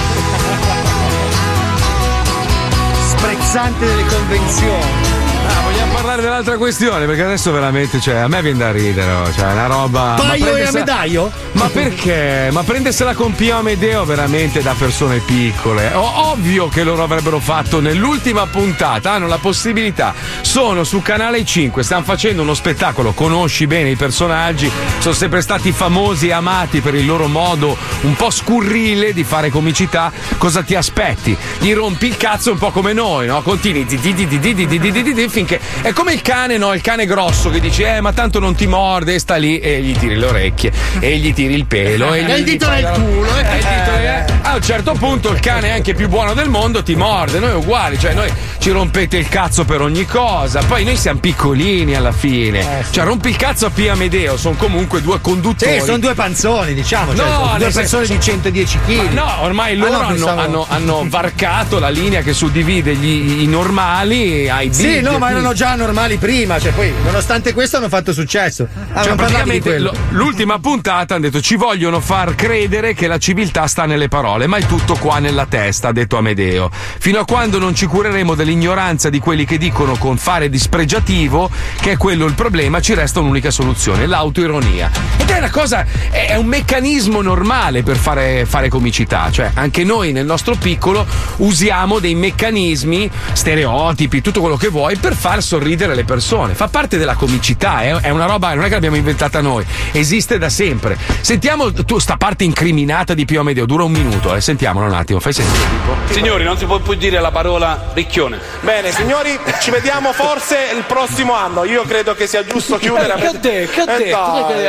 Sprezzante 3.09 3.87
delle 3.87 4.05
convenzioni. 4.05 5.21
Ah, 5.45 5.61
vogliamo 5.65 5.93
parlare 5.95 6.23
dell'altra 6.23 6.57
questione? 6.57 7.05
Perché 7.07 7.25
adesso 7.25 7.51
veramente, 7.51 8.01
cioè, 8.01 8.17
a 8.17 8.29
me 8.29 8.41
viene 8.43 8.59
da 8.59 8.71
ridere, 8.71 9.11
oh, 9.13 9.33
cioè, 9.33 9.51
una 9.53 9.67
roba. 9.67 10.15
Paio 10.17 10.35
e 10.35 10.39
prendersela- 10.63 10.69
Amedaio? 10.85 11.33
Ma 11.53 11.67
perché? 11.69 12.49
Ma 12.53 12.63
prendersela 12.63 13.15
con 13.15 13.35
Pio 13.35 13.57
Amedeo 13.57 14.05
veramente 14.05 14.63
da 14.63 14.75
persone 14.79 15.19
piccole. 15.19 15.91
O- 15.95 16.31
ovvio 16.31 16.69
che 16.69 16.85
loro 16.85 17.03
avrebbero 17.03 17.41
fatto 17.41 17.81
nell'ultima 17.81 18.47
puntata, 18.47 19.13
hanno 19.13 19.27
la 19.27 19.39
possibilità. 19.39 20.15
Sono 20.53 20.85
su 20.85 21.01
canale 21.01 21.47
5, 21.47 21.83
stanno 21.83 22.03
facendo 22.05 22.43
uno 22.43 22.53
spettacolo, 22.53 23.13
conosci 23.13 23.67
bene 23.67 23.89
i 23.89 23.97
personaggi, 23.97 24.71
sono 24.99 25.15
sempre 25.15 25.41
stati 25.41 25.73
famosi 25.73 26.29
e 26.29 26.33
amati 26.33 26.83
per 26.83 26.95
il 26.95 27.07
loro 27.07 27.27
modo 27.27 27.75
un 28.03 28.15
po' 28.17 28.29
scurrile 28.29 29.15
di 29.15 29.25
fare 29.25 29.49
comicità. 29.49 30.13
Cosa 30.37 30.63
ti 30.63 30.75
aspetti? 30.75 31.35
Gli 31.59 31.73
rompi 31.73 32.09
il 32.09 32.19
cazzo 32.19 32.53
un 32.53 32.59
po' 32.59 32.71
come 32.71 32.93
noi, 32.93 33.29
no? 33.29 33.41
Continui 33.41 33.87
di 33.87 33.99
di 33.99 34.13
di 34.13 34.27
di 34.27 34.39
di 34.39 34.55
di 34.67 34.79
di 34.79 34.93
di 35.03 35.15
di 35.15 35.29
finché 35.31 35.59
è 35.81 35.95
come 35.95 36.13
il 36.13 36.21
cane, 36.21 36.59
no? 36.59 36.75
Il 36.75 36.83
cane 36.83 37.07
grosso 37.07 37.49
che 37.49 37.59
dice 37.59 37.97
"Eh, 37.97 38.01
ma 38.03 38.13
tanto 38.13 38.39
non 38.39 38.55
ti 38.55 38.67
morde", 38.67 39.15
e 39.15 39.19
sta 39.21 39.37
lì 39.37 39.59
e 39.59 39.81
gli 39.81 39.97
tiri 39.97 40.17
le 40.17 40.27
orecchie 40.27 40.71
e 41.01 41.17
gli 41.17 41.33
tiri 41.33 41.55
il 41.55 41.65
pelo 41.65 42.13
e, 42.13 42.19
E 42.19 42.25
gli- 42.25 42.31
il 42.41 42.45
dito 42.45 42.69
nel 42.69 42.91
culo, 42.93 43.37
eh. 43.39 43.41
Eh, 43.41 43.57
il 43.57 43.65
dito 43.65 43.91
nel- 43.97 44.41
A 44.43 44.55
un 44.57 44.63
certo 44.63 44.93
punto 44.99 45.31
il 45.31 45.41
cane 45.41 45.71
anche 45.73 45.95
più 45.95 46.09
buono 46.11 46.35
del 46.35 46.51
mondo 46.51 46.83
ti 46.83 46.95
morde, 46.95 47.39
noi 47.39 47.53
uguali, 47.55 47.99
cioè 47.99 48.13
noi 48.13 48.31
ci 48.59 48.69
rompete 48.71 49.17
il 49.17 49.29
cazzo 49.31 49.65
per 49.65 49.81
ogni 49.81 50.05
cosa, 50.05 50.41
poi 50.69 50.85
noi 50.85 50.97
siamo 50.97 51.21
piccolini 51.21 51.95
alla 51.95 52.13
fine. 52.13 52.85
Cioè 52.91 53.05
rompi 53.05 53.29
il 53.31 53.37
cazzo 53.37 53.67
a 53.67 53.71
Pia 53.71 53.95
Medeo, 53.95 54.37
sono 54.37 54.57
comunque 54.57 55.01
due 55.03 55.21
conduttori. 55.21 55.79
Sì, 55.79 55.85
sono 55.85 55.99
due 55.99 56.15
panzoni, 56.15 56.75
diciamo. 56.75 57.15
Cioè, 57.15 57.27
No, 57.27 57.55
due 57.59 57.71
persone 57.71 58.07
di 58.07 58.21
110 58.21 58.79
kg. 58.87 59.13
No, 59.13 59.43
ormai 59.43 59.77
loro 59.77 59.99
hanno, 60.01 60.27
hanno- 60.29 60.67
hanno 60.69 61.05
varcato 61.09 61.79
la 61.79 61.89
linea 61.89 62.23
che 62.23 62.33
suddivide 62.33 62.95
gli, 62.95 63.43
i 63.43 63.47
normali 63.47 64.49
ai 64.49 64.73
Sì, 64.73 64.87
big, 64.87 65.03
no, 65.03 65.19
ma 65.19 65.31
erano 65.31 65.53
già 65.53 65.75
normali 65.75 66.17
prima, 66.17 66.59
cioè 66.59 66.73
poi, 66.73 66.93
nonostante 67.05 67.53
questo, 67.53 67.77
hanno 67.79 67.89
fatto 67.89 68.13
successo. 68.13 68.67
Cioè, 68.67 68.85
parlato 68.93 69.11
di 69.11 69.17
praticamente 69.17 69.79
lo- 69.79 69.95
l'ultima 70.11 70.59
puntata 70.59 71.15
hanno 71.15 71.25
detto 71.25 71.41
ci 71.41 71.57
vogliono 71.57 72.01
far 72.01 72.35
credere 72.35 72.95
che 72.95 73.07
la 73.07 73.19
civiltà 73.19 73.67
sta 73.67 73.85
nelle 73.87 74.09
parole, 74.09 74.47
ma 74.47 74.57
è 74.59 74.67
tutto 74.67 74.95
qua 74.97 75.19
nella 75.19 75.47
testa, 75.47 75.89
ha 75.89 75.93
detto 75.93 76.17
Amedeo. 76.17 76.71
Fino 76.99 77.21
a 77.21 77.25
quando 77.25 77.59
non 77.59 77.75
ci 77.75 77.87
cureremo 77.87 78.35
dell'ignoranza 78.35 79.09
di 79.11 79.19
quelli 79.19 79.45
che 79.45 79.59
dicono 79.59 79.97
con 79.97 80.17
fare 80.33 80.49
dispregiativo 80.49 81.51
che 81.79 81.93
è 81.93 81.97
quello 81.99 82.25
il 82.25 82.33
problema, 82.33 82.81
ci 82.81 82.95
resta 82.95 83.21
un'unica 83.21 83.51
soluzione, 83.51 84.07
l'autoironia. 84.07 84.91
Ed 85.19 85.29
è 85.29 85.37
una 85.37 85.51
cosa, 85.51 85.85
è 86.11 86.37
un 86.37 86.47
meccanismo 86.47 87.21
normale 87.21 87.83
per 87.83 87.97
fare, 87.97 88.47
fare 88.47 88.71
comicità, 88.71 89.31
cioè 89.31 89.51
anche 89.53 89.85
noi 89.85 90.13
nel 90.13 90.25
nostro 90.25 90.55
piccolo 90.55 91.05
usiamo 91.39 91.99
dei 91.99 92.15
meccanismi, 92.15 93.11
stereotipi, 93.33 94.23
tutto 94.23 94.41
quello 94.41 94.57
che 94.57 94.69
vuoi 94.69 94.97
per 94.97 95.15
far 95.15 95.43
sorridere 95.43 95.95
le 95.95 96.05
persone. 96.05 96.55
Fa 96.55 96.69
parte 96.69 96.97
della 96.97 97.15
comicità, 97.15 97.83
è, 97.83 97.93
è 97.97 98.09
una 98.09 98.25
roba, 98.25 98.55
non 98.55 98.65
è 98.65 98.69
che 98.69 98.75
l'abbiamo 98.75 98.97
inventata 98.97 99.43
noi, 99.43 99.67
esiste 99.93 100.39
da 100.39 100.49
sempre. 100.49 100.97
Sentiamo 101.21 101.71
tu 101.73 101.99
sta 101.99 102.17
parte 102.17 102.45
incriminata 102.45 103.13
di 103.13 103.27
Pio 103.27 103.41
Amedeo, 103.41 103.67
dura 103.67 103.85
un 103.85 103.93
minuto, 103.93 104.35
eh. 104.35 104.41
sentiamolo 104.41 104.87
un 104.87 104.95
attimo, 104.95 105.21
fai 105.21 105.35
sentire. 105.35 105.67
Signori, 106.09 106.43
non 106.45 106.57
si 106.57 106.65
può 106.65 106.79
più 106.79 106.95
dire 106.95 107.21
la 107.21 107.31
parola 107.31 107.91
ricchione. 107.93 108.39
Bene, 108.61 108.93
signori, 108.93 109.39
ci 109.61 109.71
vediamo 109.71 110.13
forse 110.23 110.71
il 110.75 110.85
prossimo 110.85 111.35
anno. 111.35 111.65
Io 111.65 111.83
credo 111.83 112.15
che 112.15 112.27
sia 112.27 112.45
giusto 112.45 112.77
chiudere. 112.79 113.15
Che 113.15 113.29
ho 113.29 113.33
detto? 113.33 113.73
Che 113.73 113.81
ho 113.81 113.85
detto? 113.85 114.49
Eh, 114.51 114.65
eh, 114.65 114.69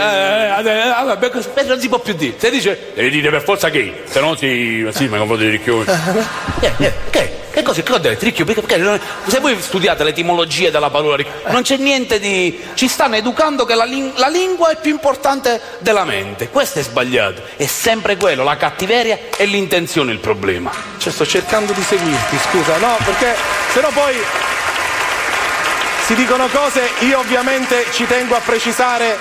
eh, 0.66 1.62
eh, 1.62 1.64
non 1.66 1.80
si 1.80 1.88
può 1.88 2.00
più 2.00 2.14
dire. 2.14 2.36
Se 2.38 2.50
dice, 2.50 2.92
devi 2.94 3.10
dire 3.10 3.30
per 3.30 3.44
forza 3.44 3.70
che, 3.70 4.04
se 4.06 4.20
no 4.20 4.36
si, 4.36 4.88
sì, 4.92 5.08
ma 5.08 5.18
confronto 5.18 5.44
di 5.44 5.50
ricchione. 5.50 6.32
Eh, 6.60 6.94
che? 7.10 7.42
Che 7.54 7.62
cosa? 7.62 7.84
Che 7.84 7.92
ho 7.92 8.00
detto? 8.00 8.26
Ricchio? 8.26 8.46
Perché, 8.46 8.62
perché 8.62 8.78
non- 8.78 9.00
se 9.28 9.40
voi 9.40 9.56
studiate 9.62 10.04
l'etimologia 10.04 10.72
della 10.72 10.90
parola 10.90 11.18
ricchio, 11.18 11.52
non 11.52 11.62
c'è 11.62 11.78
niente 11.78 12.20
di. 12.20 12.60
Ci 12.74 12.88
stanno 12.88 13.16
educando 13.16 13.64
che 13.64 13.76
la, 13.76 13.84
ling- 13.84 14.18
la 14.18 14.28
lingua 14.28 14.72
è 14.72 14.78
più 14.82 14.90
importante 14.92 15.62
della 15.78 16.04
mente. 16.04 16.50
Questo 16.50 16.80
è 16.80 16.82
sbagliato. 16.82 17.44
È 17.56 17.68
sempre 17.68 18.18
quello, 18.18 18.44
la 18.44 18.58
cattiveria 18.58 19.20
e 19.38 19.46
l'intenzione 19.46 20.12
il 20.12 20.18
problema. 20.18 20.72
Cioè, 20.98 21.14
sto 21.14 21.28
cercando 21.28 21.74
di 21.74 21.82
seguirti, 21.84 22.38
scusa, 22.50 22.78
no, 22.78 22.98
perché 23.06 23.36
sennò 23.72 23.90
poi 23.90 24.16
si 26.06 26.16
dicono 26.16 26.48
cose, 26.48 26.90
io 27.00 27.20
ovviamente 27.20 27.86
ci 27.92 28.06
tengo 28.06 28.36
a 28.36 28.42
precisare 28.42 29.18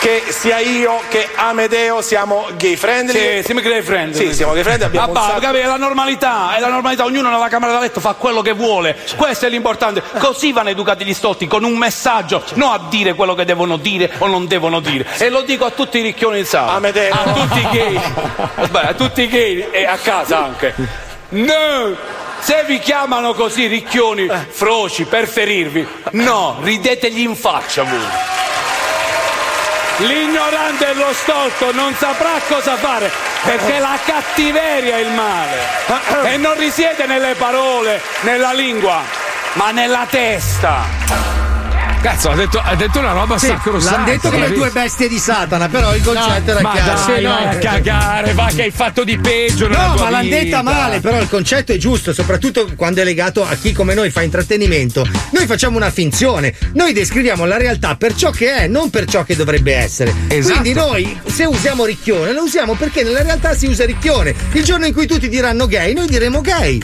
che 0.00 0.24
sia 0.28 0.58
io 0.58 1.00
che 1.08 1.28
Amedeo 1.34 2.00
siamo 2.00 2.48
gay 2.56 2.74
friendly. 2.74 3.36
Sì, 3.36 3.42
siamo 3.44 3.60
gay 3.60 3.82
friendly. 3.82 4.28
Sì, 4.28 4.34
siamo 4.34 4.52
gay 4.54 4.62
friendly. 4.62 4.86
Abbiamo 4.86 5.08
un 5.08 5.12
bah, 5.12 5.20
sacco- 5.20 5.40
capi, 5.40 5.58
è 5.58 5.66
la 5.66 5.76
normalità, 5.76 6.56
è 6.56 6.60
la 6.60 6.70
normalità, 6.70 7.04
ognuno 7.04 7.28
nella 7.28 7.48
camera 7.48 7.72
da 7.72 7.80
letto 7.80 8.00
fa 8.00 8.14
quello 8.14 8.40
che 8.40 8.52
vuole. 8.52 8.96
Questo 9.14 9.44
è 9.44 9.50
l'importante. 9.50 10.02
Così 10.18 10.52
vanno 10.52 10.70
educati 10.70 11.04
gli 11.04 11.14
stolti, 11.14 11.46
con 11.46 11.64
un 11.64 11.76
messaggio, 11.76 12.42
non 12.54 12.72
a 12.72 12.86
dire 12.88 13.12
quello 13.12 13.34
che 13.34 13.44
devono 13.44 13.76
dire 13.76 14.10
o 14.18 14.26
non 14.26 14.46
devono 14.46 14.80
dire. 14.80 15.06
E 15.18 15.28
lo 15.28 15.42
dico 15.42 15.66
a 15.66 15.70
tutti 15.70 15.98
i 15.98 16.02
ricchioni 16.02 16.38
in 16.38 16.46
sala. 16.46 16.72
Amedeo. 16.72 17.12
A 17.12 17.32
tutti 17.32 17.58
i 17.58 17.68
gay. 17.70 17.96
Aspetta, 18.56 18.88
a 18.88 18.94
tutti 18.94 19.22
i 19.22 19.28
gay 19.28 19.68
e 19.70 19.84
a 19.84 19.98
casa 19.98 20.42
anche. 20.42 21.10
No! 21.32 21.96
Se 22.40 22.64
vi 22.66 22.80
chiamano 22.80 23.34
così 23.34 23.66
ricchioni, 23.66 24.28
froci, 24.48 25.04
per 25.04 25.28
ferirvi, 25.28 25.86
no, 26.12 26.58
ridetegli 26.60 27.20
in 27.20 27.36
faccia 27.36 27.84
voi. 27.84 28.00
L'ignorante 29.98 30.90
e 30.90 30.94
lo 30.94 31.12
stolto 31.12 31.72
non 31.72 31.94
saprà 31.94 32.40
cosa 32.48 32.76
fare 32.76 33.10
perché 33.44 33.78
la 33.78 33.96
cattiveria 34.04 34.96
è 34.96 35.00
il 35.00 35.12
male 35.12 36.32
e 36.32 36.36
non 36.36 36.58
risiede 36.58 37.06
nelle 37.06 37.34
parole, 37.34 38.00
nella 38.22 38.52
lingua, 38.52 39.02
ma 39.52 39.70
nella 39.70 40.06
testa. 40.10 41.51
Cazzo, 42.02 42.30
ha 42.30 42.34
detto, 42.34 42.60
ha 42.60 42.74
detto 42.74 42.98
una 42.98 43.12
roba 43.12 43.38
Sì, 43.38 43.46
sacrosanta. 43.46 43.96
l'hanno 43.98 44.10
detto 44.10 44.30
come 44.30 44.50
due 44.50 44.70
bestie 44.70 45.08
di 45.08 45.18
Satana, 45.18 45.68
però 45.68 45.94
il 45.94 46.02
concetto 46.02 46.50
era 46.50 46.60
Ma 46.60 46.72
chiaro. 46.72 47.04
dai, 47.06 47.22
vai 47.22 47.46
a 47.46 47.58
cagare, 47.58 48.32
va 48.32 48.50
che 48.52 48.62
hai 48.62 48.70
fatto 48.72 49.04
di 49.04 49.16
peggio 49.18 49.68
No, 49.68 49.94
ma 49.96 50.10
l'hanno 50.10 50.28
detta 50.28 50.62
male, 50.62 50.98
però 50.98 51.20
il 51.20 51.28
concetto 51.28 51.70
è 51.72 51.76
giusto, 51.76 52.12
soprattutto 52.12 52.68
quando 52.74 53.00
è 53.02 53.04
legato 53.04 53.46
a 53.46 53.54
chi 53.54 53.72
come 53.72 53.94
noi 53.94 54.10
fa 54.10 54.22
intrattenimento. 54.22 55.06
Noi 55.30 55.46
facciamo 55.46 55.76
una 55.76 55.90
finzione, 55.92 56.52
noi 56.74 56.92
descriviamo 56.92 57.44
la 57.44 57.56
realtà 57.56 57.94
per 57.94 58.16
ciò 58.16 58.30
che 58.30 58.52
è, 58.52 58.66
non 58.66 58.90
per 58.90 59.04
ciò 59.04 59.22
che 59.22 59.36
dovrebbe 59.36 59.72
essere. 59.72 60.12
Esatto. 60.26 60.58
Quindi 60.60 60.72
noi, 60.76 61.20
se 61.26 61.44
usiamo 61.44 61.84
ricchione, 61.84 62.32
lo 62.32 62.42
usiamo 62.42 62.74
perché 62.74 63.04
nella 63.04 63.22
realtà 63.22 63.54
si 63.54 63.66
usa 63.66 63.84
ricchione. 63.86 64.34
Il 64.52 64.64
giorno 64.64 64.86
in 64.86 64.92
cui 64.92 65.06
tutti 65.06 65.28
diranno 65.28 65.68
gay, 65.68 65.94
noi 65.94 66.08
diremo 66.08 66.40
gay. 66.40 66.82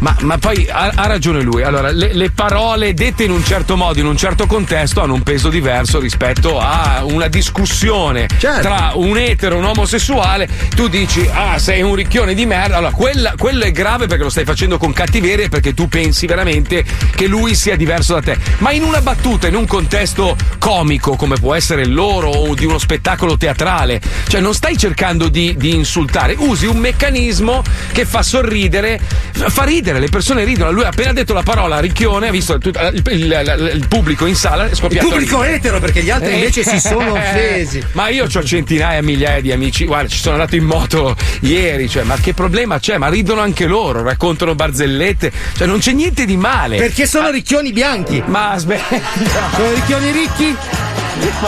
Ma, 0.00 0.14
ma 0.20 0.38
poi 0.38 0.66
ha, 0.70 0.92
ha 0.94 1.06
ragione 1.06 1.40
lui. 1.42 1.62
Allora, 1.62 1.90
le, 1.90 2.12
le 2.12 2.30
parole 2.30 2.94
dette 2.94 3.24
in 3.24 3.30
un 3.30 3.44
certo 3.44 3.76
modo, 3.76 3.98
in 3.98 4.06
un 4.06 4.16
certo 4.16 4.46
contesto, 4.46 5.00
hanno 5.02 5.14
un 5.14 5.22
peso 5.22 5.48
diverso 5.48 5.98
rispetto 5.98 6.58
a 6.58 7.02
una 7.04 7.28
discussione 7.28 8.26
Certo. 8.38 8.60
tra 8.60 8.92
un 8.94 9.16
etero 9.16 9.56
e 9.56 9.58
un 9.58 9.64
omosessuale. 9.64 10.48
Tu 10.74 10.88
dici, 10.88 11.28
ah, 11.32 11.58
sei 11.58 11.82
un 11.82 11.94
ricchione 11.94 12.34
di 12.34 12.46
merda. 12.46 12.76
Allora, 12.76 12.92
quella- 12.92 13.34
quello 13.36 13.64
è 13.64 13.70
grave 13.72 14.06
perché 14.06 14.22
lo 14.22 14.30
stai 14.30 14.44
facendo 14.44 14.78
con 14.78 14.92
cattiveria 14.92 15.46
e 15.46 15.48
perché 15.48 15.74
tu 15.74 15.88
pensi 15.88 16.26
veramente 16.26 16.84
che 17.14 17.26
lui 17.26 17.54
sia 17.54 17.76
diverso 17.76 18.14
da 18.14 18.22
te. 18.22 18.36
Ma 18.58 18.72
in 18.72 18.82
una 18.82 19.00
battuta, 19.00 19.46
in 19.48 19.54
un 19.54 19.66
contesto 19.66 20.36
comico, 20.58 21.16
come 21.16 21.36
può 21.36 21.54
essere 21.54 21.82
il 21.82 21.92
loro 21.92 22.28
o 22.28 22.54
di 22.54 22.64
uno 22.64 22.78
spettacolo 22.78 23.36
teatrale, 23.36 24.00
cioè 24.28 24.40
non 24.40 24.54
stai 24.54 24.76
cercando 24.76 25.28
di, 25.28 25.54
di 25.56 25.74
insultare, 25.74 26.34
usi 26.38 26.66
un 26.66 26.76
meccanismo 26.78 27.62
che 27.92 28.04
fa 28.04 28.22
sorridere, 28.22 29.00
fa 29.32 29.64
ridere, 29.64 29.84
le 29.92 30.08
persone 30.08 30.44
ridono. 30.44 30.70
Lui 30.70 30.84
ha 30.84 30.88
appena 30.88 31.12
detto 31.12 31.32
la 31.32 31.42
parola 31.42 31.78
ricchione, 31.80 32.28
ha 32.28 32.30
visto 32.30 32.54
il, 32.54 32.60
il- 32.64 33.02
il- 33.12 33.70
il 33.74 33.88
pubblico 33.88 34.26
in 34.26 34.34
sala, 34.34 34.68
è 34.68 34.74
scoppiato. 34.74 35.04
Il 35.06 35.12
pubblico 35.12 35.40
ridere. 35.42 35.56
etero, 35.58 35.80
perché 35.80 36.02
gli 36.02 36.10
altri 36.10 36.34
invece 36.34 36.62
si 36.64 36.78
sono 36.80 37.12
offesi. 37.16 37.82
Ma 37.92 38.08
io 38.08 38.24
ho 38.24 38.42
centinaia, 38.42 39.02
migliaia 39.02 39.40
di 39.40 39.52
amici. 39.52 39.84
Guarda, 39.84 40.08
ci 40.08 40.18
sono 40.18 40.34
andato 40.34 40.56
in 40.56 40.64
moto 40.64 41.16
ieri. 41.40 41.88
Cioè, 41.88 42.02
ma 42.04 42.16
che 42.16 42.34
problema 42.34 42.78
c'è? 42.78 42.98
Ma 42.98 43.08
ridono 43.08 43.40
anche 43.40 43.66
loro, 43.66 44.02
raccontano 44.02 44.54
barzellette. 44.54 45.32
Cioè, 45.56 45.66
non 45.66 45.78
c'è 45.78 45.92
niente 45.92 46.24
di 46.24 46.36
male. 46.36 46.76
Perché 46.76 47.06
sono 47.06 47.30
ricchioni 47.30 47.72
bianchi. 47.72 48.22
Ma 48.26 48.50
aspetta. 48.52 49.00
Sono 49.56 49.72
ricchioni 49.72 50.10
ricchi? 50.12 50.56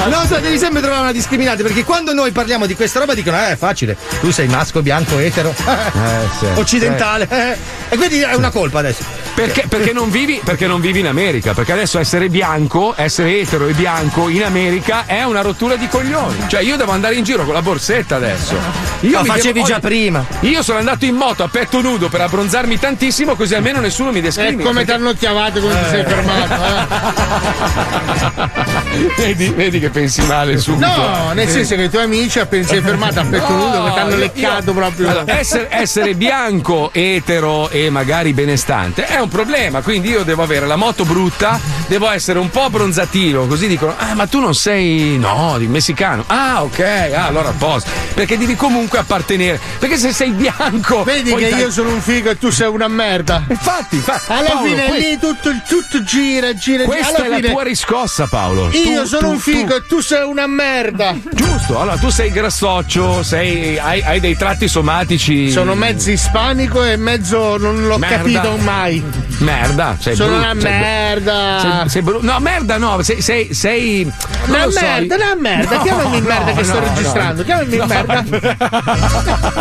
No, 0.09 0.24
so, 0.27 0.39
devi 0.39 0.56
sempre 0.59 0.81
trovare 0.81 1.02
una 1.02 1.12
discriminante 1.12 1.62
perché 1.62 1.85
quando 1.85 2.15
noi 2.15 2.31
parliamo 2.31 2.65
di 2.65 2.74
questa 2.74 3.01
roba 3.01 3.12
dicono: 3.15 3.36
Eh, 3.36 3.51
è 3.52 3.56
facile, 3.56 3.97
tu 4.20 4.31
sei 4.31 4.47
masco, 4.48 4.81
bianco, 4.81 5.19
etero, 5.19 5.55
sì. 6.39 6.47
occidentale. 6.55 7.28
eh. 7.31 7.56
E 7.90 7.97
quindi 7.97 8.23
è 8.30 8.34
una 8.34 8.50
colpa 8.50 8.78
adesso. 8.80 9.05
Perché, 9.34 9.66
perché 9.68 9.92
non 9.92 10.10
vivi, 10.10 10.40
perché 10.42 10.66
non 10.66 10.80
vivi 10.80 10.98
in 10.98 11.06
America? 11.06 11.55
Perché 11.55 11.70
adesso 11.72 11.98
essere 12.00 12.28
bianco, 12.28 12.92
essere 12.96 13.38
etero 13.38 13.68
e 13.68 13.72
bianco 13.72 14.28
in 14.28 14.42
America 14.42 15.05
è 15.06 15.22
una 15.22 15.42
rottura 15.42 15.76
di 15.76 15.86
coglioni. 15.86 16.44
Cioè, 16.48 16.60
io 16.62 16.76
devo 16.76 16.90
andare 16.90 17.14
in 17.14 17.22
giro 17.22 17.44
con 17.44 17.55
la 17.55 17.62
borsetta 17.62 18.16
adesso. 18.16 18.56
Io 19.00 19.18
Lo 19.18 19.24
facevi 19.24 19.52
devo- 19.52 19.66
già 19.66 19.78
prima. 19.78 20.26
Io 20.40 20.60
sono 20.62 20.78
andato 20.78 21.05
in 21.05 21.14
moto 21.14 21.44
a 21.44 21.48
petto 21.48 21.80
nudo 21.80 22.09
per 22.09 22.20
abbronzarmi 22.22 22.78
tantissimo, 22.80 23.36
così 23.36 23.55
almeno 23.55 23.78
nessuno 23.78 24.10
mi 24.10 24.18
È 24.18 24.22
discrimina. 24.22 24.64
come 24.64 24.80
ti 24.80 24.86
Perché- 24.86 25.00
hanno 25.02 25.12
chiamato 25.14 25.60
quando 25.60 25.78
ti 25.78 25.88
sei 25.88 26.05
fermato. 26.05 27.56
vedi, 29.16 29.48
vedi 29.50 29.78
che 29.78 29.90
pensi 29.90 30.22
male 30.26 30.52
eh. 30.55 30.59
subito. 30.59 30.86
No, 30.86 31.30
nel 31.32 31.48
senso 31.48 31.76
che 31.76 31.82
i 31.84 31.90
tuoi 31.90 32.02
amici 32.02 32.40
appena 32.40 32.66
sei 32.66 32.80
fermato 32.80 33.20
a 33.20 33.24
petto 33.24 33.52
nudo 33.55 33.84
che 33.84 33.92
ti 33.92 33.98
hanno 34.00 34.16
leccato 34.16 34.64
io- 34.70 34.72
proprio. 34.74 35.09
Allora, 35.10 35.38
essere, 35.38 35.68
essere 35.70 36.14
bianco, 36.14 36.90
etero 36.92 37.68
e 37.70 37.88
magari 37.90 38.18
benestante 38.32 39.07
è 39.07 39.19
un 39.20 39.28
problema. 39.28 39.81
Quindi 39.81 40.09
io 40.11 40.23
devo 40.24 40.43
avere 40.43 40.66
la 40.66 40.77
moto 40.77 41.05
brutta, 41.05 41.59
devo 41.86 42.11
essere 42.11 42.39
un 42.39 42.51
po' 42.51 42.62
abbronzatino. 42.65 43.47
Così 43.47 43.66
dicono: 43.66 43.95
Ah, 43.97 44.15
ma 44.15 44.27
tu 44.27 44.40
non 44.40 44.55
sei. 44.55 45.16
No, 45.19 45.57
di 45.59 45.66
messicano. 45.66 46.24
Ah, 46.27 46.62
ok, 46.62 47.11
ah, 47.15 47.27
allora 47.27 47.49
a 47.51 47.55
posto. 47.57 47.90
Perché 48.15 48.36
devi 48.36 48.57
comunque 48.57 48.99
appartenere. 48.99 49.61
Perché 49.78 49.97
se 49.97 50.12
sei 50.12 50.31
bianco. 50.31 51.03
Vedi 51.05 51.35
che 51.35 51.49
dai- 51.51 51.61
io 51.61 51.70
sono 51.70 51.90
un 51.93 52.01
figo 52.01 52.31
e 52.31 52.39
tu 52.39 52.51
sei 52.51 52.69
una 52.69 52.89
merda. 52.89 53.45
Infatti, 53.49 53.97
infatti. 53.97 54.32
Alla 54.32 54.51
Paolo, 54.51 54.69
fine 54.69 54.86
que- 54.86 54.99
lì 54.99 55.19
tutto, 55.19 55.51
tutto 55.69 56.03
gira, 56.03 56.55
gira, 56.55 56.55
gira. 56.55 56.85
Questa 56.85 57.16
Alla 57.16 57.24
è 57.24 57.28
la 57.28 57.36
fine 57.36 57.51
tua 57.51 57.62
riscossa, 57.62 58.27
Paolo. 58.27 58.70
Io 58.73 59.03
Tu- 59.03 59.07
sono 59.07 59.20
tu- 59.28 59.32
un 59.35 59.39
figo 59.39 59.66
tu- 59.66 59.73
e 59.74 59.86
tu 59.86 60.01
sei 60.01 60.23
una 60.24 60.47
merda. 60.47 61.15
Giusto, 61.32 61.81
allora 61.81 61.97
tu 61.97 62.11
sei 62.11 62.31
grassoccio, 62.31 63.23
sei, 63.23 63.78
hai, 63.78 64.03
hai 64.03 64.20
dei 64.20 64.36
tratti 64.36 64.69
somatici. 64.69 65.51
Sono 65.51 65.74
mezzo 65.74 66.11
ispanico 66.11 66.82
e 66.85 66.97
mezzo 66.97 67.57
non 67.57 67.86
l'ho 67.86 67.99
Merda. 67.99 68.07
Capito 68.09 68.56
mai. 68.59 69.02
Merda, 69.39 69.97
sei 70.01 70.16
Sono 70.16 70.30
brutto, 70.36 70.51
una 70.51 70.60
sei 70.60 70.70
merda. 70.80 71.59
Sei, 71.60 71.89
sei 71.89 72.02
bru- 72.02 72.22
no, 72.22 72.39
merda 72.40 72.76
no, 72.76 73.02
sei. 73.02 73.20
sei, 73.22 73.55
sei 73.55 74.12
Una 74.47 74.68
so, 74.68 74.80
merda, 74.80 75.14
io- 75.14 75.22
una 75.22 75.35
merda, 75.36 75.76
No, 75.76 75.82
chiamami 75.82 76.20
merda 76.20 76.44
che 76.52 76.60
no, 76.60 76.64
sto 76.64 76.80
no, 76.80 76.86
registrando, 76.89 77.35
no. 77.36 77.44
chiamami 77.44 77.76
No. 77.76 77.86
merda. 77.86 78.24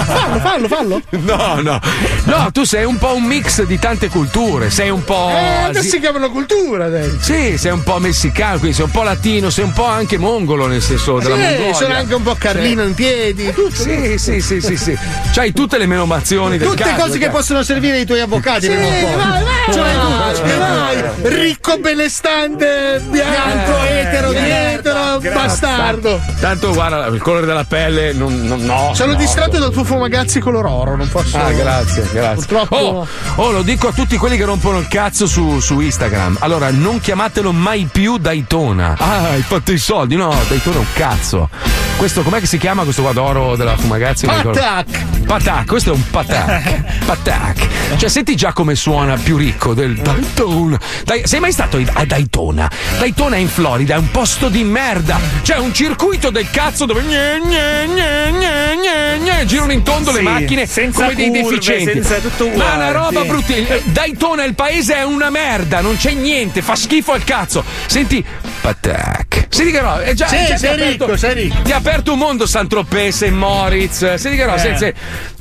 fallo, 0.06 0.40
fallo, 0.40 0.68
fallo. 0.68 1.02
No, 1.10 1.62
no. 1.62 1.80
No, 2.24 2.52
tu 2.52 2.64
sei 2.64 2.86
un 2.86 2.98
po' 2.98 3.14
un 3.16 3.24
mix 3.24 3.64
di 3.64 3.78
tante 3.80 4.10
culture, 4.10 4.70
sei 4.70 4.90
un 4.90 5.04
po'. 5.04 5.30
Eh, 5.30 5.64
adesso 5.66 5.90
si 5.90 6.00
chiamano 6.00 6.30
cultura 6.32 6.86
adesso. 6.86 7.18
Sì, 7.22 7.58
sei 7.58 7.72
un 7.72 7.84
po' 7.84 8.00
messicano, 8.00 8.58
quindi 8.60 8.76
sei 8.76 8.86
un 8.86 8.92
po' 8.92 9.04
latino, 9.04 9.50
sei 9.50 9.64
un 9.66 9.74
po' 9.74 9.86
anche 9.86 10.18
mongolo 10.18 10.68
nel 10.68 10.82
senso 10.82 11.20
della 11.20 11.36
Sì, 11.36 11.42
Mongolia. 11.42 11.74
sono 11.74 11.94
anche 11.94 12.14
un 12.16 12.24
po' 12.24 12.36
Carlino 12.38 12.84
in 12.84 12.94
piedi. 12.94 13.52
Tutto, 13.54 13.76
Sì, 13.76 14.18
sì, 14.18 14.42
sì, 14.42 14.60
sì, 14.62 14.76
sì. 14.78 14.98
C'hai 15.34 15.54
tutte 15.54 15.78
le 15.78 15.86
menomazioni 15.86 16.58
del 16.58 16.68
Tutte 16.70 16.84
cose 16.96 17.14
che 17.14 17.20
perché- 17.20 17.30
possono 17.30 17.62
servire 17.64 17.98
ai 17.98 18.06
tuoi 18.06 18.20
avvocati. 18.22 18.37
Sì, 18.60 18.68
prima 18.68 18.86
o 18.86 18.90
poi. 18.90 19.02
vai, 19.16 19.44
vai, 19.44 19.74
Ce 19.74 19.80
l'hai 19.80 19.96
vai, 19.96 20.34
tutte. 20.36 20.56
vai. 20.58 20.86
Ricco 21.24 21.78
benestante, 21.80 23.02
bianco, 23.10 23.84
Eh, 23.84 24.00
etero, 24.00 24.30
merda, 24.32 24.72
etero, 24.72 25.18
grazie. 25.20 25.32
bastardo. 25.32 26.22
Tanto 26.40 26.74
guarda, 26.74 27.06
il 27.08 27.22
colore 27.22 27.46
della 27.46 27.64
pelle 27.66 28.14
non, 28.14 28.42
non- 28.48 28.64
no. 28.64 28.92
Sono 28.94 29.12
no. 29.14 29.18
distratto 29.18 29.58
dal 29.60 29.72
tuo 29.72 29.84
fumagazzi 29.84 30.40
color 30.40 30.66
oro, 30.66 30.96
non 30.96 31.10
posso. 31.10 31.38
Ah, 31.38 31.52
grazie, 31.52 32.08
grazie. 32.12 32.46
Purtroppo. 32.46 32.76
Oh, 32.76 33.08
oh, 33.36 33.52
lo 33.52 33.62
dico 33.64 33.88
a 33.88 33.92
tutti 33.92 34.18
quelli 34.18 34.38
che 34.38 34.46
rompono 34.46 34.78
il 34.80 34.88
cazzo 34.88 35.26
su, 35.28 35.60
su 35.60 35.80
Instagram. 35.80 36.38
Allora, 36.40 36.70
non 36.72 37.00
chiamatelo 37.00 37.52
mai 37.52 37.88
più 37.92 38.18
Daytona. 38.18 38.96
Ah, 38.98 39.30
hai 39.30 39.42
fatto 39.42 39.72
i 39.72 39.78
soldi. 39.78 40.16
No, 40.16 40.34
Daytona 40.48 40.76
è 40.78 40.80
un 40.80 40.86
cazzo. 40.94 41.50
Questo, 41.98 42.22
com'è 42.22 42.40
che 42.40 42.46
si 42.46 42.58
chiama 42.60 42.84
questo 42.84 43.02
qua 43.02 43.12
d'oro 43.12 43.56
della 43.56 43.76
Fumagazzi? 43.76 44.28
Patac. 44.28 44.86
Patac, 45.26 45.66
questo 45.66 45.92
è 45.92 45.94
un 45.94 46.10
patac. 46.10 46.84
Patac. 47.06 47.68
Cioè, 47.98 48.08
senti 48.28 48.36
già 48.36 48.52
come 48.52 48.76
suona 48.76 49.16
più 49.16 49.38
ricco 49.38 49.74
del 49.74 49.96
Daytona. 49.96 50.78
Dai, 51.06 51.22
sei 51.26 51.40
mai 51.40 51.54
stato 51.54 51.82
a 51.94 52.04
Daytona? 52.06 52.70
Daytona 53.00 53.38
in 53.38 53.48
Florida, 53.48 53.96
è 53.96 53.98
un 53.98 54.12
posto 54.12 54.50
di 54.50 54.66
merda. 54.66 55.18
C'è 55.44 55.56
un 55.58 55.74
circuito 55.74 56.30
del 56.30 56.50
cazzo 56.50 56.86
dove 56.86 57.04
gne, 57.04 57.40
gne, 57.42 57.86
gne, 57.88 58.32
gne, 58.34 59.20
gne, 59.20 59.46
girano 59.46 59.72
in 59.72 59.82
tondo 59.82 60.12
le 60.12 60.18
Sì, 60.18 60.24
macchine 60.26 60.66
senza 60.66 61.04
come 61.04 61.16
dei 61.16 61.30
curve, 61.30 61.42
deficienti. 61.58 61.92
senza 62.04 62.16
tutto 62.18 62.48
Ma 62.48 62.54
una 62.54 62.64
uguale, 62.74 62.92
roba 62.92 63.22
sì. 63.22 63.28
brutta. 63.28 63.54
Daytona, 63.86 64.44
il 64.44 64.56
paese 64.56 64.96
è 64.96 65.04
una 65.06 65.30
merda, 65.30 65.80
non 65.80 65.96
c'è 65.96 66.12
niente, 66.12 66.62
fa 66.62 66.76
schifo 66.76 67.14
al 67.14 67.24
cazzo. 67.24 67.64
Senti, 67.86 68.22
Patac. 68.60 69.46
Senti 69.50 69.72
che 69.72 69.80
roba, 69.80 70.04
è 70.04 70.14
già, 70.14 70.28
Sì, 70.28 70.36
già 70.48 70.58
sei 70.58 70.58
ti 70.58 70.66
ha 70.66 70.72
aperto- 70.74 71.06
ricco, 71.06 71.18
sei 71.18 71.34
ricco. 71.34 71.62
Ti 71.62 71.72
ha 71.72 71.78
aperto 71.78 72.12
un 72.12 72.20
mondo 72.20 72.46
San 72.46 72.68
Tropez, 72.68 73.16
St. 73.16 73.30
Moritz. 73.30 74.16
Senti 74.16 74.36
che 74.36 74.44
roba, 74.44 74.62
Eh. 74.62 74.76
senti, 74.78 75.00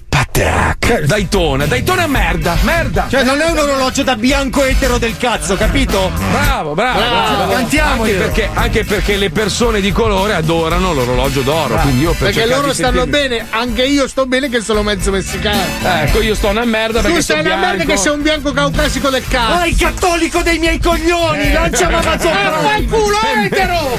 Patac. 0.09 1.03
Daytona, 1.05 1.67
Daytona 1.67 2.05
è 2.05 2.07
merda, 2.07 2.57
merda. 2.63 3.07
Cioè, 3.11 3.23
non 3.25 3.41
è 3.41 3.51
un 3.51 3.59
orologio 3.59 4.03
da 4.03 4.15
bianco 4.17 4.63
etero 4.65 4.99
del 4.99 5.17
cazzo, 5.17 5.57
capito? 5.57 6.11
Bravo, 6.31 6.75
bravo, 6.75 6.99
Bravo, 6.99 7.37
bravo. 7.37 7.53
cantiamo 7.53 8.03
anche 8.03 8.15
perché, 8.15 8.49
anche 8.53 8.85
perché 8.85 9.17
le 9.17 9.31
persone 9.31 9.81
di 9.81 9.91
colore 9.93 10.35
adorano 10.35 10.93
l'orologio 10.93 11.41
d'oro. 11.43 11.75
Quindi 11.77 12.03
io 12.03 12.13
per 12.13 12.33
Perché 12.33 12.47
loro 12.47 12.73
stanno 12.73 13.01
sentirmi- 13.03 13.29
bene, 13.29 13.47
anche 13.51 13.83
io 13.85 14.07
sto 14.09 14.27
bene 14.27 14.49
che 14.49 14.61
sono 14.61 14.83
mezzo 14.83 15.11
messicano. 15.11 15.61
Ecco, 15.83 16.21
io 16.23 16.35
sto 16.35 16.49
una 16.49 16.65
merda 16.65 17.01
perché 17.01 17.17
Tu 17.19 17.23
sei 17.23 17.37
sono 17.37 17.49
una 17.49 17.57
merda 17.57 17.75
bianco. 17.85 17.93
che 17.93 17.99
sei 17.99 18.13
un 18.13 18.23
bianco 18.23 18.53
caucasico 18.53 19.09
del 19.11 19.25
cazzo. 19.29 19.65
Il 19.67 19.77
cattolico 19.77 20.43
dei 20.43 20.59
miei 20.59 20.79
coglioni! 20.79 21.53
Lancia 21.53 21.87
Amazon 21.89 22.33
Ah, 22.37 22.51
Prime! 22.51 22.69
fai 22.69 22.87
culo 22.87 23.19
etero! 23.43 23.99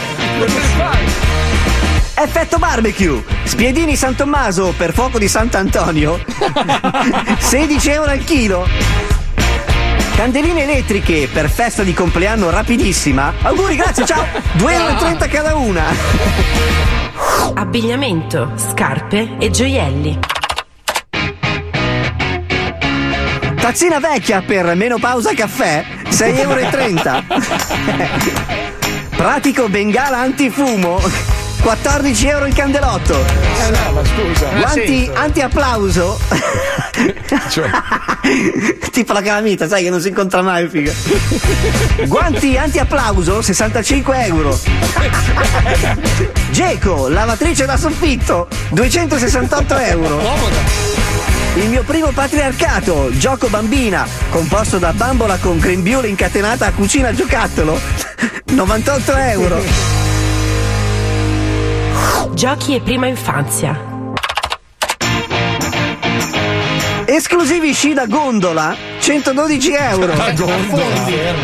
Effetto 2.15 2.59
barbecue, 2.59 3.23
spiedini 3.45 3.97
San 3.97 4.15
Tommaso 4.15 4.73
per 4.77 4.93
fuoco 4.95 5.19
di 5.19 5.29
Sant'Antonio, 5.29 6.19
16 7.39 7.91
euro 7.91 8.11
al 8.11 8.25
chilo. 8.25 8.67
Candeline 10.17 10.63
elettriche 10.63 11.29
per 11.33 11.51
festa 11.51 11.83
di 11.83 11.93
compleanno 11.95 12.51
rapidissima. 12.51 13.33
Auguri, 13.43 13.77
grazie, 13.77 14.07
ciao. 14.07 14.25
2,30 14.59 14.69
euro 14.71 15.29
cada 15.29 15.55
una. 15.57 15.85
Abbigliamento, 17.55 18.53
scarpe 18.57 19.37
e 19.39 19.51
gioielli. 19.51 20.19
Tazzina 23.63 24.01
vecchia 24.01 24.43
per 24.43 24.75
menopausa 24.75 25.33
caffè, 25.35 25.85
6,30 26.09 26.41
euro. 26.41 27.25
Pratico 29.15 29.69
bengala 29.69 30.19
antifumo, 30.19 31.01
14 31.61 32.27
euro 32.27 32.47
il 32.47 32.55
candelotto. 32.55 33.25
Eh 33.25 33.71
no, 33.71 33.93
ma 33.93 34.05
scusa. 34.05 34.49
Guanti 34.49 35.09
anti-applauso. 35.15 36.19
Cioè. 37.51 37.71
tipo 38.91 39.13
la 39.13 39.23
calamita, 39.23 39.69
sai 39.69 39.85
che 39.85 39.91
non 39.91 40.01
si 40.01 40.09
incontra 40.09 40.43
mai, 40.43 40.69
figa. 40.69 40.93
Guanti 42.07 42.57
anti-applauso, 42.57 43.43
65 43.43 44.25
euro. 44.27 44.59
Geco, 46.51 47.07
lavatrice 47.07 47.65
da 47.65 47.77
soffitto, 47.77 48.49
268 48.71 49.77
euro. 49.77 51.02
Il 51.55 51.69
mio 51.69 51.83
primo 51.83 52.13
patriarcato, 52.13 53.11
gioco 53.13 53.49
bambina, 53.49 54.07
composto 54.31 54.79
da 54.79 54.93
bambola 54.95 55.37
con 55.37 55.59
grembiule 55.59 56.09
incatenata 56.09 56.65
a 56.67 56.73
cucina 56.73 57.13
giocattolo, 57.13 57.79
98 58.53 59.17
euro. 59.17 59.63
Giochi 62.33 62.75
e 62.75 62.81
prima 62.81 63.07
infanzia. 63.07 63.79
Esclusivi 67.05 67.75
sci 67.75 67.93
da 67.93 68.07
gondola, 68.07 68.75
112 68.99 69.73
euro. 69.75 70.15
Da 70.15 70.33
gondola. 70.33 71.35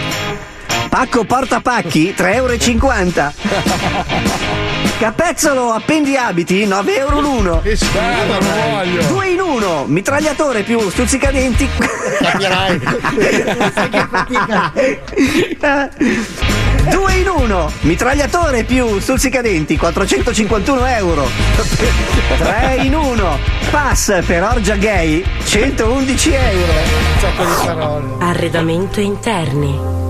Pacco 0.88 1.24
portapacchi, 1.24 2.14
3,50 2.16 2.34
euro. 2.34 2.56
Capezzolo 4.98 5.70
appendi 5.70 6.16
abiti, 6.16 6.66
9 6.66 6.96
euro 6.96 7.20
l'uno. 7.20 7.60
Che 7.60 7.76
schifo, 7.76 8.00
non 8.00 8.70
voglio. 8.70 9.02
Due 9.06 9.28
in 9.28 9.40
uno, 9.40 9.84
mitragliatore 9.86 10.62
più 10.62 10.90
stuzzicadenti. 10.90 11.68
Capirai. 12.20 12.80
Due 16.90 17.14
in 17.14 17.28
uno, 17.28 17.70
mitragliatore 17.82 18.64
più 18.64 18.98
stuzzicadenti, 18.98 19.76
451 19.76 20.86
euro. 20.86 21.28
Tre 22.36 22.78
in 22.82 22.94
uno, 22.94 23.38
pass 23.70 24.20
per 24.24 24.42
orgia 24.42 24.74
gay, 24.74 25.24
111 25.44 26.32
euro. 26.32 26.72
Sacco 27.20 27.44
di 27.44 27.52
parole. 27.64 28.06
Arredamento 28.18 29.00
interni. 29.00 30.07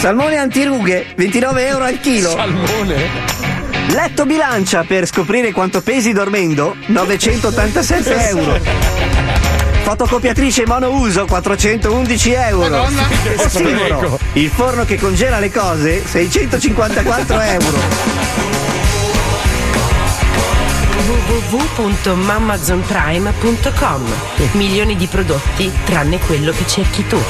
Salmone 0.00 0.36
antirughe, 0.38 1.06
29 1.14 1.66
euro 1.66 1.84
al 1.84 2.00
chilo. 2.00 2.30
Salmone? 2.30 3.08
Letto 3.88 4.24
bilancia 4.24 4.82
per 4.84 5.06
scoprire 5.06 5.52
quanto 5.52 5.82
pesi 5.82 6.12
dormendo, 6.12 6.74
987 6.86 8.28
euro. 8.28 8.58
Fotocopiatrice 9.82 10.64
monouso, 10.66 11.26
411 11.26 12.32
euro. 12.32 12.68
Madonna, 12.70 13.02
Ossimoro, 13.36 14.18
il 14.34 14.48
forno 14.48 14.84
che 14.86 14.98
congela 14.98 15.38
le 15.38 15.50
cose, 15.52 16.02
654 16.06 17.40
euro. 17.40 18.80
www.mamazonprime.com 21.50 24.04
Milioni 24.52 24.96
di 24.96 25.06
prodotti 25.08 25.70
tranne 25.84 26.18
quello 26.20 26.52
che 26.52 26.66
cerchi 26.66 27.06
tu. 27.06 27.20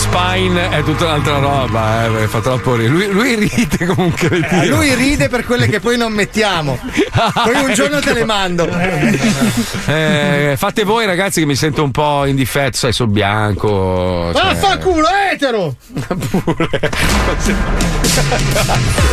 Comunque 0.00 0.08
Spine 0.50 0.70
è 0.70 0.82
tutta 0.82 1.04
un'altra 1.04 1.38
roba, 1.38 2.06
eh, 2.06 2.26
fa 2.26 2.40
troppo 2.40 2.74
ridere. 2.74 2.94
Lui, 2.94 3.06
lui 3.10 3.34
ride 3.34 3.86
come 3.86 4.04
un 4.04 4.12
cretino. 4.12 4.62
Eh, 4.62 4.66
lui 4.66 4.94
ride 4.94 5.28
per 5.28 5.44
quelle 5.44 5.68
che 5.68 5.80
poi 5.80 5.96
non 5.98 6.12
mettiamo. 6.12 6.78
Poi 7.44 7.64
un 7.64 7.74
giorno 7.74 8.00
te 8.00 8.12
le 8.12 8.24
mando. 8.24 8.68
Eh, 9.86 10.54
fate 10.56 10.84
voi 10.84 11.04
ragazzi 11.06 11.40
che 11.40 11.46
mi 11.46 11.56
sento 11.56 11.82
un 11.82 11.90
po' 11.90 12.24
in 12.24 12.36
difetto, 12.36 12.76
sai, 12.76 12.92
sul 12.92 13.08
bianco. 13.08 14.30
cioè- 14.32 14.42
Vaffanculo, 14.42 15.06
etero! 15.32 15.74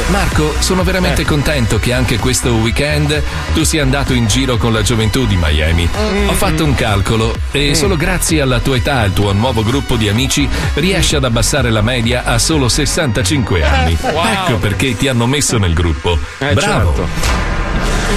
Marco, 0.10 0.54
sono 0.60 0.84
veramente 0.84 1.26
contento 1.26 1.80
che 1.80 1.94
anche 1.94 2.20
questo 2.20 2.52
weekend 2.54 3.22
tu 3.54 3.64
sia 3.64 3.82
andato 3.82 4.14
in 4.14 4.28
giro 4.28 4.58
con 4.58 4.74
la 4.74 4.82
gioventù 4.82 5.26
di 5.26 5.36
Miami. 5.36 5.88
Ho 6.28 6.34
fatto 6.34 6.64
un 6.64 6.76
calcolo 6.76 7.36
e 7.52 7.74
solo 7.74 7.96
grazie 7.96 8.42
alla 8.42 8.60
tua 8.60 8.76
età 8.76 9.02
e 9.02 9.06
al 9.06 9.14
tuo 9.14 9.32
nuovo 9.34 9.64
gruppo 9.64 9.96
di 9.96 10.10
amici 10.10 10.48
riesci 10.80 11.16
ad 11.16 11.24
abbassare 11.24 11.70
la 11.70 11.82
media 11.82 12.24
a 12.24 12.38
solo 12.38 12.68
65 12.68 13.64
anni. 13.64 13.98
Wow. 14.02 14.26
Ecco 14.26 14.58
perché 14.58 14.96
ti 14.96 15.08
hanno 15.08 15.26
messo 15.28 15.58
nel 15.58 15.74
gruppo. 15.74 16.18
Eh, 16.40 16.54
Bravo. 16.54 16.94
certo. 16.96 17.56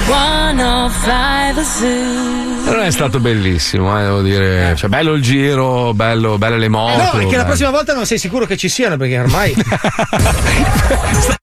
105 0.05 1.63
Zoo. 1.63 2.71
Non 2.71 2.79
è 2.81 2.91
stato 2.91 3.19
bellissimo, 3.19 3.99
eh, 3.99 4.03
devo 4.03 4.21
dire. 4.21 4.75
Cioè, 4.75 4.89
bello 4.89 5.13
il 5.13 5.21
giro, 5.21 5.93
bello, 5.93 6.37
belle 6.37 6.57
le 6.57 6.69
moto. 6.69 6.97
No, 6.97 7.09
perché 7.11 7.25
la 7.25 7.29
bello. 7.29 7.43
prossima 7.45 7.69
volta 7.71 7.93
non 7.93 8.05
sei 8.05 8.17
sicuro 8.17 8.45
che 8.45 8.57
ci 8.57 8.69
siano, 8.69 8.97
perché 8.97 9.19
ormai. 9.19 9.55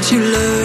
that 0.00 0.12
you 0.12 0.20
learn 0.20 0.59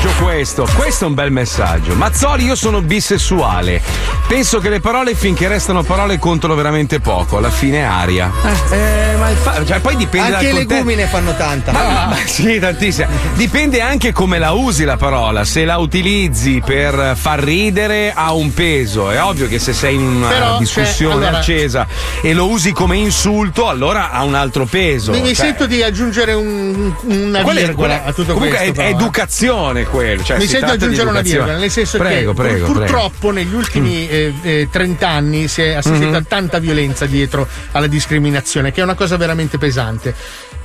messaggio 0.00 0.24
questo. 0.24 0.66
Questo 0.76 1.04
è 1.04 1.08
un 1.08 1.14
bel 1.14 1.30
messaggio. 1.30 1.94
Mazzoli, 1.94 2.44
io 2.44 2.54
sono 2.54 2.80
bisessuale. 2.80 4.19
Penso 4.30 4.60
che 4.60 4.68
le 4.68 4.78
parole 4.78 5.16
finché 5.16 5.48
restano 5.48 5.82
parole 5.82 6.16
contano 6.20 6.54
veramente 6.54 7.00
poco. 7.00 7.38
Alla 7.38 7.50
fine 7.50 7.78
è 7.78 7.82
aria. 7.82 8.30
Eh, 8.70 9.16
ma 9.18 9.28
il 9.28 9.36
fa- 9.36 9.64
cioè, 9.66 9.80
poi 9.80 9.96
dipende 9.96 10.34
Anche 10.36 10.44
i 10.44 10.48
dal 10.52 10.58
contesto. 10.58 10.74
legumi 10.84 10.94
ne 10.94 11.06
fanno 11.06 11.34
tanta. 11.34 11.72
Ma, 11.72 11.82
ma- 11.82 12.06
ma 12.10 12.16
sì, 12.24 12.60
tantissimo. 12.60 13.08
Dipende 13.34 13.80
anche 13.80 14.12
come 14.12 14.38
la 14.38 14.52
usi 14.52 14.84
la 14.84 14.96
parola. 14.96 15.44
Se 15.44 15.64
la 15.64 15.78
utilizzi 15.78 16.62
per 16.64 17.16
far 17.16 17.40
ridere 17.42 18.12
ha 18.14 18.32
un 18.32 18.54
peso. 18.54 19.10
È 19.10 19.20
ovvio 19.20 19.48
che 19.48 19.58
se 19.58 19.72
sei 19.72 19.96
in 19.96 20.02
una 20.06 20.28
Però, 20.28 20.58
discussione 20.58 21.14
cioè, 21.14 21.22
allora- 21.24 21.38
accesa 21.38 21.86
e 22.22 22.32
lo 22.32 22.46
usi 22.46 22.70
come 22.70 22.96
insulto, 22.98 23.68
allora 23.68 24.12
ha 24.12 24.22
un 24.22 24.36
altro 24.36 24.64
peso. 24.64 25.10
Mi, 25.10 25.22
mi 25.22 25.34
Cioè, 25.34 25.46
sento 25.46 25.66
di 25.66 25.82
aggiungere 25.82 26.34
un- 26.34 26.94
una 27.02 27.42
quella 27.42 27.58
è- 27.60 27.64
virgola 27.64 27.94
quella- 27.96 28.04
a 28.04 28.12
tutto 28.12 28.32
comunque 28.34 28.56
questo. 28.58 28.64
è, 28.64 28.68
è 28.68 28.72
però, 28.74 28.86
eh. 28.86 28.90
educazione 28.92 29.84
quello. 29.86 30.22
Cioè 30.22 30.38
mi 30.38 30.46
sento 30.46 30.66
di 30.66 30.72
aggiungere 30.84 31.08
una 31.10 31.20
virgola, 31.20 31.56
nel 31.56 31.70
senso 31.70 31.98
prego, 31.98 32.32
che 32.32 32.40
prego, 32.40 32.64
pur- 32.66 32.76
prego. 32.76 32.86
purtroppo 32.92 33.30
negli 33.32 33.52
ultimi 33.54 34.08
eh, 34.08 34.18
eh, 34.42 34.68
30 34.70 35.08
anni 35.08 35.48
si 35.48 35.62
è 35.62 35.72
assistito 35.74 36.08
Mhm. 36.08 36.14
a 36.14 36.22
tanta 36.26 36.58
violenza 36.58 37.06
dietro 37.06 37.46
alla 37.72 37.86
discriminazione, 37.86 38.72
che 38.72 38.80
è 38.80 38.84
una 38.84 38.94
cosa 38.94 39.16
veramente 39.16 39.58
pesante. 39.58 40.14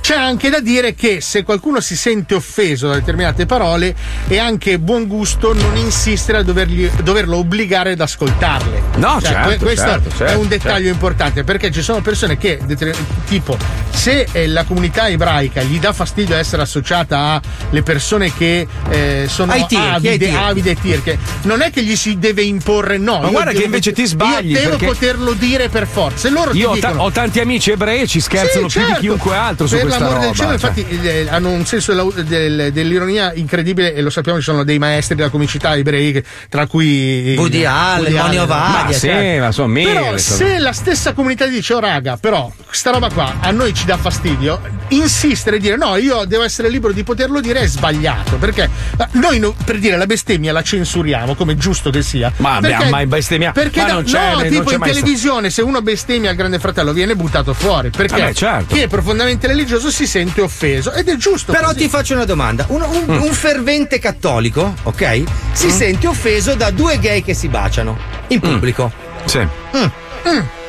C'è 0.00 0.14
anche 0.14 0.50
da 0.50 0.60
dire 0.60 0.94
che 0.94 1.20
se 1.20 1.42
qualcuno 1.42 1.80
si 1.80 1.96
sente 1.96 2.34
offeso 2.36 2.86
da 2.86 2.94
determinate 2.94 3.44
parole 3.44 3.92
è 4.28 4.38
anche 4.38 4.78
buon 4.78 5.08
gusto 5.08 5.52
non 5.52 5.76
insistere 5.76 6.38
a 6.38 6.42
dovergli- 6.44 6.88
doverlo 7.02 7.38
obbligare 7.38 7.92
ad 7.92 8.00
ascoltarle. 8.00 8.82
No, 8.98 9.18
Cioè, 9.20 9.30
certo, 9.32 9.48
que- 9.48 9.56
questo 9.58 9.84
certo, 9.86 10.08
è 10.08 10.12
certo, 10.16 10.38
un 10.38 10.46
dettaglio 10.48 10.74
certo. 10.74 10.88
importante 10.92 11.42
perché 11.42 11.72
ci 11.72 11.82
sono 11.82 12.02
persone 12.02 12.38
che, 12.38 12.60
tipo, 13.26 13.56
se 13.90 14.28
eh, 14.30 14.46
la 14.46 14.62
comunità 14.62 15.08
ebraica 15.08 15.62
gli 15.62 15.80
dà 15.80 15.92
fastidio 15.92 16.36
essere 16.36 16.62
associata 16.62 17.40
alle 17.70 17.82
persone 17.82 18.32
che 18.32 18.64
eh, 18.90 19.26
sono 19.28 19.50
ai 19.52 19.62
avide, 19.68 20.18
tirchi. 20.18 20.34
avide 20.36 20.70
e 20.70 20.76
tirche, 20.80 21.18
non 21.42 21.62
è 21.62 21.70
che 21.72 21.82
gli 21.82 21.96
si 21.96 22.16
deve 22.18 22.42
imporre 22.42 22.96
no. 22.96 23.18
Ma 23.22 23.30
io 23.30 23.38
guarda 23.46 23.58
che 23.60 23.64
invece 23.64 23.92
ti 23.92 24.06
sbagli, 24.06 24.50
Io 24.52 24.58
devo 24.58 24.70
perché- 24.70 24.86
poterlo 24.86 25.32
dire 25.32 25.68
per 25.68 25.86
forza. 25.86 26.28
E 26.28 26.30
loro 26.30 26.52
Io 26.52 26.70
ho, 26.70 26.78
ta- 26.78 26.88
dicono, 26.88 27.02
ho 27.04 27.10
tanti 27.10 27.40
amici 27.40 27.70
ebrei 27.70 28.02
e 28.02 28.06
ci 28.06 28.20
scherzano 28.20 28.68
sì, 28.68 28.78
più 28.78 28.86
di 28.86 28.92
certo. 28.92 29.00
chiunque 29.02 29.36
altro 29.36 29.66
su 29.66 29.74
per 29.74 29.82
questa 29.84 29.98
l'amor 30.00 30.14
roba. 30.14 30.26
del 30.26 30.34
cielo, 30.34 30.58
cioè. 30.58 30.70
infatti, 30.76 31.06
eh, 31.08 31.26
hanno 31.28 31.50
un 31.50 31.64
senso 31.66 31.92
della- 31.92 32.22
del- 32.22 32.72
dell'ironia 32.72 33.32
incredibile 33.34 33.94
e 33.94 34.00
lo 34.02 34.10
sappiamo, 34.10 34.38
ci 34.38 34.44
sono 34.44 34.64
dei 34.64 34.78
maestri 34.78 35.14
della 35.16 35.28
comicità 35.30 35.74
ebrei, 35.76 36.22
tra 36.48 36.66
cui 36.66 37.34
Woody 37.36 37.64
Allen, 37.64 38.12
Moni 38.14 38.38
Ovadia, 38.38 38.84
Ma 38.84 38.92
sì, 38.92 39.00
certo. 39.00 39.44
ma 39.44 39.52
sono 39.52 39.68
mille, 39.68 39.92
Però 39.92 40.16
sono- 40.16 40.18
se 40.38 40.58
la 40.58 40.72
stessa 40.72 41.12
comunità 41.12 41.46
dice, 41.46 41.74
oh 41.74 41.80
raga, 41.80 42.16
però 42.16 42.50
sta 42.70 42.90
roba 42.90 43.10
qua 43.10 43.36
a 43.40 43.50
noi 43.50 43.72
ci 43.74 43.84
dà 43.84 43.96
fastidio, 43.96 44.60
insistere 44.88 45.56
e 45.56 45.58
dire 45.60 45.76
no, 45.76 45.96
io 45.96 46.24
devo 46.24 46.42
essere 46.42 46.68
libero 46.68 46.92
di 46.92 47.02
poterlo 47.04 47.40
dire 47.40 47.60
è 47.60 47.66
sbagliato, 47.66 48.36
perché 48.36 48.64
eh, 48.98 49.06
noi 49.12 49.38
no- 49.38 49.54
per 49.64 49.78
dire 49.78 49.96
la 49.96 50.06
bestemmia 50.06 50.52
la 50.52 50.62
censuriamo, 50.62 51.34
come 51.34 51.56
giusto 51.56 51.90
che 51.90 52.02
sia. 52.02 52.32
Ma 52.38 52.60
beh, 52.60 52.88
mai 52.90 53.06
bestemmia- 53.26 53.52
Perché 53.52 53.80
ma 53.80 53.86
da- 53.86 53.92
non 53.94 54.04
c'è- 54.04 54.30
no, 54.32 54.38
non 54.40 54.48
tipo 54.48 54.64
c'è 54.70 54.74
in 54.76 54.80
televisione 54.82 55.50
se 55.50 55.62
uno 55.62 55.82
bestemmia 55.82 56.30
al 56.30 56.36
grande 56.36 56.58
fratello 56.58 56.92
viene 56.92 57.16
buttato 57.16 57.52
fuori, 57.52 57.90
perché 57.90 58.20
Vabbè, 58.20 58.32
certo. 58.34 58.74
chi 58.74 58.80
è 58.80 58.86
profondamente 58.86 59.46
religioso 59.48 59.90
si 59.90 60.06
sente 60.06 60.40
offeso 60.40 60.92
ed 60.92 61.08
è 61.08 61.16
giusto. 61.16 61.52
Però 61.52 61.66
così. 61.66 61.78
ti 61.78 61.88
faccio 61.88 62.14
una 62.14 62.24
domanda. 62.24 62.64
Un, 62.68 62.82
un- 62.82 63.04
Mm. 63.16 63.22
un 63.22 63.32
fervente 63.32 63.98
cattolico, 63.98 64.74
ok? 64.84 65.22
Si 65.52 65.70
sente 65.70 66.06
offeso 66.06 66.54
da 66.54 66.70
due 66.70 66.98
gay 66.98 67.22
che 67.22 67.34
si 67.34 67.48
baciano 67.48 67.96
in 68.28 68.40
pubblico. 68.40 68.90
Sì. 69.24 69.38
Mm. 69.38 69.84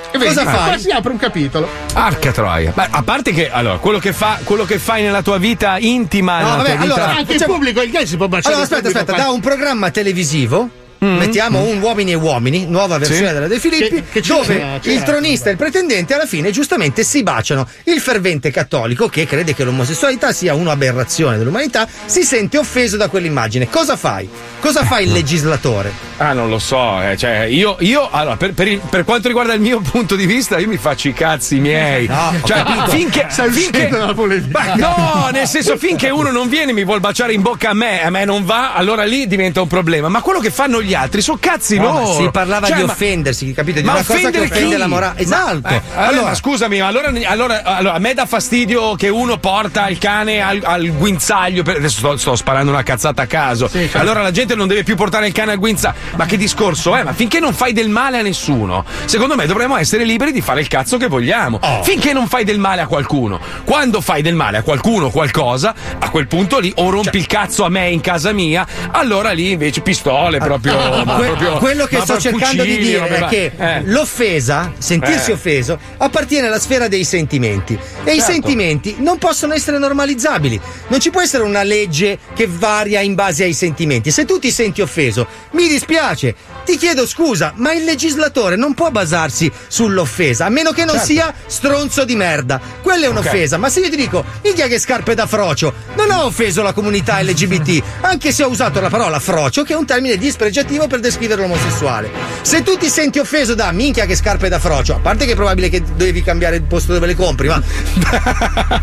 E 0.09 0.17
vedi, 0.19 0.33
Cosa 0.33 0.43
qua 0.43 0.53
fai? 0.53 0.79
si 0.79 0.89
apre 0.89 1.11
un 1.11 1.17
capitolo. 1.17 1.67
Arca 1.93 2.31
troia. 2.31 2.71
Beh, 2.73 2.87
a 2.89 3.03
parte 3.03 3.33
che 3.33 3.51
allora, 3.51 3.77
quello 3.77 3.99
che, 3.99 4.13
fa, 4.13 4.39
quello 4.43 4.63
che 4.65 4.79
fai 4.79 5.03
nella 5.03 5.21
tua 5.21 5.37
vita 5.37 5.77
intima, 5.79 6.39
No, 6.39 6.47
vabbè, 6.57 6.63
tua 6.63 6.71
vita. 6.71 6.81
allora, 6.83 7.05
Anche 7.09 7.33
il 7.33 7.39
facciamo- 7.39 7.53
pubblico, 7.53 7.81
il 7.81 7.91
gay 7.91 8.07
si 8.07 8.15
può 8.17 8.27
baciare. 8.27 8.55
Allora, 8.55 8.67
in 8.69 8.73
aspetta, 8.73 8.81
pubblico, 8.89 8.99
aspetta, 9.11 9.13
qua. 9.23 9.23
da 9.31 9.35
un 9.35 9.41
programma 9.41 9.91
televisivo. 9.91 10.69
Mettiamo 10.99 11.61
un 11.63 11.81
uomini 11.81 12.11
e 12.11 12.15
uomini, 12.15 12.65
nuova 12.67 12.97
versione 12.97 13.27
Sì. 13.27 13.33
della 13.33 13.47
De 13.47 13.59
Filippi, 13.59 13.89
Che- 13.95 14.03
che 14.11 14.21
c'era, 14.21 14.39
dove 14.41 14.79
c'era. 14.81 14.95
il 14.95 15.03
tronista 15.03 15.49
e 15.49 15.51
il 15.51 15.57
pretendente 15.57 16.13
alla 16.13 16.25
fine 16.25 16.51
giustamente 16.51 17.03
si 17.03 17.23
baciano. 17.23 17.67
Il 17.83 17.99
fervente 17.99 18.51
cattolico, 18.51 19.07
che 19.07 19.25
crede 19.25 19.53
che 19.53 19.63
l'omosessualità 19.63 20.31
sia 20.31 20.53
un'aberrazione 20.55 21.37
dell'umanità, 21.37 21.87
si 22.05 22.23
sente 22.23 22.57
offeso 22.57 22.97
da 22.97 23.07
quell'immagine. 23.09 23.69
Cosa 23.69 23.95
fai? 23.95 24.27
Cosa 24.59 24.83
fa 24.85 24.99
il 24.99 25.11
legislatore? 25.11 25.91
Ah, 26.17 26.33
non 26.33 26.49
lo 26.49 26.57
so, 26.57 26.99
eh, 27.01 27.15
cioè, 27.15 27.41
io, 27.43 27.75
io 27.81 28.09
allora, 28.09 28.35
per, 28.37 28.53
per 28.53 28.67
il- 28.67 28.79
per 28.89 29.03
quanto 29.03 29.27
riguarda 29.27 29.53
il 29.53 29.61
mio 29.61 29.79
punto 29.87 30.15
di 30.15 30.25
vista, 30.25 30.57
io 30.57 30.67
mi 30.67 30.77
faccio 30.77 31.07
i 31.09 31.13
cazzi 31.13 31.59
miei. 31.59 32.07
No, 32.07 32.33
cioè, 32.43 32.63
finché, 32.89 33.27
Stai 33.29 33.51
finché- 33.51 33.87
dalla 33.89 34.13
polemica. 34.13 34.73
No, 34.75 35.29
nel 35.31 35.47
senso, 35.47 35.77
finché 35.77 36.09
uno 36.09 36.31
non 36.31 36.49
viene 36.49 36.71
e 36.71 36.73
mi 36.73 36.83
vuol 36.83 36.99
baciare 36.99 37.33
in 37.33 37.41
bocca 37.41 37.69
a 37.69 37.73
me, 37.73 38.03
a 38.03 38.09
me 38.09 38.25
non 38.25 38.45
va, 38.45 38.73
allora 38.73 39.03
lì 39.03 39.27
diventa 39.27 39.61
un 39.61 39.67
problema. 39.67 40.09
Ma 40.09 40.21
quello 40.21 40.39
che 40.39 40.49
fanno 40.49 40.81
gli 40.81 40.86
altri 40.95 41.21
sono 41.21 41.37
cazzi 41.39 41.77
No, 41.77 41.91
loro. 41.91 42.13
si 42.13 42.29
parlava 42.31 42.67
Cioè, 42.67 42.77
di 42.77 42.83
ma- 42.83 42.91
offendersi, 42.91 43.53
capito? 43.53 43.79
Di 43.79 43.85
ma 43.85 43.93
una 43.93 44.03
cosa 44.03 44.29
che 44.29 44.39
offende 44.39 44.73
chi? 44.75 44.77
la 44.77 44.87
morale. 44.87 45.19
Esatto. 45.19 45.59
Ma, 45.63 45.69
eh, 45.75 45.81
allora, 45.95 46.33
scusami, 46.35 46.79
ma 46.79 46.87
allora, 46.87 47.11
allora- 47.25 47.63
allora, 47.63 47.93
a 47.95 47.99
me 47.99 48.13
dà 48.13 48.25
fastidio 48.25 48.95
che 48.95 49.09
uno 49.09 49.37
porta 49.37 49.87
il 49.89 49.97
cane 49.97 50.41
al, 50.41 50.61
al 50.63 50.89
guinzaglio. 50.95 51.63
per- 51.63 51.77
adesso 51.77 51.97
sto, 51.99 52.17
sto 52.17 52.35
sparando 52.35 52.71
una 52.71 52.83
cazzata 52.83 53.23
a 53.23 53.25
caso. 53.27 53.69
certo. 53.69 53.97
Allora 53.97 54.21
la 54.21 54.31
gente 54.31 54.55
non 54.55 54.67
deve 54.67 54.83
più 54.83 54.95
portare 54.95 55.27
il 55.27 55.33
cane 55.33 55.51
al 55.53 55.57
guinzaglio. 55.59 55.95
Ma 56.15 56.25
che 56.25 56.37
discorso 56.37 56.95
è? 56.95 57.03
Ma 57.03 57.13
finché 57.13 57.39
non 57.39 57.53
fai 57.53 57.73
del 57.73 57.89
male 57.89 58.19
a 58.19 58.21
nessuno, 58.21 58.85
secondo 59.05 59.35
me 59.35 59.45
dovremmo 59.45 59.77
essere 59.77 60.03
liberi 60.03 60.31
di 60.31 60.41
fare 60.41 60.61
il 60.61 60.67
cazzo 60.67 60.97
che 60.97 61.07
vogliamo. 61.07 61.59
Oh. 61.61 61.83
Finché 61.83 62.13
non 62.13 62.27
fai 62.27 62.43
del 62.43 62.59
male 62.59 62.81
a 62.81 62.87
qualcuno. 62.87 63.39
Quando 63.63 64.01
fai 64.01 64.21
del 64.21 64.35
male 64.35 64.57
a 64.57 64.61
qualcuno 64.63 65.09
qualcosa, 65.09 65.73
a 65.99 66.09
quel 66.09 66.27
punto 66.27 66.59
lì 66.59 66.71
o 66.77 66.89
rompi 66.89 67.05
Cioè 67.11 67.15
il 67.17 67.27
cazzo 67.27 67.65
a 67.65 67.69
me 67.69 67.89
in 67.89 68.01
casa 68.01 68.31
mia, 68.31 68.65
allora 68.91 69.31
lì 69.31 69.51
invece 69.51 69.81
pistole 69.81 70.37
proprio. 70.39 70.76
Ma 70.77 71.15
Que- 71.15 71.25
proprio- 71.27 71.57
quello 71.57 71.85
che 71.85 71.99
sto 72.01 72.17
cercando 72.19 72.63
di 72.63 72.69
fucili, 72.69 72.85
dire 72.87 72.99
robe 72.99 73.17
è 73.17 73.25
che 73.27 73.51
eh. 73.57 73.81
l'offesa, 73.85 74.73
sentirsi 74.77 75.31
Eh. 75.31 75.33
offeso, 75.33 75.79
appartiene 75.97 76.47
alla 76.47 76.59
sfera 76.59 76.87
dei 76.87 77.03
sentimenti. 77.03 77.77
E 78.03 78.11
i 78.13 78.17
Certo. 78.19 78.31
sentimenti 78.31 78.95
non 78.99 79.17
possono 79.17 79.53
essere 79.53 79.77
normalizzabili. 79.77 80.59
Non 80.87 80.99
ci 80.99 81.09
può 81.09 81.21
essere 81.21 81.43
una 81.43 81.63
legge 81.63 82.17
che 82.35 82.47
varia 82.49 83.01
in 83.01 83.15
base 83.15 83.43
ai 83.43 83.53
sentimenti. 83.53 84.11
Se 84.11 84.25
tu 84.25 84.39
ti 84.39 84.51
senti 84.51 84.81
offeso, 84.81 85.27
mi 85.51 85.67
dispiace, 85.67 86.35
ti 86.65 86.77
chiedo 86.77 87.05
scusa, 87.07 87.53
ma 87.55 87.73
il 87.73 87.83
legislatore 87.83 88.55
non 88.55 88.73
può 88.73 88.89
basarsi 88.91 89.51
sull'offesa, 89.67 90.45
a 90.45 90.49
meno 90.49 90.71
che 90.71 90.83
non 90.85 90.95
Certo. 90.95 91.11
sia 91.11 91.33
stronzo 91.45 92.03
di 92.05 92.15
merda. 92.15 92.59
Quella 92.81 93.05
è 93.05 93.09
un'offesa. 93.09 93.57
Ma 93.57 93.69
se 93.69 93.79
io 93.81 93.89
ti 93.89 93.95
dico, 93.95 94.23
minchia 94.43 94.67
che 94.67 94.79
scarpe 94.79 95.13
da 95.15 95.25
frocio, 95.25 95.73
non 95.95 96.11
ho 96.11 96.23
offeso 96.25 96.61
la 96.61 96.73
comunità 96.73 97.21
LGBT, 97.21 97.81
anche 98.01 98.31
se 98.31 98.43
ho 98.43 98.49
usato 98.49 98.79
la 98.81 98.89
parola 98.89 99.19
frocio, 99.19 99.63
che 99.63 99.73
è 99.73 99.75
un 99.75 99.85
termine 99.85 100.17
dispregiativo 100.17 100.65
per 100.87 100.99
descrivere 100.99 101.41
l'omosessuale. 101.41 102.09
Se 102.41 102.61
tu 102.61 102.77
ti 102.77 102.89
senti 102.89 103.19
offeso 103.19 103.55
da 103.55 103.71
minchia 103.71 104.05
che 104.05 104.15
scarpe 104.15 104.49
da 104.49 104.59
frocio, 104.59 104.95
a 104.95 104.99
parte 104.99 105.25
che 105.25 105.31
è 105.31 105.35
probabile 105.35 105.69
che 105.69 105.81
devi 105.95 106.21
cambiare 106.21 106.57
il 106.57 106.63
posto 106.63 106.93
dove 106.93 107.07
le 107.07 107.15
compri, 107.15 107.47
ma. 107.47 107.61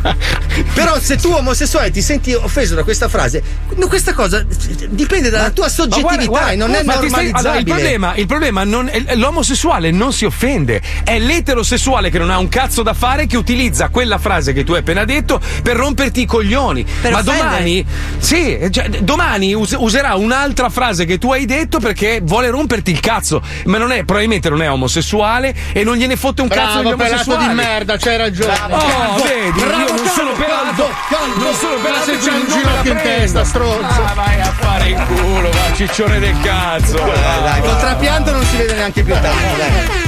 Però 0.74 0.98
se 1.00 1.16
tu 1.16 1.30
omosessuale 1.32 1.90
ti 1.90 2.00
senti 2.02 2.32
offeso 2.32 2.74
da 2.74 2.82
questa 2.84 3.08
frase, 3.08 3.42
questa 3.88 4.12
cosa 4.12 4.44
dipende 4.88 5.30
dalla 5.30 5.50
tua 5.50 5.68
soggettività 5.68 6.24
guarda, 6.24 6.26
guarda, 6.26 6.50
e 6.52 6.56
non 6.56 6.74
è 6.74 6.82
ma 6.82 6.94
ti 6.96 7.08
stai- 7.08 7.30
normalizzabile. 7.30 7.38
allora, 7.48 7.58
il 7.58 7.64
problema, 7.64 8.14
il 8.14 8.26
problema 8.26 8.64
non- 8.64 8.88
è- 8.88 9.14
l'omosessuale 9.16 9.90
non 9.90 10.12
si 10.12 10.24
offende, 10.24 10.80
è 11.04 11.18
l'eterosessuale 11.18 12.10
che 12.10 12.18
non 12.18 12.30
ha 12.30 12.38
un 12.38 12.48
cazzo 12.48 12.82
da 12.82 12.94
fare 12.94 13.26
che 13.26 13.36
utilizza 13.36 13.88
quella 13.88 14.18
frase 14.18 14.52
che 14.52 14.64
tu 14.64 14.72
hai 14.72 14.80
appena 14.80 15.04
detto 15.04 15.40
per 15.62 15.76
romperti 15.76 16.22
i 16.22 16.26
coglioni. 16.26 16.84
Per 16.84 17.10
ma 17.12 17.18
offendere. 17.18 17.48
domani, 17.48 17.86
sì, 18.18 18.58
cioè, 18.70 18.88
domani 18.88 19.54
us- 19.54 19.76
userà 19.78 20.14
un'altra 20.14 20.68
frase 20.70 21.04
che 21.04 21.18
tu 21.18 21.32
hai 21.32 21.44
detto 21.46 21.73
perché 21.78 22.20
vuole 22.22 22.50
romperti 22.50 22.90
il 22.90 23.00
cazzo. 23.00 23.42
Ma 23.66 23.78
non 23.78 23.92
è, 23.92 24.04
probabilmente 24.04 24.48
non 24.48 24.62
è 24.62 24.70
omosessuale 24.70 25.54
e 25.72 25.84
non 25.84 25.96
gliene 25.96 26.16
fotte 26.16 26.42
un 26.42 26.48
cazzo 26.48 26.78
degli 26.82 26.94
Bravo, 26.94 27.02
omosessuali. 27.04 27.48
di 27.48 27.54
merda, 27.54 27.96
c'hai 27.96 28.16
ragione. 28.16 28.52
Oh, 28.70 29.22
vedi, 29.22 29.58
io 29.60 29.94
non 29.94 30.06
sono 30.14 30.32
pelato, 30.32 30.88
non 31.36 31.54
sono 31.54 31.74
pelato 31.82 32.04
se 32.04 32.18
c'è 32.18 32.30
un 32.30 32.46
ginocchio 32.48 32.92
in 32.92 33.00
testa, 33.02 33.44
stronzo. 33.44 34.02
Ah, 34.02 34.12
vai 34.14 34.40
a 34.40 34.52
fare 34.58 34.88
in 34.88 35.04
culo, 35.06 35.50
va, 35.50 35.74
ciccione 35.74 36.18
del 36.18 36.34
cazzo. 36.42 36.96
Dai, 36.96 37.42
dai, 37.42 37.60
col 37.60 37.78
trapianto 37.78 38.32
non 38.32 38.44
si 38.44 38.56
vede 38.56 38.74
neanche 38.74 39.02
più 39.02 39.14
tanto. 39.14 40.02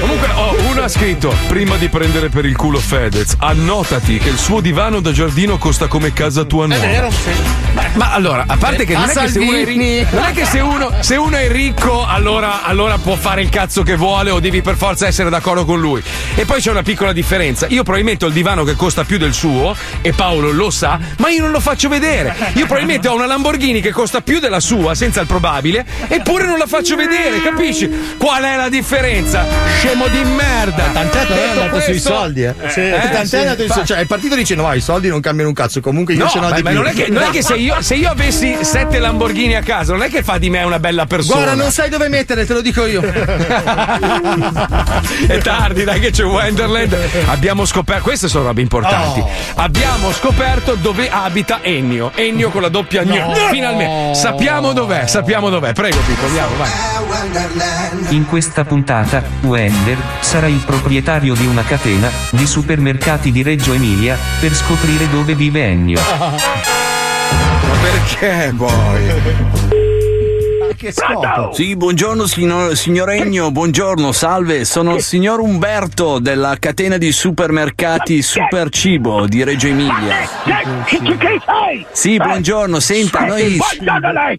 Comunque, 0.00 0.28
oh, 0.34 0.54
uno 0.70 0.82
ha 0.82 0.88
scritto: 0.88 1.34
Prima 1.48 1.76
di 1.76 1.88
prendere 1.88 2.28
per 2.28 2.44
il 2.44 2.56
culo 2.56 2.78
Fedez, 2.78 3.34
annotati 3.38 4.18
che 4.18 4.28
il 4.28 4.38
suo 4.38 4.60
divano 4.60 5.00
da 5.00 5.12
giardino 5.12 5.58
costa 5.58 5.86
come 5.86 6.12
casa 6.12 6.44
tua 6.44 6.64
È 6.64 6.68
nuova. 6.68 6.86
vero, 6.86 7.10
sì. 7.10 7.30
Ma 7.94 8.12
allora, 8.12 8.44
a 8.46 8.56
parte 8.56 8.84
che 8.84 8.94
non 8.94 9.08
è 9.08 9.12
che 9.12 9.28
se 9.28 9.38
uno 9.38 9.56
è 9.56 10.04
non 10.10 10.24
è 10.24 10.32
che 10.32 10.44
se 10.44 10.60
uno, 10.60 10.91
se 11.00 11.16
uno 11.16 11.36
è 11.36 11.48
ricco 11.50 12.04
allora, 12.06 12.62
allora 12.62 12.96
può 12.98 13.16
fare 13.16 13.42
il 13.42 13.48
cazzo 13.48 13.82
che 13.82 13.96
vuole 13.96 14.30
o 14.30 14.38
devi 14.40 14.62
per 14.62 14.76
forza 14.76 15.06
essere 15.06 15.30
d'accordo 15.30 15.64
con 15.64 15.80
lui. 15.80 16.02
E 16.34 16.44
poi 16.44 16.60
c'è 16.60 16.70
una 16.70 16.82
piccola 16.82 17.12
differenza. 17.12 17.66
Io 17.68 17.82
probabilmente 17.82 18.24
ho 18.24 18.28
il 18.28 18.34
divano 18.34 18.64
che 18.64 18.74
costa 18.74 19.04
più 19.04 19.18
del 19.18 19.32
suo 19.34 19.74
e 20.00 20.12
Paolo 20.12 20.50
lo 20.52 20.70
sa, 20.70 20.98
ma 21.18 21.28
io 21.30 21.42
non 21.42 21.50
lo 21.50 21.60
faccio 21.60 21.88
vedere. 21.88 22.34
Io 22.54 22.64
probabilmente 22.66 23.08
ho 23.08 23.14
una 23.14 23.26
Lamborghini 23.26 23.80
che 23.80 23.90
costa 23.90 24.20
più 24.20 24.38
della 24.38 24.60
sua, 24.60 24.94
senza 24.94 25.20
il 25.20 25.26
probabile, 25.26 25.84
eppure 26.08 26.46
non 26.46 26.58
la 26.58 26.66
faccio 26.66 26.94
vedere, 26.96 27.42
capisci? 27.42 27.90
Qual 28.16 28.42
è 28.42 28.56
la 28.56 28.68
differenza? 28.68 29.44
Scemo 29.78 30.06
di 30.08 30.22
merda! 30.24 30.84
Tant'è 30.92 31.26
che 31.26 31.34
è 31.44 31.48
andato 31.48 31.80
sui 31.80 31.90
questo- 31.92 32.12
soldi, 32.14 32.42
eh. 32.44 32.54
Sì. 32.68 32.88
Tant'è 32.90 33.20
Eh, 33.20 33.26
sì, 33.26 33.36
è 33.36 33.38
andato 33.40 33.58
sui 33.58 33.66
fa- 33.66 33.74
soldi. 33.74 33.88
Cioè, 33.88 34.00
il 34.00 34.06
partito 34.06 34.34
dice: 34.36 34.54
no, 34.54 34.72
i 34.72 34.80
soldi 34.80 35.08
non 35.08 35.20
cambiano 35.20 35.48
un 35.48 35.54
cazzo. 35.54 35.80
Comunque 35.80 36.14
io 36.14 36.24
No, 36.24 36.28
ce 36.30 36.38
n'ho 36.38 36.48
ma, 36.48 36.54
di 36.54 36.62
ma 36.62 36.70
più. 36.70 36.78
non 36.78 36.88
è 36.88 36.92
che, 36.94 37.08
non 37.08 37.22
è 37.22 37.30
che 37.30 37.42
se, 37.42 37.54
io, 37.54 37.76
se 37.80 37.94
io 37.94 38.08
avessi 38.10 38.56
sette 38.60 38.98
Lamborghini 38.98 39.54
a 39.56 39.62
casa, 39.62 39.92
non 39.92 40.02
è 40.02 40.08
che 40.10 40.22
fa 40.22 40.38
di 40.38 40.48
me 40.50 40.62
una 40.62 40.78
bella 40.82 41.06
persona. 41.06 41.44
Guarda, 41.44 41.62
non 41.62 41.70
sai 41.70 41.88
dove 41.88 42.08
mettere, 42.08 42.44
te 42.44 42.52
lo 42.52 42.60
dico 42.60 42.84
io. 42.84 43.00
È 45.26 45.38
tardi, 45.38 45.84
dai 45.84 46.00
che 46.00 46.10
c'è 46.10 46.24
Wonderland. 46.24 46.96
Abbiamo 47.26 47.64
scoperto, 47.64 48.02
queste 48.02 48.26
sono 48.28 48.46
robe 48.46 48.60
importanti. 48.60 49.20
Oh. 49.20 49.30
Abbiamo 49.54 50.10
scoperto 50.12 50.74
dove 50.74 51.08
abita 51.08 51.60
Ennio. 51.62 52.10
Ennio 52.16 52.50
con 52.50 52.62
la 52.62 52.68
doppia 52.68 53.04
gno. 53.04 53.28
No. 53.28 53.34
Finalmente. 53.50 54.18
Sappiamo 54.18 54.72
dov'è, 54.72 55.06
sappiamo 55.06 55.48
dov'è. 55.48 55.72
Prego, 55.72 55.98
Pippo, 56.04 56.26
andiamo, 56.26 56.56
vai. 56.56 56.70
In 58.08 58.26
questa 58.26 58.64
puntata, 58.64 59.22
Wender 59.42 59.96
sarà 60.20 60.48
il 60.48 60.62
proprietario 60.66 61.34
di 61.34 61.46
una 61.46 61.62
catena 61.62 62.10
di 62.30 62.46
supermercati 62.46 63.30
di 63.30 63.42
Reggio 63.42 63.72
Emilia 63.72 64.18
per 64.40 64.52
scoprire 64.52 65.08
dove 65.08 65.36
vive 65.36 65.64
Ennio. 65.64 66.00
Ma 66.00 67.76
perché 67.80 68.52
poi? 68.56 69.81
Che 70.76 70.92
Sì, 71.52 71.76
buongiorno 71.76 72.26
signor, 72.26 72.76
signor 72.76 73.10
Egno, 73.10 73.50
buongiorno, 73.50 74.10
salve, 74.12 74.64
sono 74.64 74.94
il 74.94 75.02
signor 75.02 75.40
Umberto 75.40 76.18
della 76.18 76.56
catena 76.58 76.96
di 76.96 77.12
supermercati 77.12 78.22
Super 78.22 78.68
Cibo 78.70 79.26
di 79.26 79.44
Reggio 79.44 79.68
Emilia. 79.68 80.28
Chi 80.86 80.98
sei? 81.44 81.86
Sì, 81.92 82.16
buongiorno, 82.16 82.80
senta, 82.80 83.24
noi... 83.24 83.58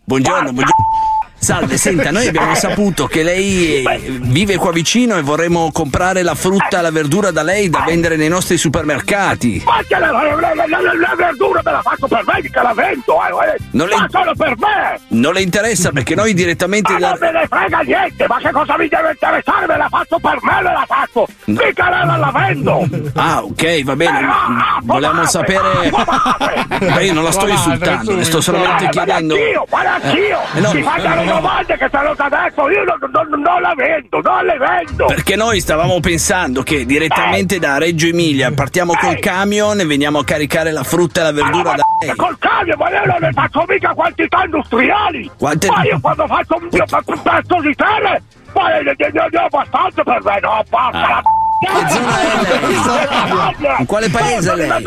Buongiorno, 0.04 0.52
buongiorno. 0.52 1.03
Salve, 1.44 1.76
senta, 1.78 2.10
noi 2.10 2.28
abbiamo 2.28 2.56
saputo 2.56 3.06
che 3.06 3.22
lei 3.22 3.84
eh, 3.84 4.00
vive 4.22 4.56
qua 4.56 4.72
vicino 4.72 5.18
e 5.18 5.22
vorremmo 5.22 5.72
comprare 5.74 6.24
la 6.24 6.36
frutta 6.36 6.80
e 6.80 6.82
la 6.82 6.90
verdura 6.90 7.32
da 7.32 7.44
lei 7.44 7.70
da 7.70 7.84
vendere 7.86 8.16
nei 8.16 8.30
nostri 8.30 8.58
supermercati. 8.58 9.62
Ma 9.66 9.82
che 9.86 10.00
la, 10.00 10.10
la, 10.12 10.22
la, 10.24 10.54
la, 10.54 10.66
la- 10.66 10.94
la 10.94 11.14
verdura 11.18 11.60
me 11.62 11.72
la 11.72 11.82
faccio 11.82 12.08
per 12.08 12.24
me, 12.26 12.40
mica 12.42 12.62
la 12.62 12.74
vendo, 12.74 13.18
eh, 13.24 13.56
eh. 13.56 13.58
Non 13.72 13.88
le- 13.88 13.96
Ma 13.98 14.08
solo 14.10 14.32
per 14.36 14.54
me! 14.58 15.00
Non 15.10 15.34
le 15.34 15.42
interessa 15.42 15.92
perché 15.92 16.16
noi 16.16 16.34
direttamente 16.34 16.94
Ma 16.94 17.00
da... 17.00 17.10
non 17.10 17.18
me 17.20 17.32
ne 17.32 17.48
frega 17.50 17.80
niente, 17.80 18.26
ma 18.28 18.38
che 18.38 18.52
cosa 18.52 18.78
mi 18.78 18.88
deve 18.88 19.10
interessare? 19.12 19.68
Me 19.68 19.78
la 19.78 19.88
faccio 19.90 20.20
per 20.20 20.38
me, 20.42 20.54
me 20.56 20.62
la 20.72 20.86
faccio! 20.88 21.28
Mica 21.46 21.90
la, 21.90 22.06
la, 22.06 22.16
la 22.18 22.32
vendo! 22.34 22.88
Ah, 23.16 23.44
ok, 23.44 23.84
va 23.84 23.96
bene. 23.98 24.18
Ah, 24.26 24.80
Volevamo 24.82 25.26
sapere. 25.26 25.92
Ma 25.92 27.00
io 27.02 27.14
non 27.14 27.24
la 27.26 27.32
sto 27.32 27.48
insultando, 27.48 28.16
le 28.16 28.24
sto 28.24 28.40
solamente 28.40 28.88
chiedendo. 28.90 29.34
Anch'io, 29.36 29.66
guarda 29.70 29.94
anch'io! 30.02 30.40
Eh, 30.56 30.60
no, 30.62 31.33
domande 31.36 31.78
che 31.78 31.90
già 32.16 32.30
detto, 32.30 32.70
io 32.70 32.84
non, 32.84 32.98
non- 33.12 33.42
non 33.42 33.62
la 33.62 33.74
vendo, 33.76 34.20
non 34.22 34.46
le 34.46 34.58
vendo! 34.58 35.06
Perché 35.06 35.36
noi 35.36 35.60
stavamo 35.60 36.00
pensando 36.00 36.64
che 36.64 36.86
direttamente 36.86 37.60
da 37.60 37.78
Reggio 37.78 38.08
Emilia 38.08 38.52
partiamo 38.52 38.94
col 38.96 39.20
camion 39.20 39.80
e 39.80 39.86
veniamo 39.86 40.20
a 40.20 40.24
caricare 40.24 40.72
la 40.72 40.84
frutta 40.84 41.22
e 41.22 41.24
la 41.24 41.32
verdura 41.32 41.74
da 41.74 41.84
lei. 42.06 42.16
Col 42.16 42.38
camion, 42.40 42.78
ma 42.78 42.90
io 42.90 43.06
non 43.06 43.18
ne 43.22 43.32
faccio 43.32 43.66
mica 43.68 43.94
quantità 43.94 44.44
industriali! 44.44 45.32
Quante- 45.38 45.68
Ma 45.68 45.84
io 45.84 46.00
quando 46.02 46.28
faccio 46.28 46.56
un, 46.58 46.64
un 46.72 47.22
pezzo 47.22 47.60
di 47.62 47.76
terra, 47.76 48.20
ma 48.54 48.68
ne, 48.80 48.96
ho 49.40 49.46
abbastanza 49.46 50.04
per 50.04 50.22
me, 50.24 50.40
no, 50.42 50.64
porca 50.70 50.98
Ah. 50.98 51.10
la 51.10 51.22
Che 51.64 51.90
zona 51.90 52.20
è 52.20 53.56
lei? 53.60 53.76
In 53.80 53.86
quale 53.86 54.10
paese 54.10 54.52
è 54.52 54.56
lei? 54.56 54.84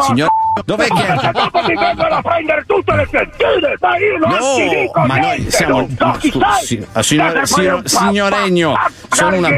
Signor, 0.00 0.28
dov'è 0.64 0.86
che 0.86 1.02
Perché 1.02 1.30
dopo 1.32 1.60
mi 1.62 1.74
vengono 1.76 2.14
a 2.14 2.22
prendere 2.22 2.64
tutte 2.66 2.94
le 2.94 3.08
sentine, 3.10 3.76
ma 3.80 3.96
io 3.98 4.18
non 4.18 4.38
ti 4.56 4.68
dico 4.68 4.98
No, 5.00 5.06
ma 5.06 5.16
noi 5.16 5.26
niente, 5.36 5.50
siamo. 5.50 5.76
non 5.80 5.96
so 5.96 6.18
chi 6.18 6.30
sei. 6.30 6.66
si- 6.66 6.86
signor, 7.00 7.40
signor, 7.46 7.82
signoregno, 7.84 8.74
sono 9.10 9.36
una. 9.36 9.48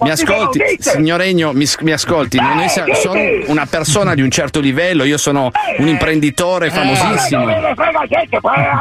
Mi 0.00 0.10
ascolti, 0.10 0.60
signoregno, 0.78 1.52
mi, 1.52 1.66
mi 1.80 1.92
ascolti. 1.92 2.38
non 2.38 2.58
è- 2.60 2.64
Eh, 2.64 2.94
sono 2.94 3.14
sì. 3.14 3.44
una 3.46 3.66
persona 3.66 4.14
di 4.14 4.22
un 4.22 4.30
certo 4.30 4.60
livello, 4.60 5.04
io 5.04 5.18
sono 5.18 5.50
un 5.78 5.88
imprenditore 5.88 6.70
famosissimo. 6.70 7.42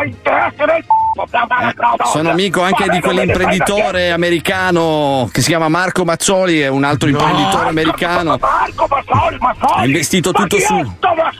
Interesse 0.05 0.65
nel 0.65 0.83
c***o, 0.83 2.05
Sono 2.05 2.29
amico 2.31 2.61
anche 2.61 2.89
di 2.89 2.99
quell'imprenditore 2.99 4.11
americano 4.11 5.29
che 5.31 5.41
si 5.41 5.47
chiama 5.47 5.69
Marco 5.69 6.03
Mazzoli, 6.03 6.59
è 6.59 6.67
un 6.67 6.83
altro 6.83 7.07
imprenditore 7.09 7.69
americano. 7.69 8.37
Marco 8.39 8.87
Mazzoli, 8.89 9.37
Mazzoli! 9.39 9.81
Ha 9.81 9.85
investito 9.85 10.31
tutto 10.31 10.57
su. 10.59 10.75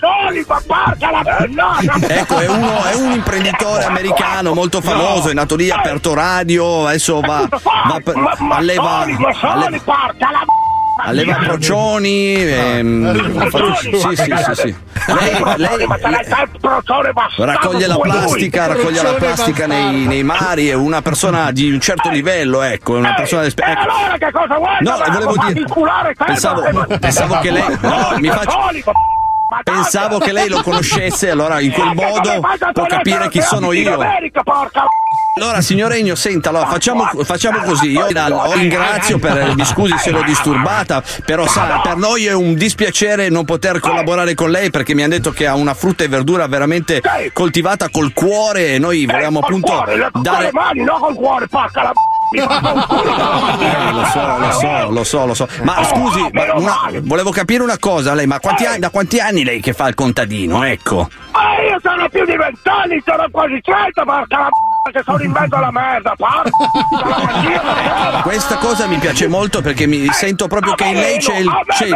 Mazzoli, 0.06 0.45
ma 0.48 0.61
porca 0.65 1.11
la 1.11 1.48
no, 1.49 2.07
Ecco, 2.07 2.40
è, 2.40 2.48
uno, 2.48 2.84
è 2.86 2.94
un 2.95 3.11
imprenditore 3.11 3.84
americano 3.86 4.53
molto 4.53 4.82
famoso, 4.82 5.30
è 5.30 5.34
nato 5.34 5.56
lì, 5.56 5.69
ha 5.72 5.77
aperto 5.77 6.14
radio, 6.14 6.86
adesso 6.88 7.19
va, 7.22 7.48
va 7.49 7.99
per- 8.03 8.15
alleva, 8.52 8.99
alleva, 8.99 9.80
porca 9.84 10.32
la 10.32 10.45
alleva 10.98 11.36
procioni. 11.36 12.34
ehm, 12.36 13.36
ha 13.40 13.49
fatto- 13.49 13.76
sì, 13.76 13.98
sì, 14.15 14.15
sì, 14.15 14.56
sì. 14.56 14.76
Lei, 15.57 15.86
raccoglie 17.38 17.88
la 17.88 17.98
plastica, 17.98 18.68
raccoglie 18.68 19.02
la 19.03 19.14
plastica 19.14 19.68
nei, 19.68 20.06
nei 20.06 20.23
mari, 20.23 20.69
è 20.69 20.73
una 20.73 21.02
persona 21.02 21.52
di 21.52 21.72
un 21.72 21.80
certo 21.80 22.10
livello, 22.10 22.61
ecco, 22.61 22.95
è 22.95 22.99
una 22.99 23.14
persona 23.14 23.41
d'esper- 23.41 23.68
ecco. 23.69 23.82
allora 23.82 24.18
che 24.18 24.32
cosa 24.32 24.56
vuoi? 24.57 24.77
No, 24.80 24.98
volevo 25.11 25.36
dire- 25.48 25.65
pensavo- 26.15 26.86
pensavo 26.99 27.40
che 27.40 27.52
lei- 27.52 27.77
no, 27.82 28.14
mi 28.19 28.30
faccio- 28.30 28.69
Mazzoli, 29.56 29.77
ma- 29.77 29.84
Pensavo 29.84 30.18
che 30.18 30.32
lei 30.32 30.49
lo 30.49 30.61
conoscesse, 30.61 31.30
allora 31.30 31.60
in 31.60 31.72
quel 31.72 31.94
modo 31.94 32.41
può 32.73 32.86
capire 32.86 33.30
chi 33.30 33.41
sono 33.41 33.72
io. 33.72 33.98
Allora, 35.38 35.60
signor 35.61 35.91
Regno, 35.91 36.15
senta, 36.15 36.49
allora, 36.49 36.65
facciamo, 36.68 37.03
facciamo 37.23 37.60
così. 37.64 37.91
Io 37.91 38.07
la 38.11 38.49
ringrazio 38.53 39.19
per. 39.19 39.53
Mi 39.56 39.65
scusi 39.65 39.98
se 39.98 40.11
l'ho 40.11 40.23
disturbata, 40.23 41.03
però 41.26 41.45
sa, 41.48 41.82
per 41.84 41.98
noi 41.98 42.26
è 42.26 42.34
un 42.34 42.56
dispiacere 42.56 43.30
non 43.30 43.44
poter 43.44 43.80
collaborare 43.80 44.34
con 44.34 44.49
lei 44.49 44.69
perché 44.69 44.94
mi 44.94 45.03
hanno 45.03 45.15
detto 45.15 45.32
che 45.32 45.45
ha 45.45 45.56
una 45.56 45.73
frutta 45.73 46.03
e 46.06 46.07
verdura 46.07 46.48
veramente 46.48 47.02
coltivata 47.34 47.90
col 47.90 48.14
cuore 48.14 48.73
e 48.73 48.80
noi 48.80 49.06
volevamo 49.06 49.40
appunto 49.40 49.73
con 50.11 50.22
dare. 50.22 50.45
le 50.45 50.52
mani, 50.53 50.84
no 50.84 50.98
col 50.99 51.15
cuore, 51.15 51.48
porca 51.48 51.84
la 51.84 51.94
Eh, 52.31 52.41
lo 53.93 54.03
so, 54.06 54.38
lo 54.38 54.52
so, 54.52 54.89
lo 54.89 55.03
so, 55.03 55.26
lo 55.26 55.34
so. 55.34 55.47
Ma 55.64 55.84
scusi, 55.84 56.27
ma 56.31 56.53
una- 56.56 56.91
volevo 57.03 57.30
capire 57.31 57.61
una 57.64 57.77
cosa, 57.77 58.14
lei, 58.14 58.26
ma 58.27 58.39
quanti 58.39 58.65
anni, 58.65 58.80
da 58.80 58.89
quanti 58.89 59.19
anni 59.19 59.43
lei 59.43 59.60
che 59.61 59.73
fa 59.73 59.88
il 59.88 59.95
contadino, 59.95 60.64
ecco? 60.64 61.07
Ma 61.31 61.61
io 61.61 61.77
sono 61.81 62.07
più 62.10 62.26
di 62.26 62.35
vent'anni, 62.35 63.02
sono 63.06 63.27
quasi 63.31 63.60
cento, 63.61 64.03
porca 64.03 64.38
la 64.39 64.49
che 64.91 65.02
sono 65.03 65.22
in 65.24 65.32
mezzo 65.32 65.56
alla 65.56 65.72
merda, 65.72 66.14
porca 66.16 66.49
Questa 68.22 68.57
cosa 68.57 68.86
mi 68.86 68.98
piace 68.98 69.28
molto 69.28 69.62
perché 69.62 69.88
mi 69.88 70.07
sento 70.12 70.48
proprio 70.48 70.76
che 70.76 70.86
in 70.86 70.94
lei 70.94 71.18
c'è 71.18 71.38
il. 71.38 71.49
C'è, 71.68 71.88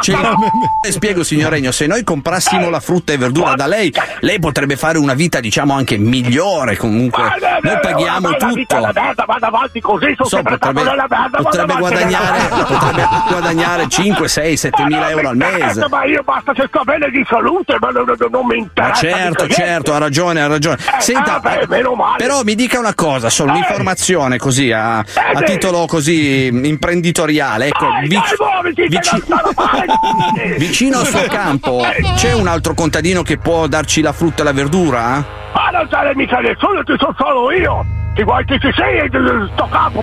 c'è 0.00 0.12
il- 0.12 0.36
Le 0.84 0.92
spiego, 0.92 1.22
signor 1.24 1.50
Regno, 1.50 1.70
se 1.72 1.86
noi 1.86 2.02
comprassimo 2.04 2.70
la 2.70 2.80
frutta 2.80 3.12
e 3.12 3.18
verdura 3.18 3.54
da 3.54 3.66
lei, 3.66 3.92
lei 4.20 4.38
potrebbe 4.38 4.76
fare 4.76 4.96
una 4.98 5.12
vita, 5.14 5.40
diciamo, 5.40 5.74
anche 5.74 5.98
migliore. 5.98 6.76
Comunque, 6.76 7.22
noi 7.60 7.78
paghiamo 7.80 8.30
tutto. 8.36 8.76
alla 8.76 8.92
merda, 8.94 9.24
vado 9.26 9.46
avanti 9.46 9.80
così, 9.80 10.14
sono 10.16 10.28
So, 10.28 10.36
sempre 10.36 10.56
potrebbe, 10.56 10.82
merda, 10.84 11.28
potrebbe 11.36 11.74
guadagnare, 11.76 12.48
potrebbe 12.48 13.08
guadagnare 13.28 13.88
5, 13.88 14.28
6, 14.28 14.56
7 14.56 14.84
mila 14.84 15.10
euro 15.10 15.28
al 15.28 15.36
mese. 15.36 15.86
Ma 15.88 16.04
io 16.04 16.22
basta 16.22 16.52
se 16.56 16.64
sto 16.68 16.80
bene 16.84 17.10
di 17.10 17.24
salute, 17.28 17.76
ma 17.78 17.90
non, 17.90 18.04
mi 18.46 18.46
Ma 18.46 18.54
interessa. 18.54 18.94
certo, 18.94 19.42
mica 19.44 19.54
certo, 19.54 19.92
ha 19.94 19.98
ragione, 19.98 20.40
ha 20.40 20.46
ragione. 20.46 20.78
Senta, 20.98 21.34
ah, 21.34 21.40
beh, 21.40 21.66
meno 21.68 21.94
male. 21.94 22.21
Però 22.22 22.44
mi 22.44 22.54
dica 22.54 22.78
una 22.78 22.94
cosa, 22.94 23.28
solo 23.30 23.50
un'informazione 23.50 24.38
così 24.38 24.70
a, 24.70 24.98
a 24.98 25.04
sì. 25.38 25.44
titolo 25.44 25.86
così 25.86 26.46
imprenditoriale. 26.46 27.66
Ecco, 27.66 27.86
vic- 28.06 28.86
vici- 28.88 29.22
vicino 30.56 31.00
al 31.00 31.06
suo 31.06 31.22
campo 31.28 31.84
c'è 32.14 32.32
un 32.32 32.46
altro 32.46 32.74
contadino 32.74 33.22
che 33.22 33.38
può 33.38 33.66
darci 33.66 34.02
la 34.02 34.12
frutta 34.12 34.42
e 34.42 34.44
la 34.44 34.52
verdura? 34.52 35.24
Ma 35.52 35.70
non 35.72 35.88
c'è 35.90 36.12
mica 36.14 36.38
nessuno, 36.38 36.84
ci 36.84 36.94
sono 36.96 37.12
solo 37.18 37.50
io. 37.50 37.84
Ti 38.14 38.22
vuoi 38.22 38.44
che 38.44 38.56
ci 38.60 38.70
sei 38.76 39.00
in 39.04 39.50
sto 39.54 39.68
campo? 39.68 40.02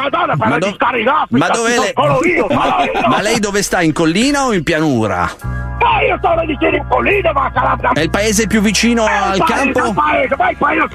Madonna, 0.00 0.36
per 0.36 0.48
Ma 0.48 0.56
do- 0.58 0.64
registrare 0.64 1.00
in 1.02 1.08
Africa, 1.08 1.46
Ma 1.46 1.48
dove 1.48 1.92
solo 1.94 2.24
io. 2.24 2.46
ma 3.08 3.20
lei 3.20 3.38
dove 3.40 3.62
sta? 3.62 3.82
In 3.82 3.92
collina 3.92 4.46
o 4.46 4.54
in 4.54 4.62
pianura? 4.62 5.30
Ma 5.78 6.02
io 6.02 6.18
sono 6.20 6.44
di 6.44 6.56
in 6.60 6.84
collina, 6.88 7.32
ma 7.32 7.50
calabra. 7.52 7.92
È 7.92 8.00
il 8.00 8.10
paese 8.10 8.46
più 8.46 8.60
vicino 8.60 9.04
al 9.04 9.42
campo? 9.44 9.92
Paese, 9.92 10.34
vai, 10.36 10.56
mando 10.58 10.88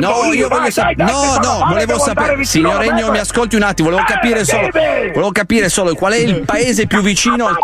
No, 0.00 0.32
io 0.32 0.48
voglio 0.48 0.70
sapere. 0.70 1.04
No, 1.04 1.36
no, 1.42 1.66
volevo 1.68 1.98
sapere. 1.98 2.36
vicino 2.36 2.70
Signor 2.70 2.84
Regno, 2.84 3.10
mi 3.10 3.18
ascolti 3.18 3.56
un 3.56 3.62
attimo. 3.62 3.90
Volevo 3.90 4.06
Eh, 4.08 4.12
capire 4.12 4.44
solo. 4.44 4.68
Volevo 4.72 5.30
capire 5.30 5.68
solo 5.68 5.94
qual 5.94 6.12
è 6.14 6.16
il 6.18 6.42
paese 6.44 6.86
più 6.86 7.00
vicino 7.00 7.46
al. 7.46 7.56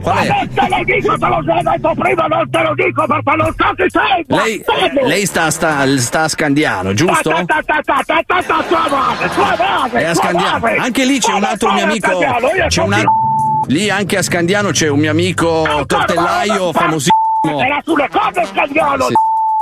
Qual 0.00 0.14
Ma 0.14 0.22
è? 0.22 0.26
non 0.28 0.48
te 0.54 0.66
lo 0.68 0.84
dico, 0.84 1.18
te 1.18 1.26
lo 1.26 1.42
sei 1.46 1.62
detto 1.62 1.94
prima, 1.94 2.26
non 2.26 2.50
te 2.50 2.62
lo 2.62 2.74
dico 2.74 3.06
perché 3.06 3.36
non 3.36 3.54
so 3.56 3.74
chi 3.76 3.84
sei. 3.88 4.24
Lei, 4.26 4.64
lei 5.06 5.26
sta, 5.26 5.50
sta, 5.50 5.98
sta 5.98 6.22
a 6.22 6.28
Scandiano, 6.28 6.94
giusto? 6.94 7.30
È 9.92 10.04
a 10.04 10.14
Scandiano. 10.14 10.66
Anche 10.78 11.04
lì 11.04 11.18
c'è 11.18 11.32
un 11.34 11.44
altro 11.44 11.72
mio 11.72 11.84
amico. 11.84 12.18
C'è 12.68 12.82
un 12.82 12.92
altro. 12.94 13.29
Lì 13.66 13.88
anche 13.88 14.16
a 14.16 14.22
Scandiano 14.22 14.70
c'è 14.70 14.88
un 14.88 14.98
mio 14.98 15.10
amico 15.10 15.84
tortellaio 15.86 16.72
famosissimo. 16.72 17.60
Era 17.60 17.80
sulle 17.84 18.08
cose 18.10 18.44
Scandiano. 18.46 19.06
Sì. 19.06 19.14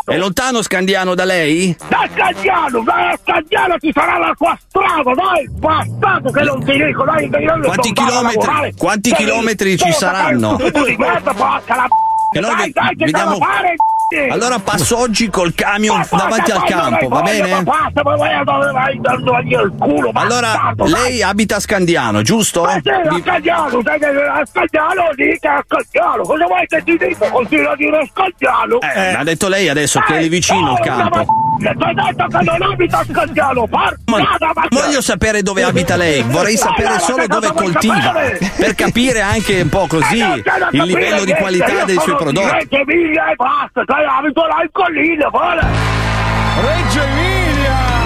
È 0.07 0.17
lontano 0.17 0.63
Scandiano 0.63 1.15
da 1.15 1.25
lei? 1.25 1.77
Da 1.89 2.09
Scandiano, 2.11 2.83
vai 2.83 3.13
a 3.13 3.19
Scandiano 3.23 3.77
ci 3.79 3.91
sarà 3.93 4.17
la 4.19 4.35
tua 4.37 4.57
strada, 4.67 5.13
dai, 5.15 5.49
bastardo 5.51 6.31
che 6.31 6.43
non 6.43 6.65
ti 6.65 6.73
dico, 6.83 7.05
dai, 7.05 7.29
che 7.29 7.37
io 7.39 7.61
Quanti 7.61 7.93
chilometri- 7.93 8.75
quanti 8.79 9.13
chilometri 9.13 9.77
ci 9.77 9.93
saranno? 9.93 10.57
fare 10.57 10.65
un 10.65 10.73
tubo 10.73 10.87
di 10.87 10.97
merda, 10.97 11.35
porca 11.35 11.77
la 11.77 11.87
E 12.35 12.39
allora 12.39 12.55
dai, 12.55 12.71
dai, 12.73 12.97
che 12.97 13.05
vediamo- 13.05 13.33
devo 13.35 13.45
fare? 14.09 14.29
Allora 14.29 14.59
passo 14.59 14.99
oggi 14.99 15.29
col 15.29 15.55
camion 15.55 16.05
davanti 16.11 16.51
al 16.51 16.65
campo, 16.65 17.09
va 17.09 17.23
bene? 17.23 17.65
Culo, 19.79 20.11
Allora, 20.15 20.73
bastardo, 20.75 20.85
lei 20.85 21.23
abita 21.23 21.57
a 21.57 21.61
Scandiano, 21.61 22.23
giusto? 22.23 22.63
Ma 22.63 22.81
sì, 22.83 22.89
a 22.89 23.21
Scagliano, 23.21 23.81
sai 23.83 23.99
che 23.99 24.07
a 24.07 24.47
Scagliano 24.47 25.11
dica 25.15 25.55
a 25.55 25.65
Scagliano, 25.67 26.23
cosa 26.23 26.47
vuoi 26.47 26.67
che 26.67 26.83
ti 26.85 26.97
dica? 26.97 27.31
Continua 27.31 27.73
a 27.73 27.77
dire 27.77 28.11
Scagliano. 28.13 28.81
Eh, 28.81 29.15
ha 29.15 29.25
detto 29.25 29.49
lei 29.49 29.69
adesso 29.69 30.01
che 30.01 30.17
è 30.17 30.21
lì 30.21 30.29
vicino 30.29 30.73
il 30.73 30.81
campo. 30.81 31.48
Ti 31.59 31.67
ho 31.67 31.73
detto 31.75 32.27
che 32.29 32.45
non 32.45 32.63
abita 32.71 32.99
a 32.99 33.05
porcata, 33.11 34.53
ma... 34.55 34.67
Voglio 34.71 35.01
sapere 35.01 35.43
dove 35.43 35.63
abita 35.65 35.97
lei, 35.97 36.23
vorrei 36.23 36.57
sapere 36.57 36.99
solo 37.01 37.27
dove 37.27 37.53
coltiva, 37.53 38.13
per 38.57 38.75
capire 38.75 39.21
anche 39.21 39.61
un 39.63 39.69
po' 39.69 39.87
così 39.89 40.19
il 40.19 40.83
livello 40.83 41.25
di 41.25 41.35
qualità 41.35 41.85
dei 41.85 41.99
suoi 41.99 42.17
prodotti. 42.17 42.49
Reggio 42.49 42.77
Emilia 42.77 43.31
e 43.31 43.35
basta, 43.35 43.83
sai, 43.87 44.05
abito 44.05 44.43
là 44.47 44.63
in 44.63 44.69
collina, 44.73 45.29
vuole. 45.29 45.61
Reggio 46.61 47.03
Emilia! 47.03 47.97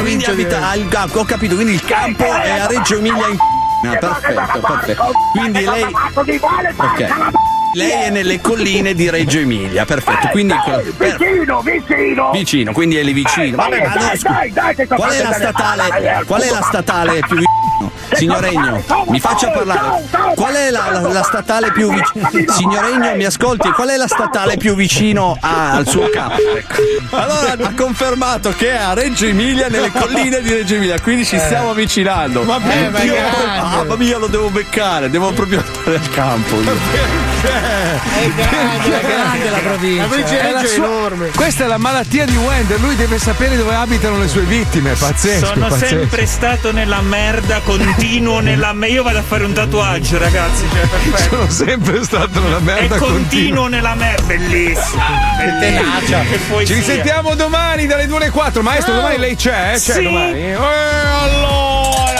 Quindi 0.00 0.24
abita 0.24 0.68
al 0.68 0.88
campo, 0.88 1.20
ho 1.20 1.24
capito, 1.24 1.54
quindi 1.54 1.72
il 1.74 1.84
campo 1.84 2.24
è 2.24 2.60
a 2.60 2.66
Reggio 2.66 2.96
Emilia 2.96 3.26
in 3.28 3.38
Ah, 3.86 3.96
perfetto, 3.96 4.60
perfetto. 4.60 5.12
Quindi 5.32 5.64
lei 5.64 5.84
Ok. 5.84 7.52
Lei 7.74 7.90
è 7.90 8.10
nelle 8.10 8.40
colline 8.40 8.94
di 8.94 9.10
Reggio 9.10 9.38
Emilia, 9.40 9.84
perfetto. 9.84 10.28
Quindi 10.28 10.54
per- 10.64 11.16
Vicino, 11.18 11.60
vicino. 11.60 12.30
vicino, 12.30 12.72
quindi 12.72 12.96
è 12.96 13.02
lì 13.02 13.12
vicino. 13.12 13.56
Vabbè, 13.56 13.80
ma 13.80 13.92
allora, 13.92 14.06
dai, 14.06 14.16
scusi, 14.18 14.52
dai, 14.52 14.52
dai, 14.52 14.74
sto 14.86 14.94
qual 14.94 15.10
è 15.12 15.22
la 15.22 15.32
statale? 15.32 15.82
le 15.82 15.88
palle, 15.88 16.24
Qual 16.24 16.42
è 16.42 16.50
la 16.50 16.62
statale 16.62 17.20
più 17.26 17.36
vicino? 17.36 17.63
Signor 18.12 18.44
Egno, 18.44 18.82
mi 19.08 19.18
faccia 19.20 19.50
parlare. 19.50 20.04
Qual 20.34 20.54
è 20.54 20.70
la, 20.70 20.90
la- 20.92 21.08
la 21.08 21.22
statale 21.22 21.72
più 21.72 21.90
vicino? 21.92 22.30
Signor 22.52 22.84
Egno, 22.84 23.14
mi 23.16 23.24
ascolti, 23.24 23.70
qual 23.70 23.88
è 23.88 23.96
la 23.96 24.06
statale 24.06 24.56
più 24.56 24.74
vicino 24.74 25.36
a- 25.40 25.72
al 25.72 25.86
suo 25.88 26.08
campo? 26.10 26.36
Ecco. 26.56 27.16
Allora 27.16 27.52
ha 27.52 27.72
confermato 27.76 28.50
che 28.56 28.70
è 28.72 28.76
a 28.76 28.92
Reggio 28.94 29.26
Emilia, 29.26 29.68
nelle 29.68 29.90
colline 29.90 30.40
di 30.40 30.52
Reggio 30.52 30.74
Emilia, 30.76 31.00
quindi 31.00 31.24
ci 31.24 31.38
stiamo 31.38 31.70
avvicinando. 31.70 32.42
Ma 32.44 32.60
perché? 32.60 32.88
Ma 32.90 32.98
è 33.00 33.04
Io- 33.04 33.62
mamma 33.62 33.96
mia, 33.96 34.18
lo 34.18 34.26
devo 34.28 34.48
beccare, 34.50 35.10
devo 35.10 35.32
proprio 35.32 35.62
andare 35.66 35.96
al 35.96 36.08
campo. 36.10 36.60
io. 36.60 36.72
È 37.44 38.30
grande, 38.34 39.00
è 39.00 39.04
grande 39.06 39.50
la 39.50 39.58
provincia. 39.58 40.02
La 40.02 40.08
provincia 40.08 40.32
di 40.32 40.38
È 40.38 40.50
la 40.52 40.64
sua- 40.64 40.84
enorme. 40.86 41.28
Questa 41.28 41.64
è 41.64 41.66
la 41.66 41.76
malattia 41.76 42.24
di 42.24 42.36
Wender, 42.36 42.80
lui 42.80 42.96
deve 42.96 43.18
sapere 43.18 43.56
dove 43.56 43.74
abitano 43.74 44.18
le 44.18 44.28
sue 44.28 44.42
vittime, 44.42 44.92
pazzesco. 44.94 45.46
Sono 45.46 45.66
pazzesco. 45.68 45.86
sempre 45.98 46.26
stato 46.26 46.72
nella 46.72 47.00
merda, 47.02 47.60
continuo 47.64 48.40
nella 48.40 48.72
merda. 48.72 48.94
Io 48.94 49.02
vado 49.02 49.18
a 49.18 49.22
fare 49.22 49.44
un 49.44 49.52
tatuaggio, 49.52 50.18
ragazzi. 50.18 50.64
Cioè, 50.70 50.86
perfetto. 50.86 51.36
Sono 51.36 51.50
sempre 51.50 52.02
stato 52.04 52.40
nella 52.40 52.60
merda 52.60 52.94
E 52.94 52.98
continuo 52.98 53.66
nella 53.66 53.94
merda. 53.94 54.22
Bellissimo. 54.24 55.02
Bellissimo. 55.58 56.22
Che 56.30 56.38
poesia. 56.48 56.74
Ci 56.74 56.80
risentiamo 56.80 57.34
domani 57.34 57.86
dalle 57.86 58.06
2 58.06 58.16
alle 58.16 58.30
4. 58.30 58.62
Maestro, 58.62 58.94
domani 58.94 59.18
lei 59.18 59.36
c'è? 59.36 59.72
C'è 59.72 59.78
Sì. 59.78 60.02
domani? 60.02 60.40
Eh, 60.40 60.52
allora! 60.54 62.12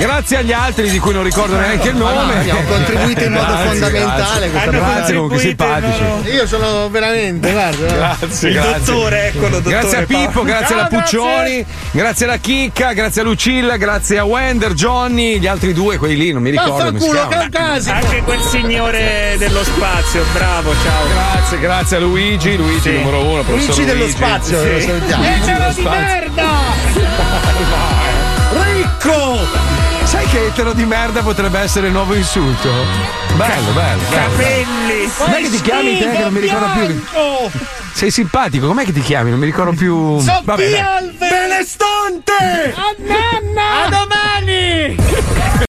Grazie 0.00 0.38
agli 0.38 0.52
altri 0.52 0.88
di 0.88 0.98
cui 0.98 1.12
non 1.12 1.22
ricordo 1.22 1.56
neanche 1.56 1.88
il 1.90 1.94
Ma 1.96 2.10
no, 2.12 2.20
nome. 2.22 2.38
abbiamo 2.38 2.62
contribuito 2.62 3.22
in 3.24 3.32
modo 3.36 3.44
Grazie, 3.52 3.68
fondamentale 3.68 4.50
Grazie, 4.50 4.70
grazie 4.70 5.14
comunque 5.14 5.38
simpatici. 5.38 6.02
Io 6.32 6.46
sono 6.46 6.88
veramente, 6.88 7.50
guarda. 7.52 7.86
Grazie, 7.86 8.48
Il 8.48 8.54
grazie. 8.54 8.72
dottore, 8.84 9.26
eccolo, 9.28 9.48
dottore 9.60 9.78
Grazie 9.78 9.98
a 9.98 10.06
Pippo, 10.06 10.42
grazie 10.42 10.74
alla 10.74 10.88
grazie. 10.88 11.18
Puccioni, 11.18 11.64
grazie 11.90 12.24
alla 12.24 12.36
Chicca, 12.38 12.92
grazie 12.94 13.20
a 13.20 13.24
Lucilla, 13.24 13.76
grazie 13.76 14.18
a 14.18 14.24
Wender, 14.24 14.72
Johnny, 14.72 15.38
gli 15.38 15.46
altri 15.46 15.74
due, 15.74 15.98
quelli 15.98 16.16
lì, 16.16 16.32
non 16.32 16.40
mi 16.42 16.50
ricordo 16.50 16.72
Vaffanculo, 16.72 17.12
chiamano. 17.12 17.48
Caucasico. 17.50 17.94
Anche 17.96 18.22
quel 18.22 18.40
signore 18.40 19.34
dello 19.38 19.62
spazio, 19.62 20.24
bravo, 20.32 20.72
ciao. 20.82 21.06
Grazie, 21.12 21.58
grazie 21.58 21.96
a 21.98 22.00
Luigi, 22.00 22.56
Luigi 22.56 22.80
Sì. 22.80 22.92
numero 22.92 23.20
uno, 23.22 23.42
professor 23.42 23.74
Luigi 23.76 23.84
dello 23.84 24.08
spazio, 24.08 24.62
lo 24.62 24.80
salutiamo. 24.80 25.22
Luigi 25.24 25.52
dello 25.52 25.68
di 25.74 25.80
spazio. 25.80 26.00
merda! 26.00 26.48
Ricco! 28.64 29.79
Sai 30.10 30.26
che 30.26 30.46
etero 30.46 30.72
di 30.72 30.84
merda 30.84 31.22
potrebbe 31.22 31.60
essere 31.60 31.86
il 31.86 31.92
nuovo 31.92 32.14
insulto? 32.14 32.68
Bello, 33.36 33.70
bello. 33.70 34.02
bello. 34.10 34.32
Capelli. 34.32 35.08
Com'è 35.16 35.40
che 35.40 35.50
ti 35.50 35.60
chiami 35.60 35.98
te 35.98 36.10
che 36.10 36.18
non 36.18 36.32
mi 36.32 36.40
ricordo 36.40 36.66
più? 36.84 37.00
Sei 37.92 38.10
simpatico, 38.10 38.66
com'è 38.66 38.84
che 38.84 38.92
ti 38.92 39.02
chiami? 39.02 39.30
Non 39.30 39.38
mi 39.38 39.46
ricordo 39.46 39.70
più. 39.70 40.16
Vabbè, 40.18 40.70
dai. 40.70 41.16
Benestante! 41.16 42.74
A 42.74 42.94
nanna! 42.98 43.84
A 43.84 43.88
domani! 43.88 45.48